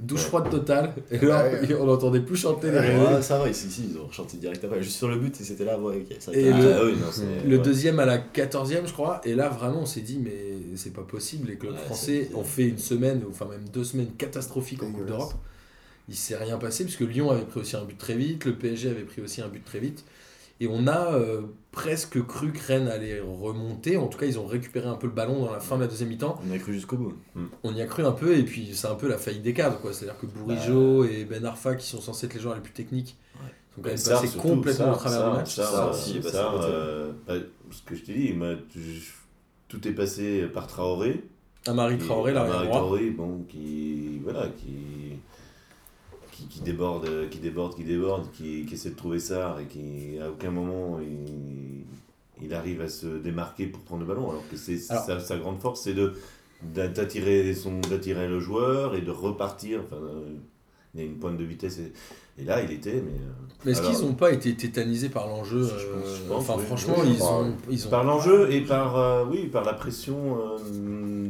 Douche 0.00 0.20
froide 0.26 0.48
totale. 0.48 0.92
Et 1.10 1.18
là, 1.18 1.44
Ouais. 1.44 1.74
on 1.74 1.86
n'entendait 1.86 2.20
plus 2.20 2.36
chanter 2.36 2.70
les 2.70 2.78
Ouais. 2.78 3.20
Ça 3.22 3.38
va, 3.38 3.48
ici, 3.48 3.66
ici, 3.66 3.88
ils 3.92 3.98
ont 3.98 4.08
chanté 4.12 4.36
direct 4.36 4.62
après. 4.64 4.80
Juste 4.80 4.96
sur 4.96 5.08
le 5.08 5.16
but, 5.16 5.40
et 5.40 5.42
c'était 5.44 5.64
là, 5.64 5.76
ouais, 5.76 5.96
ok. 6.08 6.16
Ça 6.20 6.30
a 6.30 6.34
Et 6.34 6.40
été- 6.48 6.50
le- 6.52 6.72
Ah, 6.74 6.84
oui, 6.84 6.92
non, 6.92 7.06
c'est- 7.10 7.48
Le 7.48 7.56
ouais. 7.56 7.62
deuxième 7.62 7.98
à 7.98 8.06
la 8.06 8.18
14e, 8.18 8.86
je 8.86 8.92
crois. 8.92 9.20
Et 9.24 9.34
là, 9.34 9.48
vraiment, 9.48 9.80
on 9.82 9.86
s'est 9.86 10.02
dit, 10.02 10.20
mais 10.22 10.76
c'est 10.76 10.92
pas 10.92 11.02
possible. 11.02 11.48
Les 11.48 11.56
clubs 11.56 11.72
Ouais, 11.72 11.78
français 11.78 12.30
ont 12.36 12.44
fait 12.44 12.68
une 12.68 12.78
semaine, 12.78 13.22
enfin 13.28 13.46
même 13.46 13.64
deux 13.72 13.82
semaines 13.82 14.12
catastrophiques 14.16 14.82
en 14.84 14.92
Coupe 14.92 15.06
d'Europe. 15.06 15.32
Il 16.08 16.14
s'est 16.16 16.36
rien 16.36 16.56
passé, 16.58 16.84
puisque 16.84 17.00
Lyon 17.00 17.30
avait 17.30 17.44
pris 17.44 17.60
aussi 17.60 17.76
un 17.76 17.84
but 17.84 17.98
très 17.98 18.14
vite, 18.14 18.44
le 18.46 18.54
PSG 18.54 18.88
avait 18.90 19.02
pris 19.02 19.20
aussi 19.22 19.40
un 19.42 19.48
but 19.48 19.64
très 19.64 19.78
vite. 19.78 20.04
Et 20.60 20.66
on 20.66 20.88
a 20.88 21.12
euh, 21.14 21.42
presque 21.70 22.20
cru 22.26 22.50
que 22.50 22.58
Rennes 22.66 22.88
allait 22.88 23.20
remonter. 23.20 23.96
En 23.96 24.08
tout 24.08 24.18
cas, 24.18 24.26
ils 24.26 24.38
ont 24.40 24.46
récupéré 24.46 24.88
un 24.88 24.94
peu 24.96 25.06
le 25.06 25.12
ballon 25.12 25.44
dans 25.44 25.52
la 25.52 25.60
fin 25.60 25.76
de 25.76 25.82
la 25.82 25.86
deuxième 25.86 26.08
mi-temps. 26.08 26.40
On 26.48 26.52
a 26.52 26.58
cru 26.58 26.72
jusqu'au 26.74 26.96
bout. 26.96 27.14
On 27.62 27.72
y 27.74 27.80
a 27.80 27.86
cru 27.86 28.04
un 28.04 28.10
peu, 28.12 28.36
et 28.36 28.42
puis 28.42 28.70
c'est 28.74 28.88
un 28.88 28.96
peu 28.96 29.06
la 29.08 29.18
faillite 29.18 29.42
des 29.42 29.52
cadres. 29.52 29.78
quoi. 29.80 29.92
C'est-à-dire 29.92 30.18
que 30.18 30.26
Bourigeau 30.26 31.04
et 31.04 31.24
Ben 31.24 31.44
Arfa, 31.44 31.76
qui 31.76 31.86
sont 31.86 32.00
censés 32.00 32.26
être 32.26 32.34
les 32.34 32.40
joueurs 32.40 32.56
les 32.56 32.60
plus 32.60 32.72
techniques, 32.72 33.16
Ouais. 33.36 33.40
sont 33.76 33.76
quand 33.76 33.82
Bah, 33.82 33.88
même 33.90 33.98
passés 33.98 34.26
surtout, 34.26 34.48
complètement 34.48 34.92
au 34.92 34.96
travers 34.96 35.20
ça, 35.20 35.30
du 35.30 35.36
match. 35.36 35.54
Ça, 35.54 35.90
aussi, 35.90 36.18
bah, 36.18 36.30
euh, 36.64 37.12
bah, 37.26 37.34
ce 37.70 37.82
que 37.82 37.94
je 37.94 38.02
t'ai 38.02 38.14
dit, 38.14 38.34
tout 39.68 39.86
est 39.86 39.92
passé 39.92 40.46
par 40.52 40.66
Traoré. 40.66 41.22
Amari 41.66 41.98
Traoré, 41.98 42.32
Amari 42.32 42.66
droit. 42.66 42.78
Traoré, 42.80 43.10
bon, 43.10 43.44
qui, 43.48 44.18
voilà, 44.24 44.48
qui, 44.48 45.18
qui, 46.38 46.46
qui 46.46 46.60
déborde, 46.60 47.28
qui 47.30 47.38
déborde, 47.38 47.74
qui 47.74 47.84
déborde, 47.84 48.30
qui, 48.32 48.64
qui 48.64 48.74
essaie 48.74 48.90
de 48.90 48.94
trouver 48.96 49.18
ça 49.18 49.56
et 49.60 49.64
qui, 49.66 50.18
à 50.20 50.30
aucun 50.30 50.50
moment, 50.50 50.98
il, 51.00 51.84
il 52.44 52.54
arrive 52.54 52.80
à 52.80 52.88
se 52.88 53.06
démarquer 53.18 53.66
pour 53.66 53.80
prendre 53.82 54.02
le 54.02 54.06
ballon. 54.06 54.30
Alors 54.30 54.48
que 54.48 54.56
c'est 54.56 54.78
sa, 54.78 55.18
sa 55.18 55.36
grande 55.38 55.58
force, 55.60 55.82
c'est 55.82 55.94
de 55.94 56.12
d'attirer 56.74 57.54
son 57.54 57.78
d'attirer 57.80 58.26
le 58.28 58.40
joueur 58.40 58.94
et 58.94 59.00
de 59.00 59.10
repartir. 59.10 59.80
Enfin, 59.86 59.96
euh, 60.02 60.34
il 60.94 61.00
y 61.00 61.02
a 61.02 61.06
une 61.06 61.16
pointe 61.18 61.36
de 61.36 61.44
vitesse. 61.44 61.78
Et, 61.78 61.92
et 62.40 62.44
là, 62.44 62.62
il 62.62 62.70
était, 62.72 62.94
mais. 62.94 63.12
euh, 63.12 63.32
Mais 63.64 63.72
est-ce 63.72 63.82
qu'ils 63.82 64.06
n'ont 64.06 64.14
pas 64.14 64.32
été 64.32 64.54
tétanisés 64.54 65.08
par 65.08 65.26
l'enjeu 65.28 65.62
Je 65.64 65.68
pense- 65.70 66.20
euh, 66.30 66.34
Enfin, 66.34 66.54
oui. 66.58 66.64
franchement, 66.64 66.94
Oui, 66.98 67.14
ils, 67.16 67.22
ont, 67.22 67.52
ils 67.70 67.86
ont. 67.86 67.90
Par 67.90 68.04
l'enjeu 68.04 68.50
et 68.52 68.60
par, 68.62 68.96
euh, 68.96 69.24
oui, 69.30 69.46
par 69.48 69.64
la 69.64 69.74
pression, 69.74 70.38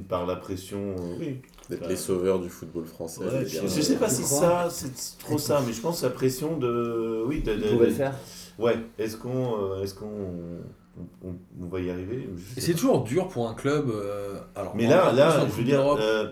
par 0.08 0.26
la 0.26 0.36
pression, 0.36 0.94
oui. 1.18 1.36
D'être 1.70 1.88
les 1.88 1.96
sauveurs 1.96 2.38
du 2.38 2.48
football 2.48 2.84
français. 2.86 3.20
Ouais, 3.20 3.44
je. 3.46 3.60
Je 3.60 3.80
sais 3.82 3.96
pas 3.96 4.08
si 4.08 4.22
ça, 4.22 4.68
c'est 4.70 4.90
trop 5.18 5.36
ça, 5.38 5.62
mais 5.66 5.72
je 5.72 5.80
pense 5.80 6.02
la 6.02 6.10
pression 6.10 6.56
de, 6.56 7.22
oui, 7.26 7.42
de, 7.42 7.54
de- 7.54 7.76
de- 7.76 7.84
le 7.84 7.90
faire. 7.90 8.14
Ouais. 8.58 8.76
Est-ce 8.98 9.16
qu'on, 9.18 9.54
euh, 9.72 9.82
est-ce 9.82 9.94
qu'on, 9.94 10.06
on, 10.06 11.28
on- 11.28 11.36
on 11.62 11.66
va 11.68 11.80
y 11.80 11.90
arriver? 11.90 12.28
Et 12.56 12.60
c'est 12.60 12.72
toujours 12.72 13.04
dur 13.04 13.28
pour 13.28 13.48
un 13.48 13.54
club. 13.54 13.90
euh, 13.90 14.38
alors, 14.56 14.74
Mais 14.74 14.86
là, 14.86 15.12
là, 15.12 15.46
je 15.46 15.52
veux 15.56 15.62
dire, 15.64 15.80
euh, 16.00 16.28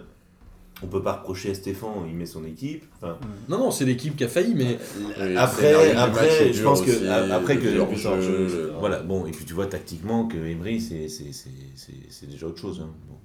on 0.82 0.86
peut 0.86 1.02
pas 1.02 1.12
reprocher 1.12 1.50
à 1.50 1.54
Stéphane, 1.54 1.90
il 2.08 2.14
met 2.16 2.26
son 2.26 2.44
équipe. 2.44 2.84
Enfin, 2.96 3.16
Non, 3.48 3.58
non, 3.58 3.70
c'est 3.70 3.84
l'équipe 3.84 4.16
qui 4.16 4.24
a 4.24 4.28
failli, 4.28 4.54
mais 4.54 4.78
Oui, 4.98 5.36
après, 5.36 5.92
après, 5.94 6.52
je 6.52 6.62
pense 6.62 6.80
que 6.82 6.90
aussi, 6.90 7.06
après 7.08 7.58
que 7.58 7.68
je- 7.70 8.48
je- 8.48 8.78
voilà, 8.78 9.00
bon, 9.02 9.26
et 9.26 9.30
puis 9.32 9.44
tu 9.44 9.52
vois 9.54 9.66
tactiquement 9.66 10.26
que 10.28 10.36
Emery, 10.38 10.80
c'est, 10.80 11.08
c'est, 11.08 11.32
c'est, 11.32 11.50
c'est, 11.74 11.92
c'est 12.10 12.26
déjà 12.30 12.46
autre 12.46 12.60
chose. 12.60 12.80
Hein. 12.82 12.90
Bon. 13.08 13.16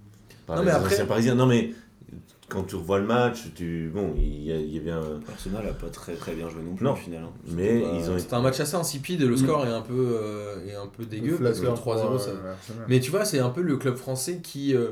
Par 0.46 0.58
Non, 0.58 0.64
mais 0.64 0.72
après- 0.72 0.94
anciens 0.94 1.06
Parisiens. 1.06 1.36
Non 1.36 1.46
mais 1.46 1.72
quand 2.52 2.64
tu 2.64 2.76
revois 2.76 3.00
le 3.00 3.06
match, 3.06 3.46
tu, 3.56 3.90
bon, 3.94 4.14
il 4.18 4.44
y, 4.44 4.52
a- 4.52 4.58
il 4.60 4.76
y 4.76 4.78
avait 4.80 4.92
un, 4.92 5.20
Arsenal 5.32 5.66
a 5.68 5.74
pas 5.74 5.90
très 5.90 6.14
très 6.16 6.34
bien 6.36 6.50
joué 6.50 6.62
non 6.62 6.76
plus 6.76 6.86
Non. 6.86 6.92
au 6.94 6.96
final. 6.96 7.24
hein. 7.24 7.32
C'était 7.48 7.56
mais 7.62 7.80
pas- 7.82 7.88
ils 7.98 8.10
ont 8.12 8.20
c'était 8.20 8.34
un 8.34 8.42
match 8.42 8.60
assez 8.60 8.76
insipide. 8.76 9.22
Le 9.22 9.38
score 9.38 9.66
est 9.66 9.70
un 9.72 9.82
peu, 9.82 9.94
euh, 10.22 10.68
est 10.68 10.76
un 10.76 10.88
peu 10.88 11.06
dégueu 11.06 11.38
parce 11.42 11.60
que 11.60 11.66
le 11.66 11.72
3-0, 11.74 12.20
ça. 12.20 12.32
Mais 12.88 13.00
tu 13.00 13.10
vois, 13.12 13.24
c'est 13.26 13.40
un 13.40 13.50
peu 13.50 13.62
le 13.62 13.78
club 13.78 13.96
français 13.96 14.40
qui 14.44 14.76
euh, 14.76 14.90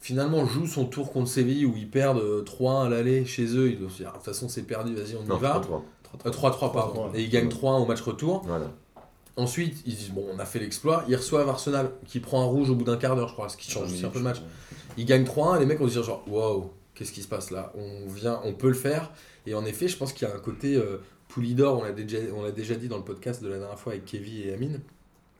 finalement 0.00 0.44
joue 0.46 0.66
son 0.66 0.84
tour 0.84 1.10
contre 1.12 1.28
Séville 1.28 1.64
où 1.66 1.74
ils 1.76 1.88
perdent 1.90 2.18
euh, 2.18 2.42
3-1 2.44 2.86
à 2.86 2.88
l'aller 2.88 3.24
chez 3.24 3.46
eux. 3.56 3.68
Ils 3.70 3.78
doivent 3.78 3.90
se 3.90 3.98
dire, 3.98 4.10
de 4.10 4.16
toute 4.16 4.24
façon, 4.24 4.48
c'est 4.48 4.62
perdu, 4.62 4.94
vas-y, 4.94 5.16
on 5.16 5.24
y 5.24 5.28
non, 5.28 5.36
va. 5.38 5.60
3-3. 5.60 5.82
Euh, 6.26 6.30
3-3, 6.30 6.72
pardon. 6.72 7.08
3-3. 7.08 7.16
Et 7.16 7.22
ils 7.22 7.30
gagnent 7.30 7.48
3-1 7.48 7.80
au 7.82 7.86
match 7.86 8.00
retour. 8.02 8.42
Voilà. 8.46 8.70
Ensuite, 9.36 9.82
ils 9.86 9.94
disent, 9.94 10.10
bon, 10.10 10.24
on 10.34 10.38
a 10.40 10.44
fait 10.44 10.58
l'exploit. 10.58 11.04
Ils 11.08 11.14
reçoivent 11.16 11.48
Arsenal 11.48 11.90
qui 12.06 12.18
prend 12.18 12.42
un 12.42 12.46
rouge 12.46 12.70
au 12.70 12.74
bout 12.74 12.84
d'un 12.84 12.96
quart 12.96 13.14
d'heure, 13.14 13.28
je 13.28 13.34
crois, 13.34 13.48
ce 13.48 13.56
qui 13.56 13.70
change 13.70 13.92
aussi 13.92 14.04
un 14.04 14.08
peu 14.08 14.18
le 14.18 14.24
match. 14.24 14.38
Ils 14.96 15.04
gagnent 15.04 15.24
3-1 15.24 15.56
et 15.56 15.60
les 15.60 15.66
mecs 15.66 15.78
vont 15.78 15.86
se 15.86 15.92
dire 15.92 16.02
genre 16.02 16.24
waouh, 16.26 16.70
qu'est-ce 16.98 17.12
qui 17.12 17.22
se 17.22 17.28
passe 17.28 17.52
là? 17.52 17.72
On 17.76 18.08
vient, 18.08 18.40
on 18.44 18.52
peut 18.52 18.68
le 18.68 18.74
faire. 18.74 19.12
Et 19.46 19.54
en 19.54 19.64
effet, 19.64 19.86
je 19.86 19.96
pense 19.96 20.12
qu'il 20.12 20.26
y 20.26 20.30
a 20.30 20.34
un 20.34 20.40
côté 20.40 20.74
euh, 20.74 20.98
Poulidor, 21.28 21.78
on 21.78 21.84
l'a 21.84 21.92
déjà, 21.92 22.18
on 22.34 22.42
l'a 22.42 22.50
déjà 22.50 22.74
dit 22.74 22.88
dans 22.88 22.96
le 22.96 23.04
podcast 23.04 23.42
de 23.42 23.48
la 23.48 23.58
dernière 23.58 23.78
fois 23.78 23.92
avec 23.92 24.04
Kevin 24.04 24.48
et 24.48 24.52
Amine, 24.52 24.80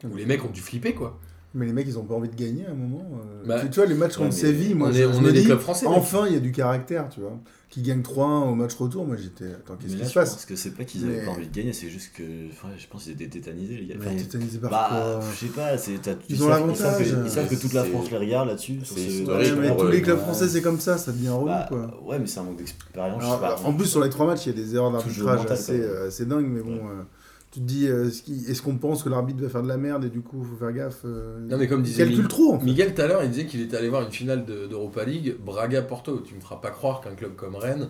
où 0.05 0.15
les 0.15 0.25
mecs 0.25 0.45
ont 0.45 0.49
dû 0.49 0.61
flipper 0.61 0.93
quoi. 0.93 1.19
Mais 1.55 1.65
les 1.65 1.73
mecs, 1.73 1.87
ils 1.87 1.97
ont 1.97 2.03
pas 2.03 2.13
envie 2.13 2.29
de 2.29 2.35
gagner 2.35 2.65
à 2.67 2.71
un 2.71 2.75
moment. 2.75 3.03
euh. 3.13 3.47
Bah, 3.47 3.59
tu, 3.59 3.69
tu 3.71 3.79
vois, 3.79 3.87
les 3.87 3.95
matchs 3.95 4.17
contre 4.17 4.33
Séville, 4.33 4.75
moi, 4.75 4.89
on 4.89 4.91
je, 4.91 4.99
est, 4.99 5.01
je 5.03 5.07
on 5.17 5.21
me 5.21 5.29
est 5.29 5.33
des 5.33 5.39
dis, 5.39 5.45
clubs 5.47 5.59
français. 5.59 5.87
enfin, 5.87 6.25
il 6.27 6.33
y 6.33 6.37
a 6.37 6.39
du 6.39 6.51
caractère, 6.51 7.09
tu 7.09 7.21
vois. 7.21 7.39
Qui 7.71 7.81
gagne 7.83 8.01
3-1 8.01 8.49
au 8.51 8.55
match 8.55 8.73
retour, 8.75 9.05
moi 9.05 9.15
j'étais. 9.15 9.45
Attends, 9.45 9.75
qu'est-ce 9.75 9.95
qui 9.95 10.03
se 10.03 10.09
je 10.09 10.13
passe? 10.15 10.33
pense 10.33 10.45
que 10.45 10.55
c'est 10.55 10.71
pas 10.71 10.83
qu'ils 10.85 11.05
avaient 11.05 11.17
Mais- 11.19 11.25
pas 11.25 11.31
envie 11.31 11.47
de 11.47 11.55
gagner, 11.55 11.71
c'est 11.73 11.87
juste 11.89 12.13
que. 12.15 12.23
Enfin, 12.51 12.67
je 12.77 12.85
pense 12.87 13.03
qu'ils 13.03 13.13
étaient 13.13 13.27
tétanisés, 13.27 13.77
les 13.77 13.85
gars. 13.87 13.95
Enfin, 13.99 14.15
tétanisé 14.15 14.57
par 14.59 14.69
bah, 14.71 14.87
quoi? 14.89 15.19
je 15.31 15.45
sais 15.45 15.51
pas, 15.51 15.77
c'est, 15.77 16.01
t'as- 16.01 16.11
Ils 16.29 16.35
ils 16.35 16.43
ont 16.43 16.47
savent- 16.49 16.61
l'avantage. 16.61 16.77
Ils 16.77 17.05
savent, 17.09 17.21
que, 17.21 17.25
ils 17.27 17.31
savent 17.31 17.47
que 17.47 17.55
toute 17.55 17.73
la 17.73 17.83
France 17.83 18.09
les 18.11 18.17
regarde 18.17 18.47
là-dessus. 18.47 18.79
sur 18.83 18.95
c'est 18.97 19.01
ce- 19.03 19.09
historique, 19.21 19.53
Ouais, 19.53 19.59
mais 19.61 19.67
pour 19.69 19.77
tous 19.77 19.87
les 19.87 20.01
clubs 20.01 20.17
ouais. 20.17 20.23
français, 20.23 20.47
c'est 20.49 20.61
comme 20.63 20.79
ça, 20.79 20.97
ça 20.97 21.11
devient 21.11 21.29
relou, 21.29 21.45
Bah, 21.45 21.65
quoi. 21.69 21.99
ouais, 22.07 22.17
mais 22.19 22.25
c'est 22.27 22.39
un 22.39 22.43
manque 22.43 22.57
d'expérience. 22.57 23.21
je 23.21 23.25
Alors, 23.27 23.39
sais 23.57 23.63
pas. 23.63 23.69
en 23.69 23.73
plus, 23.73 23.85
sur 23.87 24.03
les 24.03 24.09
trois 24.09 24.25
matchs, 24.25 24.45
il 24.47 24.55
y 24.55 24.59
a 24.59 24.63
des 24.63 24.75
erreurs 24.75 24.91
d'arbitrage 24.91 25.45
assez, 25.51 25.79
euh, 25.79 26.07
assez 26.07 26.25
dingues, 26.25 26.47
mais 26.49 26.61
bon, 26.61 26.75
euh, 26.75 27.03
tu 27.51 27.59
te 27.61 27.65
dis, 27.65 27.87
euh, 27.87 28.09
est-ce 28.47 28.61
qu'on 28.61 28.77
pense 28.77 29.01
que 29.03 29.09
l'arbitre 29.09 29.41
va 29.41 29.49
faire 29.49 29.63
de 29.63 29.67
la 29.67 29.77
merde 29.77 30.05
et 30.05 30.09
du 30.09 30.21
coup, 30.21 30.43
faut 30.43 30.55
faire 30.57 30.71
gaffe 30.71 31.01
euh, 31.05 31.39
Non 31.49 31.57
mais 31.57 31.67
comme 31.67 31.79
Il 31.79 31.83
disait 31.85 32.03
calcule 32.03 32.21
Mi- 32.23 32.27
trop, 32.27 32.53
en 32.53 32.59
fait. 32.59 32.65
Miguel 32.65 32.93
tout 32.93 33.01
à 33.01 33.07
l'heure, 33.07 33.23
il 33.23 33.29
disait 33.31 33.45
qu'il 33.47 33.61
était 33.61 33.75
allé 33.77 33.89
voir 33.89 34.03
une 34.03 34.11
finale 34.11 34.45
de- 34.45 34.67
d'Europa 34.67 35.03
League, 35.03 35.35
Braga-Porto. 35.43 36.19
Tu 36.19 36.35
me 36.35 36.39
feras 36.41 36.57
pas 36.57 36.69
croire 36.69 37.01
qu'un 37.01 37.15
club 37.15 37.35
comme 37.35 37.55
Rennes 37.55 37.89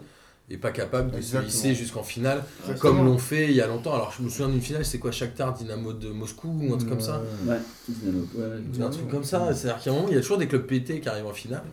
est 0.50 0.58
pas 0.58 0.72
capable 0.72 1.12
de 1.12 1.18
Exactement. 1.18 1.52
se 1.52 1.56
hisser 1.58 1.76
jusqu'en 1.76 2.02
finale, 2.04 2.42
Exactement. 2.62 2.96
comme 2.96 3.06
l'ont 3.06 3.18
fait 3.20 3.46
il 3.50 3.56
y 3.56 3.62
a 3.62 3.68
longtemps. 3.68 3.94
Alors 3.94 4.12
je 4.18 4.24
me 4.24 4.30
souviens 4.30 4.48
d'une 4.50 4.62
finale, 4.62 4.84
c'est 4.86 4.98
quoi 4.98 5.12
Shakhtar 5.12 5.54
Dynamo 5.54 5.94
de 5.94 6.10
Moscou 6.10 6.48
ou 6.62 6.74
un 6.74 6.78
truc 6.78 6.90
comme 6.90 7.02
ça 7.02 7.22
Ouais. 7.46 7.52
Ouais, 7.54 7.60
Dynamo. 7.88 8.26
Ouais, 8.36 8.44
ouais. 8.80 8.84
Un 8.84 8.90
truc 8.90 9.10
comme 9.10 9.24
ça, 9.26 9.54
c'est-à-dire 9.54 9.84
qu'à 9.84 9.92
un 9.92 9.94
moment, 9.94 10.08
il 10.10 10.16
y 10.16 10.18
a 10.18 10.22
toujours 10.22 10.38
des 10.40 10.48
clubs 10.48 10.66
pétés 10.66 11.02
qui 11.02 11.10
arrivent 11.10 11.28
en 11.28 11.34
finale. 11.34 11.64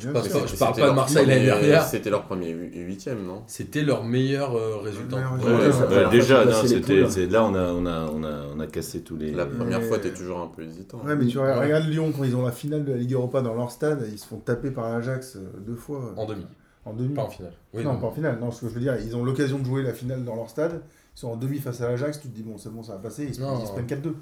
Je 0.00 0.56
parle 0.58 0.74
pas 0.76 0.88
de 0.90 0.94
Marseille 0.94 1.26
l'année 1.26 1.48
premier- 1.48 1.66
dernière. 1.66 1.84
C'était 1.84 2.10
leur 2.10 2.24
premier 2.24 2.50
hu- 2.50 2.70
huitième, 2.84 3.24
non? 3.24 3.42
C'était 3.46 3.82
leur 3.82 4.04
meilleur 4.04 4.54
euh, 4.56 4.76
résultat. 4.78 5.16
Meilleur 5.16 5.90
Ouais, 5.90 6.10
déjà, 6.10 6.44
non, 6.44 6.52
c'était, 6.64 7.26
là, 7.26 7.44
on 7.44 7.54
a, 7.54 7.72
on, 7.72 7.86
a, 7.86 8.10
on, 8.12 8.22
a, 8.24 8.44
on 8.54 8.60
a 8.60 8.66
cassé 8.66 9.00
tous 9.02 9.16
les. 9.16 9.30
La 9.32 9.46
première 9.46 9.80
Mais- 9.80 9.86
fois, 9.86 9.98
t'es 9.98 10.12
toujours 10.12 10.40
un 10.40 10.48
peu 10.48 10.62
hésitant. 10.62 11.00
Ouais, 11.04 11.16
mais 11.16 11.26
tu 11.26 11.38
vois, 11.38 11.46
Ouais. 11.46 11.64
regarde 11.64 11.84
Lyon 11.86 12.12
quand 12.16 12.24
ils 12.24 12.36
ont 12.36 12.44
la 12.44 12.52
finale 12.52 12.84
de 12.84 12.92
la 12.92 12.98
Ligue 12.98 13.12
Europa 13.12 13.42
dans 13.42 13.54
leur 13.54 13.70
stade, 13.70 14.06
ils 14.10 14.18
se 14.18 14.26
font 14.26 14.38
taper 14.38 14.70
par 14.70 14.88
l'Ajax 14.92 15.36
euh, 15.36 15.40
deux 15.60 15.76
fois 15.76 15.98
euh, 16.16 16.20
En 16.20 16.26
demi, 16.26 16.46
en 16.84 16.92
demi? 16.92 17.14
pas 17.14 17.22
en 17.24 17.30
finale. 17.30 17.52
Oui, 17.72 17.84
non, 17.84 17.94
non. 17.94 18.00
pas 18.00 18.06
en 18.08 18.12
finale. 18.12 18.38
Non, 18.40 18.50
ce 18.50 18.62
que 18.62 18.68
je 18.68 18.74
veux 18.74 18.80
dire, 18.80 18.96
ils 19.04 19.16
ont 19.16 19.24
l'occasion 19.24 19.58
de 19.58 19.64
jouer 19.64 19.82
la 19.82 19.92
finale 19.92 20.24
dans 20.24 20.36
leur 20.36 20.48
stade. 20.50 20.82
Ils 21.16 21.20
sont 21.20 21.28
en 21.28 21.36
demi 21.36 21.58
face 21.58 21.80
à 21.80 21.88
l'Ajax. 21.88 22.20
Tu 22.20 22.28
te 22.28 22.34
dis, 22.34 22.42
bon, 22.42 22.58
c'est 22.58 22.70
bon, 22.72 22.82
ça 22.82 22.92
va 22.94 22.98
passer. 22.98 23.24
Ils 23.28 23.34
se, 23.34 23.40
Non. 23.40 23.60
ils 23.60 23.66
se 23.66 23.72
prennent 23.72 23.86
4-2 23.86 24.14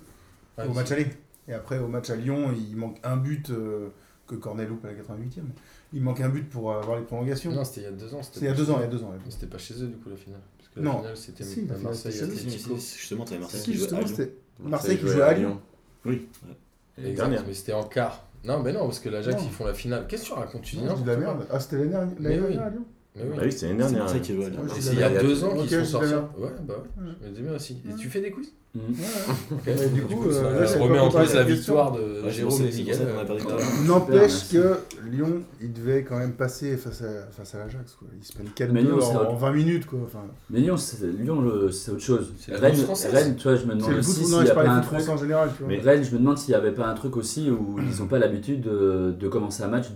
Ouais, 0.59 0.65
au 0.69 0.73
match 0.75 0.93
aller. 0.93 1.07
Et 1.49 1.55
après, 1.55 1.79
au 1.79 1.89
match 1.89 2.11
à 2.11 2.17
Lyon, 2.17 2.51
il 2.55 2.77
manque 2.77 2.99
un 3.03 3.17
but 3.17 3.51
euh, 3.51 3.89
que 4.37 4.41
Cornet 4.41 4.67
loupe 4.67 4.85
à 4.85 4.89
la 4.89 4.95
88e. 4.95 5.43
Il 5.93 6.03
manque 6.03 6.21
un 6.21 6.29
but 6.29 6.49
pour 6.49 6.73
avoir 6.75 6.99
les 6.99 7.05
prolongations. 7.05 7.53
Non, 7.53 7.65
c'était 7.65 7.83
il 7.83 7.85
y 7.85 7.87
a 7.87 7.91
deux 7.93 8.15
ans. 8.15 8.21
C'est 8.23 8.41
il 8.41 8.45
y 8.47 8.49
a 8.49 8.55
deux 8.55 8.71
ans, 8.71 8.77
il 8.79 8.83
y 8.83 8.85
a 8.85 8.89
deux 8.89 9.03
ans. 9.03 9.13
C'était 9.29 9.47
pas 9.47 9.59
chez 9.59 9.75
eux 9.83 9.87
du 9.87 9.97
coup 9.97 10.09
la 10.11 10.17
finale. 10.17 10.41
Parce 10.59 10.69
que 10.71 10.81
la 10.81 10.85
Non. 10.91 10.99
finale 10.99 11.17
c'était 11.17 11.45
Si, 11.45 11.67
la 11.67 11.77
Marseille 11.79 12.13
c'était. 12.13 12.49
Justement, 12.49 13.25
t'avais 13.25 13.41
Marseille 13.41 13.61
Si, 13.61 13.71
qui 13.73 13.77
jouait 13.77 13.93
à 13.93 14.01
justement, 14.01 14.01
Lyon. 14.01 14.15
c'était 14.17 14.35
Marseille 14.61 14.99
qui 14.99 15.07
jouait 15.09 15.23
à 15.23 15.33
Lyon. 15.35 15.61
Oui. 16.05 16.29
Exact, 16.99 17.15
Dernière. 17.17 17.45
mais 17.47 17.55
c'était 17.55 17.73
en 17.73 17.85
quart. 17.85 18.27
Non, 18.45 18.61
mais 18.63 18.73
non, 18.73 18.81
parce 18.81 18.99
que 18.99 19.09
l'Ajax 19.09 19.43
ils 19.45 19.51
font 19.51 19.65
la 19.65 19.73
finale. 19.75 20.07
Qu'est-ce 20.09 20.23
que 20.23 20.27
tu 20.29 20.33
racontes 20.35 20.63
Tu 20.63 20.77
dis 20.77 20.83
Non, 20.83 20.97
la 21.07 21.17
merde. 21.17 21.47
Ah, 21.51 21.61
c'était 21.61 21.77
l'année 21.77 21.91
dernière 22.19 22.63
à 22.63 22.71
Lyon 22.71 22.85
Mais 23.15 23.23
oui. 23.25 23.37
Bah 23.37 23.43
oui, 23.45 23.53
c'était 23.53 23.67
l'année 23.69 23.83
C'est 23.85 23.95
dernière. 23.95 24.09
C'est 24.81 24.93
il 24.95 24.99
y 24.99 25.03
a 25.03 25.23
deux 25.23 25.45
ans 25.45 25.55
qu'ils 25.57 25.71
sont 25.71 25.85
sortis. 25.85 26.15
Ouais, 26.15 26.49
bah 26.67 26.75
ouais. 26.99 27.13
Je 27.23 27.29
me 27.43 27.47
bien 27.47 27.55
aussi. 27.57 27.77
Et 27.91 27.95
tu 27.95 28.09
fais 28.09 28.21
des 28.21 28.31
quiz? 28.31 28.53
Ok. 29.53 29.59
Mais 29.67 29.89
du 29.91 30.01
coup, 30.01 30.31
ça 30.33 30.51
là, 30.51 30.67
c'est 30.67 30.79
remet 30.79 30.99
en 30.99 31.11
cause 31.11 31.35
la 31.35 31.43
victoire 31.43 31.93
de 31.93 32.23
c'est 32.25 32.31
Jérôme 32.31 32.63
c'est. 32.71 33.87
N'empêche 33.87 34.49
que 34.51 34.77
Lyon, 35.11 35.43
il 35.61 35.75
devait 35.75 36.05
quand 36.05 36.19
même 36.19 36.33
passer 36.33 36.79
face 36.79 37.03
à, 37.03 37.31
face 37.31 37.55
à 37.55 37.59
l'Ajax. 37.59 37.93
quoi. 37.99 38.09
Ils 38.19 38.25
se 38.25 38.33
prennent 38.33 38.49
4 38.55 38.73
Mais 38.73 38.81
Lyon, 38.83 38.97
en, 38.97 39.01
c'est 39.03 39.17
en 39.17 39.35
20 39.35 39.53
minutes. 39.53 39.87
Quoi. 39.87 39.99
Enfin, 40.07 40.21
Mais 40.49 40.61
Lyon, 40.61 40.79
c'est 40.79 41.05
Lyon, 41.07 41.43
le- 41.43 41.71
c'est 41.71 41.91
autre 41.91 42.01
chose. 42.01 42.33
C'est 42.39 42.55
Rennes, 42.57 43.37
tu 43.37 43.43
vois, 43.43 43.57
je 43.57 43.67
me 43.67 43.73
c'est 43.73 43.77
demande 43.77 43.99
aussi 43.99 44.25
s'il 44.25 44.31
non, 44.31 44.41
n'y 44.41 44.47
je 44.47 44.53
a 44.53 44.55
pas 44.55 44.65
parlais 44.65 44.79
un 44.79 44.81
truc. 44.81 45.01
Mais- 45.69 45.79
Rennes, 45.81 46.05
je 46.05 46.13
me 46.13 46.19
demande 46.19 46.39
s'il 46.39 46.51
n'y 46.51 46.55
avait 46.55 46.73
pas 46.73 46.87
un 46.87 46.95
truc 46.95 47.17
aussi 47.19 47.51
où 47.51 47.77
ils 47.79 48.01
n'ont 48.01 48.09
pas 48.09 48.19
l'habitude 48.19 48.63
de, 48.63 49.15
de 49.19 49.29
commencer 49.29 49.63
un 49.63 49.69
match 49.69 49.89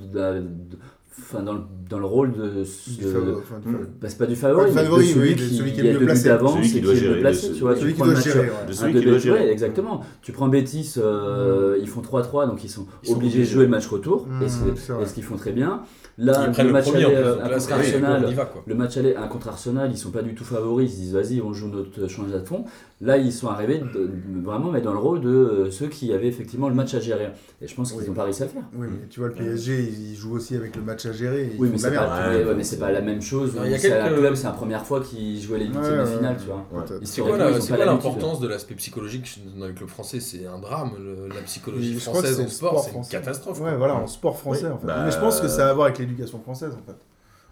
enfin, 1.20 1.42
dans, 1.42 1.52
le, 1.54 1.60
dans 1.90 1.98
le 1.98 2.04
rôle 2.06 2.32
de. 2.32 2.48
Du 2.48 3.02
de- 3.04 3.08
favori, 3.10 3.32
enfin, 3.42 3.58
du 3.58 3.72
favori. 3.72 3.88
bah, 4.00 4.08
c'est 4.08 4.18
pas 4.18 4.26
du 4.26 4.36
favori, 4.36 4.64
Pas 4.64 4.70
du 4.70 4.76
mais 4.76 4.82
favori, 4.84 5.06
celui, 5.08 5.28
oui, 5.30 5.36
qui, 5.36 5.56
celui 5.56 5.72
qui 5.72 5.80
est 5.80 5.82
a 5.82 5.84
mieux 5.84 5.92
deux 5.94 5.98
buts 6.00 6.04
placé. 6.06 6.28
d'avance 6.28 6.54
Celui 6.56 6.70
qui 6.70 6.78
et 6.78 6.80
doit 6.80 6.92
qui 6.92 6.98
est 6.98 7.00
gérer, 7.02 7.14
mieux 7.14 7.20
placé, 7.20 7.52
tu 7.52 7.60
vois. 7.60 7.76
Celui 7.76 7.86
tu 7.86 7.92
qui 7.92 7.94
prends 7.98 8.04
doit 8.06 8.14
le 8.14 8.18
match, 8.18 8.24
gérer. 8.32 8.50
De 8.68 8.72
celui 8.72 8.92
deux 8.92 9.00
qui 9.00 9.06
doit 9.06 9.18
gérer. 9.18 9.38
ouais, 9.40 9.52
exactement. 9.52 10.00
Tu 10.22 10.32
prends 10.32 10.48
Bétis, 10.48 10.94
euh, 10.98 11.78
ils 11.80 11.88
font 11.88 12.00
3-3, 12.02 12.46
donc 12.48 12.64
ils 12.64 12.70
sont 12.70 12.86
Ils 13.02 13.08
sont 13.08 13.14
obligés 13.16 13.40
de 13.40 13.44
jouer 13.44 13.64
le 13.64 13.70
match 13.70 13.86
retour, 13.86 14.26
Mmh, 14.26 14.42
et 14.42 14.48
c'est- 14.48 14.58
c'est 14.76 15.06
ce 15.06 15.14
qu'ils 15.14 15.22
font 15.24 15.36
très 15.36 15.52
bien. 15.52 15.82
Là, 16.18 16.46
le 16.46 16.64
le 16.64 16.72
match 16.72 16.84
premier 16.84 17.04
aller, 17.04 17.14
plus. 17.14 17.24
euh, 17.24 17.34
un 17.44 17.48
contre 17.50 17.72
Arsenal, 17.74 18.24
va 18.34 18.50
le 18.66 18.74
match 18.74 18.96
aller, 18.96 19.14
un 19.16 19.28
contre 19.28 19.48
Arsenal, 19.48 19.90
ils 19.92 19.98
sont 19.98 20.10
pas 20.10 20.22
du 20.22 20.34
tout 20.34 20.44
favoris, 20.44 20.90
ils 20.90 20.94
se 20.94 21.00
disent 21.00 21.12
vas-y, 21.12 21.42
on 21.42 21.52
joue 21.52 21.68
notre 21.68 22.08
change 22.10 22.32
à 22.32 22.40
fond. 22.40 22.64
Là, 23.02 23.18
ils 23.18 23.30
sont 23.30 23.48
arrivés 23.48 23.78
de- 23.80 24.10
vraiment 24.42 24.70
mais 24.70 24.80
dans 24.80 24.94
le 24.94 24.98
rôle 24.98 25.20
de 25.20 25.28
euh, 25.28 25.70
ceux 25.70 25.88
qui 25.88 26.14
avaient 26.14 26.28
effectivement 26.28 26.70
le 26.70 26.74
match 26.74 26.94
à 26.94 27.00
gérer. 27.00 27.28
Et 27.60 27.68
je 27.68 27.74
pense 27.74 27.92
qu'ils 27.92 28.00
Oui. 28.00 28.08
n'ont 28.08 28.14
pas 28.14 28.24
réussi 28.24 28.42
à 28.42 28.46
le 28.46 28.52
faire. 28.52 28.62
Oui, 28.74 28.86
mais 28.90 29.06
tu 29.10 29.20
vois, 29.20 29.28
le 29.28 29.34
PSG, 29.34 29.82
il 29.82 30.14
joue 30.16 30.34
aussi 30.34 30.56
avec 30.56 30.74
le 30.76 30.80
match 30.80 31.04
à 31.04 31.12
gérer. 31.12 31.50
ils 31.52 31.60
Oui, 31.60 31.68
mais 31.70 31.76
c'est 31.76 31.94
pas, 31.94 32.28
Ouais, 32.30 32.44
ouais, 32.44 32.54
mais 32.54 32.64
c'est 32.64 32.78
pas 32.78 32.90
la 32.92 33.02
même 33.02 33.20
chose. 33.20 33.52
Il 33.62 33.70
y 33.70 33.74
a 33.74 33.78
quelques- 33.78 34.16
club, 34.16 34.34
c'est 34.34 34.46
la 34.46 34.52
première 34.52 34.86
fois 34.86 35.00
qu'ils 35.02 35.38
jouaient 35.42 35.58
les 35.58 35.66
huitièmes 35.66 35.82
Ouais, 35.84 35.96
de 35.98 36.02
ouais, 36.04 36.16
finale, 36.16 36.36
tu 36.40 36.46
vois. 36.46 36.64
C'est 37.04 37.20
quoi 37.20 37.36
ils 37.36 37.72
ont 37.72 37.76
l'importance 37.84 38.40
de 38.40 38.48
l'aspect 38.48 38.74
psychologique 38.76 39.40
dans 39.58 39.66
les 39.66 39.74
clubs 39.74 39.90
français? 39.90 40.20
C'est 40.20 40.46
un 40.46 40.58
drame, 40.58 40.92
le- 40.98 41.28
la 41.28 41.42
psychologie 41.42 41.92
Mais 41.94 42.00
je 42.00 42.08
crois 42.08 42.22
que 42.22 42.28
française 42.28 42.36
c'est 42.36 42.42
en 42.42 42.44
le 42.46 42.50
sport, 42.50 42.80
c'est 42.82 42.96
une 42.96 43.06
catastrophe. 43.06 43.60
Ouais, 43.60 43.76
voilà, 43.76 43.96
en 43.96 44.06
sport 44.06 44.38
français 44.38 44.68
en 44.68 44.78
fait. 44.78 44.86
Bah, 44.86 45.02
mais 45.04 45.10
je 45.10 45.18
pense 45.18 45.38
que 45.42 45.48
ça 45.48 45.66
a 45.66 45.70
à 45.70 45.74
voir 45.74 45.86
avec 45.88 45.98
l'éducation 45.98 46.38
française 46.40 46.72
en 46.72 46.90
fait. 46.90 46.96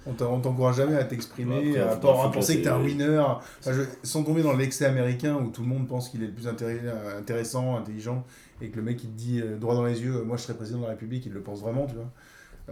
On 0.06 0.12
t'encourage 0.40 0.76
jamais 0.76 0.96
à 0.96 1.04
t'exprimer, 1.04 1.72
Bah, 1.78 1.92
à, 1.92 1.96
à 2.26 2.28
penser 2.34 2.58
que 2.58 2.64
t'es 2.64 2.68
un 2.68 2.82
winner, 2.82 3.18
Enfin, 3.18 3.72
je- 3.72 3.82
sans 4.06 4.22
tomber 4.22 4.42
dans 4.42 4.52
l'excès 4.54 4.84
américain 4.84 5.34
où 5.36 5.48
tout 5.50 5.62
le 5.62 5.68
monde 5.68 5.88
pense 5.88 6.10
qu'il 6.10 6.22
est 6.22 6.26
le 6.26 6.32
plus 6.32 6.46
intéré- 6.46 6.80
intéressant, 7.18 7.76
intelligent, 7.76 8.22
et 8.60 8.68
que 8.68 8.76
le 8.76 8.82
mec 8.82 9.02
il 9.02 9.10
te 9.10 9.16
dit 9.16 9.40
euh, 9.40 9.56
droit 9.56 9.74
dans 9.74 9.84
les 9.84 10.02
yeux, 10.02 10.16
euh, 10.16 10.24
moi 10.24 10.36
je 10.36 10.42
serai 10.42 10.54
président 10.54 10.78
de 10.80 10.84
la 10.84 10.90
République, 10.90 11.24
il 11.26 11.32
le 11.32 11.40
pense 11.40 11.60
vraiment, 11.60 11.86
tu 11.86 11.94
vois. 11.94 12.10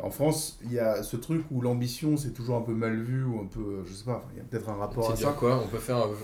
En 0.01 0.09
France, 0.09 0.59
il 0.65 0.73
y 0.73 0.79
a 0.79 1.03
ce 1.03 1.17
truc 1.17 1.43
où 1.51 1.61
l'ambition 1.61 2.17
c'est 2.17 2.31
toujours 2.31 2.57
un 2.57 2.63
peu 2.63 2.73
mal 2.73 2.97
vu, 3.03 3.25
ou 3.25 3.41
un 3.41 3.45
peu, 3.47 3.85
je 3.87 3.93
sais 3.93 4.05
pas, 4.07 4.25
il 4.33 4.39
y 4.39 4.41
a 4.41 4.45
peut-être 4.45 4.71
un 4.71 4.77
rapport 4.77 5.11
à 5.11 5.15
dire 5.15 5.27
ça. 5.29 5.35
quoi 5.39 5.63
On 5.63 5.69
peut 5.69 5.77
faire 5.77 5.99
euh, 5.99 6.15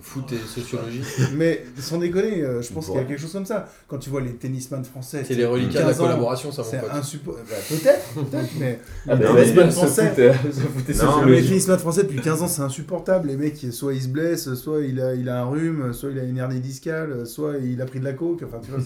foot 0.00 0.30
et 0.30 0.38
sociologie 0.38 1.02
Mais 1.34 1.64
sans 1.80 1.98
déconner, 1.98 2.42
euh, 2.42 2.62
je 2.62 2.72
pense 2.72 2.86
qu'il 2.86 2.94
y 2.94 2.98
a 2.98 3.02
quelque 3.02 3.20
chose 3.20 3.32
comme 3.32 3.44
ça. 3.44 3.68
Quand 3.88 3.98
tu 3.98 4.08
vois 4.10 4.20
les 4.20 4.34
tennisman 4.34 4.84
français, 4.84 5.24
C'est 5.26 5.34
les 5.34 5.46
reliquats 5.46 5.80
de 5.80 5.86
la 5.86 5.90
15 5.90 6.00
ans, 6.00 6.04
collaboration, 6.04 6.52
ça 6.52 6.62
mon 6.62 6.70
pote. 6.70 6.90
insupportable. 6.92 7.48
peut-être, 7.68 8.14
peut-être, 8.14 8.50
mais 8.60 8.78
Ah, 9.08 9.16
les 9.16 9.24
bah, 9.24 9.34
tennisman 9.34 9.70
français. 9.72 10.12
les 11.26 11.42
tennisman 11.42 11.78
français 11.80 12.02
depuis 12.04 12.20
15 12.20 12.42
ans, 12.42 12.48
c'est 12.48 12.62
insupportable. 12.62 13.26
Les 13.26 13.36
mecs, 13.36 13.58
soit 13.72 13.94
ils 13.94 14.02
se 14.02 14.08
blessent, 14.08 14.54
soit 14.54 14.82
il 14.82 15.00
a, 15.00 15.14
il 15.16 15.28
a 15.28 15.40
un 15.40 15.46
rhume, 15.46 15.92
soit 15.92 16.10
il 16.12 16.20
a 16.20 16.22
une 16.22 16.38
hernie 16.38 16.60
discale, 16.60 17.26
soit 17.26 17.54
il 17.60 17.82
a 17.82 17.84
pris 17.84 17.98
de 17.98 18.04
la 18.04 18.12
coke. 18.12 18.44
Enfin, 18.46 18.60
tu 18.64 18.70
vois, 18.70 18.80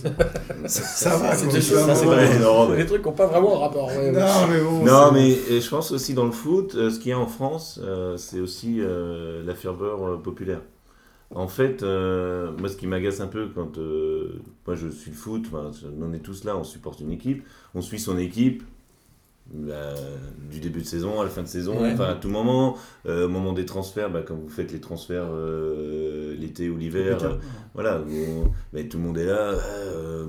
ça, 0.66 0.80
ça 1.10 1.16
va. 1.18 1.36
C'est 1.36 1.48
des 1.48 2.86
trucs 2.86 3.02
qui 3.02 3.08
n'ont 3.08 3.14
pas 3.14 3.26
vraiment 3.26 3.58
un 3.58 3.60
rapport. 3.60 3.88
ouais. 3.88 4.21
Non, 4.22 4.46
mais 4.48 4.60
bon. 4.60 4.84
Non, 4.84 5.08
c'est- 5.08 5.12
mais 5.12 5.60
je 5.60 5.68
pense 5.68 5.90
aussi 5.92 6.14
dans 6.14 6.24
le 6.24 6.32
foot, 6.32 6.74
euh, 6.74 6.90
ce 6.90 6.98
qu'il 6.98 7.10
y 7.10 7.12
a 7.12 7.18
en 7.18 7.26
France, 7.26 7.80
euh, 7.82 8.16
c'est 8.16 8.40
aussi 8.40 8.76
euh, 8.80 9.42
la 9.44 9.54
ferveur 9.54 10.20
populaire. 10.22 10.60
En 11.34 11.48
fait, 11.48 11.82
euh, 11.82 12.52
moi, 12.58 12.68
ce 12.68 12.76
qui 12.76 12.86
m'agace 12.86 13.20
un 13.20 13.26
peu 13.28 13.48
quand 13.54 13.78
euh, 13.78 14.40
moi 14.66 14.76
je 14.76 14.88
suis 14.88 15.10
le 15.10 15.16
foot, 15.16 15.46
on 16.00 16.12
est 16.12 16.18
tous 16.20 16.44
là, 16.44 16.56
on 16.58 16.64
supporte 16.64 17.00
une 17.00 17.10
équipe, 17.12 17.44
on 17.74 17.82
suit 17.82 17.98
son 18.00 18.18
équipe. 18.18 18.62
Bah, 19.50 19.94
du 20.50 20.60
début 20.60 20.80
de 20.80 20.86
saison 20.86 21.20
à 21.20 21.24
la 21.24 21.30
fin 21.30 21.42
de 21.42 21.48
saison, 21.48 21.78
Ouais. 21.82 21.92
enfin 21.92 22.04
à 22.10 22.14
tout 22.14 22.28
moment, 22.28 22.76
euh, 23.06 23.26
au 23.26 23.28
moment 23.28 23.52
des 23.52 23.66
transferts, 23.66 24.10
bah, 24.10 24.22
quand 24.26 24.34
vous 24.36 24.48
faites 24.48 24.72
les 24.72 24.80
transferts 24.80 25.28
euh, 25.30 26.34
l'été 26.38 26.70
ou 26.70 26.78
l'hiver, 26.78 27.22
euh, 27.22 27.34
voilà, 27.74 28.02
tout 28.88 28.96
le 28.98 29.02
monde 29.02 29.18
est 29.18 29.26
là, 29.26 29.52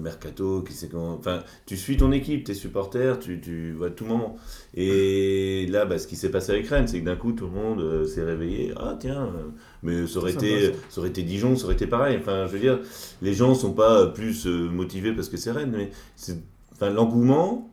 mercato, 0.01 0.61
qui 0.61 0.74
sait 0.74 0.89
comment. 0.89 1.14
Enfin, 1.14 1.39
tu 1.66 1.78
suis 1.78 1.95
ton 1.95 2.11
équipe, 2.11 2.43
tes 2.43 2.53
supporters, 2.53 3.20
tu, 3.20 3.39
tu 3.39 3.78
à 3.86 3.89
tout 3.91 4.03
moment. 4.05 4.36
Et 4.74 5.68
là, 5.70 5.86
bah, 5.86 5.99
ce 5.99 6.07
qui 6.07 6.16
s'est 6.18 6.32
passé 6.32 6.51
avec 6.51 6.68
Rennes, 6.68 6.88
c'est 6.88 6.99
que 6.99 7.05
d'un 7.05 7.16
coup, 7.16 7.32
tout 7.32 7.45
le 7.45 7.51
monde 7.51 8.05
s'est 8.05 8.24
réveillé. 8.24 8.74
Ah 8.76 8.97
tiens, 8.99 9.30
mais 9.84 10.05
ça 10.07 10.20
aurait 10.20 10.34
été, 10.34 10.74
ça 10.89 10.99
aurait 10.99 11.09
été 11.09 11.24
Dijon, 11.24 11.55
ça 11.55 11.66
aurait 11.66 11.76
été 11.76 11.88
pareil. 11.88 12.18
Enfin, 12.20 12.45
je 12.47 12.51
veux 12.51 12.59
dire, 12.59 12.80
les 13.22 13.34
gens 13.34 13.53
sont 13.55 13.74
pas 13.74 14.07
plus 14.07 14.47
motivés 14.47 15.14
parce 15.14 15.30
que 15.30 15.38
c'est 15.38 15.51
Rennes, 15.51 15.74
mais 15.78 15.91
c'est, 16.18 16.38
enfin, 16.74 16.89
l'engouement. 16.89 17.70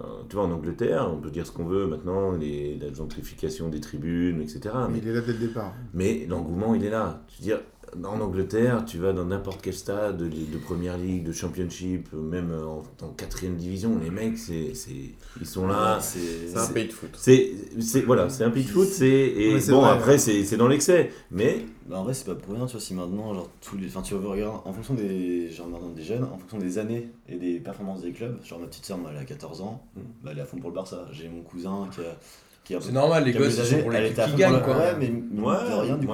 Euh, 0.00 0.22
Tu 0.28 0.36
vois, 0.36 0.44
en 0.46 0.50
Angleterre, 0.50 1.08
on 1.12 1.18
peut 1.20 1.30
dire 1.30 1.46
ce 1.46 1.52
qu'on 1.52 1.64
veut 1.66 1.86
maintenant, 1.86 2.32
les, 2.32 2.76
la 2.78 2.92
gentrification 2.92 3.68
des 3.68 3.80
tribunes, 3.80 4.40
etc. 4.40 4.60
Mais 4.88 4.94
Mais 4.94 4.98
il 4.98 5.08
est 5.08 5.12
là 5.12 5.20
dès 5.20 5.32
le 5.32 5.38
départ. 5.38 5.72
mais 5.92 6.26
l'engouement, 6.28 6.74
il 6.74 6.84
est 6.84 6.90
là. 6.90 7.22
Je 7.28 7.38
veux 7.38 7.44
dire, 7.44 7.60
en 8.02 8.20
Angleterre, 8.20 8.84
tu 8.86 8.98
vas 8.98 9.12
dans 9.12 9.24
n'importe 9.24 9.60
quel 9.62 9.74
stade 9.74 10.16
de, 10.18 10.26
de 10.28 10.58
première 10.58 10.96
ligue, 10.98 11.24
de 11.24 11.32
championship, 11.32 12.12
même 12.12 12.52
en, 12.52 12.82
en 13.04 13.08
quatrième 13.10 13.56
division, 13.56 13.98
les 14.02 14.10
mecs, 14.10 14.38
c'est, 14.38 14.74
c'est, 14.74 15.12
ils 15.40 15.46
sont 15.46 15.66
là. 15.66 15.98
C'est 16.00 16.56
un 16.56 16.66
pays 16.68 16.86
de 16.88 16.92
foot. 16.92 17.10
C'est, 17.14 17.52
c'est, 17.80 18.00
voilà, 18.02 18.28
c'est 18.28 18.44
un 18.44 18.50
pitch 18.50 18.68
foot, 18.68 18.88
c'est, 18.88 19.06
et 19.08 19.54
Ouais, 19.54 19.60
c'est 19.60 19.72
bon, 19.72 19.82
vrai, 19.82 19.90
après, 19.90 20.12
ouais. 20.12 20.18
c'est, 20.18 20.44
c'est 20.44 20.56
dans 20.56 20.68
l'excès. 20.68 21.10
Mais, 21.30 21.64
Bah, 21.88 21.98
en 21.98 22.04
vrai, 22.04 22.14
c'est 22.14 22.26
pas 22.26 22.34
pour 22.34 22.54
rien, 22.54 22.66
tu 22.66 22.72
vois, 22.72 22.80
si 22.80 22.94
maintenant, 22.94 23.34
genre, 23.34 23.48
tous 23.60 23.76
les. 23.76 23.86
Enfin, 23.88 24.02
tu 24.02 24.14
regardes, 24.14 24.60
en 24.64 24.72
fonction 24.72 24.94
des. 24.94 25.48
Genre, 25.50 25.68
maintenant, 25.68 25.90
des 25.90 26.02
jeunes, 26.02 26.24
en 26.24 26.38
fonction 26.38 26.58
des 26.58 26.78
années 26.78 27.08
et 27.28 27.36
des 27.36 27.60
performances 27.60 28.02
des 28.02 28.12
clubs, 28.12 28.36
genre, 28.44 28.58
ma 28.58 28.66
petite 28.66 28.84
soeur, 28.84 28.98
moi, 28.98 29.10
elle 29.12 29.18
a 29.20 29.24
14 29.24 29.60
ans, 29.60 29.82
Mm. 29.96 30.00
bah, 30.24 30.30
elle 30.32 30.38
est 30.38 30.42
à 30.42 30.46
fond 30.46 30.56
pour 30.58 30.70
le 30.70 30.74
Barça. 30.74 31.06
J'ai 31.12 31.28
mon 31.28 31.42
cousin 31.42 31.88
qui 31.94 32.00
a. 32.00 32.16
Qui 32.64 32.74
a 32.74 32.80
C'est 32.80 32.92
normal, 32.92 33.24
les 33.24 33.32
gosses, 33.32 33.58
ils 33.58 33.64
sont 33.76 33.82
pour 33.82 33.92
à 33.92 34.00
qui 34.00 34.14
fond 34.14 34.36
gagne, 34.38 34.50
pour 34.52 34.58
le- 34.60 34.64
quoi. 34.64 34.76
Ouais, 34.78 34.96
mais 34.98 35.08
Ouais, 35.08 35.68
de 35.68 35.80
rien, 35.82 35.96
du 35.98 36.06
coup, 36.06 36.12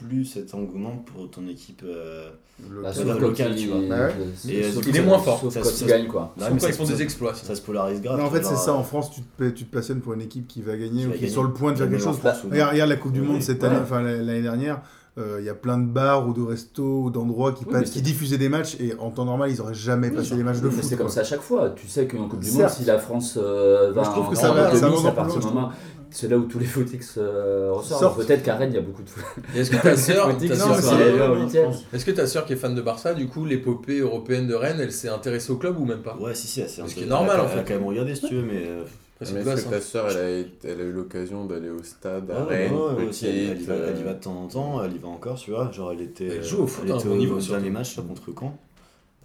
plus 0.00 0.24
cet 0.24 0.54
engouement 0.54 1.04
pour 1.12 1.30
ton 1.30 1.46
équipe. 1.48 1.82
euh, 1.84 2.28
Bah, 2.58 2.88
Ouais, 2.88 2.92
sauf 2.94 3.04
dans 3.04 3.12
quand 3.14 3.20
le 3.20 3.26
local, 3.28 3.52
il- 3.54 3.62
tu 3.64 3.68
vois. 3.68 3.78
Ouais. 3.80 4.10
sauf- 4.34 4.50
Et, 4.50 4.62
sauf 4.72 4.86
il 4.86 4.96
est 4.96 5.02
moins 5.02 5.18
fort. 5.18 5.40
Sauf 5.40 5.52
Ça- 5.52 5.60
quand 5.60 5.68
ça- 5.68 5.84
il 5.84 5.88
gagne, 5.88 6.06
quoi. 6.06 6.32
Non, 6.38 6.44
Sauf 6.46 6.54
mais 6.54 6.58
quand 6.58 6.60
ça- 6.62 6.68
ils 6.68 6.74
font 6.74 6.86
ça- 6.86 6.92
des 6.94 7.02
exploits. 7.02 7.34
Ça 7.34 7.54
se 7.54 7.60
polarise 7.60 8.00
grave. 8.00 8.18
Non, 8.18 8.24
en 8.24 8.30
fait, 8.30 8.44
c'est 8.44 8.56
ça. 8.56 8.72
En 8.72 8.82
France, 8.82 9.10
tu 9.10 9.20
te, 9.20 9.50
tu 9.50 9.64
te 9.66 9.74
passionnes 9.74 10.00
pour 10.00 10.14
une 10.14 10.22
équipe 10.22 10.48
qui 10.48 10.62
va 10.62 10.74
gagner 10.76 11.02
Qui 11.02 11.06
ou 11.08 11.12
qui 11.12 11.24
est 11.26 11.28
sur 11.28 11.42
le 11.42 11.52
point 11.52 11.72
de 11.72 11.76
faire 11.78 11.90
quelque 11.90 12.02
chose. 12.02 12.18
Regarde, 12.50 12.88
la 12.88 12.96
Coupe 12.96 13.12
du 13.12 13.20
Monde 13.20 13.42
cette 13.42 13.62
année, 13.62 13.76
enfin 13.82 14.00
la- 14.02 14.16
l'année 14.16 14.42
dernière. 14.42 14.80
euh, 15.18 15.38
Il 15.40 15.46
y 15.46 15.48
a 15.48 15.54
plein 15.54 15.78
de 15.78 15.86
bars 15.86 16.28
ou 16.28 16.34
de 16.34 16.42
restos 16.42 17.04
ou 17.04 17.10
d'endroits 17.10 17.52
qui, 17.52 17.64
Oui, 17.64 17.72
passent- 17.72 17.80
mais 17.84 17.86
qui 17.86 17.92
c'est- 18.00 18.00
diffusaient 18.04 18.36
des 18.36 18.50
matchs 18.50 18.76
et 18.78 18.92
en 18.98 19.10
temps 19.10 19.24
normal 19.24 19.50
ils 19.50 19.62
auraient 19.62 19.72
jamais 19.72 20.10
Oui, 20.10 20.16
passé 20.16 20.36
des 20.36 20.42
matchs 20.42 20.60
de 20.60 20.68
foot. 20.68 20.84
c'est 20.84 20.96
comme 20.98 21.08
ça 21.08 21.20
à 21.20 21.24
chaque 21.24 21.40
fois. 21.40 21.70
Tu 21.70 21.88
sais 21.88 22.06
qu'en 22.06 22.28
Coupe 22.28 22.40
du 22.40 22.50
Monde, 22.50 22.68
si 22.68 22.84
la 22.84 22.98
France 22.98 23.38
euh, 23.40 23.92
va 23.92 23.94
Moi, 23.94 24.04
je 24.04 24.10
trouve 24.10 24.26
en, 24.26 24.28
que 24.28 24.36
ça 24.36 24.52
va- 24.52 24.68
demi, 24.68 24.78
ça 24.78 24.88
va 24.88 24.92
c'est 24.92 25.06
à 25.06 25.08
encore 25.08 25.14
partir 25.14 25.40
plus 25.40 25.48
du 25.48 25.54
moment. 25.54 25.70
C'est 26.10 26.28
là 26.28 26.38
où 26.38 26.44
tous 26.44 26.58
les 26.58 26.66
footix 26.66 27.14
euh, 27.18 27.70
ressortent. 27.72 28.16
Peut-être 28.24 28.42
qu'à 28.42 28.56
Rennes, 28.56 28.70
il 28.72 28.76
y 28.76 28.78
a 28.78 28.82
beaucoup 28.82 29.02
de 29.02 29.08
foot. 29.08 29.24
Est-ce 29.54 29.70
que 29.70 29.76
ta 29.76 29.96
sœur, 29.96 30.30
est-ce 30.30 32.04
que 32.04 32.10
ta 32.12 32.26
sœur 32.26 32.46
qui 32.46 32.52
est 32.54 32.56
fan 32.56 32.74
de 32.74 32.80
Barça, 32.80 33.12
du 33.14 33.26
coup, 33.28 33.44
l'épopée 33.44 33.98
européenne 34.00 34.46
de 34.46 34.54
Rennes, 34.54 34.78
elle 34.80 34.92
s'est 34.92 35.08
intéressée 35.08 35.52
au 35.52 35.56
club 35.56 35.78
ou 35.78 35.84
même 35.84 36.02
pas? 36.02 36.16
Ouais, 36.16 36.34
si, 36.34 36.46
si, 36.46 36.62
c'est 36.68 36.86
Ce 36.88 36.94
qui 36.94 37.02
est 37.02 37.06
normal, 37.06 37.36
elle 37.38 37.40
en 37.40 37.48
fait. 37.48 37.52
Elle 37.54 37.58
a 37.60 37.62
quand 37.64 37.74
même 37.74 37.86
regardé, 37.86 38.14
si 38.14 38.26
tu 38.28 38.34
veux, 38.36 38.42
mais. 38.42 38.64
euh, 38.66 38.82
Mais 39.20 39.40
est-ce 39.40 39.64
que 39.64 39.70
ta 39.70 39.76
hein. 39.76 39.80
sœur, 39.80 40.10
elle 40.10 40.16
a, 40.16 40.70
elle 40.70 40.80
eu 40.80 40.92
l'occasion 40.92 41.44
d'aller 41.46 41.70
au 41.70 41.82
stade 41.82 42.30
à 42.30 42.36
Ah 42.40 42.46
ouais, 42.46 42.56
Rennes, 42.68 42.72
ouais, 42.74 42.80
ouais, 42.80 42.94
petite, 42.96 43.08
aussi, 43.10 43.26
elle, 43.26 43.36
elle 43.50 43.60
y 43.62 43.64
va, 43.64 43.74
elle 43.74 43.98
y 43.98 44.02
va 44.02 44.10
euh, 44.10 44.14
de 44.14 44.20
temps 44.20 44.42
en 44.42 44.46
temps, 44.48 44.84
elle 44.84 44.92
y 44.94 44.98
va 44.98 45.08
encore, 45.08 45.36
tu 45.38 45.50
vois. 45.50 45.70
Genre, 45.72 45.92
elle 45.92 46.02
était. 46.02 46.26
Elle 46.26 46.44
joue 46.44 46.62
au 46.62 46.66
foot 46.66 46.84
elle 46.86 46.92
à 46.92 46.94
un 46.94 46.98
était 46.98 47.08
bon 47.08 47.14
au 47.14 47.18
niveau, 47.18 47.38
dernier 47.40 47.70
match 47.70 47.96
contre 47.96 48.30
Caen. 48.38 48.56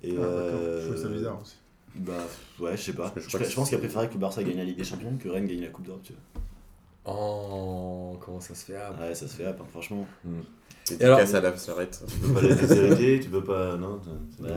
Et 0.03 0.15
Ah, 0.17 0.21
euh, 0.23 0.81
Je 0.81 0.87
trouve 0.93 1.03
ça 1.03 1.09
bizarre 1.09 1.39
aussi. 1.41 1.55
Bah 1.95 2.13
ouais, 2.59 2.77
je 2.77 2.81
sais 2.81 2.93
pas. 2.93 3.13
Je 3.17 3.21
Je, 3.37 3.53
pense 3.55 3.69
c'est- 3.69 3.77
préféré 3.77 4.07
que 4.09 4.17
Barça 4.17 4.41
gagne 4.43 4.57
la 4.57 4.63
Ligue 4.63 4.77
des 4.77 4.83
Champions 4.85 5.11
que 5.21 5.27
Rennes 5.29 5.45
gagne 5.45 5.61
la 5.61 5.67
Coupe 5.67 5.85
d'Europe, 5.85 6.01
tu 6.03 6.13
vois. 6.13 6.41
Oh, 7.05 8.17
comment 8.21 8.39
ça 8.39 8.53
se 8.53 8.65
fait 8.65 8.75
ah. 8.75 8.93
Ouais, 8.99 9.15
ça 9.15 9.27
se 9.27 9.35
fait, 9.35 9.47
hein, 9.47 9.55
franchement. 9.71 10.05
C'est 10.83 11.01
Et 11.01 11.05
alors- 11.05 11.19
casse 11.19 11.33
à 11.33 11.41
la 11.41 11.57
s'arrête. 11.57 12.03
Tu 12.07 12.17
peux 12.19 12.33
pas 12.33 12.41
les 12.41 12.55
déshériter, 12.67 13.19
tu 13.21 13.29
peux 13.29 13.43
pas. 13.43 13.75
Non. 13.77 13.99
Bah, 14.39 14.49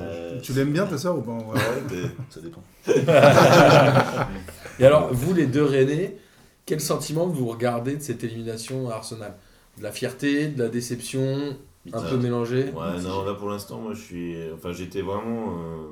Tu 0.42 0.53
l'aimes 0.53 0.72
bien 0.72 0.86
ta 0.86 0.99
soeur 0.99 1.18
ou 1.18 1.22
pas 1.22 1.32
en 1.32 1.38
vrai 1.38 1.59
Ouais, 1.61 1.82
mais 1.90 2.03
ça 2.30 2.40
dépend. 2.40 2.62
Et 4.78 4.84
alors, 4.86 5.12
vous 5.12 5.32
les 5.34 5.47
deux 5.47 5.64
Rennais, 5.64 6.16
quel 6.66 6.80
sentiment 6.80 7.26
vous 7.26 7.47
regardez 7.47 7.97
de 7.97 8.03
cette 8.03 8.24
élimination 8.24 8.90
à 8.90 8.95
Arsenal? 8.95 9.34
De 9.78 9.82
la 9.82 9.90
fierté, 9.92 10.49
de 10.49 10.62
la 10.62 10.68
déception, 10.68 11.57
un 11.92 12.03
peu 12.03 12.16
mélangé? 12.16 12.64
Ouais, 12.72 13.01
non, 13.03 13.24
là 13.24 13.34
pour 13.34 13.49
l'instant, 13.51 13.78
moi 13.80 13.92
je 13.95 14.01
suis. 14.01 14.36
Enfin, 14.55 14.72
j'étais 14.72 15.03
vraiment. 15.03 15.59
euh, 15.59 15.86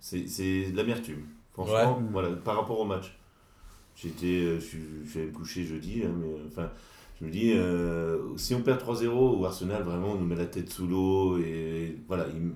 C'est 0.00 0.26
c'est 0.28 0.70
de 0.70 0.76
l'amertume. 0.76 1.22
Franchement, 1.52 1.98
Ouais. 1.98 2.04
voilà, 2.12 2.28
par 2.44 2.56
rapport 2.56 2.78
au 2.80 2.84
match. 2.84 3.15
J'étais. 3.96 4.26
euh, 4.44 4.60
Je 4.60 4.64
suis 4.64 4.78
je 5.04 5.10
suis 5.10 5.18
allé 5.20 5.28
me 5.28 5.34
coucher 5.34 5.64
jeudi, 5.64 6.02
hein, 6.04 6.10
mais 6.20 6.26
euh, 6.28 6.46
enfin. 6.48 6.70
Je 7.18 7.24
me 7.24 7.30
dis, 7.30 7.52
euh, 7.54 8.18
si 8.36 8.54
on 8.54 8.60
perd 8.60 8.78
3-0 8.78 9.38
ou 9.38 9.46
Arsenal 9.46 9.82
vraiment 9.84 10.16
nous 10.16 10.26
met 10.26 10.34
la 10.36 10.44
tête 10.44 10.68
sous 10.68 10.86
l'eau 10.86 11.38
et 11.38 11.96
voilà, 12.08 12.26
ils- 12.28 12.50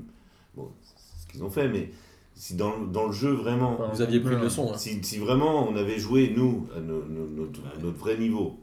bon, 0.55 0.69
c'est 0.83 1.23
ce 1.23 1.27
qu'ils 1.33 1.43
ont 1.43 1.49
fait, 1.49 1.67
mais 1.67 1.91
si 2.35 2.57
dans, 2.57 2.79
dans 2.79 3.07
le 3.07 3.13
jeu 3.13 3.31
vraiment, 3.33 3.79
Vous 3.91 4.03
aviez 4.03 4.21
pris 4.21 4.35
une 4.35 4.43
leçon. 4.43 4.71
hein. 4.71 4.77
si, 4.77 5.03
si 5.03 5.17
vraiment 5.19 5.67
on 5.67 5.77
avait 5.77 5.99
joué, 5.99 6.35
nous, 6.37 6.67
à 6.77 6.81
no- 6.81 7.03
no- 7.09 7.27
notre, 7.27 7.61
notre 7.83 7.97
vrai 7.97 8.19
niveau, 8.19 8.59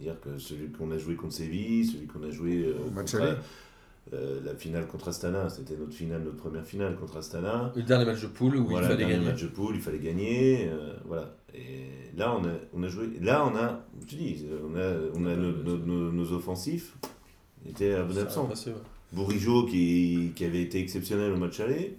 c'est-à-dire 0.00 0.20
que 0.20 0.38
celui 0.38 0.70
qu'on 0.70 0.90
a 0.90 0.98
joué 0.98 1.14
contre 1.14 1.34
Séville, 1.34 1.86
celui 1.86 2.08
qu'on 2.08 2.24
a 2.24 2.30
joué 2.32 2.64
euh, 2.66 2.74
Au 2.88 2.90
match 2.90 3.12
contre, 3.12 3.36
euh, 4.14 4.40
la 4.44 4.56
finale 4.56 4.88
contre 4.88 5.06
Astana, 5.06 5.48
c'était 5.50 5.76
notre 5.76 5.94
finale, 5.94 6.22
notre 6.24 6.38
première 6.38 6.64
finale 6.66 6.96
contre 6.96 7.18
Astana. 7.18 7.72
Le 7.76 7.82
dernier 7.84 8.06
match 8.06 8.22
de 8.22 8.26
poule 8.26 8.56
où 8.56 8.66
voilà, 8.66 8.86
il 8.88 8.90
fallait 8.90 8.98
dernier 8.98 9.14
gagner. 9.14 9.26
match 9.28 9.42
de 9.42 9.48
poule, 9.48 9.76
il 9.76 9.80
fallait 9.80 9.98
gagner. 10.00 10.68
euh, 10.68 10.94
voilà. 11.06 11.36
Et 11.54 12.16
là, 12.16 12.34
on 12.36 12.44
a, 12.44 12.52
on 12.74 12.82
a 12.82 12.88
joué. 12.88 13.08
Là, 13.20 13.44
on 13.50 13.56
a, 13.56 13.80
je 14.02 14.06
te 14.06 14.14
dis, 14.16 14.46
on 14.64 14.76
a, 14.76 14.92
on 15.14 15.26
a 15.26 15.34
nos, 15.36 15.52
nos- 15.62 15.78
nos- 15.78 16.12
nos 16.12 16.32
offensifs 16.32 16.94
étaient 17.68 17.94
à 17.94 18.02
bon 18.02 18.18
absent. 18.18 18.42
rien 18.42 18.50
passé, 18.50 18.70
ouais. 18.70 18.76
Bourigeau 19.12 19.64
qui, 19.64 20.32
qui 20.36 20.44
avait 20.44 20.62
été 20.62 20.78
exceptionnel 20.80 21.32
au 21.32 21.36
match 21.36 21.58
aller. 21.60 21.96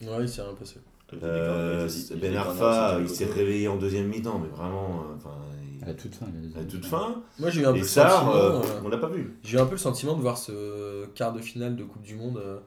Ouais, 0.00 0.08
il 0.20 0.28
s'est 0.28 0.42
rien 0.42 0.54
passé. 0.54 0.76
Euh, 1.22 1.88
Ben 2.20 2.34
Arfa, 2.36 2.98
il 3.00 3.08
s'est 3.08 3.26
réveillé 3.26 3.68
en 3.68 3.76
deuxième 3.76 4.08
mi-temps, 4.08 4.38
mais 4.40 4.48
vraiment, 4.48 5.04
euh, 5.10 5.14
enfin, 5.16 5.36
il- 5.80 5.88
À 5.88 5.94
toute 5.94 6.14
fin. 6.16 6.26
à 6.58 6.64
toute 6.64 6.84
fin. 6.84 7.22
Moi, 7.38 7.50
j'ai 7.50 7.60
eu 7.60 7.66
un 7.66 7.72
peu 7.72 7.78
Et 7.78 7.82
le 7.82 7.86
sentiment. 7.86 8.34
euh, 8.34 8.60
euh, 8.60 8.80
on 8.84 8.88
l'a 8.88 8.96
pas 8.98 9.08
vu. 9.08 9.36
J'ai 9.44 9.56
eu 9.58 9.60
un 9.60 9.66
peu 9.66 9.72
le 9.72 9.78
sentiment 9.78 10.16
de 10.16 10.20
voir 10.22 10.36
ce 10.38 11.06
quart 11.14 11.32
de 11.32 11.40
finale 11.40 11.76
de 11.76 11.84
Coupe 11.84 12.02
du 12.02 12.16
Monde 12.16 12.38
euh, 12.38 12.58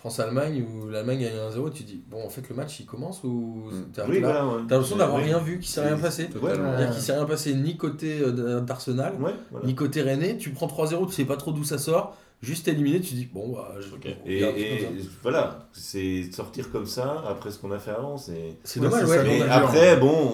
France-Allemagne 0.00 0.64
où 0.64 0.88
l'Allemagne 0.88 1.20
gagne 1.20 1.32
1-0 1.54 1.68
et 1.68 1.70
tu 1.72 1.82
dis 1.84 2.02
bon 2.10 2.24
en 2.24 2.28
fait 2.28 2.42
le 2.48 2.54
match 2.56 2.80
il 2.80 2.86
commence 2.86 3.22
ou 3.22 3.64
Mm. 3.70 3.84
t'as 3.94 4.06
Oui, 4.08 4.20
là, 4.20 4.28
voilà, 4.28 4.46
ouais. 4.46 4.62
t'as 4.68 4.74
l'impression 4.76 4.96
d'avoir 4.96 5.18
rien 5.22 5.38
vu 5.38 5.58
qu'il 5.58 5.68
s'est 5.68 5.82
rien 5.86 5.96
passé 5.98 6.24
Ouais, 6.24 6.40
Totalement. 6.40 6.76
ouais. 6.76 6.90
qu'il 6.90 7.02
s'est 7.02 7.12
rien 7.12 7.26
passé 7.26 7.54
ni 7.54 7.76
côté 7.76 8.20
euh, 8.22 8.60
d'Arsenal 8.60 9.12
Ouais, 9.20 9.34
voilà. 9.50 9.66
ni 9.66 9.74
côté 9.74 10.02
Rennais 10.02 10.36
tu 10.38 10.50
prends 10.50 10.66
3-0 10.66 11.06
tu 11.06 11.12
sais 11.12 11.24
pas 11.24 11.36
trop 11.36 11.52
d'où 11.52 11.64
ça 11.64 11.76
sort 11.78 12.16
juste 12.42 12.66
éliminé 12.68 13.00
tu 13.00 13.12
dis 13.14 13.26
bon 13.32 13.52
bah 13.52 13.74
je 13.78 13.94
Ok. 13.94 14.06
on 14.24 14.28
Et, 14.30 14.86
voilà, 15.22 15.68
c'est 15.72 16.32
sortir 16.32 16.72
comme 16.72 16.86
ça 16.86 17.22
après 17.28 17.50
ce 17.50 17.58
qu'on 17.58 17.70
a 17.70 17.78
fait 17.78 17.90
avant, 17.90 18.16
c'est. 18.16 18.56
c'est 18.64 18.80
Ouais, 18.80 18.88
dommage 18.88 19.04
ouais 19.06 19.22
Mais 19.24 19.42
après, 19.42 19.96
bon, 19.98 20.32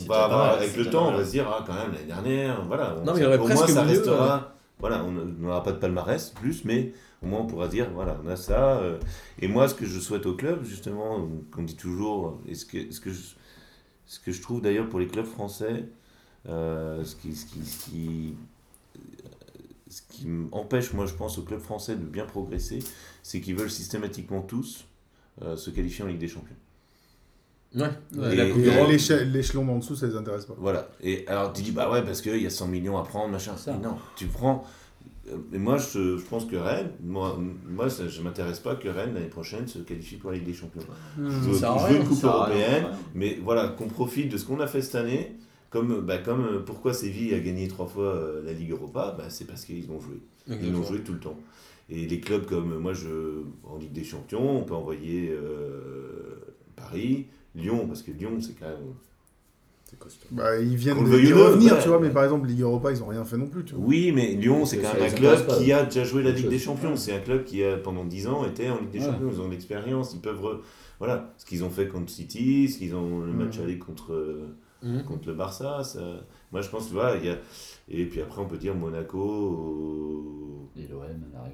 on 0.00 0.04
va 0.06 0.24
avoir, 0.24 0.54
avec 0.58 0.68
c'est 0.70 0.76
le 0.78 0.90
temps, 0.90 1.08
on 1.08 1.16
va 1.16 1.24
se 1.24 1.30
dire, 1.30 1.46
ah, 1.50 1.64
quand 1.66 1.72
même, 1.74 1.92
l'année 1.92 2.04
dernière, 2.06 2.62
voilà. 2.68 2.94
on- 3.00 3.04
Non, 3.06 3.12
mais 3.14 3.20
il 3.20 3.22
y 3.22 3.26
aurait 3.26 3.38
au 3.38 3.44
presque 3.44 3.56
moins, 3.58 3.74
ça 3.74 3.82
mieux, 3.84 3.88
restera. 3.90 4.52
Voilà, 4.80 5.02
on 5.04 5.10
n'aura 5.10 5.62
pas 5.64 5.72
de 5.72 5.78
palmarès 5.78 6.30
plus, 6.30 6.64
mais 6.64 6.92
au 7.22 7.26
moins 7.26 7.40
on 7.40 7.46
pourra 7.46 7.68
dire, 7.68 7.90
voilà, 7.92 8.18
on 8.24 8.28
a 8.28 8.36
ça. 8.36 8.78
euh. 8.78 8.98
Et 9.40 9.48
moi, 9.48 9.68
ce 9.68 9.74
que 9.74 9.86
je 9.86 9.98
souhaite 9.98 10.26
au 10.26 10.34
club, 10.34 10.64
justement, 10.64 11.28
qu'on 11.52 11.62
dit 11.62 11.76
toujours, 11.76 12.40
et 12.46 12.54
ce 12.54 12.64
que, 12.64 12.90
ce 12.92 13.00
que, 13.00 13.10
je, 13.10 13.20
ce 14.06 14.20
que 14.20 14.32
je 14.32 14.40
trouve 14.42 14.60
d'ailleurs 14.62 14.88
pour 14.88 15.00
les 15.00 15.06
clubs 15.08 15.26
français, 15.26 15.84
euh, 16.48 17.04
ce 17.04 17.16
qui. 17.16 17.34
Ce 17.34 17.46
qui, 17.46 17.64
ce 17.64 17.84
qui 17.90 18.34
ce 19.90 20.02
qui 20.10 20.26
empêche, 20.52 20.92
moi 20.92 21.06
je 21.06 21.14
pense, 21.14 21.38
aux 21.38 21.42
clubs 21.42 21.60
français 21.60 21.96
de 21.96 22.04
bien 22.04 22.26
progresser, 22.26 22.80
c'est 23.22 23.40
qu'ils 23.40 23.54
veulent 23.56 23.70
systématiquement 23.70 24.42
tous 24.42 24.84
euh, 25.40 25.56
se 25.56 25.70
qualifier 25.70 26.04
en 26.04 26.08
Ligue 26.08 26.18
des 26.18 26.28
Champions. 26.28 26.54
ouais 27.74 27.88
Ouais, 28.14 28.34
L'échelon 29.24 29.64
d'en 29.64 29.78
dessous, 29.78 29.96
ça 29.96 30.06
les 30.06 30.14
intéresse 30.16 30.44
pas. 30.44 30.54
Voilà. 30.58 30.90
Et 31.02 31.26
alors 31.26 31.54
tu 31.54 31.62
dis, 31.62 31.72
bah 31.72 31.90
ouais, 31.90 32.04
parce 32.04 32.20
qu'il 32.20 32.36
y 32.36 32.46
a 32.46 32.50
100 32.50 32.66
millions 32.68 32.98
à 32.98 33.02
prendre, 33.02 33.32
machin. 33.32 33.56
Ça. 33.56 33.72
Mais 33.72 33.78
non, 33.82 33.96
tu 34.14 34.26
prends. 34.26 34.66
Euh, 35.32 35.36
Mais 35.50 35.58
moi, 35.58 35.78
je, 35.78 36.16
je 36.16 36.24
pense 36.24 36.44
que 36.44 36.56
Rennes, 36.56 36.90
moi, 37.02 37.38
moi 37.68 37.88
ça, 37.90 38.08
je 38.08 38.20
m'intéresse 38.22 38.60
pas 38.60 38.74
que 38.74 38.88
Rennes, 38.88 39.14
l'année 39.14 39.26
prochaine, 39.26 39.66
se 39.66 39.78
qualifie 39.78 40.16
pour 40.16 40.30
la 40.30 40.36
Ligue 40.36 40.46
des 40.46 40.54
Champions. 40.54 40.82
Je 41.16 41.22
veux, 41.22 41.54
je 41.54 41.92
veux 41.92 41.96
une 42.00 42.06
Coupe 42.06 42.18
rien, 42.22 42.30
européenne, 42.30 42.86
mais 43.14 43.38
voilà, 43.42 43.68
qu'on 43.68 43.88
profite 43.88 44.30
de 44.30 44.36
ce 44.36 44.44
qu'on 44.44 44.60
a 44.60 44.66
fait 44.66 44.82
cette 44.82 44.96
année. 44.96 45.32
Comme, 45.70 46.00
bah, 46.00 46.16
comme 46.16 46.44
euh, 46.46 46.58
pourquoi 46.60 46.94
Séville 46.94 47.34
a 47.34 47.40
gagné 47.40 47.68
trois 47.68 47.86
fois 47.86 48.04
euh, 48.04 48.42
la 48.42 48.54
Ligue 48.54 48.70
Europa, 48.70 49.14
bah, 49.18 49.24
c'est 49.28 49.46
parce 49.46 49.66
qu'ils 49.66 49.90
ont 49.90 50.00
joué. 50.00 50.16
Ils 50.48 50.72
l'ont 50.72 50.82
joué 50.82 51.00
tout 51.00 51.12
le 51.12 51.20
temps. 51.20 51.36
Et 51.90 52.06
les 52.06 52.20
clubs 52.20 52.46
comme 52.46 52.78
moi, 52.78 52.94
je, 52.94 53.42
en 53.64 53.76
Ligue 53.76 53.92
des 53.92 54.04
Champions, 54.04 54.60
on 54.60 54.62
peut 54.62 54.74
envoyer 54.74 55.30
euh, 55.30 56.40
Paris, 56.74 57.26
Lyon, 57.54 57.86
parce 57.86 58.02
que 58.02 58.12
Lyon, 58.12 58.38
c'est 58.40 58.58
quand 58.58 58.66
même. 58.68 58.94
C'est 59.90 59.98
costaud. 59.98 60.26
Bah, 60.32 60.58
ils 60.58 60.76
viennent 60.76 60.98
de 60.98 61.02
revenir, 61.34 61.72
ouais. 61.74 61.82
tu 61.82 61.88
vois, 61.88 61.98
mais 61.98 62.10
par 62.10 62.22
exemple, 62.24 62.46
Ligue 62.46 62.60
Europa, 62.60 62.90
ils 62.92 63.02
ont 63.02 63.06
rien 63.06 63.24
fait 63.24 63.38
non 63.38 63.46
plus, 63.46 63.64
tu 63.64 63.74
vois. 63.74 63.84
Oui, 63.86 64.12
mais 64.14 64.34
Lyon, 64.34 64.66
c'est 64.66 64.78
quand 64.78 64.92
même 64.92 65.04
un 65.10 65.14
club 65.14 65.46
pas. 65.46 65.56
qui 65.56 65.72
a 65.72 65.84
déjà 65.84 66.04
joué 66.04 66.22
la 66.22 66.30
Ligue 66.32 66.48
des. 66.50 66.58
Champions. 66.58 66.94
C'est 66.94 67.14
un 67.14 67.20
club 67.20 67.44
qui 67.44 67.64
a 67.64 67.78
pendant 67.78 68.04
10 68.04 68.26
ans 68.26 68.44
été 68.46 68.68
en 68.68 68.78
Ligue 68.80 68.90
des 68.90 68.98
Ouais. 68.98 69.06
Champions. 69.06 69.30
Ils 69.32 69.40
ont 69.40 69.46
de 69.46 69.52
l'expérience, 69.52 70.12
ils 70.14 70.20
peuvent. 70.20 70.42
re- 70.42 70.58
Voilà, 70.98 71.32
ce 71.38 71.46
qu'ils 71.46 71.64
ont 71.64 71.70
fait 71.70 71.88
contre 71.88 72.10
City, 72.10 72.68
ce 72.68 72.78
qu'ils 72.78 72.94
ont 72.94 73.20
le 73.20 73.32
match 73.32 73.56
Mhm. 73.58 73.64
aller 73.64 73.78
contre, 73.78 74.12
euh, 74.12 74.48
Mhm. 74.82 75.04
contre 75.04 75.28
le 75.28 75.34
Barça. 75.34 75.82
Ça... 75.84 76.00
Moi, 76.52 76.60
je 76.60 76.68
pense, 76.68 76.88
tu 76.88 76.92
vois, 76.94 77.14
il 77.20 77.26
y 77.26 77.30
a. 77.30 77.38
Et 77.88 78.04
puis 78.04 78.20
après, 78.20 78.42
on 78.42 78.46
peut 78.46 78.58
dire 78.58 78.74
Monaco. 78.74 80.68
Et 80.76 80.86
l'OM. 80.88 81.02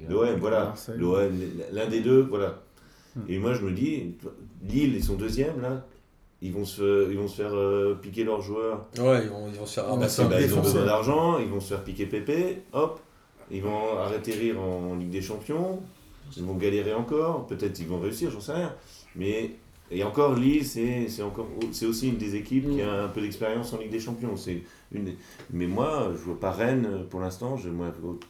L'OM, 0.08 0.38
voilà. 0.40 0.74
L'OM, 0.96 1.32
l'un 1.72 1.86
des 1.88 2.00
deux, 2.00 2.22
voilà. 2.22 2.62
Hmm. 3.16 3.20
Et 3.28 3.38
moi, 3.38 3.54
je 3.54 3.62
me 3.62 3.70
dis, 3.72 4.16
Lille, 4.62 4.94
ils 4.96 5.04
sont 5.04 5.14
deuxièmes, 5.14 5.60
là. 5.62 5.86
Ils 6.46 6.52
vont 6.52 6.66
se, 6.66 7.10
ils 7.10 7.16
vont 7.16 7.26
se 7.26 7.36
faire 7.42 7.54
euh, 7.54 7.94
piquer 7.94 8.22
leurs 8.22 8.42
joueurs. 8.42 8.84
ouais 8.98 9.22
ils 9.24 9.30
vont, 9.30 9.48
ils 9.48 9.58
vont 9.58 9.64
se 9.64 9.74
faire 9.76 9.84
Ah, 9.88 9.92
ramasser 9.92 10.20
un 10.22 10.26
bah, 10.26 10.40
ils 10.40 10.54
ont 10.54 10.60
besoin 10.60 10.84
d'argent, 10.84 11.38
ils 11.38 11.48
vont 11.48 11.58
se 11.60 11.68
faire 11.68 11.82
piquer 11.82 12.04
pépé, 12.04 12.58
hop, 12.74 13.00
ils 13.50 13.62
vont 13.62 13.98
atterrir 13.98 14.60
en 14.60 14.94
Ligue 14.96 15.08
des 15.08 15.22
Champions, 15.22 15.80
ils 16.36 16.44
vont 16.44 16.54
galérer 16.54 16.92
encore, 16.92 17.46
peut-être 17.46 17.78
ils 17.80 17.86
vont 17.86 17.98
réussir, 17.98 18.30
j'en 18.30 18.40
sais 18.40 18.52
rien. 18.52 18.74
Mais, 19.16 19.52
et 19.90 20.04
encore, 20.04 20.34
Lille, 20.34 20.66
c'est 20.66 21.86
aussi 21.86 22.08
une 22.08 22.16
des 22.18 22.34
équipes 22.36 22.68
qui 22.70 22.82
a 22.82 23.04
un 23.04 23.08
peu 23.08 23.22
d'expérience 23.22 23.72
en 23.72 23.78
Ligue 23.78 23.90
des 23.90 24.00
Champions. 24.00 24.34
Une 24.92 25.04
des- 25.04 25.16
Mais 25.50 25.66
moi, 25.66 26.10
je 26.14 26.22
vois 26.24 26.38
pas 26.38 26.50
Rennes 26.50 27.06
pour 27.08 27.20
l'instant, 27.20 27.56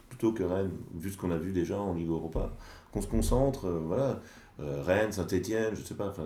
plutôt 0.09 0.33
que 0.33 0.45
Rennes, 0.45 0.71
vu 0.95 1.11
ce 1.11 1.17
qu'on 1.19 1.33
a 1.33 1.37
vu 1.37 1.51
déjà 1.53 1.79
en 1.81 1.95
Ligue 1.95 2.11
Europa, 2.11 2.53
qu'on 2.93 3.03
se 3.03 3.09
concentre, 3.09 3.67
euh, 3.67 3.81
voilà. 3.85 4.21
Euh, 4.61 4.83
Rennes, 4.85 5.13
Saint-Etienne, 5.13 5.75
je 5.75 5.83
sais 5.83 5.95
pas, 5.95 6.07
enfin, 6.09 6.25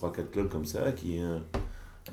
3-4 0.00 0.30
clubs 0.30 0.48
comme 0.48 0.64
ça 0.66 0.92
qui. 0.92 1.20
euh, 1.22 1.38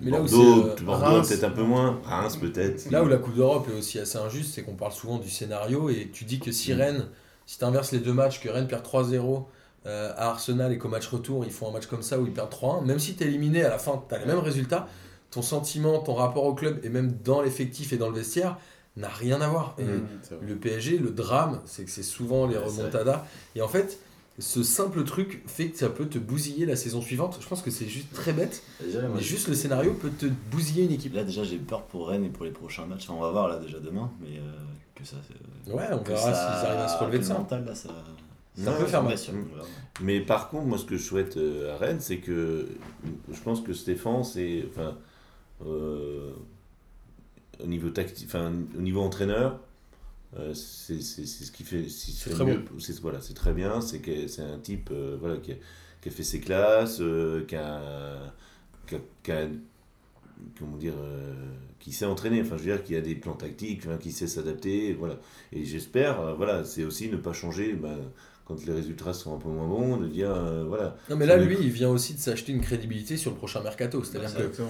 Mais 0.02 0.12
là 0.12 0.22
où 0.22 0.28
Bordeaux, 0.28 0.64
c'est, 0.78 0.82
euh, 0.82 0.86
Bordeaux 0.86 1.22
peut-être 1.22 1.44
un 1.44 1.50
peu 1.50 1.64
moins, 1.64 2.00
Reims 2.06 2.38
peut-être. 2.38 2.90
Là 2.92 3.04
où 3.04 3.08
la 3.08 3.18
Coupe 3.18 3.36
d'Europe 3.36 3.68
est 3.70 3.78
aussi 3.78 4.00
assez 4.00 4.18
injuste, 4.18 4.54
c'est 4.54 4.62
qu'on 4.64 4.76
parle 4.76 4.92
souvent 4.92 5.18
du 5.18 5.30
scénario 5.30 5.90
et 5.90 6.10
tu 6.14 6.26
dis 6.26 6.40
que 6.40 6.52
si 6.52 6.74
Rennes, 6.74 7.08
si 7.46 7.58
tu 7.58 7.66
inverses 7.66 7.92
les 7.92 8.00
deux 8.00 8.14
matchs, 8.14 8.40
que 8.42 8.50
Rennes 8.50 8.68
perd 8.68 8.84
3-0 8.86 9.46
euh, 9.86 10.12
à 10.16 10.30
Arsenal 10.30 10.72
et 10.72 10.78
qu'au 10.78 10.88
match 10.88 11.08
retour, 11.08 11.46
ils 11.46 11.52
font 11.52 11.68
un 11.70 11.72
match 11.72 11.88
comme 11.88 12.04
ça 12.04 12.20
où 12.20 12.26
ils 12.28 12.32
perdent 12.34 12.54
3-1, 12.54 12.86
même 12.86 13.00
si 13.00 13.16
tu 13.16 13.24
es 13.24 13.28
éliminé 13.28 13.64
à 13.64 13.70
la 13.70 13.80
fin, 13.80 14.04
tu 14.08 14.14
as 14.16 14.20
les 14.20 14.26
mêmes 14.26 14.40
résultats, 14.40 14.88
ton 15.32 15.42
sentiment, 15.42 15.98
ton 16.00 16.14
rapport 16.14 16.44
au 16.46 16.54
club 16.54 16.80
et 16.84 16.90
même 16.90 17.12
dans 17.24 17.42
l'effectif 17.42 17.92
et 17.92 17.98
dans 17.98 18.10
le 18.10 18.16
vestiaire 18.16 18.58
n'a 18.98 19.10
rien 19.10 19.42
à 19.42 19.48
voir. 19.48 19.76
Et 19.80 19.84
Mmh, 19.84 20.08
vrai. 20.30 20.38
le 20.48 20.56
PSG, 20.58 21.00
le 21.00 21.10
drame, 21.10 21.60
c'est 21.66 21.84
que 21.86 21.90
c'est 21.92 22.04
souvent 22.04 22.46
les 22.46 22.56
Ouais, 22.56 22.64
remontadas. 22.66 23.26
Et 23.56 23.62
en 23.64 23.68
fait, 23.68 23.98
ce 24.40 24.64
simple 24.64 25.04
truc 25.04 25.44
fait 25.48 25.70
que 25.70 25.78
ça 25.78 25.90
peut 25.90 26.08
te 26.08 26.18
bousiller 26.18 26.66
la 26.66 26.76
saison 26.76 27.02
suivante. 27.02 27.38
Je 27.42 27.48
pense 27.48 27.62
que 27.62 27.70
c'est 27.72 27.88
juste 27.88 28.12
très 28.14 28.34
bête, 28.34 28.64
Déjà, 28.84 29.02
moi, 29.04 29.12
mais 29.18 29.22
juste 29.22 29.48
le 29.48 29.54
scénario 29.54 29.94
peut 29.94 30.10
te 30.10 30.26
bousiller 30.52 30.86
une 30.86 30.92
équipe. 30.92 31.14
Là, 31.14 31.24
déjà, 31.24 31.44
j'ai 31.44 31.58
peur 31.58 31.84
pour 31.84 32.08
Rennes 32.10 32.26
et 32.26 32.30
pour 32.30 32.44
les 32.46 32.52
prochains 32.52 32.86
matchs. 32.88 33.04
Enfin, 33.10 33.14
on 33.20 33.22
va 33.22 33.32
voir 33.32 33.48
là 33.48 33.60
déjà 33.60 33.80
demain, 33.80 34.12
mais 34.22 34.38
euh, 34.40 34.52
que 34.96 35.06
ça. 35.06 35.18
Ouais, 35.68 35.86
on 35.92 35.98
verra 36.04 36.34
ça- 36.34 36.34
s'ils 36.60 36.68
arrivent 36.68 36.82
à 36.82 36.88
se 36.88 36.98
relever 37.00 37.18
de 37.20 37.24
que 37.24 37.28
ça. 37.28 37.34
mental, 37.38 37.64
là, 37.66 37.76
ça. 37.76 37.90
Ça 38.56 38.72
peut 38.74 38.86
faire 38.86 39.04
mal. 39.04 39.16
Verra. 39.16 39.66
Mais 40.02 40.20
par 40.20 40.50
contre, 40.50 40.66
moi, 40.66 40.78
ce 40.78 40.86
que 40.86 40.98
je 40.98 41.04
souhaite 41.04 41.38
euh, 41.38 41.74
à 41.74 41.78
Rennes, 41.78 42.00
c'est 42.00 42.18
que 42.18 42.68
je 43.32 43.40
pense 43.42 43.62
que 43.62 43.74
Stéphane, 43.74 44.24
c'est. 44.24 44.66
Enfin. 44.70 44.96
euh, 45.66 46.32
au 47.64 47.68
niveau 47.68 47.90
tactique, 47.90 48.28
enfin, 48.28 48.52
au 48.78 48.82
niveau 48.82 49.02
entraîneur, 49.02 49.60
euh, 50.38 50.54
c'est 50.54 51.00
ce 51.02 51.52
qui 51.52 51.64
fait. 51.64 51.88
C'est 51.90 52.30
très 52.32 52.46
mieux. 52.46 52.64
C'est 52.80 53.00
voilà, 53.00 53.22
c'est 53.22 53.34
très 53.36 53.54
bien. 53.54 53.82
C'est 53.82 54.00
que 54.00 54.28
c'est 54.28 54.42
un 54.42 54.58
type 54.60 54.90
euh, 54.92 55.18
voilà, 55.20 55.38
qui, 55.38 55.52
a, 55.52 55.56
qui 56.02 56.10
a 56.10 56.12
fait 56.12 56.24
ses 56.24 56.40
classes, 56.40 57.00
euh, 57.02 57.46
qui 57.46 57.56
a. 57.56 58.34
qui 58.88 58.96
a- 58.96 59.00
qui 59.24 59.32
a- 59.32 59.48
comment 60.60 60.78
dire. 60.78 60.96
qui 61.80 61.92
sait 61.92 62.06
entraîner, 62.06 62.42
enfin 62.42 62.58
je 62.58 62.64
veux 62.64 62.74
dire, 62.76 62.84
qui 62.84 62.96
a 62.96 63.02
des 63.02 63.16
plans 63.16 63.34
tactiques, 63.36 63.82
qui 64.00 64.12
sait 64.12 64.28
s'adapter, 64.28 64.94
voilà. 64.94 65.20
Et 65.52 65.66
j'espère, 65.66 66.36
voilà, 66.36 66.64
c'est 66.64 66.84
aussi 66.86 67.10
ne 67.10 67.18
pas 67.18 67.34
changer, 67.34 67.74
bah, 67.74 67.96
quand 68.46 68.66
les 68.66 68.74
résultats 68.74 69.14
sont 69.14 69.36
un 69.36 69.38
peu 69.40 69.50
moins 69.50 69.68
bons, 69.68 69.98
de 69.98 70.08
dire 70.08 70.32
euh, 70.34 70.64
voilà. 70.66 70.96
Non, 71.10 71.16
mais 71.18 71.26
là, 71.26 71.38
lui, 71.38 71.58
il 71.62 71.70
vient 71.72 71.90
aussi 71.90 72.14
de 72.14 72.20
s'acheter 72.20 72.52
une 72.54 72.62
crédibilité 72.62 73.16
sur 73.18 73.32
le 73.32 73.38
prochain 73.38 73.62
mercato. 73.62 74.04
C'est-à-dire 74.04 74.52
que 74.52 74.64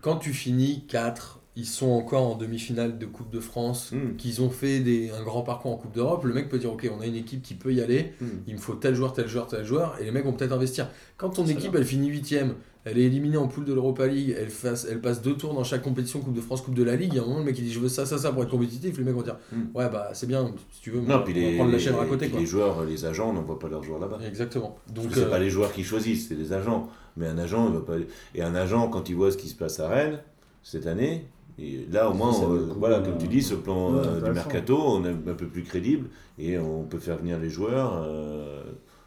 quand 0.00 0.16
tu 0.18 0.32
finis 0.32 0.84
4, 0.88 1.37
ils 1.60 1.66
sont 1.66 1.90
encore 1.90 2.22
en 2.22 2.36
demi-finale 2.36 2.98
de 2.98 3.06
Coupe 3.06 3.30
de 3.30 3.40
France, 3.40 3.90
Hmm. 3.92 4.14
qu'ils 4.16 4.40
ont 4.42 4.48
fait 4.50 4.78
des, 4.80 5.10
un 5.10 5.22
grand 5.24 5.42
parcours 5.42 5.72
en 5.72 5.76
Coupe 5.76 5.92
d'Europe, 5.94 6.24
le 6.24 6.32
mec 6.32 6.48
peut 6.48 6.58
dire 6.58 6.72
Ok, 6.72 6.88
on 6.96 7.00
a 7.02 7.06
une 7.06 7.16
équipe 7.16 7.42
qui 7.42 7.54
peut 7.54 7.74
y 7.74 7.80
aller, 7.80 8.12
Hmm. 8.20 8.26
il 8.46 8.54
me 8.54 8.60
faut 8.60 8.74
tel 8.74 8.94
joueur, 8.94 9.12
tel 9.12 9.26
joueur, 9.28 9.46
tel 9.48 9.64
joueur, 9.64 9.96
et 10.00 10.04
les 10.04 10.10
mecs 10.12 10.24
vont 10.24 10.32
peut-être 10.32 10.52
investir. 10.52 10.88
Quand 11.16 11.30
ton 11.30 11.46
équipe, 11.46 11.74
elle 11.74 11.84
finit 11.84 12.08
8ème, 12.10 12.52
elle 12.84 12.96
est 12.96 13.02
éliminée 13.02 13.36
en 13.36 13.48
poule 13.48 13.64
de 13.64 13.74
l'Europa 13.74 14.06
League, 14.06 14.34
elle, 14.38 14.48
fasse, 14.50 14.86
elle 14.88 15.00
passe 15.00 15.20
deux 15.20 15.34
tours 15.36 15.52
dans 15.52 15.64
chaque 15.64 15.82
compétition, 15.82 16.20
Coupe 16.20 16.32
de 16.34 16.40
France, 16.40 16.62
Coupe 16.62 16.74
de 16.74 16.84
la 16.84 16.94
Ligue, 16.96 17.12
il 17.12 17.16
y 17.16 17.18
a 17.18 17.22
un 17.22 17.26
moment, 17.26 17.40
le 17.40 17.44
mec 17.44 17.58
il 17.58 17.64
dit 17.64 17.72
Je 17.72 17.80
veux 17.80 17.88
ça, 17.88 18.06
ça, 18.06 18.16
ça 18.18 18.30
pour 18.32 18.44
être 18.44 18.50
compétitif, 18.50 18.96
les 18.96 19.04
mecs 19.04 19.14
vont 19.14 19.22
dire 19.22 19.36
Hmm. 19.52 19.76
Ouais, 19.76 19.88
bah 19.90 20.10
c'est 20.12 20.26
bien, 20.28 20.50
si 20.70 20.80
tu 20.80 20.90
veux, 20.92 21.00
Non, 21.00 21.16
on 21.16 21.22
puis 21.24 21.34
va 21.34 21.40
les, 21.40 21.56
prendre 21.56 21.72
la 21.72 21.78
chèvre 21.80 22.00
à 22.00 22.06
côté. 22.06 22.26
puis 22.26 22.30
Quoi. 22.30 22.40
les 22.40 22.46
joueurs, 22.46 22.84
les 22.84 23.04
agents 23.04 23.32
n'envoient 23.32 23.58
pas 23.58 23.68
leurs 23.68 23.82
joueurs 23.82 23.98
là-bas. 23.98 24.20
Exactement. 24.26 24.78
Donc, 24.94 25.06
c'est 25.12 25.24
euh, 25.24 25.28
pas 25.30 25.38
les 25.40 25.50
joueurs 25.50 25.72
qui 25.72 25.82
choisissent, 25.82 26.28
c'est 26.28 26.36
les 26.36 26.52
agents. 26.52 26.88
Mais 27.16 27.26
un 27.26 27.36
agent, 27.38 27.66
il 27.68 27.74
va 27.74 27.80
pas. 27.80 27.94
Et 28.36 28.42
un 28.42 28.54
agent, 28.54 28.88
quand 28.88 29.08
il 29.10 29.16
voit 29.16 29.32
ce 29.32 29.36
qui 29.36 29.48
se 29.48 29.56
passe 29.56 29.80
à 29.80 29.88
Rennes 29.88 30.20
cette 30.62 30.86
année, 30.86 31.26
et 31.58 31.86
là 31.90 32.08
au 32.10 32.14
moins, 32.14 32.32
Ça 32.32 32.44
euh, 32.44 32.66
voilà, 32.78 33.00
comme 33.00 33.18
tu 33.18 33.26
dis, 33.28 33.42
ce 33.42 33.54
plan 33.54 33.92
ouais, 33.94 34.06
euh, 34.06 34.20
du 34.20 34.30
mercato, 34.30 34.76
on 34.80 35.04
est 35.04 35.10
un 35.10 35.34
peu 35.34 35.46
plus 35.46 35.62
crédible 35.62 36.08
et 36.38 36.58
on 36.58 36.84
peut 36.84 36.98
faire 36.98 37.16
venir 37.18 37.38
les 37.38 37.50
joueurs. 37.50 38.02
euh, 38.06 38.62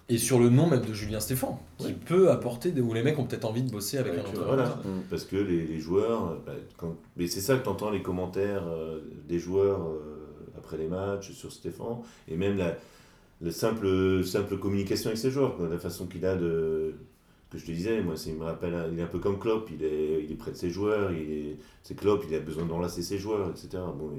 Et 0.10 0.18
sur 0.18 0.40
le 0.40 0.50
nom 0.50 0.68
même 0.68 0.82
de 0.86 0.94
Julien 0.94 1.20
Stéphan, 1.22 1.60
qui 1.78 1.88
Ouais. 1.88 1.96
peut 2.06 2.30
apporter, 2.30 2.72
des... 2.72 2.82
où 2.82 2.94
les 2.94 3.04
mecs 3.04 3.18
ont 3.18 3.24
peut-être 3.26 3.46
envie 3.46 3.64
de 3.64 3.72
bosser 3.72 3.98
avec, 3.98 4.14
Avec, 4.14 4.26
un 4.26 4.30
entraîneur. 4.30 4.48
voilà, 4.48 4.78
parce 5.10 5.24
que 5.24 5.38
les, 5.38 5.66
les 5.66 5.80
joueurs, 5.80 6.38
bah, 6.46 6.52
quand... 6.78 6.96
mais 7.16 7.28
c'est 7.28 7.40
ça 7.42 7.56
que 7.58 7.64
tu 7.64 7.70
entends 7.70 7.90
les 7.92 8.02
commentaires 8.02 8.64
euh, 8.68 9.00
des 9.30 9.40
joueurs 9.40 9.82
euh, 9.88 10.58
après 10.58 10.78
les 10.78 10.88
matchs 10.88 11.32
sur 11.32 11.52
Stéphane, 11.52 12.00
et 12.28 12.36
même 12.36 12.58
la, 12.58 12.76
la 13.42 13.52
simple, 13.52 14.24
simple 14.26 14.58
communication 14.58 15.08
avec 15.10 15.18
ses 15.20 15.32
joueurs, 15.32 15.56
quoi, 15.56 15.70
la 15.70 15.80
façon 15.80 16.06
qu'il 16.08 16.26
a 16.26 16.36
de. 16.36 16.96
Que 17.52 17.58
je 17.58 17.66
te 17.66 17.72
disais, 17.72 18.02
moi, 18.02 18.16
c'est- 18.18 18.30
il 18.32 18.38
me 18.38 18.46
rappelle, 18.46 18.90
il 18.94 19.00
est 19.00 19.04
un 19.04 19.08
peu 19.08 19.20
comme 19.20 19.40
Klopp, 19.40 19.70
il 19.72 19.84
est, 19.84 20.24
il 20.24 20.32
est 20.32 20.36
près 20.36 20.52
de 20.52 20.56
ses 20.58 20.70
joueurs, 20.70 21.12
il 21.12 21.32
est, 21.32 21.58
c'est 21.84 21.96
Klopp, 21.96 22.24
il 22.28 22.36
a 22.36 22.40
besoin 22.40 22.66
d'enlacer 22.66 23.02
ses 23.04 23.18
joueurs, 23.20 23.50
etc. 23.52 23.94
Bon, 23.94 24.12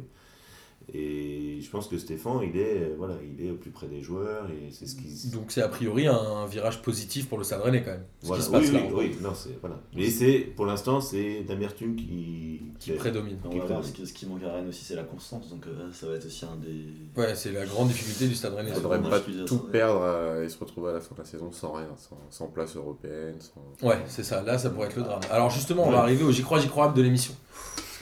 et 0.92 1.58
je 1.60 1.70
pense 1.70 1.88
que 1.88 1.98
Stéphane, 1.98 2.40
il 2.42 2.58
est, 2.58 2.78
euh, 2.82 2.94
voilà, 2.98 3.14
il 3.38 3.46
est 3.46 3.50
au 3.50 3.54
plus 3.56 3.70
près 3.70 3.86
des 3.86 4.02
joueurs, 4.02 4.46
et 4.50 4.70
c'est 4.70 4.86
ce 4.86 4.96
qui. 4.96 5.28
Donc 5.30 5.50
c'est 5.52 5.62
a 5.62 5.68
priori 5.68 6.06
un 6.06 6.46
virage 6.46 6.82
positif 6.82 7.28
pour 7.28 7.38
le 7.38 7.44
Stade 7.44 7.60
Rennais 7.62 7.82
quand 7.82 7.92
même. 7.92 8.04
Ce 8.20 8.26
Voilà. 8.26 8.40
qui 8.42 8.46
se 8.46 8.52
passe 8.52 8.64
oui, 8.66 8.72
là. 8.72 8.78
oui, 8.80 8.86
en 8.86 8.90
gros, 8.90 9.00
oui, 9.00 9.16
non, 9.20 9.34
c'est, 9.34 9.58
voilà. 9.60 9.80
Mais 9.94 10.10
c'est, 10.10 10.38
pour 10.56 10.66
l'instant, 10.66 11.00
c'est 11.00 11.44
l'amertume 11.48 11.96
qui, 11.96 12.60
Qui 12.78 12.92
prédomine. 12.92 13.38
On 13.44 13.50
Qui 13.50 13.58
voir, 13.60 13.84
ce 13.84 13.92
qui, 13.92 14.06
ce 14.06 14.12
qui 14.12 14.26
manque 14.26 14.42
à 14.44 14.52
Rennes 14.52 14.68
aussi, 14.68 14.84
c'est 14.84 14.96
la 14.96 15.04
constance. 15.04 15.48
Donc 15.50 15.66
euh, 15.66 15.88
ça 15.92 16.06
va 16.08 16.14
être 16.14 16.26
aussi 16.26 16.44
un 16.44 16.56
des. 16.56 17.20
Ouais, 17.20 17.34
c'est 17.34 17.52
la 17.52 17.64
grande 17.66 17.88
difficulté 17.88 18.26
du 18.28 18.34
Stade 18.34 18.54
Rennais. 18.54 18.70
Il 18.70 18.74
Ouais, 18.76 18.80
faudrait 18.82 19.02
pas 19.02 19.20
tout 19.46 19.58
perdre 19.58 20.00
euh, 20.02 20.44
et 20.44 20.48
se 20.48 20.58
retrouver 20.58 20.90
à 20.90 20.92
la 20.94 21.00
fin 21.00 21.14
de 21.14 21.20
la 21.20 21.26
saison 21.26 21.50
sans 21.52 21.72
rien, 21.72 21.88
sans, 21.96 22.18
sans 22.30 22.46
place 22.48 22.76
européenne. 22.76 23.36
Sans... 23.40 23.86
Ouais, 23.88 23.98
c'est 24.06 24.24
ça. 24.24 24.42
Là, 24.42 24.58
ça 24.58 24.70
pourrait 24.70 24.88
être 24.88 24.96
le 24.96 25.02
drame. 25.02 25.20
Alors 25.30 25.50
justement, 25.50 25.86
on 25.86 25.90
va 25.90 25.98
arriver 26.00 26.24
au 26.24 26.32
J'y 26.32 26.42
crois, 26.42 26.58
J'y 26.58 26.68
crois 26.68 26.88
de 26.88 27.00
l'émission. 27.02 27.34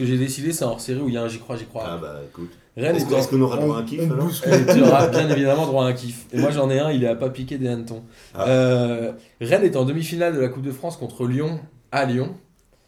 Ce 0.00 0.04
que 0.06 0.10
j'ai 0.10 0.16
décidé, 0.16 0.50
c'est 0.54 0.64
un 0.64 0.68
hors-série 0.68 0.98
où 0.98 1.08
il 1.08 1.14
y 1.14 1.18
a 1.18 1.22
un 1.22 1.28
J'y 1.28 1.38
crois, 1.40 1.56
J'y 1.58 1.66
crois. 1.66 1.84
Ah 1.86 1.98
bah 1.98 2.20
écoute. 2.26 2.50
Rennes 2.74 2.96
Est-ce 2.96 3.04
est 3.04 3.08
que- 3.08 3.14
en- 3.14 3.18
est-ce 3.18 3.28
qu'on 3.28 3.40
aura 3.42 3.58
droit 3.58 3.76
à 3.76 3.80
un 3.80 3.84
kiff 3.84 4.10
alors 4.10 4.30
tu 4.74 4.80
auras 4.82 5.08
bien 5.08 5.28
évidemment 5.28 5.66
droit 5.66 5.84
à 5.84 5.88
un 5.88 5.92
kiff. 5.92 6.24
Et 6.32 6.38
moi 6.38 6.50
j'en 6.50 6.70
ai 6.70 6.78
un, 6.78 6.90
il 6.90 7.04
est 7.04 7.06
à 7.08 7.14
pas 7.16 7.28
piquer 7.28 7.58
des 7.58 7.68
hannetons. 7.68 8.02
Ah. 8.34 8.48
Euh, 8.48 9.12
Rennes 9.42 9.64
est 9.64 9.76
en 9.76 9.84
demi-finale 9.84 10.34
de 10.34 10.40
la 10.40 10.48
Coupe 10.48 10.62
de 10.62 10.70
France 10.72 10.96
contre 10.96 11.26
Lyon 11.26 11.60
à 11.92 12.06
Lyon. 12.06 12.34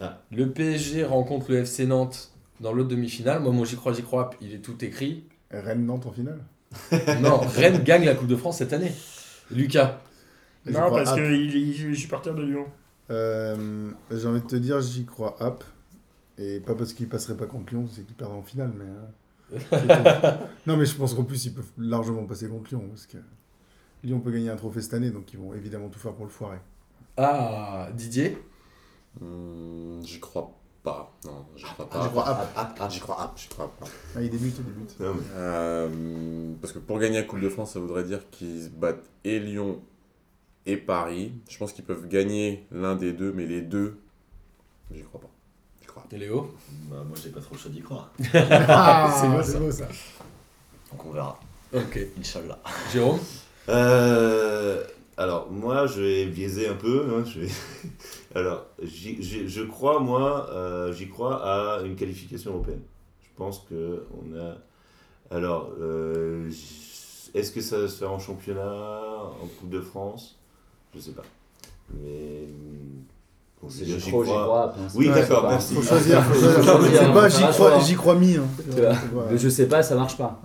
Ah. 0.01 0.23
Le 0.35 0.49
PSG 0.49 1.05
rencontre 1.05 1.51
le 1.51 1.59
FC 1.59 1.85
Nantes 1.85 2.31
dans 2.61 2.73
l'autre 2.73 2.89
demi-finale. 2.89 3.41
Moi, 3.43 3.53
mon 3.53 3.67
j'y 3.67 3.77
crois, 3.77 3.93
j'y 3.93 4.03
crois, 4.03 4.31
il 4.41 4.55
est 4.55 4.61
tout 4.61 4.83
écrit. 4.83 5.25
Rennes-Nantes 5.51 6.07
en 6.07 6.13
finale? 6.13 6.39
Non, 7.21 7.41
Rennes 7.41 7.83
gagne 7.85 8.07
la 8.07 8.15
Coupe 8.15 8.29
de 8.29 8.37
France 8.37 8.57
cette 8.57 8.73
année. 8.73 8.93
Lucas. 9.51 10.01
Non, 10.65 10.89
parce 10.91 11.11
App. 11.11 11.17
qu'il 11.17 11.91
est 11.93 11.95
supporter 11.95 12.35
de 12.35 12.43
Lyon. 12.43 12.65
Euh, 13.11 13.91
J'ai 14.11 14.27
envie 14.27 14.41
de 14.41 14.47
te 14.47 14.57
dire, 14.57 14.81
j'y 14.81 15.05
crois 15.05 15.37
app. 15.39 15.63
Et 16.43 16.61
pas 16.61 16.74
parce 16.74 16.93
qu'ils 16.93 17.09
passeraient 17.09 17.36
pas 17.36 17.47
contre 17.47 17.72
Lyon, 17.72 17.86
c'est 17.90 18.03
qu'ils 18.05 18.16
perdent 18.16 18.32
en 18.32 18.43
finale. 18.43 18.72
Mais, 18.76 19.59
euh, 19.59 19.59
tout. 20.38 20.45
non, 20.66 20.76
mais 20.76 20.84
je 20.86 20.97
pense 20.97 21.14
qu'en 21.14 21.24
plus, 21.24 21.45
ils 21.47 21.55
peuvent 21.55 21.70
largement 21.78 22.24
passer 22.24 22.49
contre 22.49 22.70
Lyon. 22.70 22.84
Parce 22.88 23.07
que 23.07 23.18
Lyon 24.03 24.20
peut 24.20 24.30
gagner 24.32 24.51
un 24.51 24.57
trophée 24.57 24.80
cette 24.82 24.95
année, 24.95 25.11
donc 25.11 25.32
ils 25.32 25.38
vont 25.38 25.55
évidemment 25.55 25.88
tout 25.88 25.99
faire 25.99 26.12
pour 26.14 26.24
le 26.24 26.30
foirer. 26.30 26.59
Ah, 27.16 27.88
Didier? 27.95 28.38
Hmm, 29.20 30.01
J'y 30.03 30.18
crois 30.20 30.51
pas. 30.82 31.12
Non, 31.24 31.45
j'y 31.55 31.64
crois 31.64 31.88
Ah, 31.93 31.95
pas. 31.95 32.03
j'y 32.03 32.09
crois 32.11 32.28
app. 32.28 32.90
J'y 32.90 33.01
crois 33.01 33.16
pas. 33.16 33.32
J'y 33.36 33.49
crois 33.49 33.70
pas. 33.78 33.86
Ah, 34.16 34.22
il 34.22 34.30
débute, 34.30 34.55
il 34.59 34.64
débute. 34.64 34.99
Non, 34.99 35.14
mais- 35.14 35.22
Euh, 35.36 36.53
parce 36.61 36.72
que 36.72 36.78
pour 36.80 36.99
gagner 36.99 37.18
la 37.20 37.24
Coupe 37.24 37.40
de 37.40 37.49
France, 37.49 37.72
ça 37.74 37.80
voudrait 37.80 38.05
dire 38.05 38.28
qu'ils 38.30 38.70
battent 38.70 39.09
et 39.24 39.38
Lyon 39.38 39.80
et 40.66 40.76
Paris. 40.76 41.32
Je 41.49 41.59
pense 41.59 41.72
qu'ils 41.72 41.84
peuvent 41.84 42.09
gagner 42.09 42.66
l'un 42.72 42.97
des 42.97 43.12
deux, 43.12 43.32
mais 43.32 43.47
les 43.47 43.61
deux, 43.62 43.99
j'y 44.90 45.03
crois 45.03 45.20
pas. 45.20 45.30
Crois. 45.93 46.05
Et 46.11 46.16
Léo. 46.18 46.55
Bah, 46.90 46.97
moi, 47.07 47.16
j'ai 47.22 47.28
pas 47.30 47.40
trop 47.40 47.55
le 47.55 47.61
choix 47.61 47.70
d'y 47.70 47.82
croire. 47.82 48.11
Ah, 48.34 49.14
C'est 49.20 49.28
beau, 49.28 49.43
c'est 49.43 49.53
ça. 49.53 49.59
beau 49.59 49.70
ça. 49.70 49.88
Donc 50.90 51.05
on 51.07 51.11
verra. 51.12 51.38
Ok. 51.74 51.99
Inch'Allah. 52.18 52.59
Jérôme. 52.93 53.18
Euh, 53.68 54.82
alors, 55.16 55.51
moi, 55.51 55.86
je 55.86 56.01
vais 56.03 56.26
biaiser 56.26 56.68
un 56.68 56.74
peu. 56.74 57.07
hein, 57.14 57.24
je 57.26 57.40
vais- 57.40 57.53
alors, 58.34 58.66
j'y- 58.82 59.22
j'y- 59.22 59.49
je 59.49 59.62
crois, 59.62 60.01
moi, 60.01 60.49
euh, 60.51 60.93
j'y 60.93 61.09
crois 61.09 61.45
à 61.45 61.82
une 61.82 61.95
qualification 61.97 62.53
européenne. 62.53 62.82
Je 63.22 63.28
pense 63.36 63.61
que 63.68 64.05
on 64.12 64.38
a. 64.38 64.57
Alors, 65.34 65.72
euh, 65.80 66.49
j- 66.51 67.30
est-ce 67.34 67.53
que 67.53 67.61
ça 67.61 67.78
va 67.78 67.88
se 67.88 67.97
faire 67.99 68.12
en 68.12 68.18
championnat, 68.18 68.78
en 69.43 69.47
Coupe 69.59 69.70
de 69.70 69.80
France? 69.80 70.38
Je 70.95 71.01
sais 71.01 71.12
pas. 71.12 71.24
Mais. 71.95 72.47
Je 73.71 73.85
dire, 73.85 73.99
J'y 73.99 74.11
crois, 74.11 74.25
j'y 74.25 74.31
crois. 74.33 74.75
c'est 74.89 74.99
Oui, 74.99 75.09
d'accord, 75.09 75.43
c'est 75.43 75.49
merci. 75.49 75.75
Faut 75.75 75.83
choisir. 75.83 76.23
faut 76.25 76.35
choisir. 76.41 76.63
C'est 76.93 77.05
hein, 77.05 77.13
pas 77.15 77.29
j'y 77.29 77.45
crois, 77.45 77.79
j'y 77.81 77.95
crois 77.95 78.15
mis. 78.17 78.37
hein. 78.37 78.43
Tu 78.75 78.81
vois, 78.81 78.91
C'est 79.29 79.31
le 79.31 79.37
je 79.39 79.49
sais 79.49 79.67
pas, 79.67 79.83
ça 79.83 79.95
marche 79.95 80.17
pas. 80.17 80.41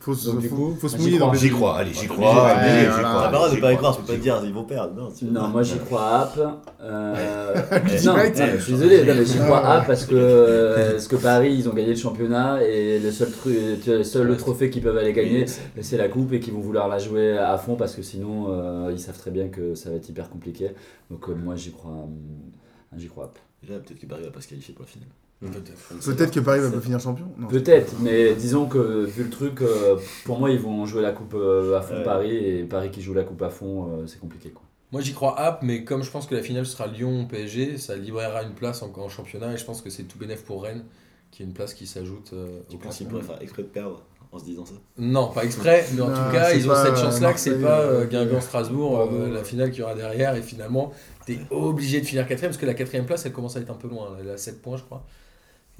Faut, 0.00 0.14
se- 0.14 0.30
Donc, 0.30 0.40
du 0.40 0.48
faut- 0.48 0.56
coup, 0.56 0.76
faut 0.80 0.88
se 0.88 0.96
j'y 0.96 1.02
mouiller 1.02 1.18
dans 1.18 1.34
J'y 1.34 1.50
crois, 1.50 1.76
allez, 1.76 1.92
j'y 1.92 2.06
crois. 2.06 2.48
allez, 2.48 2.80
j'y 2.86 2.86
crois, 2.88 3.26
le 3.26 3.32
droit 3.34 3.50
de 3.50 3.60
pas 3.60 3.72
y 3.72 3.76
crois, 3.76 3.76
croire, 3.76 3.96
tu 3.96 4.00
peux 4.00 4.06
pas 4.08 4.12
te 4.14 4.22
dire, 4.22 4.40
ils 4.44 4.52
vont 4.54 4.64
perdre. 4.64 5.10
Non, 5.22 5.48
moi 5.48 5.62
j'y 5.62 5.76
crois 5.78 6.02
à 6.02 6.20
App. 6.22 6.38
Euh, 6.80 7.54
non, 8.06 8.14
non, 8.16 8.22
je 8.56 8.62
suis 8.62 8.72
désolé, 8.72 9.04
non, 9.04 9.14
mais 9.14 9.24
j'y 9.26 9.38
crois 9.38 9.66
à 9.66 9.80
parce 9.82 10.06
que, 10.06 10.90
parce 10.92 11.06
que 11.06 11.16
Paris 11.16 11.54
ils 11.54 11.68
ont 11.68 11.74
gagné 11.74 11.90
le 11.90 11.96
championnat 11.96 12.62
et 12.64 12.98
le 12.98 13.10
seul, 13.10 13.30
truc, 13.30 13.54
le 13.86 14.02
seul 14.02 14.34
trophée 14.38 14.70
qu'ils 14.70 14.82
peuvent 14.82 14.96
aller 14.96 15.12
gagner 15.12 15.44
c'est 15.82 15.96
la 15.98 16.08
coupe 16.08 16.32
et 16.32 16.40
qu'ils 16.40 16.54
vont 16.54 16.60
vouloir 16.60 16.88
la 16.88 16.98
jouer 16.98 17.36
à 17.36 17.58
fond 17.58 17.74
parce 17.76 17.94
que 17.94 18.02
sinon 18.02 18.46
euh, 18.48 18.90
ils 18.92 18.98
savent 18.98 19.18
très 19.18 19.30
bien 19.30 19.48
que 19.48 19.74
ça 19.74 19.90
va 19.90 19.96
être 19.96 20.08
hyper 20.08 20.30
compliqué. 20.30 20.70
Donc 21.10 21.28
euh, 21.28 21.34
moi 21.34 21.56
j'y 21.56 21.72
crois, 21.72 21.92
euh, 21.92 22.96
j'y 22.96 23.08
crois. 23.08 23.32
Déjà, 23.62 23.78
peut-être 23.78 23.98
que 24.00 24.06
Paris 24.06 24.22
va 24.24 24.30
pas 24.30 24.40
se 24.40 24.48
qualifier 24.48 24.72
pour 24.72 24.84
la 24.86 24.90
finale. 24.90 25.08
Peut-être 25.40 26.30
que 26.30 26.40
Paris 26.40 26.60
va 26.60 26.70
pas 26.70 26.80
finir 26.80 27.00
champion. 27.00 27.26
Peut-être, 27.48 27.94
mais 28.00 28.34
disons 28.34 28.66
que 28.66 29.04
vu 29.06 29.24
le 29.24 29.30
truc, 29.30 29.62
euh, 29.62 29.96
pour 30.24 30.38
moi 30.38 30.50
ils 30.50 30.58
vont 30.60 30.84
jouer 30.84 31.00
la 31.02 31.12
coupe 31.12 31.34
euh, 31.34 31.78
à 31.78 31.80
fond 31.82 31.94
Ouais. 31.96 32.02
Paris 32.04 32.36
et 32.36 32.64
Paris 32.64 32.90
qui 32.90 33.00
joue 33.00 33.14
la 33.14 33.24
coupe 33.24 33.40
à 33.42 33.48
fond, 33.50 33.86
euh, 33.88 34.06
c'est 34.06 34.18
compliqué 34.20 34.50
quoi. 34.50 34.62
Moi 34.92 35.00
j'y 35.00 35.14
crois 35.14 35.38
app, 35.40 35.62
mais 35.62 35.84
comme 35.84 36.02
je 36.02 36.10
pense 36.10 36.26
que 36.26 36.34
la 36.34 36.42
finale 36.42 36.66
sera 36.66 36.86
Lyon-PSG, 36.88 37.78
ça 37.78 37.96
libérera 37.96 38.42
une 38.42 38.52
place 38.54 38.82
encore 38.82 39.04
en 39.04 39.08
championnat 39.08 39.52
et 39.54 39.56
je 39.56 39.64
pense 39.64 39.80
que 39.82 39.88
c'est 39.88 40.02
tout 40.02 40.18
bénef 40.18 40.42
pour 40.44 40.62
Rennes, 40.64 40.84
qui 41.30 41.42
est 41.42 41.46
une 41.46 41.52
place 41.54 41.72
qui 41.74 41.86
s'ajoute 41.86 42.32
euh, 42.34 42.60
Tu 42.68 42.76
au 42.76 42.78
penses 42.78 42.96
qu'ils 42.98 43.06
classement. 43.06 43.20
pourraient 43.24 43.34
faire 43.38 43.42
exprès 43.42 43.62
de 43.62 43.68
perdre 43.68 44.02
en 44.32 44.38
se 44.38 44.44
disant 44.44 44.66
ça? 44.66 44.74
Non, 44.98 45.28
pas 45.28 45.44
exprès, 45.44 45.86
mais 45.94 46.02
en 46.02 46.08
Non, 46.08 46.14
tout 46.14 46.32
cas, 46.32 46.52
ils 46.52 46.68
ont 46.70 46.74
cette 46.74 46.96
chance-là 46.98 47.32
que 47.32 47.40
c'est 47.40 47.60
pas 47.62 47.80
euh, 47.80 48.04
Guingamp-Strasbourg, 48.06 49.08
euh, 49.12 49.32
la 49.32 49.42
finale 49.44 49.70
qu'il 49.70 49.80
y 49.80 49.82
aura 49.84 49.94
derrière, 49.94 50.34
et 50.36 50.42
finalement, 50.42 50.92
t'es 51.24 51.38
obligé 51.50 52.00
de 52.00 52.06
finir 52.06 52.26
quatrième, 52.28 52.50
parce 52.50 52.60
que 52.60 52.66
la 52.66 52.74
quatrième 52.74 53.06
place, 53.06 53.24
elle 53.26 53.32
commence 53.32 53.56
à 53.56 53.60
être 53.60 53.70
un 53.70 53.74
peu 53.74 53.88
loin, 53.88 54.16
elle 54.20 54.30
a 54.30 54.36
7 54.36 54.60
points, 54.60 54.76
je 54.76 54.82
crois. 54.82 55.04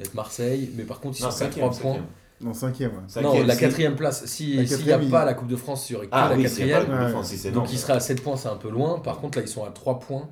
Être 0.01 0.15
Marseille, 0.15 0.71
mais 0.77 0.85
par 0.85 1.01
contre, 1.01 1.19
ils 1.19 1.23
Non, 1.23 1.31
sont 1.31 1.37
à 1.37 1.39
cinquième, 1.47 1.71
3 1.71 1.81
points. 1.81 2.07
Non, 2.41 2.55
cinquième. 2.55 2.93
ouais. 2.93 3.23
Non, 3.23 3.43
la 3.45 3.55
quatrième 3.57 3.97
place, 3.97 4.25
si 4.27 4.55
La 4.57 4.67
s'il 4.67 4.85
n'y 4.87 4.93
a 4.93 4.99
pas 4.99 5.25
la 5.27 5.35
Coupe 5.35 5.49
de 5.49 5.57
France, 5.57 5.87
que 5.89 5.95
Ah 6.11 6.31
la 6.31 6.37
oui, 6.37 6.49
c'est 6.49 6.63
pas 6.63 6.69
quatrième. 6.69 6.79
la 6.79 6.85
Coupe 6.85 6.95
de 6.95 7.05
Ouais. 7.05 7.11
France, 7.11 7.29
si 7.29 7.37
c'est 7.39 7.51
Donc 7.51 7.65
Nantes. 7.65 7.73
il 7.75 7.79
sera 7.79 7.93
à 7.95 8.01
7 8.01 8.23
points, 8.23 8.37
c'est 8.37 8.49
un 8.49 8.57
peu 8.57 8.71
loin. 8.71 8.99
Par 9.01 9.19
contre, 9.21 9.39
là, 9.39 9.45
ils 9.45 9.49
sont 9.49 9.65
à 9.65 9.71
3 9.71 9.99
points 9.99 10.29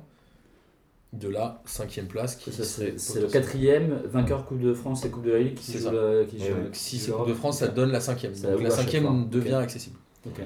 de 1.13 1.27
la 1.27 1.61
cinquième 1.65 2.07
place. 2.07 2.35
Qui 2.35 2.51
Ça, 2.51 2.63
serait 2.63 2.93
C'est 2.97 3.21
le 3.21 3.27
quatrième 3.27 4.01
vainqueur 4.05 4.45
Coupe 4.45 4.59
de 4.61 4.73
France 4.73 5.05
et 5.05 5.09
Coupe 5.09 5.23
de 5.25 5.31
la 5.31 5.39
Ligue 5.39 5.55
qui 5.55 5.73
joue 5.73 5.79
ça. 5.85 5.91
le. 5.91 6.25
Qui 6.29 6.37
Et 6.37 6.39
joue-. 6.39 6.53
Donc, 6.55 6.69
si 6.73 6.97
c'est 6.99 7.11
Coupe 7.11 7.27
de 7.27 7.33
France, 7.33 7.59
ça 7.59 7.67
donne 7.67 7.91
la 7.91 7.99
cinquième. 8.01 8.33
Ça 8.35 8.51
Donc 8.51 8.61
la 8.63 8.69
cinquième 8.71 9.27
devient 9.29 9.55
accessible. 9.55 9.97
Ok. 10.25 10.41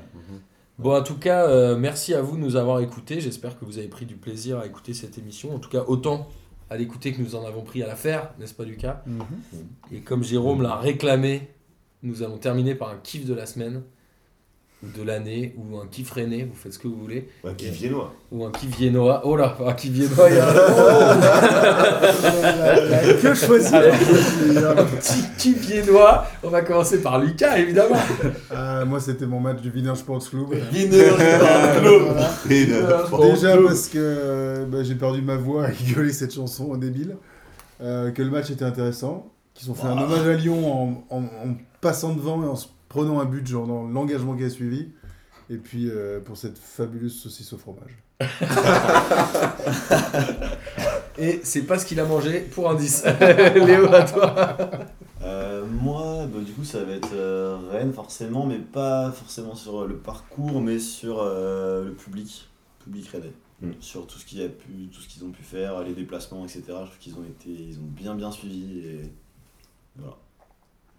Bon, 0.80 0.96
en 0.98 1.04
tout 1.04 1.18
cas, 1.18 1.48
euh, 1.48 1.78
merci 1.78 2.14
à 2.16 2.22
vous 2.22 2.36
de 2.36 2.42
nous 2.42 2.56
avoir 2.56 2.80
écoutés. 2.80 3.22
J'espère 3.22 3.58
que 3.60 3.64
vous 3.64 3.78
avez 3.78 3.88
pris 3.88 4.06
du 4.06 4.16
plaisir 4.16 4.58
à 4.60 4.66
écouter 4.66 4.94
cette 4.94 5.18
émission. 5.18 5.54
En 5.56 5.60
tout 5.60 5.70
cas, 5.70 5.84
autant 5.88 6.28
à 6.70 6.78
l'écouter 6.78 7.14
que 7.14 7.22
nous 7.22 7.36
en 7.36 7.46
avons 7.46 7.62
pris 7.62 7.84
à 7.84 7.88
la 7.88 7.96
faire, 7.96 8.34
n'est-ce 8.40 8.54
pas, 8.54 8.64
Lucas? 8.64 9.02
Mhm. 9.06 9.26
Et 9.92 10.02
comme 10.02 10.24
Jérôme 10.24 10.62
l'a 10.62 10.76
réclamé, 10.76 11.50
nous 12.02 12.24
allons 12.24 12.38
terminer 12.38 12.76
par 12.76 12.90
un 12.90 12.98
kiff 12.98 13.26
de 13.26 13.34
la 13.34 13.46
semaine. 13.46 13.84
De 14.98 15.02
l'année 15.04 15.56
ou 15.58 15.78
un 15.78 15.88
kiff 15.88 16.12
rennais, 16.12 16.44
vous 16.50 16.56
faites 16.56 16.74
ce 16.74 16.80
que 16.80 16.88
vous 16.90 16.98
voulez, 16.98 17.30
Un 17.46 17.54
kiff 17.54 17.72
viennois. 17.72 18.14
ou 18.32 18.44
un 18.46 18.52
kiff 18.52 18.76
viennois. 18.78 19.22
Oh 19.24 19.38
là, 19.38 19.56
un 19.66 19.74
kiff 19.74 19.92
viennois, 19.92 20.30
il 20.30 20.36
y 20.36 20.40
a 20.40 20.54
Que 23.22 23.34
choisir 23.34 23.76
un 23.80 24.84
petit 24.84 25.24
kiff 25.38 25.58
viennois. 25.68 26.26
On 26.44 26.50
va 26.50 26.62
commencer 26.62 27.02
par 27.02 27.20
Lucas, 27.20 27.58
évidemment. 27.58 27.96
Ah, 28.54 28.84
Moi, 28.86 29.00
c'était 29.00 29.26
mon 29.26 29.40
match 29.40 29.62
du 29.62 29.70
Wiener 29.72 29.96
Sports 29.96 30.30
Club. 30.30 30.48
Wiener. 30.74 31.12
Et 32.50 32.66
de- 32.66 33.10
Bon, 33.10 33.20
Déjà 33.34 33.54
club. 33.54 33.66
parce 33.68 33.88
que 33.88 33.98
euh, 34.00 34.66
bah, 34.66 34.84
j'ai 34.84 34.96
perdu 34.96 35.22
ma 35.22 35.36
voix 35.38 35.64
à 35.66 35.68
rigoler 35.68 36.12
cette 36.14 36.34
chanson 36.34 36.76
débile, 36.76 37.16
euh, 37.82 38.12
que 38.12 38.22
le 38.22 38.30
match 38.30 38.50
était 38.52 38.66
intéressant, 38.66 39.28
qu'ils 39.54 39.70
ont 39.72 39.76
fait 39.76 39.88
un 39.88 39.98
hommage 40.02 40.28
à 40.28 40.34
Lyon 40.34 40.72
en, 41.10 41.16
en- 41.16 41.24
en 41.24 41.56
passant 41.82 42.14
devant 42.14 42.44
et 42.44 42.48
en 42.48 42.56
se 42.56 42.68
prenant 42.94 43.20
un 43.20 43.26
but 43.26 43.46
genre 43.48 43.66
dans 43.66 43.88
l'engagement 43.88 44.38
qui 44.38 44.44
a 44.44 44.52
suivi, 44.52 44.90
et 45.50 45.58
puis 45.58 45.90
euh, 45.90 46.20
pour 46.20 46.38
cette 46.38 46.60
fabuleuse 46.60 47.16
saucisse 47.20 47.52
au 47.52 47.58
fromage. 47.58 47.98
Et 51.18 51.42
c'est 51.44 51.64
pas 51.64 51.80
ce 51.80 51.88
qu'il 51.88 52.00
a 52.00 52.06
mangé 52.06 52.42
pour 52.42 52.70
un 52.70 52.76
10. 52.80 53.06
Léo, 53.56 53.92
à 53.92 54.04
toi. 54.04 54.56
Euh, 55.24 55.66
moi, 55.66 56.28
bah, 56.28 56.40
du 56.40 56.52
coup, 56.52 56.64
ça 56.64 56.84
va 56.84 56.94
être 56.94 57.14
euh, 57.14 57.58
Rennes 57.72 57.94
forcément, 57.94 58.46
mais 58.46 58.60
pas 58.60 59.12
forcément 59.12 59.56
sur 59.56 59.88
le 59.88 59.98
parcours, 59.98 60.62
mais 60.62 60.78
sur 60.78 61.20
euh, 61.20 61.86
le 61.86 61.94
public, 61.94 62.48
public 62.84 63.08
rennais. 63.08 63.34
Mm. 63.62 63.72
Sur 63.80 64.06
tout 64.06 64.20
ce 64.20 64.26
qu'il 64.26 64.40
y 64.40 64.44
a 64.44 64.50
pu, 64.50 64.90
tout 64.92 65.02
ce 65.02 65.08
qu'ils 65.08 65.24
ont 65.24 65.32
pu 65.32 65.42
faire, 65.42 65.82
les 65.82 65.94
déplacements, 65.94 66.44
etc. 66.44 66.62
Je 66.68 66.74
trouve 66.74 66.98
qu'ils 67.00 67.16
ont 67.16 67.24
été, 67.24 67.50
ils 67.50 67.80
ont 67.80 67.88
bien 67.88 68.14
bien 68.14 68.32
suivi 68.32 68.80
et 68.80 69.12
voilà, 69.96 70.16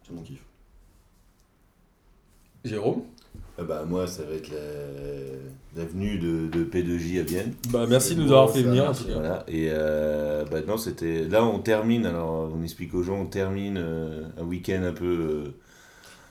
c'est 0.05 0.12
mon 0.12 0.22
kiff. 0.22 0.45
Jérôme 2.64 3.02
Ah 3.58 3.62
bah, 3.62 3.84
moi, 3.88 4.06
ça 4.06 4.22
va 4.22 4.34
être 4.34 4.50
la- 4.50 5.80
l'avenue 5.82 6.18
de, 6.18 6.46
de 6.48 6.64
P2J 6.64 7.20
à 7.20 7.22
Vienne. 7.22 7.52
Bah, 7.70 7.84
merci 7.88 8.14
de 8.14 8.22
nous 8.22 8.30
avoir 8.32 8.50
fait 8.50 8.62
venir. 8.62 8.84
merci. 8.84 9.04
Voilà. 9.12 9.44
Et 9.48 9.68
euh, 9.70 10.44
bah, 10.50 10.58
non, 10.66 10.76
c'était. 10.76 11.24
Là, 11.28 11.44
on 11.44 11.58
termine. 11.58 12.06
Alors, 12.06 12.50
on 12.56 12.62
explique 12.62 12.94
aux 12.94 13.02
gens, 13.02 13.20
on 13.20 13.26
termine 13.26 13.76
euh, 13.78 14.22
un 14.40 14.44
week-end 14.44 14.82
un 14.84 14.92
peu. 14.92 15.44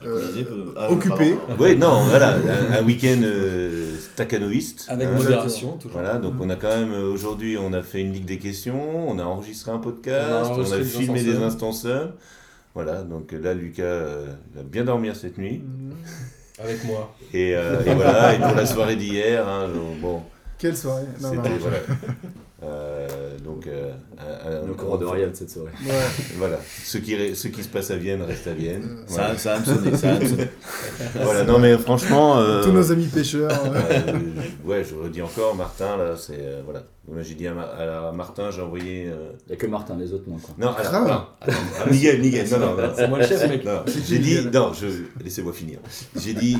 Euh, 0.04 0.42
peut- 0.44 0.74
ah, 0.76 0.90
occupé. 0.92 1.32
euh, 1.48 1.56
Ouais, 1.58 1.76
non, 1.76 2.02
voilà, 2.10 2.34
un, 2.36 2.78
un 2.78 2.84
week-end 2.84 3.20
euh, 3.22 3.96
staccanoïste. 4.14 4.86
Avec 4.88 5.08
hein. 5.08 5.12
modération, 5.16 5.72
toujours. 5.78 5.92
Voilà, 5.92 6.18
donc 6.18 6.34
on 6.40 6.50
a 6.50 6.56
quand 6.56 6.68
même 6.76 6.92
euh, 6.92 7.10
aujourd'hui, 7.10 7.56
on 7.56 7.72
a 7.72 7.80
fait 7.82 8.00
une 8.02 8.12
ligue 8.12 8.26
des 8.26 8.38
questions, 8.38 9.08
on 9.08 9.18
a 9.18 9.24
enregistré 9.24 9.70
un 9.70 9.78
podcast, 9.78 10.50
On 10.52 10.56
a 10.56 10.58
on 10.58 10.72
a, 10.72 10.82
filmé 10.84 11.22
des 11.22 11.32
seuls. 11.34 11.42
instants 11.42 11.72
seuls. 11.72 12.12
Voilà, 12.74 13.02
donc 13.02 13.32
là, 13.32 13.54
Lucas 13.54 13.82
euh, 13.84 14.26
va 14.54 14.62
bien 14.64 14.84
dormir 14.84 15.14
cette 15.16 15.38
nuit. 15.38 15.62
Avec 16.62 16.84
moi. 16.84 17.14
Et, 17.32 17.54
euh, 17.56 17.80
et 17.84 17.94
voilà, 17.94 18.34
et 18.34 18.38
pour 18.38 18.54
la 18.54 18.66
soirée 18.66 18.96
d'hier, 18.96 19.46
hein, 19.48 19.68
bon, 20.00 20.22
Quelle 20.58 20.76
soirée? 20.76 21.02
Non, 21.20 21.34
non, 21.34 21.42
Voilà. 21.60 21.76
Euh, 22.62 23.08
donc, 23.44 23.66
euh, 23.66 23.92
un- 24.18 24.50
un- 24.62 24.66
Le 24.66 24.72
corps 24.72 24.98
de 24.98 25.04
cette 25.34 25.50
soirée. 25.50 25.72
Ouais. 25.84 25.92
Voilà, 26.36 26.58
ce 26.82 26.96
qui, 26.96 27.14
re- 27.14 27.34
ce 27.34 27.48
qui 27.48 27.62
se 27.62 27.68
passe 27.68 27.90
à 27.90 27.96
Vienne 27.96 28.22
reste 28.22 28.46
à 28.46 28.54
Vienne. 28.54 29.04
Ça, 29.06 29.14
Voilà, 29.14 29.36
ça 29.38 29.54
va 29.54 29.60
me 29.60 29.64
sonner, 29.66 29.96
ça 29.98 30.14
me. 30.14 30.46
Voilà, 31.24 31.44
non 31.44 31.58
mais 31.58 31.76
franchement. 31.76 32.38
euh, 32.38 32.62
Tous 32.62 32.72
nos 32.72 32.90
amis 32.90 33.06
pêcheurs. 33.08 33.50
euh, 33.66 33.80
euh, 34.08 34.12
ouais, 34.64 34.82
je 34.82 34.94
redis 34.94 35.20
encore, 35.20 35.54
Martin, 35.56 35.96
là, 35.98 36.14
c'est. 36.16 36.38
euh, 36.38 36.62
voilà. 36.64 36.84
Donc 37.06 37.16
là, 37.16 37.22
j'ai 37.22 37.34
dit 37.34 37.46
à, 37.46 37.52
Ma- 37.52 37.64
à 38.08 38.12
Martin, 38.12 38.50
j'ai 38.50 38.62
envoyé. 38.62 39.06
euh, 39.08 39.32
Il 39.46 39.48
n'y 39.50 39.52
a 39.52 39.56
que 39.56 39.66
Martin, 39.66 39.94
les 39.98 40.14
autres 40.14 40.24
non. 40.26 40.36
Quoi. 40.38 40.54
Non, 40.56 40.68
alors, 40.72 41.06
non, 41.06 41.26
ah, 41.42 41.90
Miguel, 41.90 42.18
Miguel, 42.22 42.48
non, 42.50 42.58
non, 42.58 42.76
non. 42.76 42.92
C'est 42.96 43.08
moi 43.08 43.18
le 43.18 43.26
chef, 43.26 43.46
mec. 43.46 43.62
Non, 43.62 43.82
j'ai 43.86 44.18
dit, 44.18 44.38
non, 44.50 44.72
je, 44.72 44.86
laissez-moi 45.22 45.52
finir. 45.52 45.80
J'ai 46.16 46.32
dit, 46.32 46.56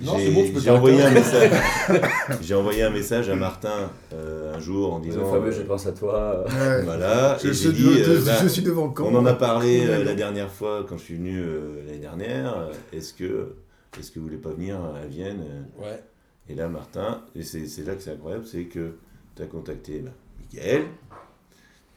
Non, 0.00 0.16
j'ai 0.18 0.30
bon, 0.30 0.70
envoyé 0.76 1.02
un 1.02 1.10
message, 1.10 1.50
j'ai 2.40 2.54
envoyé 2.54 2.82
un 2.84 2.90
message 2.90 3.28
à 3.28 3.36
Martin 3.36 3.90
euh, 4.14 4.54
un 4.54 4.60
jour 4.60 4.94
en 4.94 4.98
Le 4.98 5.04
disant, 5.04 5.30
fameux 5.30 5.48
euh, 5.48 5.52
je 5.52 5.62
pense 5.62 5.86
à 5.86 5.92
toi. 5.92 6.42
ouais. 6.48 6.82
voilà, 6.84 7.36
Je, 7.42 7.48
et 7.48 7.52
je- 7.52 7.62
j'ai 7.64 7.72
dit, 7.72 7.82
je- 7.82 8.10
euh, 8.12 8.20
je- 8.20 8.24
bah, 8.24 8.32
je 8.42 8.48
suis 8.48 8.62
devant 8.62 8.88
quand 8.88 9.04
on 9.04 9.14
en 9.14 9.26
a 9.26 9.34
parlé 9.34 9.84
euh, 9.86 10.04
la 10.04 10.14
dernière 10.14 10.50
fois 10.50 10.86
quand 10.88 10.96
je 10.96 11.02
suis 11.02 11.16
venu 11.16 11.38
euh, 11.38 11.82
l'année 11.86 11.98
dernière. 11.98 12.68
Est-ce 12.94 13.12
que, 13.12 13.56
est-ce 14.00 14.10
que 14.10 14.18
vous 14.20 14.24
voulez 14.24 14.38
pas 14.38 14.50
venir 14.52 14.76
à 14.76 15.06
Vienne? 15.06 15.44
Ouais. 15.78 16.02
Et 16.48 16.54
là, 16.54 16.66
Martin, 16.68 17.20
et 17.36 17.42
c'est 17.42 17.66
c'est 17.66 17.84
là 17.86 17.94
que 17.94 18.02
c'est 18.02 18.12
incroyable, 18.12 18.44
c'est 18.50 18.64
que 18.64 18.94
tu 19.36 19.42
as 19.42 19.46
contacté 19.46 20.00
bah, 20.00 20.10
Miguel. 20.40 20.84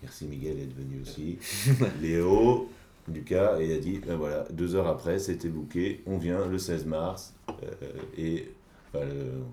Merci 0.01 0.25
Miguel 0.25 0.57
d'être 0.57 0.75
venu 0.75 1.01
aussi. 1.01 1.37
Léo, 2.01 2.69
Lucas, 3.11 3.59
et 3.59 3.65
il 3.65 3.71
a 3.73 3.77
dit, 3.79 3.99
ben 4.05 4.15
voilà, 4.15 4.45
deux 4.51 4.75
heures 4.75 4.87
après, 4.87 5.19
c'était 5.19 5.49
booké, 5.49 6.01
on 6.05 6.17
vient 6.17 6.45
le 6.47 6.57
16 6.57 6.85
mars, 6.85 7.33
euh, 7.49 7.53
et 8.17 8.49
le- 8.93 8.99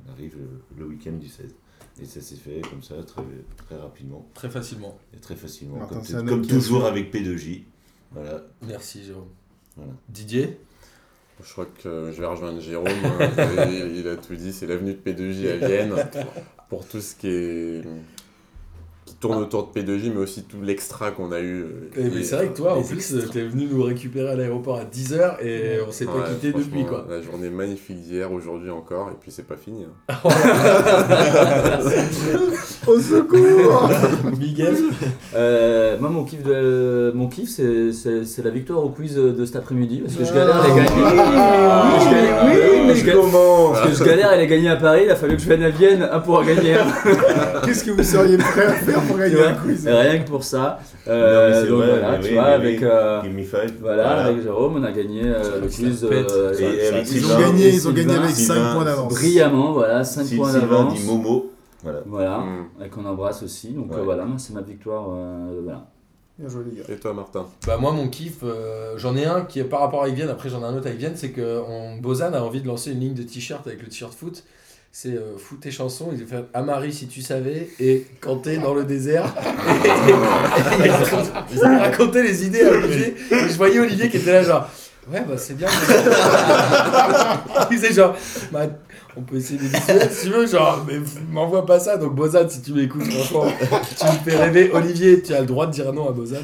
on 0.07 0.13
arrive 0.13 0.37
le, 0.39 0.79
le 0.79 0.87
week-end 0.89 1.13
du 1.13 1.29
16. 1.29 1.55
Et 2.01 2.07
ça 2.07 2.21
s'est 2.21 2.37
fait 2.37 2.61
comme 2.71 2.83
ça, 2.83 2.95
très, 3.03 3.23
très 3.67 3.77
rapidement 3.77 4.27
Très 4.35 4.49
facilement. 4.49 4.99
et 5.15 5.19
très 5.19 5.37
facilement, 5.37 5.77
Martin, 5.79 6.25
comme, 6.25 6.47
toujours 6.47 6.87
avec 6.87 7.13
P2J. 7.13 7.63
Voilà. 8.13 8.43
Merci, 8.67 9.05
Jérôme. 9.05 9.29
Voilà. 9.77 9.93
Didier 10.09 10.59
Je 11.43 11.51
crois 11.53 11.67
que 11.67 12.11
je 12.13 12.21
vais 12.21 12.27
rejoindre 12.27 12.61
Jérôme. 12.61 12.89
il, 13.69 13.97
il 13.97 14.09
a 14.09 14.17
tout 14.17 14.35
dit, 14.35 14.53
c'est 14.53 14.67
l'avenue 14.67 14.95
de 14.95 15.01
P2J 15.13 15.51
à 15.63 15.67
Vienne. 15.67 15.95
Pour 16.73 16.87
tout 16.87 17.03
ce 17.03 17.15
qui 17.15 17.29
est 17.29 17.83
qui 19.13 19.19
tourne 19.19 19.39
autour 19.43 19.71
de 19.73 19.81
P2J, 19.81 20.13
mais 20.15 20.21
aussi 20.21 20.45
tout 20.45 20.61
l'extra 20.63 21.11
qu'on 21.11 21.33
a 21.33 21.41
eu. 21.41 21.63
euh, 21.63 21.91
Eh, 21.97 22.19
Et, 22.21 22.25
c'est 22.25 22.37
vrai 22.37 22.49
que 22.49 22.57
toi, 22.57 22.75
en 22.75 22.79
les 22.79 22.85
plus, 22.85 23.15
t'es 23.33 23.43
venu 23.43 23.67
nous 23.71 23.83
récupérer 23.83 24.31
à 24.31 24.35
l'aéroport 24.37 24.79
à 24.79 24.85
10h 24.85 25.45
et 25.45 25.79
on 25.87 25.91
s'est 25.93 26.07
pas 26.07 26.13
Ouais, 26.13 26.19
quitté 26.35 26.53
depuis, 26.59 26.85
quoi. 26.85 27.07
La 27.11 27.21
journée 27.23 27.51
magnifique 27.51 28.01
d'hier, 28.01 28.33
aujourd'hui 28.33 28.71
encore, 28.71 29.09
et 29.11 29.17
puis 29.21 29.31
c'est 29.31 29.47
pas 29.47 29.57
fini. 29.57 29.85
hein. 29.85 30.15
Au 32.87 32.99
secours 32.99 33.91
Miguel 34.39 34.77
Euh, 35.35 35.97
moi, 36.01 36.11
mon 36.11 36.25
kiff, 36.25 36.43
de, 36.43 37.13
mon 37.15 37.29
kiff 37.29 37.49
c'est, 37.49 37.93
c'est, 37.93 38.25
c'est 38.25 38.43
la 38.45 38.51
victoire 38.51 38.85
au 38.85 38.89
quiz 38.91 39.15
de 39.15 39.45
cet 39.45 39.57
après-midi. 39.57 40.01
Parce 40.01 40.17
que 40.17 40.25
je 40.25 40.33
galère 40.33 40.57
à 40.63 40.67
les 40.69 40.75
gagner. 40.75 40.91
Ah. 41.37 41.99
Je 42.01 42.05
galère- 42.11 42.45
oui, 42.47 42.81
mais 42.87 42.95
je 42.97 43.11
comment 43.13 43.73
Parce 43.73 43.91
que 43.91 43.95
je 43.97 44.05
galère 44.05 44.29
à 44.31 44.37
les 44.37 44.47
gagner 44.47 44.69
à 44.69 44.77
Paris. 44.77 45.03
Il 45.05 45.11
a 45.11 45.17
fallu 45.17 45.37
que 45.37 45.43
je 45.43 45.47
vienne 45.49 45.63
à 45.63 45.71
Vienne 45.71 46.09
un 46.11 46.19
pour 46.21 46.39
en 46.39 46.45
gagner. 46.45 46.77
Qu'est-ce 47.65 47.85
que 47.85 47.91
vous 47.93 48.03
seriez 48.03 48.37
prêt 48.39 48.67
à 48.67 48.73
faire 48.73 49.01
pour 49.07 49.17
Tu 49.17 49.23
gagner 49.23 49.35
vois, 49.37 49.49
un 49.49 49.55
quiz 49.55 49.87
Rien 49.87 50.19
que 50.19 50.29
pour 50.29 50.45
ça. 50.45 50.79
Euh, 51.09 51.67
donc 51.69 51.79
vrai, 51.79 51.99
voilà, 52.01 52.19
tu 52.19 52.25
oui, 52.29 52.35
vois, 52.35 52.43
avec, 52.45 52.81
oui. 52.81 52.87
euh, 52.87 53.23
Give 53.23 53.33
me 53.35 53.43
five. 53.43 53.73
voilà, 53.81 54.25
avec 54.25 54.43
Jérôme, 54.43 54.77
on 54.77 54.83
a 54.85 54.93
gagné 54.93 55.23
euh, 55.25 55.61
le 55.61 55.67
quiz 55.69 56.05
euh, 56.11 57.03
Ils 57.11 57.27
ont 57.33 57.39
gagné, 57.39 57.69
ils 57.71 57.89
ont 57.89 57.93
gagné 57.93 58.15
avec 58.15 58.31
5 58.31 58.35
Sylvain, 58.55 58.75
points 58.75 58.85
d'avance. 58.85 59.13
brillamment, 59.13 59.73
voilà, 59.73 60.05
5 60.05 60.25
Si 60.25 60.37
points 60.37 60.51
Sylvain 60.53 60.67
d'avance. 60.85 60.95
dit 60.95 61.07
Momo. 61.07 61.51
Voilà. 61.83 61.99
Voilà, 62.07 62.39
Mm. 62.39 62.85
et 62.85 62.89
qu'on 62.89 63.05
embrasse 63.05 63.43
aussi. 63.43 63.69
Donc 63.71 63.91
Ouais. 63.93 63.99
euh, 63.99 64.03
voilà, 64.03 64.25
c'est 64.39 64.55
ma 64.55 64.61
victoire. 64.61 65.07
euh, 65.15 65.61
voilà. 65.65 65.87
Bien 66.39 66.49
joué, 66.49 66.63
les 66.71 66.79
gars. 66.79 66.85
Et 66.89 66.97
toi, 66.97 67.13
Martin? 67.13 67.45
Bah 67.67 67.77
moi 67.77 67.93
mon 67.93 68.09
kiff, 68.09 68.37
euh, 68.43 68.95
j'en 68.97 69.17
ai 69.17 69.27
un 69.27 69.43
qui 69.43 69.61
est 69.61 69.65
par 69.65 69.81
rapport 69.81 70.03
à 70.03 70.09
Vienne, 70.09 70.29
après 70.31 70.49
j'en 70.49 70.61
ai 70.63 70.65
un 70.65 70.75
autre 70.77 70.87
avec 70.87 70.99
Vienne, 70.99 71.13
c'est 71.15 71.31
que 71.31 71.61
on, 71.69 71.99
Bozan 71.99 72.33
a 72.33 72.41
envie 72.41 72.63
de 72.63 72.67
lancer 72.69 72.93
une 72.93 73.01
ligne 73.01 73.15
de 73.15 73.23
t-shirt 73.23 73.67
avec 73.67 73.83
le 73.83 73.89
t-shirt 73.89 74.15
foot. 74.15 74.43
C'est 74.95 75.15
euh, 75.15 75.39
foot 75.39 75.59
tes 75.61 75.71
chansons, 75.71 76.11
il 76.13 76.27
fait 76.27 76.45
Amari 76.53 76.93
si 76.93 77.07
tu 77.07 77.23
savais 77.23 77.71
et 77.81 78.07
Kanté 78.21 78.59
dans 78.59 78.75
le 78.75 78.85
désert. 78.85 79.25
Et, 79.67 79.89
et- 79.89 80.11
et 80.13 80.85
il 80.85 80.91
raconte- 80.91 81.33
il 81.51 81.59
racontait 81.65 82.23
les 82.23 82.45
idées 82.47 82.61
à 82.63 82.71
Olivier. 82.73 83.15
Et 83.31 83.49
je 83.49 83.57
voyais 83.57 83.79
Olivier 83.81 84.11
qui 84.11 84.19
était 84.19 84.33
là 84.33 84.43
genre 84.43 84.69
Ouais 85.11 85.25
bah 85.27 85.37
c'est 85.39 85.55
bien. 85.57 85.67
il 87.71 87.77
disait 87.77 87.93
genre 87.95 88.15
bah, 88.53 88.67
on 89.17 89.23
peut 89.23 89.37
essayer 89.37 89.59
de 89.59 89.65
dissuader 89.65 90.09
si 90.11 90.27
tu 90.27 90.33
veux, 90.33 90.47
genre 90.47 90.85
mais 90.87 90.99
m'envoie 91.31 91.65
pas 91.65 91.81
ça. 91.81 91.97
Donc 91.97 92.15
Bozan 92.15 92.47
si 92.49 92.61
tu 92.61 92.73
m'écoutes 92.75 93.05
franchement, 93.11 93.47
tu 93.99 94.05
me 94.05 94.31
fais 94.31 94.37
rêver. 94.37 94.71
Olivier, 94.75 95.23
tu 95.23 95.33
as 95.35 95.41
le 95.41 95.47
droit 95.47 95.67
de 95.67 95.73
dire 95.73 95.91
non 95.95 96.07
à 96.09 96.13
Bozan. 96.13 96.37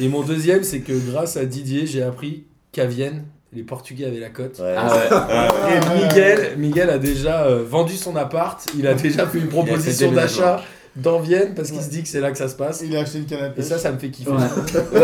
Et 0.00 0.08
mon 0.08 0.22
deuxième, 0.22 0.64
c'est 0.64 0.80
que 0.80 0.92
grâce 1.12 1.36
à 1.36 1.44
Didier, 1.44 1.86
j'ai 1.86 2.02
appris 2.02 2.44
qu'à 2.72 2.86
Vienne, 2.86 3.24
les 3.54 3.62
Portugais 3.62 4.06
avaient 4.06 4.20
la 4.20 4.30
cote. 4.30 4.58
Ouais. 4.58 4.74
Ah 4.84 5.48
ouais. 5.66 5.76
Et 5.76 6.04
Miguel, 6.04 6.58
Miguel 6.58 6.90
a 6.90 6.98
déjà 6.98 7.44
euh, 7.44 7.64
vendu 7.64 7.94
son 7.94 8.16
appart, 8.16 8.64
il 8.76 8.86
a 8.86 8.94
déjà 8.94 9.26
fait 9.26 9.38
une 9.38 9.48
proposition 9.48 10.12
d'achat 10.12 10.62
dans 10.96 11.18
Vienne 11.18 11.54
parce 11.56 11.70
qu'il 11.72 11.80
se 11.82 11.90
dit 11.90 12.02
que 12.02 12.08
c'est 12.08 12.20
là 12.20 12.30
que 12.30 12.38
ça 12.38 12.48
se 12.48 12.54
passe. 12.54 12.82
Il 12.86 12.96
a 12.96 13.00
acheté 13.00 13.18
une 13.18 13.26
canne 13.26 13.42
à 13.42 13.46
Et 13.48 13.50
pêche. 13.50 13.64
ça, 13.64 13.78
ça 13.78 13.90
me 13.92 13.98
fait 13.98 14.10
kiffer. 14.10 14.30
Ouais. 14.30 14.36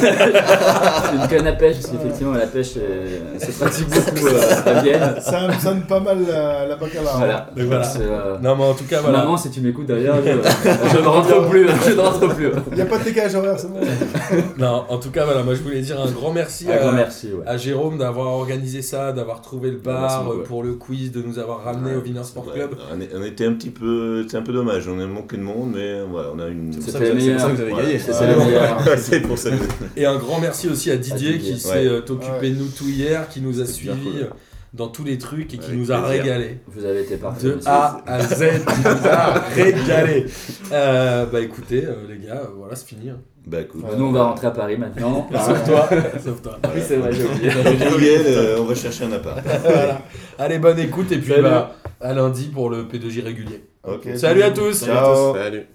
c'est 0.00 1.16
une 1.16 1.28
canne 1.28 1.46
à 1.46 1.52
pêche, 1.52 1.76
parce 1.80 1.86
qu'effectivement, 1.92 2.32
la 2.34 2.46
pêche, 2.46 2.72
euh, 2.76 3.18
c'est 3.38 3.58
pratique 3.58 3.88
beaucoup 3.88 4.26
euh, 4.26 4.40
à 4.66 4.82
Vienne. 4.82 5.14
Ça 5.20 5.48
me 5.48 5.52
sonne 5.54 5.82
pas 5.82 6.00
mal 6.00 6.18
la, 6.28 6.66
la 6.66 6.76
bacala. 6.76 7.10
Voilà. 7.16 7.50
Donc 7.56 7.66
voilà. 7.66 7.92
Euh, 8.00 8.38
Non, 8.40 8.56
mais 8.56 8.64
en 8.64 8.74
tout 8.74 8.84
cas, 8.84 9.00
voilà. 9.00 9.18
Maman, 9.18 9.36
si 9.36 9.50
tu 9.50 9.60
m'écoutes 9.60 9.86
derrière, 9.86 10.16
je, 10.16 10.30
je 10.92 10.98
ne 10.98 11.06
rentre 11.06 11.48
plus. 11.48 11.66
Je 11.86 11.92
ne 11.94 12.00
rentre 12.00 12.28
plus. 12.34 12.50
Il 12.70 12.74
n'y 12.76 12.82
a 12.82 12.86
pas 12.86 12.98
de 12.98 13.04
décalage 13.04 13.34
horaire, 13.34 13.58
c'est 13.58 13.68
bon. 13.70 13.80
Non, 14.58 14.84
en 14.88 14.98
tout 14.98 15.10
cas, 15.10 15.24
voilà. 15.24 15.42
Moi, 15.42 15.54
je 15.54 15.62
voulais 15.62 15.80
dire 15.80 16.00
un 16.00 16.10
grand 16.10 16.32
merci 16.32 16.68
Un 16.70 16.74
à, 16.74 16.78
grand 16.78 16.92
merci. 16.92 17.28
Ouais. 17.32 17.44
à 17.46 17.56
Jérôme 17.56 17.98
d'avoir 17.98 18.28
organisé 18.28 18.82
ça, 18.82 19.12
d'avoir 19.12 19.40
trouvé 19.40 19.70
le 19.70 19.78
bar 19.78 20.00
Merci 20.02 20.16
euh, 20.30 20.36
ouais. 20.38 20.44
pour 20.44 20.62
le 20.62 20.74
quiz, 20.74 21.10
de 21.12 21.22
nous 21.22 21.38
avoir 21.38 21.64
ramené 21.64 21.96
au 21.96 22.00
Wiener 22.00 22.22
Sport 22.24 22.46
Ouais, 22.46 22.54
Club. 22.54 22.76
on 23.16 23.24
était 23.24 23.46
un 23.46 23.52
petit 23.54 23.70
peu. 23.70 24.26
C'est 24.28 24.36
un 24.36 24.42
peu 24.42 24.52
dommage, 24.52 24.86
on 24.88 24.98
a 25.00 25.06
manqué 25.06 25.36
de 25.40 25.44
monde, 25.44 25.72
mais 25.74 26.00
voilà, 26.08 26.28
on 26.34 26.38
a 26.38 26.46
une. 26.48 26.72
C'est 26.80 26.92
ça 26.92 27.00
les 27.00 27.10
que 27.10 27.12
vous 27.12 27.28
avez- 27.28 27.28
c'est 27.28 27.32
pour 27.32 27.40
ça 27.40 27.50
que 27.50 27.54
vous 27.56 27.62
avez 27.62 27.72
gagné. 27.82 27.98
C'est. 27.98 29.10
Ouais, 29.12 29.20
pour 29.20 29.38
ça. 29.38 29.50
Et 29.96 30.06
un 30.06 30.16
grand 30.16 30.40
merci 30.40 30.68
aussi 30.68 30.90
à 30.90 30.96
Didier, 30.96 31.32
Didier. 31.38 31.54
qui 31.54 31.60
s'est 31.60 31.70
Ouais. 31.70 31.86
euh, 31.86 32.02
occupé 32.08 32.50
de 32.50 32.56
nous 32.56 32.68
tout 32.68 32.88
hier, 32.88 33.28
qui 33.28 33.40
nous 33.40 33.60
a 33.60 33.66
suivis 33.66 34.20
euh, 34.20 34.26
dans 34.72 34.88
tous 34.88 35.02
les 35.04 35.18
trucs 35.18 35.52
et 35.54 35.58
qui 35.58 35.72
nous 35.72 35.90
a 35.90 35.98
plaisir. 36.02 36.22
régalé. 36.24 36.58
Vous 36.68 36.84
avez 36.84 37.02
été 37.02 37.16
parfait. 37.16 37.46
De. 37.46 37.58
A 37.66 38.02
à 38.06 38.20
Z, 38.22 38.42
il 38.68 38.82
nous 38.82 39.08
a 39.08 39.40
régalé. 39.54 40.26
Euh, 40.72 41.26
bah 41.26 41.40
écoutez, 41.40 41.84
euh, 41.86 42.06
les 42.08 42.26
gars, 42.26 42.42
euh, 42.44 42.46
voilà, 42.56 42.76
c'est 42.76 42.86
fini. 42.86 43.10
hein. 43.10 43.18
Bah 43.46 43.60
écoute. 43.62 43.82
Nous, 43.96 44.04
on 44.04 44.12
va 44.12 44.24
rentrer 44.24 44.46
à 44.48 44.50
Paris 44.50 44.76
maintenant. 44.76 45.26
Sauf 45.34 45.64
toi. 45.64 45.88
Sauf 46.22 46.42
toi. 46.42 46.58
Oui, 46.74 46.80
c'est 46.86 46.96
vrai, 46.96 47.10
j'ai 47.12 47.24
oublié. 47.24 47.50
Miguel, 47.90 48.22
euh, 48.26 48.58
on 48.60 48.64
va 48.64 48.74
chercher 48.74 49.04
un 49.04 49.12
appart. 49.12 49.40
Voilà. 49.64 50.02
Allez, 50.38 50.58
bonne 50.58 50.78
écoute 50.78 51.10
et 51.10 51.18
puis 51.18 51.30
Salut. 51.30 51.42
bah, 51.42 51.74
à 52.00 52.12
lundi 52.14 52.48
pour 52.52 52.70
le 52.70 52.84
P2J 52.84 53.24
régulier. 53.24 53.64
Ok. 53.82 54.08
Salut 54.16 54.42
à 54.42 54.50
tous 54.50 54.84
Ciao. 54.84 55.34
Salut. 55.34 55.66